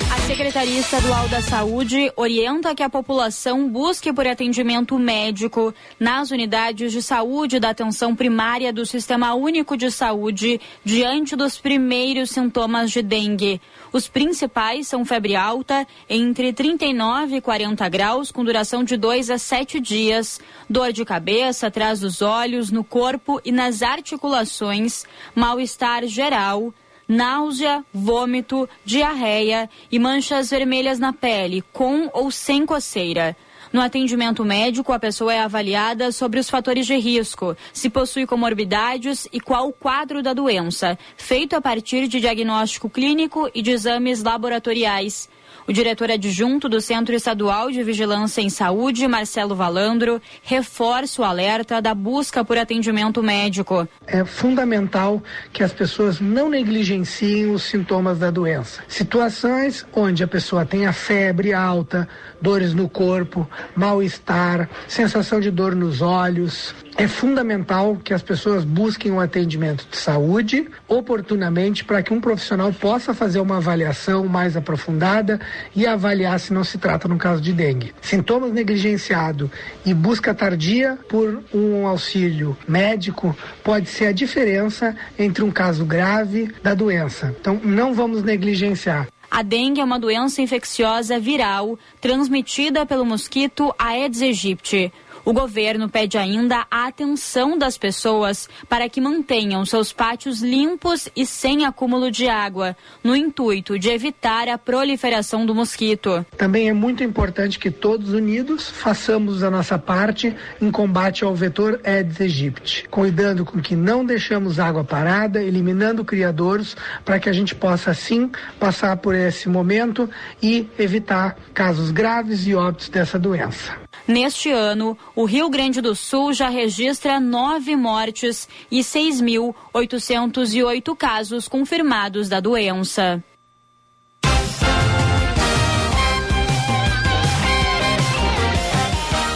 A 0.08 0.18
Secretaria 0.20 0.78
Estadual 0.78 1.28
da 1.28 1.42
Saúde 1.42 2.12
orienta 2.16 2.74
que 2.74 2.82
a 2.82 2.88
população 2.88 3.68
busque 3.68 4.12
por 4.12 4.26
atendimento 4.26 4.96
médico 4.98 5.74
nas 5.98 6.30
unidades 6.30 6.92
de 6.92 7.02
saúde 7.02 7.58
da 7.58 7.70
atenção 7.70 8.14
primária 8.14 8.72
do 8.72 8.86
Sistema 8.86 9.34
Único 9.34 9.76
de 9.76 9.90
Saúde 9.90 10.60
diante 10.84 11.34
dos 11.34 11.58
primeiros 11.58 12.30
sintomas 12.30 12.90
de 12.92 13.02
dengue. 13.02 13.60
Os 13.92 14.08
principais 14.08 14.86
são 14.86 15.04
febre 15.04 15.34
alta, 15.34 15.86
entre 16.08 16.52
39 16.52 17.36
e 17.36 17.40
40 17.40 17.88
graus, 17.88 18.30
com 18.30 18.44
duração 18.44 18.84
de 18.84 18.96
2 18.96 19.30
a 19.30 19.38
7 19.38 19.80
dias, 19.80 20.40
dor 20.70 20.92
de 20.92 21.04
cabeça 21.04 21.66
atrás 21.66 22.00
dos 22.00 22.22
olhos, 22.22 22.70
no 22.70 22.84
corpo 22.84 23.40
e 23.44 23.50
nas 23.50 23.82
articulações, 23.82 25.04
mal-estar 25.34 26.06
geral 26.06 26.72
náusea, 27.08 27.84
vômito, 27.92 28.68
diarreia 28.84 29.68
e 29.90 29.98
manchas 29.98 30.50
vermelhas 30.50 30.98
na 30.98 31.12
pele, 31.12 31.62
com 31.72 32.08
ou 32.12 32.30
sem 32.30 32.66
coceira. 32.66 33.36
No 33.72 33.80
atendimento 33.80 34.44
médico, 34.44 34.92
a 34.92 34.98
pessoa 34.98 35.34
é 35.34 35.40
avaliada 35.40 36.12
sobre 36.12 36.38
os 36.38 36.48
fatores 36.48 36.86
de 36.86 36.96
risco, 36.96 37.56
se 37.72 37.90
possui 37.90 38.26
comorbidades 38.26 39.28
e 39.32 39.40
qual 39.40 39.68
o 39.68 39.72
quadro 39.72 40.22
da 40.22 40.32
doença, 40.32 40.98
feito 41.16 41.54
a 41.54 41.60
partir 41.60 42.08
de 42.08 42.20
diagnóstico 42.20 42.88
clínico 42.88 43.50
e 43.54 43.62
de 43.62 43.72
exames 43.72 44.22
laboratoriais. 44.22 45.28
O 45.68 45.72
diretor 45.72 46.12
adjunto 46.12 46.68
do 46.68 46.80
Centro 46.80 47.12
Estadual 47.12 47.72
de 47.72 47.82
Vigilância 47.82 48.40
em 48.40 48.48
Saúde, 48.48 49.08
Marcelo 49.08 49.56
Valandro, 49.56 50.22
reforça 50.44 51.20
o 51.20 51.24
alerta 51.24 51.82
da 51.82 51.92
busca 51.92 52.44
por 52.44 52.56
atendimento 52.56 53.20
médico. 53.20 53.88
É 54.06 54.24
fundamental 54.24 55.20
que 55.52 55.64
as 55.64 55.72
pessoas 55.72 56.20
não 56.20 56.48
negligenciem 56.48 57.50
os 57.50 57.64
sintomas 57.64 58.16
da 58.16 58.30
doença. 58.30 58.80
Situações 58.86 59.84
onde 59.92 60.22
a 60.22 60.28
pessoa 60.28 60.64
tenha 60.64 60.92
febre 60.92 61.52
alta, 61.52 62.08
dores 62.40 62.72
no 62.72 62.88
corpo, 62.88 63.50
mal-estar, 63.74 64.70
sensação 64.86 65.40
de 65.40 65.50
dor 65.50 65.74
nos 65.74 66.00
olhos, 66.00 66.76
é 66.98 67.06
fundamental 67.06 67.96
que 68.02 68.14
as 68.14 68.22
pessoas 68.22 68.64
busquem 68.64 69.12
um 69.12 69.20
atendimento 69.20 69.86
de 69.90 69.96
saúde 69.96 70.66
oportunamente 70.88 71.84
para 71.84 72.02
que 72.02 72.12
um 72.12 72.20
profissional 72.20 72.72
possa 72.72 73.12
fazer 73.12 73.38
uma 73.38 73.58
avaliação 73.58 74.26
mais 74.26 74.56
aprofundada 74.56 75.38
e 75.74 75.86
avaliar 75.86 76.40
se 76.40 76.54
não 76.54 76.64
se 76.64 76.78
trata 76.78 77.06
no 77.06 77.18
caso 77.18 77.42
de 77.42 77.52
dengue. 77.52 77.92
Sintomas 78.00 78.50
negligenciados 78.52 79.50
e 79.84 79.92
busca 79.92 80.34
tardia 80.34 80.98
por 81.08 81.42
um 81.52 81.86
auxílio 81.86 82.56
médico 82.66 83.36
pode 83.62 83.88
ser 83.88 84.06
a 84.06 84.12
diferença 84.12 84.96
entre 85.18 85.44
um 85.44 85.50
caso 85.50 85.84
grave 85.84 86.50
da 86.62 86.72
doença. 86.72 87.34
Então 87.38 87.60
não 87.62 87.92
vamos 87.92 88.22
negligenciar. 88.22 89.06
A 89.30 89.42
dengue 89.42 89.80
é 89.80 89.84
uma 89.84 89.98
doença 89.98 90.40
infecciosa 90.40 91.18
viral 91.18 91.78
transmitida 92.00 92.86
pelo 92.86 93.04
mosquito 93.04 93.74
Aedes 93.78 94.22
aegypti. 94.22 94.92
O 95.26 95.32
governo 95.32 95.88
pede 95.88 96.16
ainda 96.16 96.68
a 96.70 96.86
atenção 96.86 97.58
das 97.58 97.76
pessoas 97.76 98.48
para 98.68 98.88
que 98.88 99.00
mantenham 99.00 99.64
seus 99.64 99.92
pátios 99.92 100.40
limpos 100.40 101.08
e 101.16 101.26
sem 101.26 101.66
acúmulo 101.66 102.12
de 102.12 102.28
água, 102.28 102.76
no 103.02 103.16
intuito 103.16 103.76
de 103.76 103.88
evitar 103.88 104.48
a 104.48 104.56
proliferação 104.56 105.44
do 105.44 105.52
mosquito. 105.52 106.24
Também 106.36 106.68
é 106.68 106.72
muito 106.72 107.02
importante 107.02 107.58
que 107.58 107.72
todos 107.72 108.12
unidos 108.12 108.70
façamos 108.70 109.42
a 109.42 109.50
nossa 109.50 109.76
parte 109.76 110.32
em 110.62 110.70
combate 110.70 111.24
ao 111.24 111.34
vetor 111.34 111.80
Aedes 111.82 112.20
aegypti, 112.20 112.86
cuidando 112.88 113.44
com 113.44 113.60
que 113.60 113.74
não 113.74 114.04
deixamos 114.04 114.60
água 114.60 114.84
parada, 114.84 115.42
eliminando 115.42 116.04
criadouros, 116.04 116.76
para 117.04 117.18
que 117.18 117.28
a 117.28 117.32
gente 117.32 117.52
possa 117.52 117.90
assim 117.90 118.30
passar 118.60 118.96
por 118.98 119.12
esse 119.12 119.48
momento 119.48 120.08
e 120.40 120.68
evitar 120.78 121.36
casos 121.52 121.90
graves 121.90 122.46
e 122.46 122.54
óbitos 122.54 122.88
dessa 122.88 123.18
doença. 123.18 123.85
Neste 124.06 124.52
ano, 124.52 124.96
o 125.16 125.24
Rio 125.24 125.50
Grande 125.50 125.80
do 125.80 125.96
Sul 125.96 126.32
já 126.32 126.48
registra 126.48 127.18
nove 127.18 127.74
mortes 127.74 128.48
e 128.70 128.78
6.808 128.80 130.96
casos 130.96 131.48
confirmados 131.48 132.28
da 132.28 132.38
doença. 132.38 133.20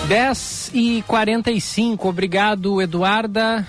Dez 0.07 0.71
e 0.73 1.03
quarenta 1.07 1.51
e 1.51 1.61
cinco. 1.61 2.09
Obrigado, 2.09 2.81
Eduarda. 2.81 3.67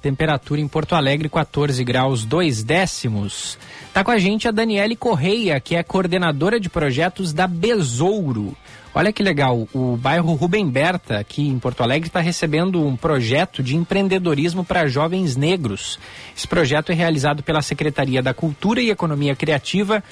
Temperatura 0.00 0.60
em 0.60 0.68
Porto 0.68 0.94
Alegre, 0.94 1.28
14 1.28 1.84
graus, 1.84 2.24
2 2.24 2.62
décimos. 2.62 3.58
Tá 3.92 4.02
com 4.02 4.10
a 4.10 4.18
gente 4.18 4.48
a 4.48 4.50
Daniele 4.50 4.96
Correia, 4.96 5.60
que 5.60 5.76
é 5.76 5.82
coordenadora 5.82 6.58
de 6.58 6.70
projetos 6.70 7.32
da 7.32 7.46
Besouro. 7.46 8.56
Olha 8.92 9.12
que 9.12 9.22
legal, 9.22 9.68
o 9.72 9.96
bairro 9.96 10.34
Rubem 10.34 10.68
Berta, 10.68 11.18
aqui 11.20 11.46
em 11.46 11.60
Porto 11.60 11.80
Alegre, 11.80 12.08
está 12.08 12.18
recebendo 12.18 12.84
um 12.84 12.96
projeto 12.96 13.62
de 13.62 13.76
empreendedorismo 13.76 14.64
para 14.64 14.88
jovens 14.88 15.36
negros. 15.36 15.96
Esse 16.36 16.48
projeto 16.48 16.90
é 16.90 16.94
realizado 16.94 17.40
pela 17.40 17.62
Secretaria 17.62 18.20
da 18.20 18.34
Cultura 18.34 18.80
e 18.80 18.90
Economia 18.90 19.36
Criativa 19.36 20.02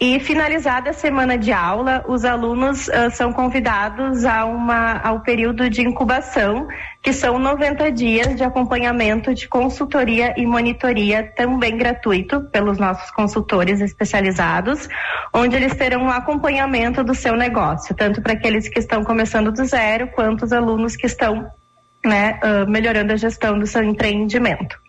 e 0.00 0.18
finalizada 0.18 0.88
a 0.90 0.92
semana 0.92 1.38
de 1.38 1.52
aula, 1.52 2.04
os 2.08 2.24
alunos 2.24 2.88
uh, 2.88 3.08
são 3.12 3.32
convidados 3.32 4.24
a 4.24 4.44
uma, 4.44 5.00
ao 5.00 5.20
período 5.20 5.70
de 5.70 5.82
incubação, 5.82 6.66
que 7.02 7.12
são 7.12 7.36
90 7.36 7.90
dias 7.90 8.36
de 8.36 8.44
acompanhamento 8.44 9.34
de 9.34 9.48
consultoria 9.48 10.34
e 10.36 10.46
monitoria, 10.46 11.32
também 11.36 11.76
gratuito 11.76 12.42
pelos 12.42 12.78
nossos 12.78 13.10
consultores 13.10 13.80
especializados, 13.80 14.88
onde 15.34 15.56
eles 15.56 15.74
terão 15.74 16.04
um 16.04 16.10
acompanhamento 16.10 17.02
do 17.02 17.14
seu 17.14 17.34
negócio, 17.34 17.92
tanto 17.96 18.22
para 18.22 18.34
aqueles 18.34 18.68
que 18.68 18.78
estão 18.78 19.02
começando 19.02 19.50
do 19.50 19.64
zero, 19.64 20.06
quanto 20.08 20.44
os 20.44 20.52
alunos 20.52 20.94
que 20.94 21.06
estão 21.06 21.50
né, 22.04 22.38
uh, 22.42 22.70
melhorando 22.70 23.12
a 23.12 23.16
gestão 23.16 23.58
do 23.58 23.66
seu 23.66 23.82
empreendimento. 23.82 24.80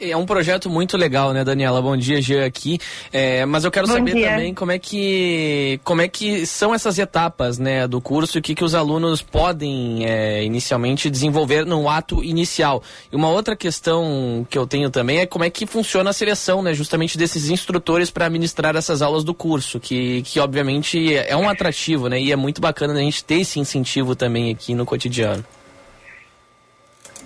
É 0.00 0.16
um 0.16 0.24
projeto 0.24 0.70
muito 0.70 0.96
legal, 0.96 1.32
né, 1.34 1.44
Daniela? 1.44 1.82
Bom 1.82 1.96
dia, 1.96 2.22
Gia 2.22 2.46
aqui. 2.46 2.78
É, 3.12 3.44
mas 3.44 3.64
eu 3.64 3.70
quero 3.70 3.86
Bom 3.86 3.92
saber 3.92 4.14
dia. 4.14 4.30
também 4.30 4.54
como 4.54 4.72
é 4.72 4.78
que 4.78 5.78
como 5.84 6.00
é 6.00 6.08
que 6.08 6.46
são 6.46 6.74
essas 6.74 6.98
etapas, 6.98 7.58
né, 7.58 7.86
do 7.86 8.00
curso 8.00 8.38
e 8.38 8.40
o 8.40 8.42
que, 8.42 8.54
que 8.54 8.64
os 8.64 8.74
alunos 8.74 9.20
podem 9.20 10.06
é, 10.06 10.42
inicialmente 10.44 11.10
desenvolver 11.10 11.66
no 11.66 11.90
ato 11.90 12.24
inicial. 12.24 12.82
E 13.12 13.16
uma 13.16 13.28
outra 13.28 13.54
questão 13.54 14.46
que 14.48 14.56
eu 14.56 14.66
tenho 14.66 14.88
também 14.88 15.18
é 15.18 15.26
como 15.26 15.44
é 15.44 15.50
que 15.50 15.66
funciona 15.66 16.10
a 16.10 16.12
seleção, 16.12 16.62
né, 16.62 16.72
justamente 16.72 17.18
desses 17.18 17.50
instrutores 17.50 18.10
para 18.10 18.30
ministrar 18.30 18.76
essas 18.76 19.02
aulas 19.02 19.24
do 19.24 19.34
curso, 19.34 19.78
que, 19.78 20.22
que 20.22 20.40
obviamente 20.40 21.14
é 21.14 21.36
um 21.36 21.48
atrativo, 21.48 22.08
né, 22.08 22.18
e 22.20 22.32
é 22.32 22.36
muito 22.36 22.60
bacana 22.60 22.94
a 22.94 22.98
gente 22.98 23.22
ter 23.22 23.40
esse 23.40 23.60
incentivo 23.60 24.16
também 24.16 24.50
aqui 24.50 24.74
no 24.74 24.86
cotidiano. 24.86 25.44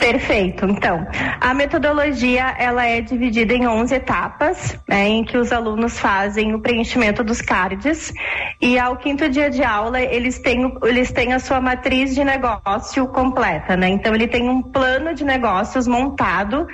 Perfeito. 0.01 0.65
Então, 0.65 1.07
a 1.39 1.53
metodologia 1.53 2.55
ela 2.59 2.87
é 2.87 3.03
dividida 3.03 3.53
em 3.53 3.69
11 3.69 3.95
etapas, 3.95 4.79
né, 4.89 5.07
em 5.07 5.23
que 5.23 5.37
os 5.37 5.53
alunos 5.53 5.99
fazem 5.99 6.55
o 6.55 6.59
preenchimento 6.59 7.23
dos 7.23 7.43
cards 7.43 8.11
e 8.59 8.79
ao 8.79 8.97
quinto 8.97 9.29
dia 9.29 9.51
de 9.51 9.63
aula 9.63 10.01
eles 10.01 10.39
têm, 10.39 10.75
eles 10.85 11.13
têm 11.13 11.35
a 11.35 11.39
sua 11.39 11.61
matriz 11.61 12.15
de 12.15 12.25
negócio 12.25 13.07
completa, 13.09 13.77
né? 13.77 13.91
Então 13.91 14.15
ele 14.15 14.27
tem 14.27 14.49
um 14.49 14.63
plano 14.63 15.15
de 15.15 15.23
negócios 15.23 15.87
montado 15.87 16.67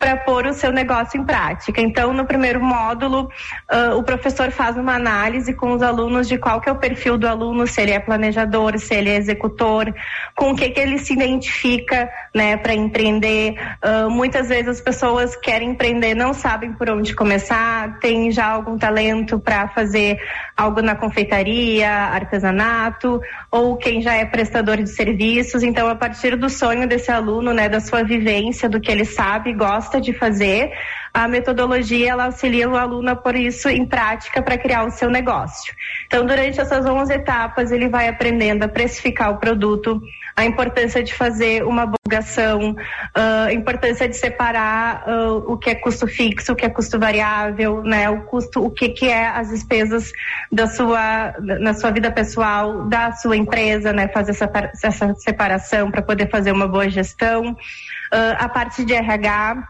para 0.00 0.16
pôr 0.16 0.46
o 0.46 0.54
seu 0.54 0.72
negócio 0.72 1.20
em 1.20 1.24
prática. 1.24 1.78
Então, 1.78 2.14
no 2.14 2.24
primeiro 2.24 2.58
módulo, 2.58 3.30
uh, 3.70 3.98
o 3.98 4.02
professor 4.02 4.50
faz 4.50 4.78
uma 4.78 4.94
análise 4.94 5.52
com 5.52 5.72
os 5.72 5.82
alunos 5.82 6.26
de 6.26 6.38
qual 6.38 6.58
que 6.58 6.70
é 6.70 6.72
o 6.72 6.76
perfil 6.76 7.18
do 7.18 7.28
aluno, 7.28 7.66
se 7.66 7.82
ele 7.82 7.90
é 7.90 8.00
planejador, 8.00 8.78
se 8.78 8.94
ele 8.94 9.10
é 9.10 9.16
executor, 9.16 9.94
com 10.34 10.52
o 10.52 10.56
que, 10.56 10.70
que 10.70 10.80
ele 10.80 10.96
se 10.96 11.12
identifica 11.12 12.08
né, 12.34 12.56
para 12.56 12.72
empreender. 12.72 13.56
Uh, 13.84 14.08
muitas 14.08 14.48
vezes 14.48 14.68
as 14.68 14.80
pessoas 14.80 15.36
querem 15.36 15.72
empreender, 15.72 16.14
não 16.14 16.32
sabem 16.32 16.72
por 16.72 16.88
onde 16.88 17.14
começar, 17.14 17.98
tem 17.98 18.30
já 18.30 18.46
algum 18.46 18.78
talento 18.78 19.38
para 19.38 19.68
fazer 19.68 20.18
algo 20.56 20.80
na 20.80 20.94
confeitaria, 20.96 21.90
artesanato, 21.90 23.20
ou 23.50 23.76
quem 23.76 24.00
já 24.00 24.14
é 24.14 24.24
prestador 24.24 24.78
de 24.78 24.88
serviços. 24.88 25.62
Então, 25.62 25.88
a 25.88 25.94
partir 25.94 26.36
do 26.36 26.48
sonho 26.48 26.88
desse 26.88 27.10
aluno, 27.10 27.52
né, 27.52 27.68
da 27.68 27.80
sua 27.80 28.02
vivência, 28.02 28.66
do 28.66 28.80
que 28.80 28.90
ele 28.90 29.04
sabe, 29.04 29.52
gosta 29.52 29.89
de 29.98 30.12
fazer, 30.12 30.70
a 31.12 31.26
metodologia 31.26 32.10
ela 32.10 32.26
auxilia 32.26 32.68
o 32.68 32.76
aluno 32.76 33.10
a 33.10 33.16
pôr 33.16 33.36
isso 33.36 33.68
em 33.68 33.86
prática 33.86 34.42
para 34.42 34.58
criar 34.58 34.84
o 34.84 34.90
seu 34.90 35.10
negócio. 35.10 35.74
Então, 36.06 36.24
durante 36.24 36.60
essas 36.60 36.84
11 36.86 37.12
etapas, 37.12 37.72
ele 37.72 37.88
vai 37.88 38.08
aprendendo 38.08 38.62
a 38.62 38.68
precificar 38.68 39.30
o 39.32 39.38
produto, 39.38 40.00
a 40.36 40.44
importância 40.44 41.02
de 41.02 41.12
fazer 41.12 41.64
uma 41.64 41.84
uh, 41.84 43.46
a 43.46 43.52
importância 43.52 44.08
de 44.08 44.16
separar 44.16 45.04
uh, 45.06 45.52
o 45.52 45.56
que 45.56 45.70
é 45.70 45.74
custo 45.74 46.06
fixo, 46.06 46.52
o 46.52 46.56
que 46.56 46.64
é 46.64 46.68
custo 46.68 46.98
variável, 46.98 47.82
né, 47.82 48.08
o 48.10 48.22
custo, 48.22 48.64
o 48.64 48.70
que 48.70 48.88
que 48.88 49.08
é 49.08 49.26
as 49.28 49.50
despesas 49.50 50.12
da 50.50 50.66
sua 50.66 51.34
na 51.40 51.74
sua 51.74 51.90
vida 51.90 52.10
pessoal, 52.10 52.84
da 52.84 53.12
sua 53.12 53.36
empresa, 53.36 53.92
né, 53.92 54.08
fazer 54.08 54.32
essa, 54.32 54.50
essa 54.82 55.14
separação 55.14 55.90
para 55.90 56.02
poder 56.02 56.28
fazer 56.28 56.52
uma 56.52 56.66
boa 56.66 56.88
gestão, 56.88 57.52
uh, 57.52 58.36
a 58.38 58.48
parte 58.48 58.84
de 58.84 58.94
RH 58.94 59.68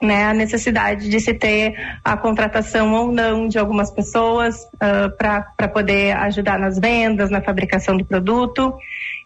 né, 0.00 0.26
a 0.26 0.34
necessidade 0.34 1.08
de 1.08 1.20
se 1.20 1.34
ter 1.34 1.74
a 2.04 2.16
contratação 2.16 2.92
ou 2.92 3.12
não 3.12 3.48
de 3.48 3.58
algumas 3.58 3.90
pessoas 3.90 4.56
uh, 4.74 5.10
para 5.16 5.68
poder 5.68 6.16
ajudar 6.16 6.58
nas 6.58 6.78
vendas, 6.78 7.30
na 7.30 7.40
fabricação 7.40 7.96
do 7.96 8.04
produto 8.04 8.72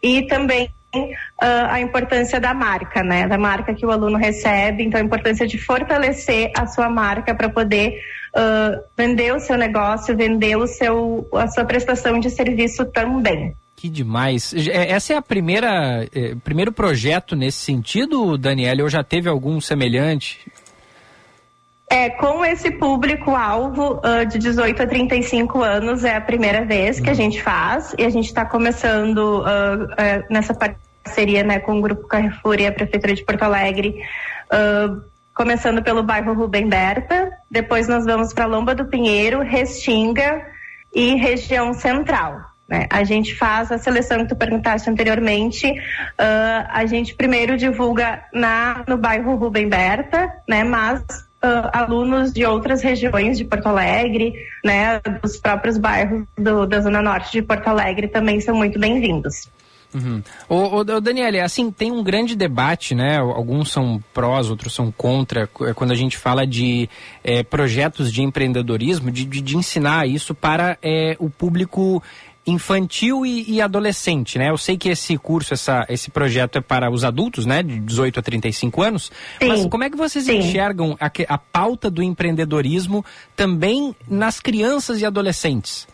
e 0.03 0.23
também 0.27 0.73
uh, 0.95 1.09
a 1.69 1.81
importância 1.81 2.41
da 2.41 2.55
marca, 2.55 3.03
né, 3.03 3.29
da 3.29 3.37
marca 3.37 3.75
que 3.75 3.85
o 3.85 3.91
aluno 3.91 4.17
recebe, 4.17 4.83
então 4.83 5.01
a 5.01 5.05
importância 5.05 5.47
de 5.47 5.59
fortalecer 5.59 6.51
a 6.57 6.67
sua 6.67 6.89
marca 6.89 7.35
para 7.35 7.49
poder 7.51 8.01
uh, 8.35 8.83
vender 8.97 9.35
o 9.35 9.41
seu 9.41 9.57
negócio, 9.57 10.17
vender 10.17 10.57
o 10.57 10.67
seu, 10.67 11.29
a 11.35 11.49
sua 11.49 11.65
prestação 11.65 12.19
de 12.19 12.31
serviço 12.31 12.85
também. 12.87 13.55
Que 13.83 13.89
demais. 13.89 14.55
É, 14.55 14.93
essa 14.93 15.13
é 15.13 15.17
a 15.17 15.23
primeira, 15.23 16.07
é, 16.15 16.37
primeiro 16.45 16.71
projeto 16.71 17.35
nesse 17.35 17.59
sentido, 17.59 18.39
Daniela, 18.39 18.83
ou 18.83 18.89
já 18.89 19.03
teve 19.03 19.29
algum 19.29 19.61
semelhante? 19.61 20.39
É, 21.93 22.09
com 22.09 22.43
esse 22.43 22.71
público-alvo 22.71 24.01
uh, 24.01 24.25
de 24.25 24.39
18 24.39 24.83
a 24.83 24.87
35 24.87 25.61
anos, 25.63 26.05
é 26.05 26.17
a 26.17 26.23
primeira 26.23 26.65
vez 26.65 26.99
que 26.99 27.11
a 27.11 27.15
gente 27.15 27.43
faz 27.43 27.95
e 27.99 28.05
a 28.07 28.09
gente 28.09 28.25
está 28.25 28.47
começando 28.47 29.19
uh, 29.19 29.85
uh, 29.85 30.25
nessa 30.31 30.55
parceria 30.55 31.45
né, 31.45 31.59
com 31.59 31.79
o 31.79 31.83
Grupo 31.83 32.09
Carrefour 32.09 32.59
e 32.59 32.67
a 32.67 32.73
Prefeitura 32.73 33.15
de 33.15 33.23
Porto 33.23 33.43
Alegre, 33.43 33.95
começando 35.35 35.83
pelo 35.83 36.03
bairro 36.03 36.33
Rubem 36.33 36.67
Berta, 36.67 37.31
depois 37.51 37.87
nós 37.87 38.07
vamos 38.07 38.33
para 38.33 38.47
Lomba 38.47 38.75
do 38.75 38.87
Pinheiro, 38.87 39.43
Restinga 39.43 40.47
e 40.95 41.15
região 41.17 41.75
central. 41.75 42.41
Né? 42.67 42.87
A 42.89 43.05
gente 43.05 43.35
faz 43.35 43.71
a 43.71 43.77
seleção 43.77 44.21
que 44.21 44.29
tu 44.29 44.37
perguntaste 44.37 44.89
anteriormente, 44.89 45.71
a 46.17 46.87
gente 46.87 47.15
primeiro 47.15 47.57
divulga 47.59 48.23
na, 48.33 48.83
no 48.89 48.97
bairro 48.97 49.37
Rubem 49.37 49.69
Berta, 49.69 50.33
né, 50.49 50.65
mas 50.65 51.03
uh, 51.43 51.69
alunos 51.73 52.33
de 52.33 52.45
outras 52.45 52.83
regiões 52.83 53.37
de 53.37 53.45
Porto 53.45 53.67
Alegre, 53.67 54.35
né, 54.65 55.01
dos 55.23 55.37
próprios 55.37 55.77
bairros 55.77 56.25
do, 56.37 56.67
da 56.67 56.81
Zona 56.81 57.03
Norte 57.03 57.33
de 57.33 57.43
Porto 57.43 57.69
Alegre 57.69 58.09
também 58.09 58.41
são 58.41 58.55
muito 58.55 58.79
bem-vindos. 58.79 59.49
Uhum. 59.95 60.23
O, 60.49 60.85
Daniele, 60.85 61.39
assim, 61.39 61.71
tem 61.71 61.93
um 61.93 62.03
grande 62.03 62.35
debate, 62.35 62.95
né? 62.95 63.19
Alguns 63.19 63.71
são 63.71 64.03
prós, 64.15 64.49
outros 64.49 64.75
são 64.75 64.91
contra, 64.91 65.47
quando 65.47 65.91
a 65.91 65.95
gente 65.95 66.17
fala 66.17 66.47
de 66.47 66.89
é, 67.23 67.43
projetos 67.43 68.11
de 68.11 68.23
empreendedorismo, 68.23 69.11
de, 69.11 69.27
de, 69.27 69.43
de 69.43 69.57
ensinar 69.57 70.09
isso 70.09 70.35
para 70.35 70.79
é, 70.83 71.15
o 71.19 71.29
público 71.29 72.03
infantil 72.47 73.25
e, 73.25 73.45
e, 73.49 73.63
adolescente, 73.63 74.39
né? 74.39 74.51
Eu 74.51 74.59
sei 74.59 74.77
que 74.77 74.89
esse 74.89 75.17
curso, 75.17 75.55
essa, 75.55 75.87
esse 75.89 76.11
projeto 76.11 76.59
é 76.59 76.61
para 76.61 76.91
os 76.91 77.05
adultos, 77.05 77.47
né? 77.47 77.63
De 77.63 77.79
18 77.79 78.19
a 78.19 78.23
35 78.23 78.83
anos. 78.83 79.13
Sim, 79.41 79.49
mas 79.49 79.67
como 79.67 79.85
é 79.85 79.91
que 79.91 79.97
vocês 79.97 80.25
sim. 80.25 80.39
enxergam 80.39 80.97
a, 81.01 81.11
a 81.29 81.39
pauta 81.39 81.91
do 81.91 82.03
empreendedorismo 82.03 83.05
também 83.37 83.95
nas 84.09 84.41
crianças 84.41 85.01
e 85.01 85.07
adolescentes? 85.07 85.87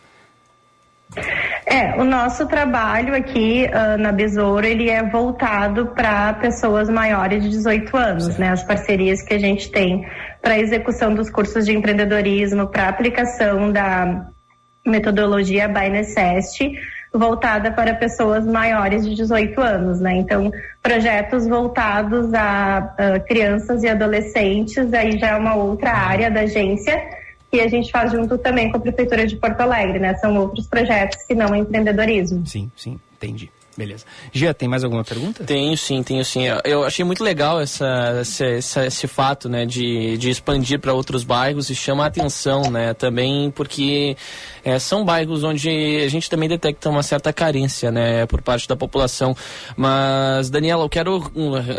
É, 1.67 2.01
o 2.01 2.05
nosso 2.05 2.47
trabalho 2.47 3.15
aqui 3.15 3.67
uh, 3.67 3.99
na 3.99 4.13
Besouro, 4.13 4.67
ele 4.67 4.91
é 4.91 5.03
voltado 5.03 5.87
para 5.89 6.35
pessoas 6.35 6.89
maiores 6.89 7.43
de 7.43 7.51
18 7.51 7.97
anos, 7.97 8.25
certo. 8.25 8.41
né? 8.41 8.51
As 8.51 8.63
parcerias 8.63 9.23
que 9.23 9.35
a 9.35 9.39
gente 9.39 9.71
tem 9.71 10.07
para 10.43 10.59
execução 10.59 11.15
dos 11.15 11.31
cursos 11.31 11.67
de 11.67 11.73
empreendedorismo, 11.73 12.69
para 12.69 12.89
aplicação 12.89 13.71
da 13.71 14.29
metodologia 14.89 15.69
by 15.69 15.91
voltada 17.13 17.71
para 17.71 17.95
pessoas 17.95 18.45
maiores 18.45 19.07
de 19.07 19.15
18 19.15 19.61
anos, 19.61 20.01
né? 20.01 20.17
Então, 20.17 20.51
projetos 20.83 21.47
voltados 21.47 22.33
a 22.35 22.95
uh, 22.95 23.27
crianças 23.27 23.83
e 23.83 23.89
adolescentes, 23.89 24.93
aí 24.93 25.19
já 25.19 25.29
é 25.29 25.37
uma 25.37 25.55
outra 25.55 25.91
área 25.93 26.31
da 26.31 26.41
agência 26.41 27.01
que 27.51 27.61
a 27.61 27.69
gente 27.69 27.91
faz 27.91 28.13
junto 28.13 28.37
também 28.37 28.71
com 28.71 28.77
a 28.77 28.81
Prefeitura 28.81 29.27
de 29.27 29.37
Porto 29.37 29.61
Alegre, 29.61 29.99
né? 29.99 30.15
São 30.17 30.37
outros 30.37 30.67
projetos 30.67 31.23
que 31.23 31.35
não 31.35 31.55
empreendedorismo. 31.55 32.47
Sim, 32.47 32.71
sim, 32.77 33.01
entendi. 33.17 33.51
Beleza. 33.79 34.05
Gia, 34.33 34.53
tem 34.53 34.69
mais 34.69 34.83
alguma 34.83 35.05
pergunta? 35.05 35.45
Tenho 35.45 35.77
sim, 35.77 36.03
tenho 36.03 36.25
sim. 36.25 36.43
Eu 36.65 36.83
achei 36.83 37.05
muito 37.05 37.23
legal 37.23 37.61
essa, 37.61 37.87
essa, 38.21 38.45
essa 38.45 38.87
esse 38.87 39.07
fato, 39.07 39.49
né, 39.49 39.65
de, 39.65 40.19
de 40.19 40.31
expandir 40.31 40.81
para 40.81 40.93
outros 40.93 41.23
bairros 41.23 41.71
e 41.71 41.77
chama 41.77 42.03
a 42.03 42.09
atenção, 42.09 42.63
né, 42.73 42.93
também 42.93 43.53
porque 43.53 44.17
é, 44.65 44.81
são 44.81 45.05
bairros 45.05 45.45
onde 45.45 45.69
a 46.05 46.09
gente 46.09 46.29
também 46.29 46.49
detecta 46.49 46.91
uma 46.91 47.05
certa 47.05 47.33
carência, 47.33 47.93
né, 47.93 48.27
por 48.27 48.43
parte 48.43 48.67
da 48.67 48.75
população. 48.75 49.37
Mas, 49.77 50.51
Daniela, 50.51 50.83
eu 50.83 50.89
quero 50.89 51.23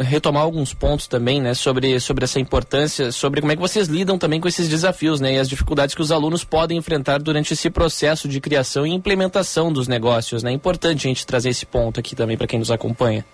retomar 0.02 0.44
alguns 0.44 0.74
pontos 0.74 1.06
também, 1.06 1.42
né, 1.42 1.54
sobre, 1.54 2.00
sobre 2.00 2.24
essa 2.24 2.40
importância, 2.40 3.12
sobre 3.12 3.42
como 3.42 3.52
é 3.52 3.58
que 3.58 3.62
vocês 3.62 3.90
lidam 3.90 4.18
também 4.18 4.40
com 4.40 4.48
esses 4.48 4.70
desafios, 4.70 5.20
né, 5.20 5.34
e 5.34 5.38
as 5.38 5.50
dificuldades 5.50 5.94
que 5.94 6.02
os 6.02 6.14
alunos 6.14 6.46
podem 6.46 6.78
enfrentar 6.78 7.20
durante 7.20 7.52
esse 7.52 7.70
processo 7.70 8.26
de 8.30 8.40
criação 8.40 8.88
e 8.88 8.94
implementação 8.94 9.70
dos 9.70 9.90
negócios, 9.90 10.44
né. 10.44 10.52
É 10.52 10.54
importante 10.54 11.06
a 11.06 11.10
gente 11.10 11.26
trazer 11.26 11.50
esse 11.50 11.66
ponto 11.66 11.89
ponto 11.90 11.99
aqui 11.99 12.16
também 12.16 12.38
para 12.38 12.48
quem 12.48 12.60
nos 12.60 12.72
acompanha. 12.72 13.26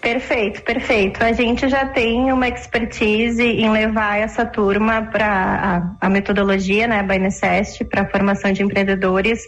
Perfeito, 0.00 0.62
perfeito. 0.62 1.22
A 1.22 1.32
gente 1.32 1.68
já 1.68 1.84
tem 1.84 2.32
uma 2.32 2.48
expertise 2.48 3.42
em 3.42 3.70
levar 3.70 4.18
essa 4.18 4.46
turma 4.46 5.02
para 5.02 5.26
a, 6.00 6.06
a, 6.06 6.08
metodologia, 6.08 6.86
né, 6.86 7.02
by 7.02 7.18
Necessity, 7.18 7.84
para 7.84 8.02
a 8.02 8.08
formação 8.08 8.52
de 8.52 8.62
empreendedores 8.62 9.42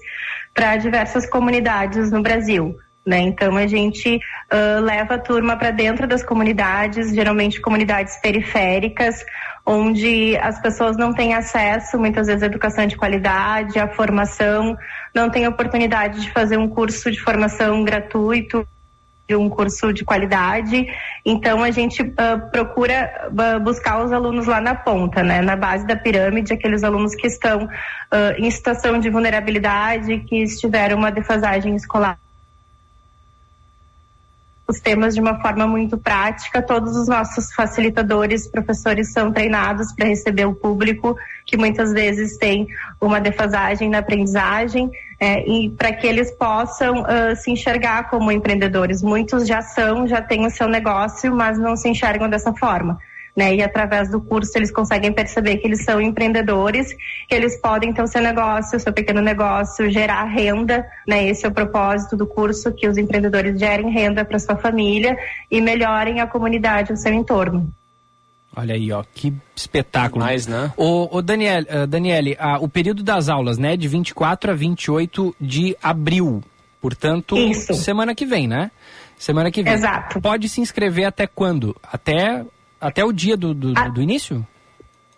para 0.52 0.76
diversas 0.76 1.24
comunidades 1.24 2.10
no 2.10 2.20
Brasil. 2.20 2.76
Né? 3.06 3.20
Então 3.20 3.56
a 3.56 3.66
gente 3.66 4.16
uh, 4.16 4.80
leva 4.82 5.14
a 5.14 5.18
turma 5.18 5.56
para 5.56 5.70
dentro 5.70 6.06
das 6.06 6.22
comunidades, 6.22 7.14
geralmente 7.14 7.60
comunidades 7.60 8.20
periféricas, 8.20 9.24
onde 9.70 10.36
as 10.38 10.60
pessoas 10.60 10.96
não 10.96 11.14
têm 11.14 11.32
acesso 11.32 11.96
muitas 11.96 12.26
vezes 12.26 12.42
à 12.42 12.46
educação 12.46 12.86
de 12.86 12.96
qualidade, 12.96 13.78
à 13.78 13.86
formação, 13.86 14.76
não 15.14 15.30
têm 15.30 15.46
oportunidade 15.46 16.20
de 16.20 16.30
fazer 16.32 16.56
um 16.56 16.68
curso 16.68 17.10
de 17.10 17.20
formação 17.20 17.84
gratuito 17.84 18.66
um 19.36 19.48
curso 19.48 19.92
de 19.92 20.04
qualidade. 20.04 20.88
Então 21.24 21.62
a 21.62 21.70
gente 21.70 22.02
uh, 22.02 22.50
procura 22.50 23.28
uh, 23.28 23.60
buscar 23.60 24.04
os 24.04 24.12
alunos 24.12 24.48
lá 24.48 24.60
na 24.60 24.74
ponta, 24.74 25.22
né, 25.22 25.40
na 25.40 25.54
base 25.54 25.86
da 25.86 25.94
pirâmide, 25.94 26.52
aqueles 26.52 26.82
alunos 26.82 27.14
que 27.14 27.28
estão 27.28 27.64
uh, 27.64 27.68
em 28.38 28.50
situação 28.50 28.98
de 28.98 29.08
vulnerabilidade, 29.08 30.18
que 30.20 30.42
estiveram 30.42 30.98
uma 30.98 31.12
defasagem 31.12 31.76
escolar 31.76 32.18
os 34.70 34.80
temas 34.80 35.14
de 35.14 35.20
uma 35.20 35.40
forma 35.40 35.66
muito 35.66 35.98
prática. 35.98 36.62
Todos 36.62 36.96
os 36.96 37.08
nossos 37.08 37.52
facilitadores, 37.52 38.46
professores 38.46 39.12
são 39.12 39.32
treinados 39.32 39.92
para 39.92 40.06
receber 40.06 40.46
o 40.46 40.54
público 40.54 41.16
que 41.44 41.56
muitas 41.56 41.92
vezes 41.92 42.36
tem 42.38 42.66
uma 43.00 43.20
defasagem 43.20 43.90
na 43.90 43.98
aprendizagem 43.98 44.90
é, 45.18 45.46
e 45.46 45.70
para 45.70 45.92
que 45.92 46.06
eles 46.06 46.30
possam 46.30 47.02
uh, 47.02 47.36
se 47.36 47.50
enxergar 47.50 48.08
como 48.08 48.30
empreendedores. 48.30 49.02
Muitos 49.02 49.46
já 49.46 49.60
são, 49.60 50.06
já 50.06 50.22
têm 50.22 50.46
o 50.46 50.50
seu 50.50 50.68
negócio, 50.68 51.34
mas 51.34 51.58
não 51.58 51.76
se 51.76 51.88
enxergam 51.88 52.28
dessa 52.28 52.52
forma 52.54 52.98
né? 53.36 53.54
E 53.54 53.62
através 53.62 54.10
do 54.10 54.20
curso 54.20 54.56
eles 54.56 54.70
conseguem 54.70 55.12
perceber 55.12 55.58
que 55.58 55.66
eles 55.66 55.84
são 55.84 56.00
empreendedores, 56.00 56.92
que 57.28 57.34
eles 57.34 57.60
podem 57.60 57.92
ter 57.92 58.02
o 58.02 58.06
seu 58.06 58.20
negócio, 58.20 58.76
o 58.76 58.80
seu 58.80 58.92
pequeno 58.92 59.20
negócio, 59.20 59.90
gerar 59.90 60.24
renda, 60.24 60.86
né? 61.06 61.28
Esse 61.28 61.46
é 61.46 61.48
o 61.48 61.52
propósito 61.52 62.16
do 62.16 62.26
curso, 62.26 62.72
que 62.72 62.88
os 62.88 62.96
empreendedores 62.96 63.58
gerem 63.58 63.90
renda 63.90 64.24
para 64.24 64.38
sua 64.38 64.56
família 64.56 65.16
e 65.50 65.60
melhorem 65.60 66.20
a 66.20 66.26
comunidade, 66.26 66.92
o 66.92 66.96
seu 66.96 67.12
entorno. 67.12 67.70
Olha 68.56 68.74
aí, 68.74 68.90
ó, 68.90 69.04
que 69.14 69.32
espetáculo. 69.54 70.24
Mais, 70.24 70.46
né? 70.46 70.72
O, 70.76 71.18
o 71.18 71.22
Daniel, 71.22 71.62
uh, 71.62 71.86
Daniele, 71.86 72.36
uh, 72.40 72.62
o 72.62 72.68
período 72.68 73.02
das 73.02 73.28
aulas, 73.28 73.58
né, 73.58 73.76
de 73.76 73.86
24 73.86 74.50
a 74.50 74.54
28 74.54 75.36
de 75.40 75.76
abril. 75.80 76.42
Portanto, 76.80 77.36
Isso. 77.36 77.74
semana 77.74 78.14
que 78.14 78.26
vem, 78.26 78.48
né? 78.48 78.70
Semana 79.16 79.50
que 79.50 79.62
vem. 79.62 79.72
Exato. 79.72 80.20
Pode 80.20 80.48
se 80.48 80.60
inscrever 80.60 81.04
até 81.04 81.26
quando? 81.26 81.76
Até 81.82 82.44
até 82.80 83.04
o 83.04 83.12
dia 83.12 83.36
do, 83.36 83.52
do, 83.52 83.72
a... 83.76 83.88
do 83.88 84.00
início? 84.00 84.46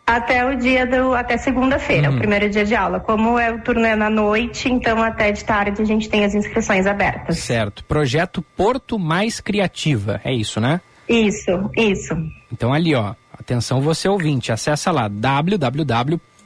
Até 0.07 0.45
o 0.45 0.57
dia 0.57 0.85
do. 0.85 1.15
Até 1.15 1.37
segunda-feira, 1.39 2.11
uhum. 2.11 2.17
o 2.17 2.19
primeiro 2.19 2.51
dia 2.51 2.65
de 2.65 2.75
aula. 2.75 2.99
Como 2.99 3.39
é 3.39 3.53
o 3.53 3.61
turno 3.63 3.87
é 3.87 3.95
na 3.95 4.11
noite, 4.11 4.69
então 4.69 5.03
até 5.03 5.31
de 5.31 5.45
tarde 5.45 5.81
a 5.81 5.85
gente 5.85 6.09
tem 6.09 6.25
as 6.25 6.35
inscrições 6.35 6.87
abertas. 6.87 7.39
Certo. 7.39 7.85
Projeto 7.85 8.43
Porto 8.57 8.99
Mais 8.99 9.41
Criativa, 9.41 10.21
é 10.25 10.33
isso, 10.35 10.61
né? 10.61 10.81
Isso, 11.09 11.71
isso. 11.77 12.15
Então 12.53 12.73
ali, 12.73 12.95
ó. 12.95 13.15
Atenção 13.39 13.81
você 13.81 14.09
ouvinte, 14.09 14.53
acessa 14.53 14.93
lá 14.93 15.09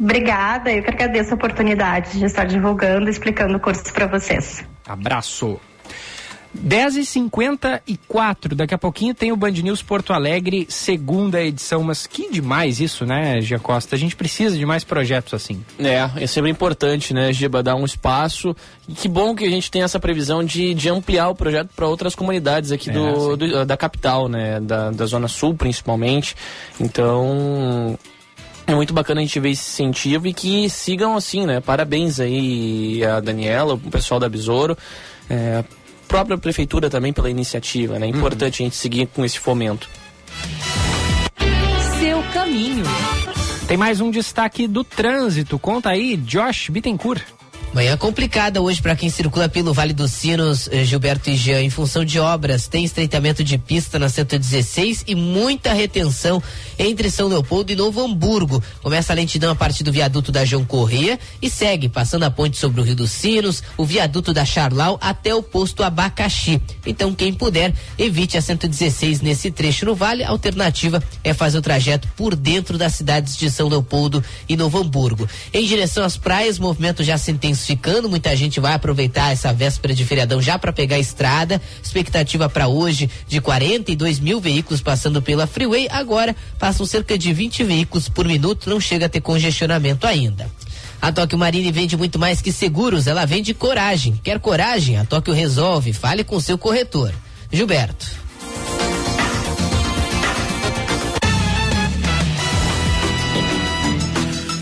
Obrigada, 0.00 0.70
eu 0.70 0.82
que 0.82 0.90
agradeço 0.90 1.32
a 1.32 1.34
oportunidade 1.34 2.18
de 2.18 2.24
estar 2.24 2.44
divulgando 2.44 3.08
e 3.08 3.10
explicando 3.10 3.56
o 3.56 3.60
curso 3.60 3.92
para 3.92 4.06
vocês. 4.06 4.64
Abraço. 4.86 5.60
10h54, 6.56 8.54
daqui 8.54 8.74
a 8.74 8.78
pouquinho 8.78 9.14
tem 9.14 9.30
o 9.30 9.36
Band 9.36 9.50
News 9.50 9.82
Porto 9.82 10.14
Alegre, 10.14 10.66
segunda 10.68 11.42
edição. 11.42 11.82
Mas 11.82 12.06
que 12.06 12.30
demais 12.30 12.80
isso, 12.80 13.04
né, 13.04 13.40
Gia 13.40 13.58
Costa? 13.58 13.94
A 13.94 13.98
gente 13.98 14.16
precisa 14.16 14.56
de 14.56 14.64
mais 14.64 14.82
projetos 14.82 15.34
assim. 15.34 15.62
É, 15.78 16.08
é 16.16 16.26
sempre 16.26 16.50
importante, 16.50 17.12
né, 17.12 17.30
Giba, 17.32 17.62
dar 17.62 17.76
um 17.76 17.84
espaço. 17.84 18.56
E 18.88 18.94
que 18.94 19.08
bom 19.08 19.34
que 19.34 19.44
a 19.44 19.50
gente 19.50 19.70
tem 19.70 19.82
essa 19.82 20.00
previsão 20.00 20.42
de, 20.42 20.72
de 20.74 20.88
ampliar 20.88 21.28
o 21.28 21.34
projeto 21.34 21.68
para 21.76 21.86
outras 21.86 22.14
comunidades 22.14 22.72
aqui 22.72 22.88
é, 22.88 22.92
do, 22.92 23.36
do, 23.36 23.66
da 23.66 23.76
capital, 23.76 24.26
né, 24.28 24.58
da, 24.60 24.90
da 24.90 25.04
Zona 25.06 25.28
Sul 25.28 25.54
principalmente. 25.54 26.34
Então, 26.80 27.98
é 28.68 28.74
muito 28.74 28.92
bacana 28.92 29.22
a 29.22 29.24
gente 29.24 29.40
ver 29.40 29.50
esse 29.50 29.82
incentivo 29.82 30.26
e 30.26 30.34
que 30.34 30.68
sigam 30.68 31.16
assim, 31.16 31.46
né? 31.46 31.58
Parabéns 31.58 32.20
aí 32.20 33.02
a 33.02 33.18
Daniela, 33.18 33.74
o 33.74 33.78
pessoal 33.78 34.20
da 34.20 34.28
Besouro. 34.28 34.76
É, 35.28 35.64
própria 36.06 36.36
prefeitura 36.36 36.90
também 36.90 37.10
pela 37.10 37.30
iniciativa, 37.30 37.98
né? 37.98 38.04
É 38.04 38.10
importante 38.10 38.60
uhum. 38.60 38.66
a 38.66 38.68
gente 38.68 38.76
seguir 38.76 39.06
com 39.06 39.24
esse 39.24 39.38
fomento. 39.38 39.88
Seu 41.98 42.22
caminho. 42.34 42.84
Tem 43.66 43.78
mais 43.78 44.02
um 44.02 44.10
destaque 44.10 44.68
do 44.68 44.84
trânsito. 44.84 45.58
Conta 45.58 45.88
aí, 45.88 46.18
Josh 46.18 46.68
Bittencourt. 46.68 47.22
Manhã 47.78 47.96
complicada 47.96 48.60
hoje 48.60 48.82
para 48.82 48.96
quem 48.96 49.08
circula 49.08 49.48
pelo 49.48 49.72
Vale 49.72 49.92
dos 49.92 50.10
Sinos, 50.10 50.68
eh, 50.72 50.84
Gilberto 50.84 51.30
e 51.30 51.36
Jean, 51.36 51.62
em 51.62 51.70
função 51.70 52.04
de 52.04 52.18
obras. 52.18 52.66
Tem 52.66 52.82
estreitamento 52.82 53.44
de 53.44 53.56
pista 53.56 54.00
na 54.00 54.08
116 54.08 55.04
e 55.06 55.14
muita 55.14 55.72
retenção 55.72 56.42
entre 56.76 57.08
São 57.08 57.28
Leopoldo 57.28 57.70
e 57.70 57.76
Novo 57.76 58.04
Hamburgo. 58.04 58.60
Começa 58.82 59.12
a 59.12 59.14
lentidão 59.14 59.52
a 59.52 59.54
partir 59.54 59.84
do 59.84 59.92
viaduto 59.92 60.32
da 60.32 60.44
João 60.44 60.64
Correia 60.64 61.20
e 61.40 61.48
segue, 61.48 61.88
passando 61.88 62.24
a 62.24 62.30
ponte 62.32 62.56
sobre 62.56 62.80
o 62.80 62.84
Rio 62.84 62.96
dos 62.96 63.12
Sinos, 63.12 63.62
o 63.76 63.84
viaduto 63.84 64.34
da 64.34 64.44
Charlau 64.44 64.98
até 65.00 65.32
o 65.32 65.40
posto 65.40 65.84
Abacaxi. 65.84 66.60
Então, 66.84 67.14
quem 67.14 67.32
puder, 67.32 67.72
evite 67.96 68.36
a 68.36 68.42
116 68.42 69.20
nesse 69.20 69.52
trecho 69.52 69.86
no 69.86 69.94
Vale. 69.94 70.24
A 70.24 70.30
alternativa 70.30 71.00
é 71.22 71.32
fazer 71.32 71.58
o 71.58 71.62
trajeto 71.62 72.08
por 72.16 72.34
dentro 72.34 72.76
das 72.76 72.94
cidades 72.94 73.36
de 73.36 73.48
São 73.48 73.68
Leopoldo 73.68 74.24
e 74.48 74.56
Novo 74.56 74.78
Hamburgo. 74.78 75.28
Em 75.54 75.64
direção 75.64 76.02
às 76.02 76.16
praias, 76.16 76.58
movimento 76.58 77.04
já 77.04 77.16
se 77.16 77.30
intensificou 77.30 77.67
intensificando. 77.68 78.08
Muita 78.08 78.34
gente 78.34 78.60
vai 78.60 78.72
aproveitar 78.72 79.32
essa 79.32 79.52
véspera 79.52 79.94
de 79.94 80.04
feriadão 80.04 80.40
já 80.40 80.58
para 80.58 80.72
pegar 80.72 80.96
a 80.96 81.00
estrada. 81.00 81.60
Expectativa 81.82 82.48
para 82.48 82.68
hoje 82.68 83.10
de 83.26 83.40
42 83.40 84.18
mil 84.18 84.40
veículos 84.40 84.80
passando 84.80 85.20
pela 85.20 85.46
Freeway. 85.46 85.88
Agora 85.90 86.34
passam 86.58 86.86
cerca 86.86 87.18
de 87.18 87.32
20 87.32 87.64
veículos 87.64 88.08
por 88.08 88.26
minuto. 88.26 88.70
Não 88.70 88.80
chega 88.80 89.06
a 89.06 89.08
ter 89.08 89.20
congestionamento 89.20 90.06
ainda. 90.06 90.50
A 91.00 91.12
Tóquio 91.12 91.38
Marine 91.38 91.70
vende 91.70 91.96
muito 91.96 92.18
mais 92.18 92.40
que 92.40 92.50
seguros, 92.50 93.06
ela 93.06 93.24
vende 93.24 93.54
coragem. 93.54 94.18
Quer 94.22 94.40
coragem? 94.40 94.96
A 94.96 95.04
Tóquio 95.04 95.32
resolve. 95.32 95.92
Fale 95.92 96.24
com 96.24 96.40
seu 96.40 96.58
corretor. 96.58 97.14
Gilberto. 97.52 98.27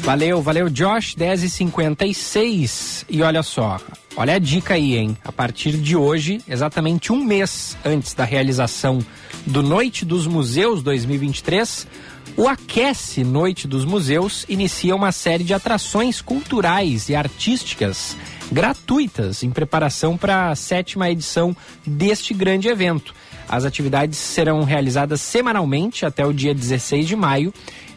Valeu, 0.06 0.40
valeu, 0.40 0.70
Josh, 0.70 1.16
10 1.16 1.42
e 1.42 1.50
56 1.50 3.06
E 3.10 3.22
olha 3.22 3.42
só, 3.42 3.80
olha 4.16 4.36
a 4.36 4.38
dica 4.38 4.74
aí, 4.74 4.96
hein? 4.96 5.18
A 5.24 5.32
partir 5.32 5.72
de 5.72 5.96
hoje, 5.96 6.40
exatamente 6.48 7.12
um 7.12 7.24
mês 7.24 7.76
antes 7.84 8.14
da 8.14 8.24
realização 8.24 9.00
do 9.44 9.64
Noite 9.64 10.04
dos 10.04 10.24
Museus 10.28 10.80
2023, 10.80 11.88
o 12.36 12.46
Aquece 12.46 13.24
Noite 13.24 13.66
dos 13.66 13.84
Museus 13.84 14.46
inicia 14.48 14.94
uma 14.94 15.10
série 15.10 15.42
de 15.42 15.52
atrações 15.52 16.22
culturais 16.22 17.08
e 17.08 17.16
artísticas 17.16 18.16
gratuitas 18.52 19.42
em 19.42 19.50
preparação 19.50 20.16
para 20.16 20.50
a 20.50 20.54
sétima 20.54 21.10
edição 21.10 21.54
deste 21.84 22.32
grande 22.32 22.68
evento. 22.68 23.12
As 23.48 23.64
atividades 23.64 24.18
serão 24.18 24.62
realizadas 24.62 25.20
semanalmente 25.20 26.06
até 26.06 26.24
o 26.24 26.32
dia 26.32 26.54
16 26.54 27.08
de 27.08 27.16
maio 27.16 27.52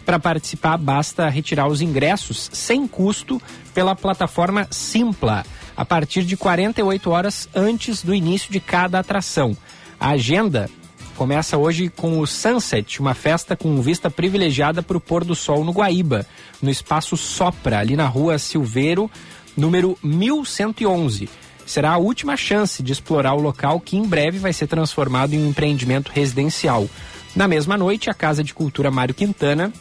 para 0.09 0.17
participar, 0.17 0.75
basta 0.75 1.29
retirar 1.29 1.67
os 1.67 1.83
ingressos 1.83 2.49
sem 2.51 2.87
custo 2.87 3.39
pela 3.75 3.95
plataforma 3.95 4.67
Simpla, 4.71 5.45
a 5.77 5.85
partir 5.85 6.23
de 6.23 6.35
48 6.35 7.11
horas 7.11 7.47
antes 7.53 8.01
do 8.01 8.15
início 8.15 8.51
de 8.51 8.59
cada 8.59 8.97
atração. 8.97 9.55
A 9.99 10.09
agenda 10.09 10.67
começa 11.15 11.59
hoje 11.59 11.89
com 11.89 12.19
o 12.19 12.25
Sunset, 12.25 12.99
uma 12.99 13.13
festa 13.13 13.55
com 13.55 13.79
vista 13.83 14.09
privilegiada 14.09 14.81
para 14.81 14.97
o 14.97 14.99
pôr 14.99 15.23
do 15.23 15.35
sol 15.35 15.63
no 15.63 15.71
Guaíba, 15.71 16.25
no 16.59 16.71
espaço 16.71 17.15
Sopra, 17.15 17.77
ali 17.77 17.95
na 17.95 18.07
rua 18.07 18.39
Silveiro, 18.39 19.11
número 19.55 19.95
1111. 20.01 21.29
Será 21.67 21.91
a 21.91 21.97
última 21.99 22.35
chance 22.35 22.81
de 22.81 22.91
explorar 22.91 23.35
o 23.35 23.41
local 23.41 23.79
que 23.79 23.95
em 23.95 24.07
breve 24.07 24.39
vai 24.39 24.53
ser 24.53 24.65
transformado 24.65 25.35
em 25.35 25.43
um 25.43 25.49
empreendimento 25.49 26.11
residencial. 26.11 26.89
Na 27.35 27.47
mesma 27.47 27.77
noite, 27.77 28.09
a 28.09 28.13
Casa 28.13 28.43
de 28.43 28.55
Cultura 28.55 28.89
Mário 28.89 29.13
Quintana 29.13 29.71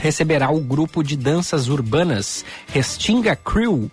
receberá 0.00 0.50
o 0.50 0.60
grupo 0.60 1.02
de 1.02 1.16
danças 1.16 1.68
urbanas 1.68 2.44
Restinga 2.72 3.36
Crew 3.36 3.90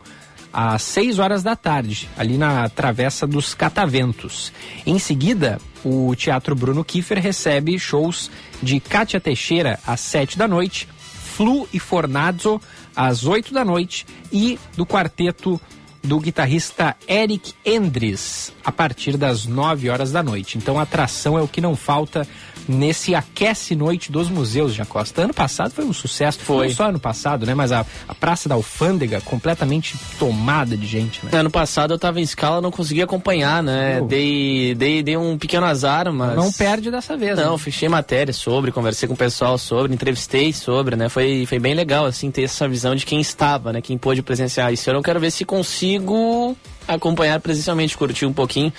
às 0.52 0.82
6 0.82 1.20
horas 1.20 1.44
da 1.44 1.56
tarde, 1.56 2.10
ali 2.18 2.38
na 2.38 2.68
Travessa 2.70 3.28
dos 3.28 3.54
Cataventos. 3.54 4.52
Em 4.86 4.98
seguida, 4.98 5.60
o 5.84 6.16
Teatro 6.16 6.56
Bruno 6.56 6.84
Kiefer 6.84 7.20
recebe 7.22 7.78
shows 7.78 8.32
de 8.64 8.80
Kátia 8.80 9.20
Teixeira 9.20 9.80
às 9.86 10.00
7 10.00 10.38
da 10.38 10.48
noite, 10.48 10.88
Flu 11.36 11.68
e 11.72 11.80
Fornazzo 11.80 12.60
às 12.96 13.26
8 13.26 13.54
da 13.54 13.64
noite 13.64 14.08
e 14.32 14.58
do 14.76 14.86
quarteto 14.86 15.62
do 16.04 16.20
guitarrista 16.20 16.96
Eric 17.08 17.54
Endres 17.66 18.54
a 18.64 18.72
partir 18.72 19.18
das 19.18 19.46
9 19.46 19.90
horas 19.90 20.12
da 20.12 20.24
noite. 20.24 20.58
Então, 20.58 20.80
atração 20.80 21.38
é 21.38 21.42
o 21.42 21.48
que 21.48 21.62
não 21.62 21.76
falta 21.76 22.28
nesse 22.68 23.16
Aquece 23.16 23.76
Noite 23.76 24.12
dos 24.12 24.30
Museus 24.30 24.74
de 24.74 24.82
Acosta. 24.82 25.22
Ano 25.22 25.34
passado 25.34 25.72
foi 25.72 25.86
um 25.86 25.94
sucesso, 25.94 26.40
foi. 26.40 26.68
não 26.68 26.74
só 26.76 26.90
ano 26.90 27.00
passado, 27.00 27.46
né? 27.46 27.54
Mas 27.54 27.72
a, 27.72 27.86
a 28.08 28.16
Praça 28.16 28.50
da 28.50 28.56
Alfândega 28.56 29.22
completamente 29.22 29.96
tomada 30.20 30.76
de 30.76 30.86
gente, 30.86 31.26
né? 31.26 31.32
Ano 31.34 31.50
passado 31.50 31.94
eu 31.94 32.00
tava 32.00 32.20
em 32.20 32.24
escala, 32.24 32.62
não 32.62 32.72
consegui 32.72 33.02
acompanhar, 33.02 33.62
né? 33.64 34.02
Dei, 34.02 34.76
dei, 34.76 35.04
dei 35.04 35.18
um 35.18 35.38
pequeno 35.38 35.66
azar, 35.66 36.12
mas... 36.12 36.36
Não 36.36 36.52
perde 36.52 36.92
dessa 36.92 37.16
vez, 37.16 37.38
Não, 37.38 37.54
né? 37.54 37.58
fechei 37.58 37.88
matéria 37.90 38.34
sobre, 38.34 38.72
conversei 38.72 39.08
com 39.08 39.14
o 39.14 39.18
pessoal 39.18 39.58
sobre, 39.58 39.94
entrevistei 39.94 40.54
sobre, 40.54 40.96
né? 40.96 41.10
Foi, 41.10 41.46
foi 41.46 41.60
bem 41.60 41.74
legal, 41.74 42.06
assim, 42.06 42.32
ter 42.32 42.44
essa 42.44 42.68
visão 42.68 42.96
de 42.96 43.06
quem 43.06 43.20
estava, 43.20 43.72
né? 43.74 43.82
Quem 43.82 43.98
pôde 43.98 44.22
presenciar 44.22 44.72
isso. 44.74 44.90
Eu 44.90 44.94
não 44.94 45.02
quero 45.02 45.20
ver 45.20 45.32
se 45.32 45.46
consigo 45.46 46.56
acompanhar 46.88 47.40
presencialmente, 47.42 47.98
curtir 47.98 48.26
um 48.26 48.34
pouquinho. 48.34 48.72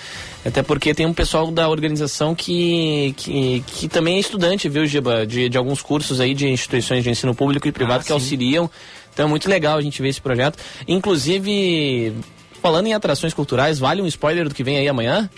Até 0.43 0.63
porque 0.63 0.93
tem 0.93 1.05
um 1.05 1.13
pessoal 1.13 1.51
da 1.51 1.69
organização 1.69 2.33
que, 2.33 3.13
que, 3.17 3.63
que 3.67 3.78
também 3.87 4.17
é 4.17 4.19
estudante, 4.19 4.67
viu, 4.67 4.85
Giba? 4.85 5.25
De, 5.25 5.47
de 5.47 5.57
alguns 5.57 5.81
cursos 5.81 6.19
aí 6.19 6.33
de 6.33 6.47
instituições 6.47 7.03
de 7.03 7.09
ensino 7.09 7.33
público 7.33 7.67
e 7.67 7.71
privado 7.71 7.99
ah, 7.99 8.01
que 8.01 8.07
sim. 8.07 8.13
auxiliam. 8.13 8.69
Então 9.13 9.25
é 9.25 9.29
muito 9.29 9.49
legal 9.49 9.77
a 9.77 9.81
gente 9.81 10.01
ver 10.01 10.09
esse 10.09 10.21
projeto. 10.21 10.57
Inclusive, 10.87 12.13
falando 12.61 12.87
em 12.87 12.93
atrações 12.93 13.33
culturais, 13.33 13.79
vale 13.79 14.01
um 14.01 14.07
spoiler 14.07 14.47
do 14.47 14.55
que 14.55 14.63
vem 14.63 14.77
aí 14.77 14.87
amanhã? 14.87 15.29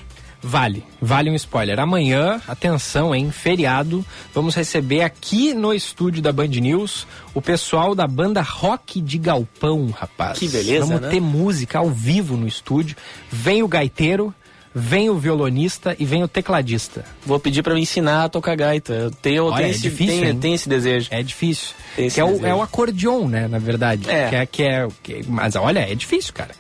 Vale, 0.44 0.84
vale 1.00 1.30
um 1.30 1.36
spoiler. 1.36 1.80
Amanhã, 1.80 2.42
atenção, 2.48 3.14
hein? 3.14 3.32
Feriado, 3.32 4.04
vamos 4.34 4.56
receber 4.56 5.04
aqui 5.04 5.54
no 5.54 5.72
estúdio 5.72 6.22
da 6.22 6.32
Band 6.32 6.48
News 6.48 7.06
o 7.36 7.42
pessoal 7.42 7.94
da 7.94 8.08
banda 8.08 8.42
Rock 8.42 9.00
de 9.00 9.20
Galpão, 9.20 9.90
rapaz. 9.92 10.40
Que 10.40 10.50
beleza, 10.50 10.86
Vamos 10.86 11.02
né? 11.02 11.10
ter 11.10 11.22
música 11.22 11.78
ao 11.78 11.92
vivo 11.92 12.36
no 12.36 12.48
estúdio. 12.48 12.98
Vem 13.30 13.62
o 13.62 13.68
gaiteiro, 13.68 14.34
vem 14.74 15.10
o 15.10 15.18
violonista 15.18 15.96
e 16.00 16.06
vem 16.06 16.24
o 16.24 16.28
tecladista. 16.28 17.04
Vou 17.26 17.40
pedir 17.40 17.62
para 17.64 17.74
me 17.74 17.82
ensinar 17.82 18.26
a 18.26 18.30
tocar 18.30 18.56
gaita. 18.56 18.94
Eu 18.94 19.12
tenho, 19.12 19.46
Olha, 19.46 19.56
tenho, 19.58 19.68
é 19.68 19.72
esse, 19.72 19.82
difícil, 19.82 20.20
tenho, 20.22 20.36
tenho 20.36 20.56
esse 20.56 20.70
desejo. 20.70 21.08
É 21.12 21.22
difícil. 21.22 21.70
Esse 21.98 22.16
que 22.16 22.22
é, 22.22 22.24
o, 22.24 22.46
é 22.46 22.54
o 22.56 22.62
acordeon, 22.62 23.28
né, 23.28 23.48
na 23.48 23.60
verdade. 23.60 24.10
É. 24.10 24.30
Que 24.30 24.36
é, 24.36 24.46
que 24.46 24.64
é, 24.64 24.88
que- 25.04 25.26
mas 25.28 25.56
olha, 25.56 25.80
é 25.80 25.94
difícil, 25.96 26.34
cara. 26.34 26.52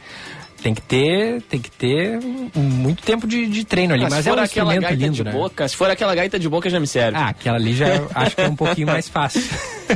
Tem 0.61 0.75
que 0.75 0.81
ter, 0.83 1.41
tem 1.49 1.59
que 1.59 1.71
ter 1.71 2.19
muito 2.55 3.01
tempo 3.01 3.25
de, 3.25 3.47
de 3.47 3.65
treino 3.65 3.95
ali, 3.95 4.03
Ah, 4.05 4.09
mas 4.11 4.23
se 4.23 4.29
é 4.29 4.31
for 4.33 4.39
um 4.39 4.43
aquela 4.43 4.75
gaita 4.75 4.93
lindo, 4.93 5.13
de 5.15 5.23
né? 5.23 5.31
boca, 5.31 5.67
se 5.67 5.75
for 5.75 5.89
aquela 5.89 6.13
gaita 6.13 6.37
de 6.37 6.47
boca 6.47 6.69
já 6.69 6.79
me 6.79 6.85
serve. 6.85 7.17
Ah, 7.17 7.29
aquela 7.29 7.57
ali 7.57 7.73
já 7.73 7.87
eu 7.87 8.07
acho 8.13 8.35
que 8.35 8.41
é 8.43 8.47
um 8.47 8.55
pouquinho 8.55 8.85
mais 8.85 9.09
fácil. 9.09 9.41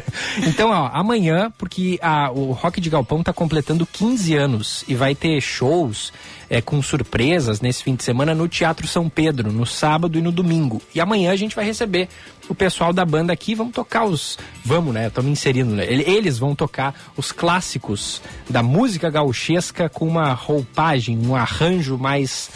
então, 0.48 0.70
ó, 0.70 0.90
amanhã, 0.94 1.52
porque 1.58 2.00
a, 2.02 2.32
o 2.32 2.52
Rock 2.52 2.80
de 2.82 2.90
Galpão 2.90 3.24
tá 3.24 3.34
completando 3.34 3.86
15 3.86 4.36
anos 4.36 4.84
e 4.88 4.96
vai 4.96 5.14
ter 5.16 5.40
shows 5.42 6.12
é, 6.50 6.62
com 6.62 6.82
surpresas 6.82 7.60
nesse 7.62 7.84
fim 7.84 7.96
de 7.96 8.04
semana 8.04 8.36
no 8.36 8.48
Teatro 8.48 8.88
São 8.88 9.10
Pedro, 9.10 9.52
no 9.52 9.66
sábado 9.66 10.18
e 10.18 10.22
no 10.22 10.32
domingo. 10.32 10.82
E 10.94 11.00
amanhã 11.00 11.32
a 11.32 11.36
gente 11.36 11.56
vai 11.56 11.66
receber 11.66 12.08
o 12.48 12.54
pessoal 12.54 12.94
da 12.94 13.04
banda 13.04 13.34
aqui, 13.34 13.56
vamos 13.56 13.74
tocar 13.74 14.06
os. 14.06 14.38
Vamos, 14.64 14.94
né? 14.94 15.10
Tô 15.10 15.24
me 15.24 15.32
inserindo, 15.32 15.72
né? 15.76 15.84
Ele- 15.92 16.04
Eles 16.08 16.38
vão 16.38 16.54
tocar 16.54 16.94
os 17.18 17.32
clássicos 17.32 18.22
da 18.48 18.62
música 18.62 19.10
gauchesca 19.10 19.90
com 19.90 20.08
uma 20.08 20.32
roupagem, 20.34 21.18
um 21.26 21.36
arranjo 21.36 21.98
mais 21.98 22.52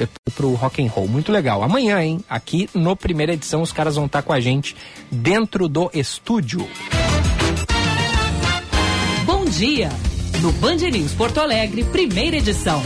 eh, 0.00 0.06
pro 0.36 0.52
rock 0.54 0.84
and 0.84 0.88
roll. 0.88 1.08
Muito 1.08 1.32
legal. 1.32 1.64
Amanhã, 1.64 2.00
hein? 2.00 2.20
Aqui 2.30 2.70
no 2.72 2.94
primeira 2.94 3.32
edição, 3.34 3.60
os 3.62 3.72
caras 3.72 3.96
vão 3.96 4.06
estar 4.06 4.22
com 4.22 4.32
a 4.32 4.38
gente 4.40 4.76
dentro 5.10 5.68
do 5.68 5.90
estúdio. 5.92 6.68
Bom 9.24 9.44
dia! 9.46 9.88
No 10.42 10.52
Band 10.52 10.76
News 10.76 11.12
Porto 11.14 11.38
Alegre, 11.40 11.84
primeira 11.84 12.36
edição. 12.36 12.82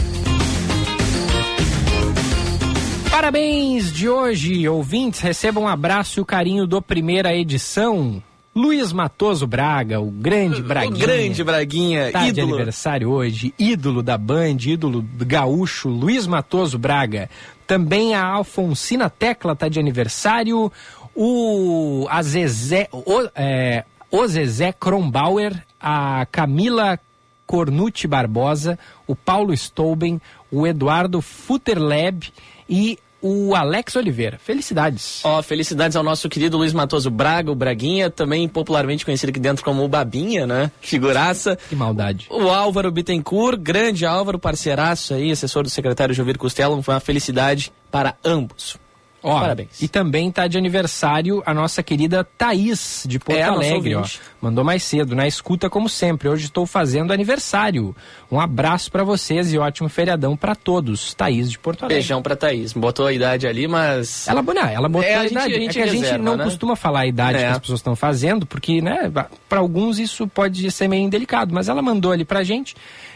Parabéns 3.11 3.91
de 3.91 4.07
hoje, 4.07 4.67
ouvintes. 4.69 5.19
Recebam 5.19 5.63
um 5.63 5.67
abraço 5.67 6.19
e 6.19 6.21
o 6.21 6.25
carinho 6.25 6.65
do 6.65 6.81
primeira 6.81 7.35
edição. 7.35 8.23
Luiz 8.55 8.91
Matoso 8.91 9.45
Braga, 9.45 9.99
o 9.99 10.09
grande 10.09 10.61
Braguinha. 10.61 11.05
grande 11.05 11.43
Braguinha, 11.43 12.11
tá 12.11 12.23
de 12.23 12.29
ídolo. 12.29 12.55
aniversário 12.55 13.09
hoje, 13.09 13.53
ídolo 13.59 14.01
da 14.01 14.17
Band, 14.17 14.57
ídolo 14.65 15.01
do 15.01 15.25
gaúcho, 15.25 15.87
Luiz 15.87 16.25
Matoso 16.25 16.77
Braga. 16.77 17.29
Também 17.67 18.15
a 18.15 18.23
Alfonsina 18.23 19.09
Tecla 19.09 19.55
tá 19.55 19.69
de 19.69 19.79
aniversário. 19.79 20.71
O 21.15 22.07
a 22.09 22.21
Zezé, 22.21 22.87
o, 22.91 23.29
é, 23.35 23.83
o 24.11 24.27
Zezé 24.27 24.71
Kronbauer, 24.71 25.63
a 25.79 26.25
Camila 26.31 26.99
Cornucci 27.45 28.07
Barbosa, 28.07 28.77
o 29.07 29.15
Paulo 29.15 29.55
Stouben, 29.55 30.21
o 30.51 30.67
Eduardo 30.67 31.21
Futterleb 31.21 32.31
e 32.69 32.99
o 33.21 33.53
Alex 33.55 33.95
Oliveira. 33.95 34.37
Felicidades. 34.37 35.21
Ó, 35.23 35.41
felicidades 35.41 35.97
ao 35.97 36.03
nosso 36.03 36.29
querido 36.29 36.57
Luiz 36.57 36.73
Matoso 36.73 37.09
Braga, 37.09 37.51
o 37.51 37.55
Braguinha, 37.55 38.09
também 38.09 38.47
popularmente 38.47 39.03
conhecido 39.03 39.29
aqui 39.29 39.39
dentro 39.39 39.63
como 39.63 39.83
o 39.83 39.87
Babinha, 39.87 40.47
né? 40.47 40.71
Figuraça. 40.79 41.57
Que 41.67 41.75
maldade. 41.75 42.27
O 42.29 42.49
Álvaro 42.49 42.91
Bittencourt, 42.91 43.59
grande 43.59 44.05
Álvaro, 44.05 44.39
parceiraço 44.39 45.13
aí, 45.13 45.31
assessor 45.31 45.63
do 45.63 45.69
secretário 45.69 46.13
Jovir 46.13 46.37
Costello, 46.37 46.81
foi 46.81 46.93
uma 46.93 46.99
felicidade 46.99 47.71
para 47.91 48.15
ambos. 48.23 48.77
Ó, 49.21 49.39
Parabéns. 49.41 49.81
E 49.81 49.87
também 49.87 50.31
tá 50.31 50.47
de 50.47 50.57
aniversário 50.57 51.43
a 51.45 51.53
nossa 51.53 51.83
querida 51.83 52.23
Thaís, 52.37 53.03
de 53.07 53.19
Porto 53.19 53.37
É, 53.37 53.43
Alegre, 53.43 53.95
ó. 53.95 54.03
Mandou 54.41 54.63
mais 54.63 54.81
cedo, 54.83 55.13
na 55.15 55.27
escuta 55.27 55.69
como 55.69 55.89
sempre. 55.89 56.29
Hoje 56.29 56.45
estou 56.45 56.65
fazendo 56.65 57.11
aniversário. 57.11 57.93
Um 58.31 58.39
abraço 58.39 58.89
pra 58.89 59.03
vocês 59.03 59.51
e 59.51 59.57
ótimo 59.57 59.89
feriadão 59.89 60.37
pra 60.37 60.55
todos. 60.55 61.13
Thaís 61.13 61.51
de 61.51 61.59
Porto 61.59 61.83
Alegre. 61.83 61.97
Beijão 61.97 62.21
pra 62.21 62.35
Thaís. 62.35 62.71
Botou 62.71 63.05
a 63.07 63.11
idade 63.13 63.45
ali, 63.45 63.67
mas. 63.67 64.27
Ela, 64.27 64.41
não, 64.41 64.61
ela 64.65 64.87
botou 64.87 65.09
É, 65.09 65.15
a, 65.15 65.19
a 65.19 65.23
gente- 65.23 65.31
idade. 65.33 65.53
a 65.53 65.59
gente 65.59 65.69
é 65.69 65.73
que 65.73 65.89
a 65.89 65.91
gente 65.91 66.01
reserva, 66.03 66.23
não 66.23 66.37
né? 66.37 66.43
costuma 66.45 66.75
falar 66.77 67.01
a 67.01 67.07
idade 67.07 67.37
É. 67.39 67.41
que 67.41 67.45
as 67.47 67.59
pessoas 67.59 67.79
estão 67.79 67.95
fazendo, 67.97 68.45
porque, 68.45 68.81
né, 68.81 69.11
para 69.49 69.59
alguns 69.59 69.99
isso 69.99 70.27
pode 70.27 70.71
ser 70.71 70.87
meio 70.87 71.03
indelicado, 71.03 71.53
mas 71.53 71.67
ela 71.67 71.81
mandou 71.81 72.13
ali 72.13 72.23
pra 72.23 72.41
gente. 72.43 72.75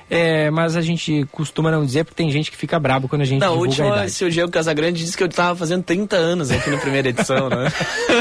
É, 0.09 0.51
mas 0.51 0.75
a 0.75 0.81
gente 0.81 1.25
costuma 1.31 1.71
não 1.71 1.85
dizer 1.85 2.03
porque 2.03 2.15
tem 2.15 2.30
gente 2.30 2.51
que 2.51 2.57
fica 2.57 2.80
brabo 2.80 3.07
quando 3.07 3.21
a 3.23 3.25
gente 3.25 3.39
Na 3.39 3.47
divulga 3.47 3.67
última, 3.69 3.85
a 3.88 3.97
idade. 3.97 4.11
se 4.11 4.25
o 4.25 4.30
Diego 4.30 4.51
Casagrande 4.51 5.03
disse 5.03 5.17
que 5.17 5.23
eu 5.23 5.30
tava 5.30 5.55
fazendo 5.57 5.84
30 5.84 6.15
anos 6.15 6.51
aqui 6.51 6.69
na 6.69 6.77
primeira 6.77 7.09
edição, 7.09 7.49
né? 7.49 7.71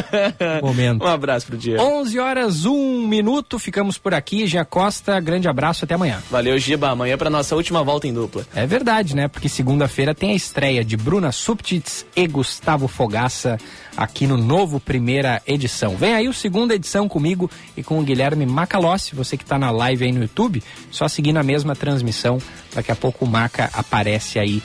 Momento. 0.62 1.04
Um 1.04 1.08
abraço 1.08 1.46
pro 1.46 1.56
Diego. 1.56 1.82
11 1.82 2.18
horas, 2.18 2.64
1 2.64 3.06
minuto, 3.06 3.58
ficamos 3.58 3.98
por 3.98 4.14
aqui. 4.14 4.46
Gia 4.46 4.64
Costa, 4.64 5.18
grande 5.20 5.48
abraço, 5.48 5.84
até 5.84 5.94
amanhã. 5.94 6.22
Valeu, 6.30 6.58
Giba. 6.58 6.88
Amanhã 6.90 7.16
pra 7.18 7.28
nossa 7.30 7.54
última 7.56 7.82
volta 7.82 8.06
em 8.06 8.12
dupla. 8.12 8.44
É 8.54 8.66
verdade, 8.66 9.14
né? 9.14 9.28
Porque 9.28 9.48
segunda-feira 9.48 10.14
tem 10.14 10.30
a 10.32 10.34
estreia 10.34 10.84
de 10.84 10.96
Bruna 10.96 11.32
Subtits 11.32 12.06
e 12.16 12.26
Gustavo 12.26 12.88
Fogaça 12.88 13.58
aqui 13.96 14.26
no 14.26 14.36
novo 14.36 14.80
primeira 14.80 15.42
edição. 15.46 15.96
Vem 15.96 16.14
aí 16.14 16.28
o 16.28 16.32
segunda 16.32 16.74
edição 16.74 17.08
comigo 17.08 17.50
e 17.76 17.82
com 17.82 17.98
o 17.98 18.02
Guilherme 18.02 18.46
Macalossi, 18.46 19.14
você 19.14 19.36
que 19.36 19.44
está 19.44 19.58
na 19.58 19.70
live 19.70 20.04
aí 20.04 20.12
no 20.12 20.22
YouTube, 20.22 20.62
só 20.90 21.08
seguir 21.08 21.32
na 21.32 21.42
mesma 21.42 21.74
transmissão, 21.74 22.38
daqui 22.74 22.90
a 22.90 22.96
pouco 22.96 23.24
o 23.24 23.28
Maca 23.28 23.70
aparece 23.72 24.38
aí 24.38 24.62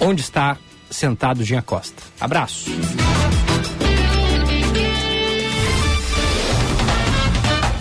onde 0.00 0.20
está 0.20 0.56
sentado 0.90 1.44
Jean 1.44 1.62
Costa. 1.62 2.02
Abraço. 2.20 2.70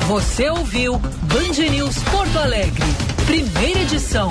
Você 0.07 0.49
ouviu 0.49 0.97
Band 0.97 1.69
News 1.69 1.97
Porto 2.03 2.39
Alegre, 2.39 2.85
primeira 3.25 3.81
edição. 3.81 4.29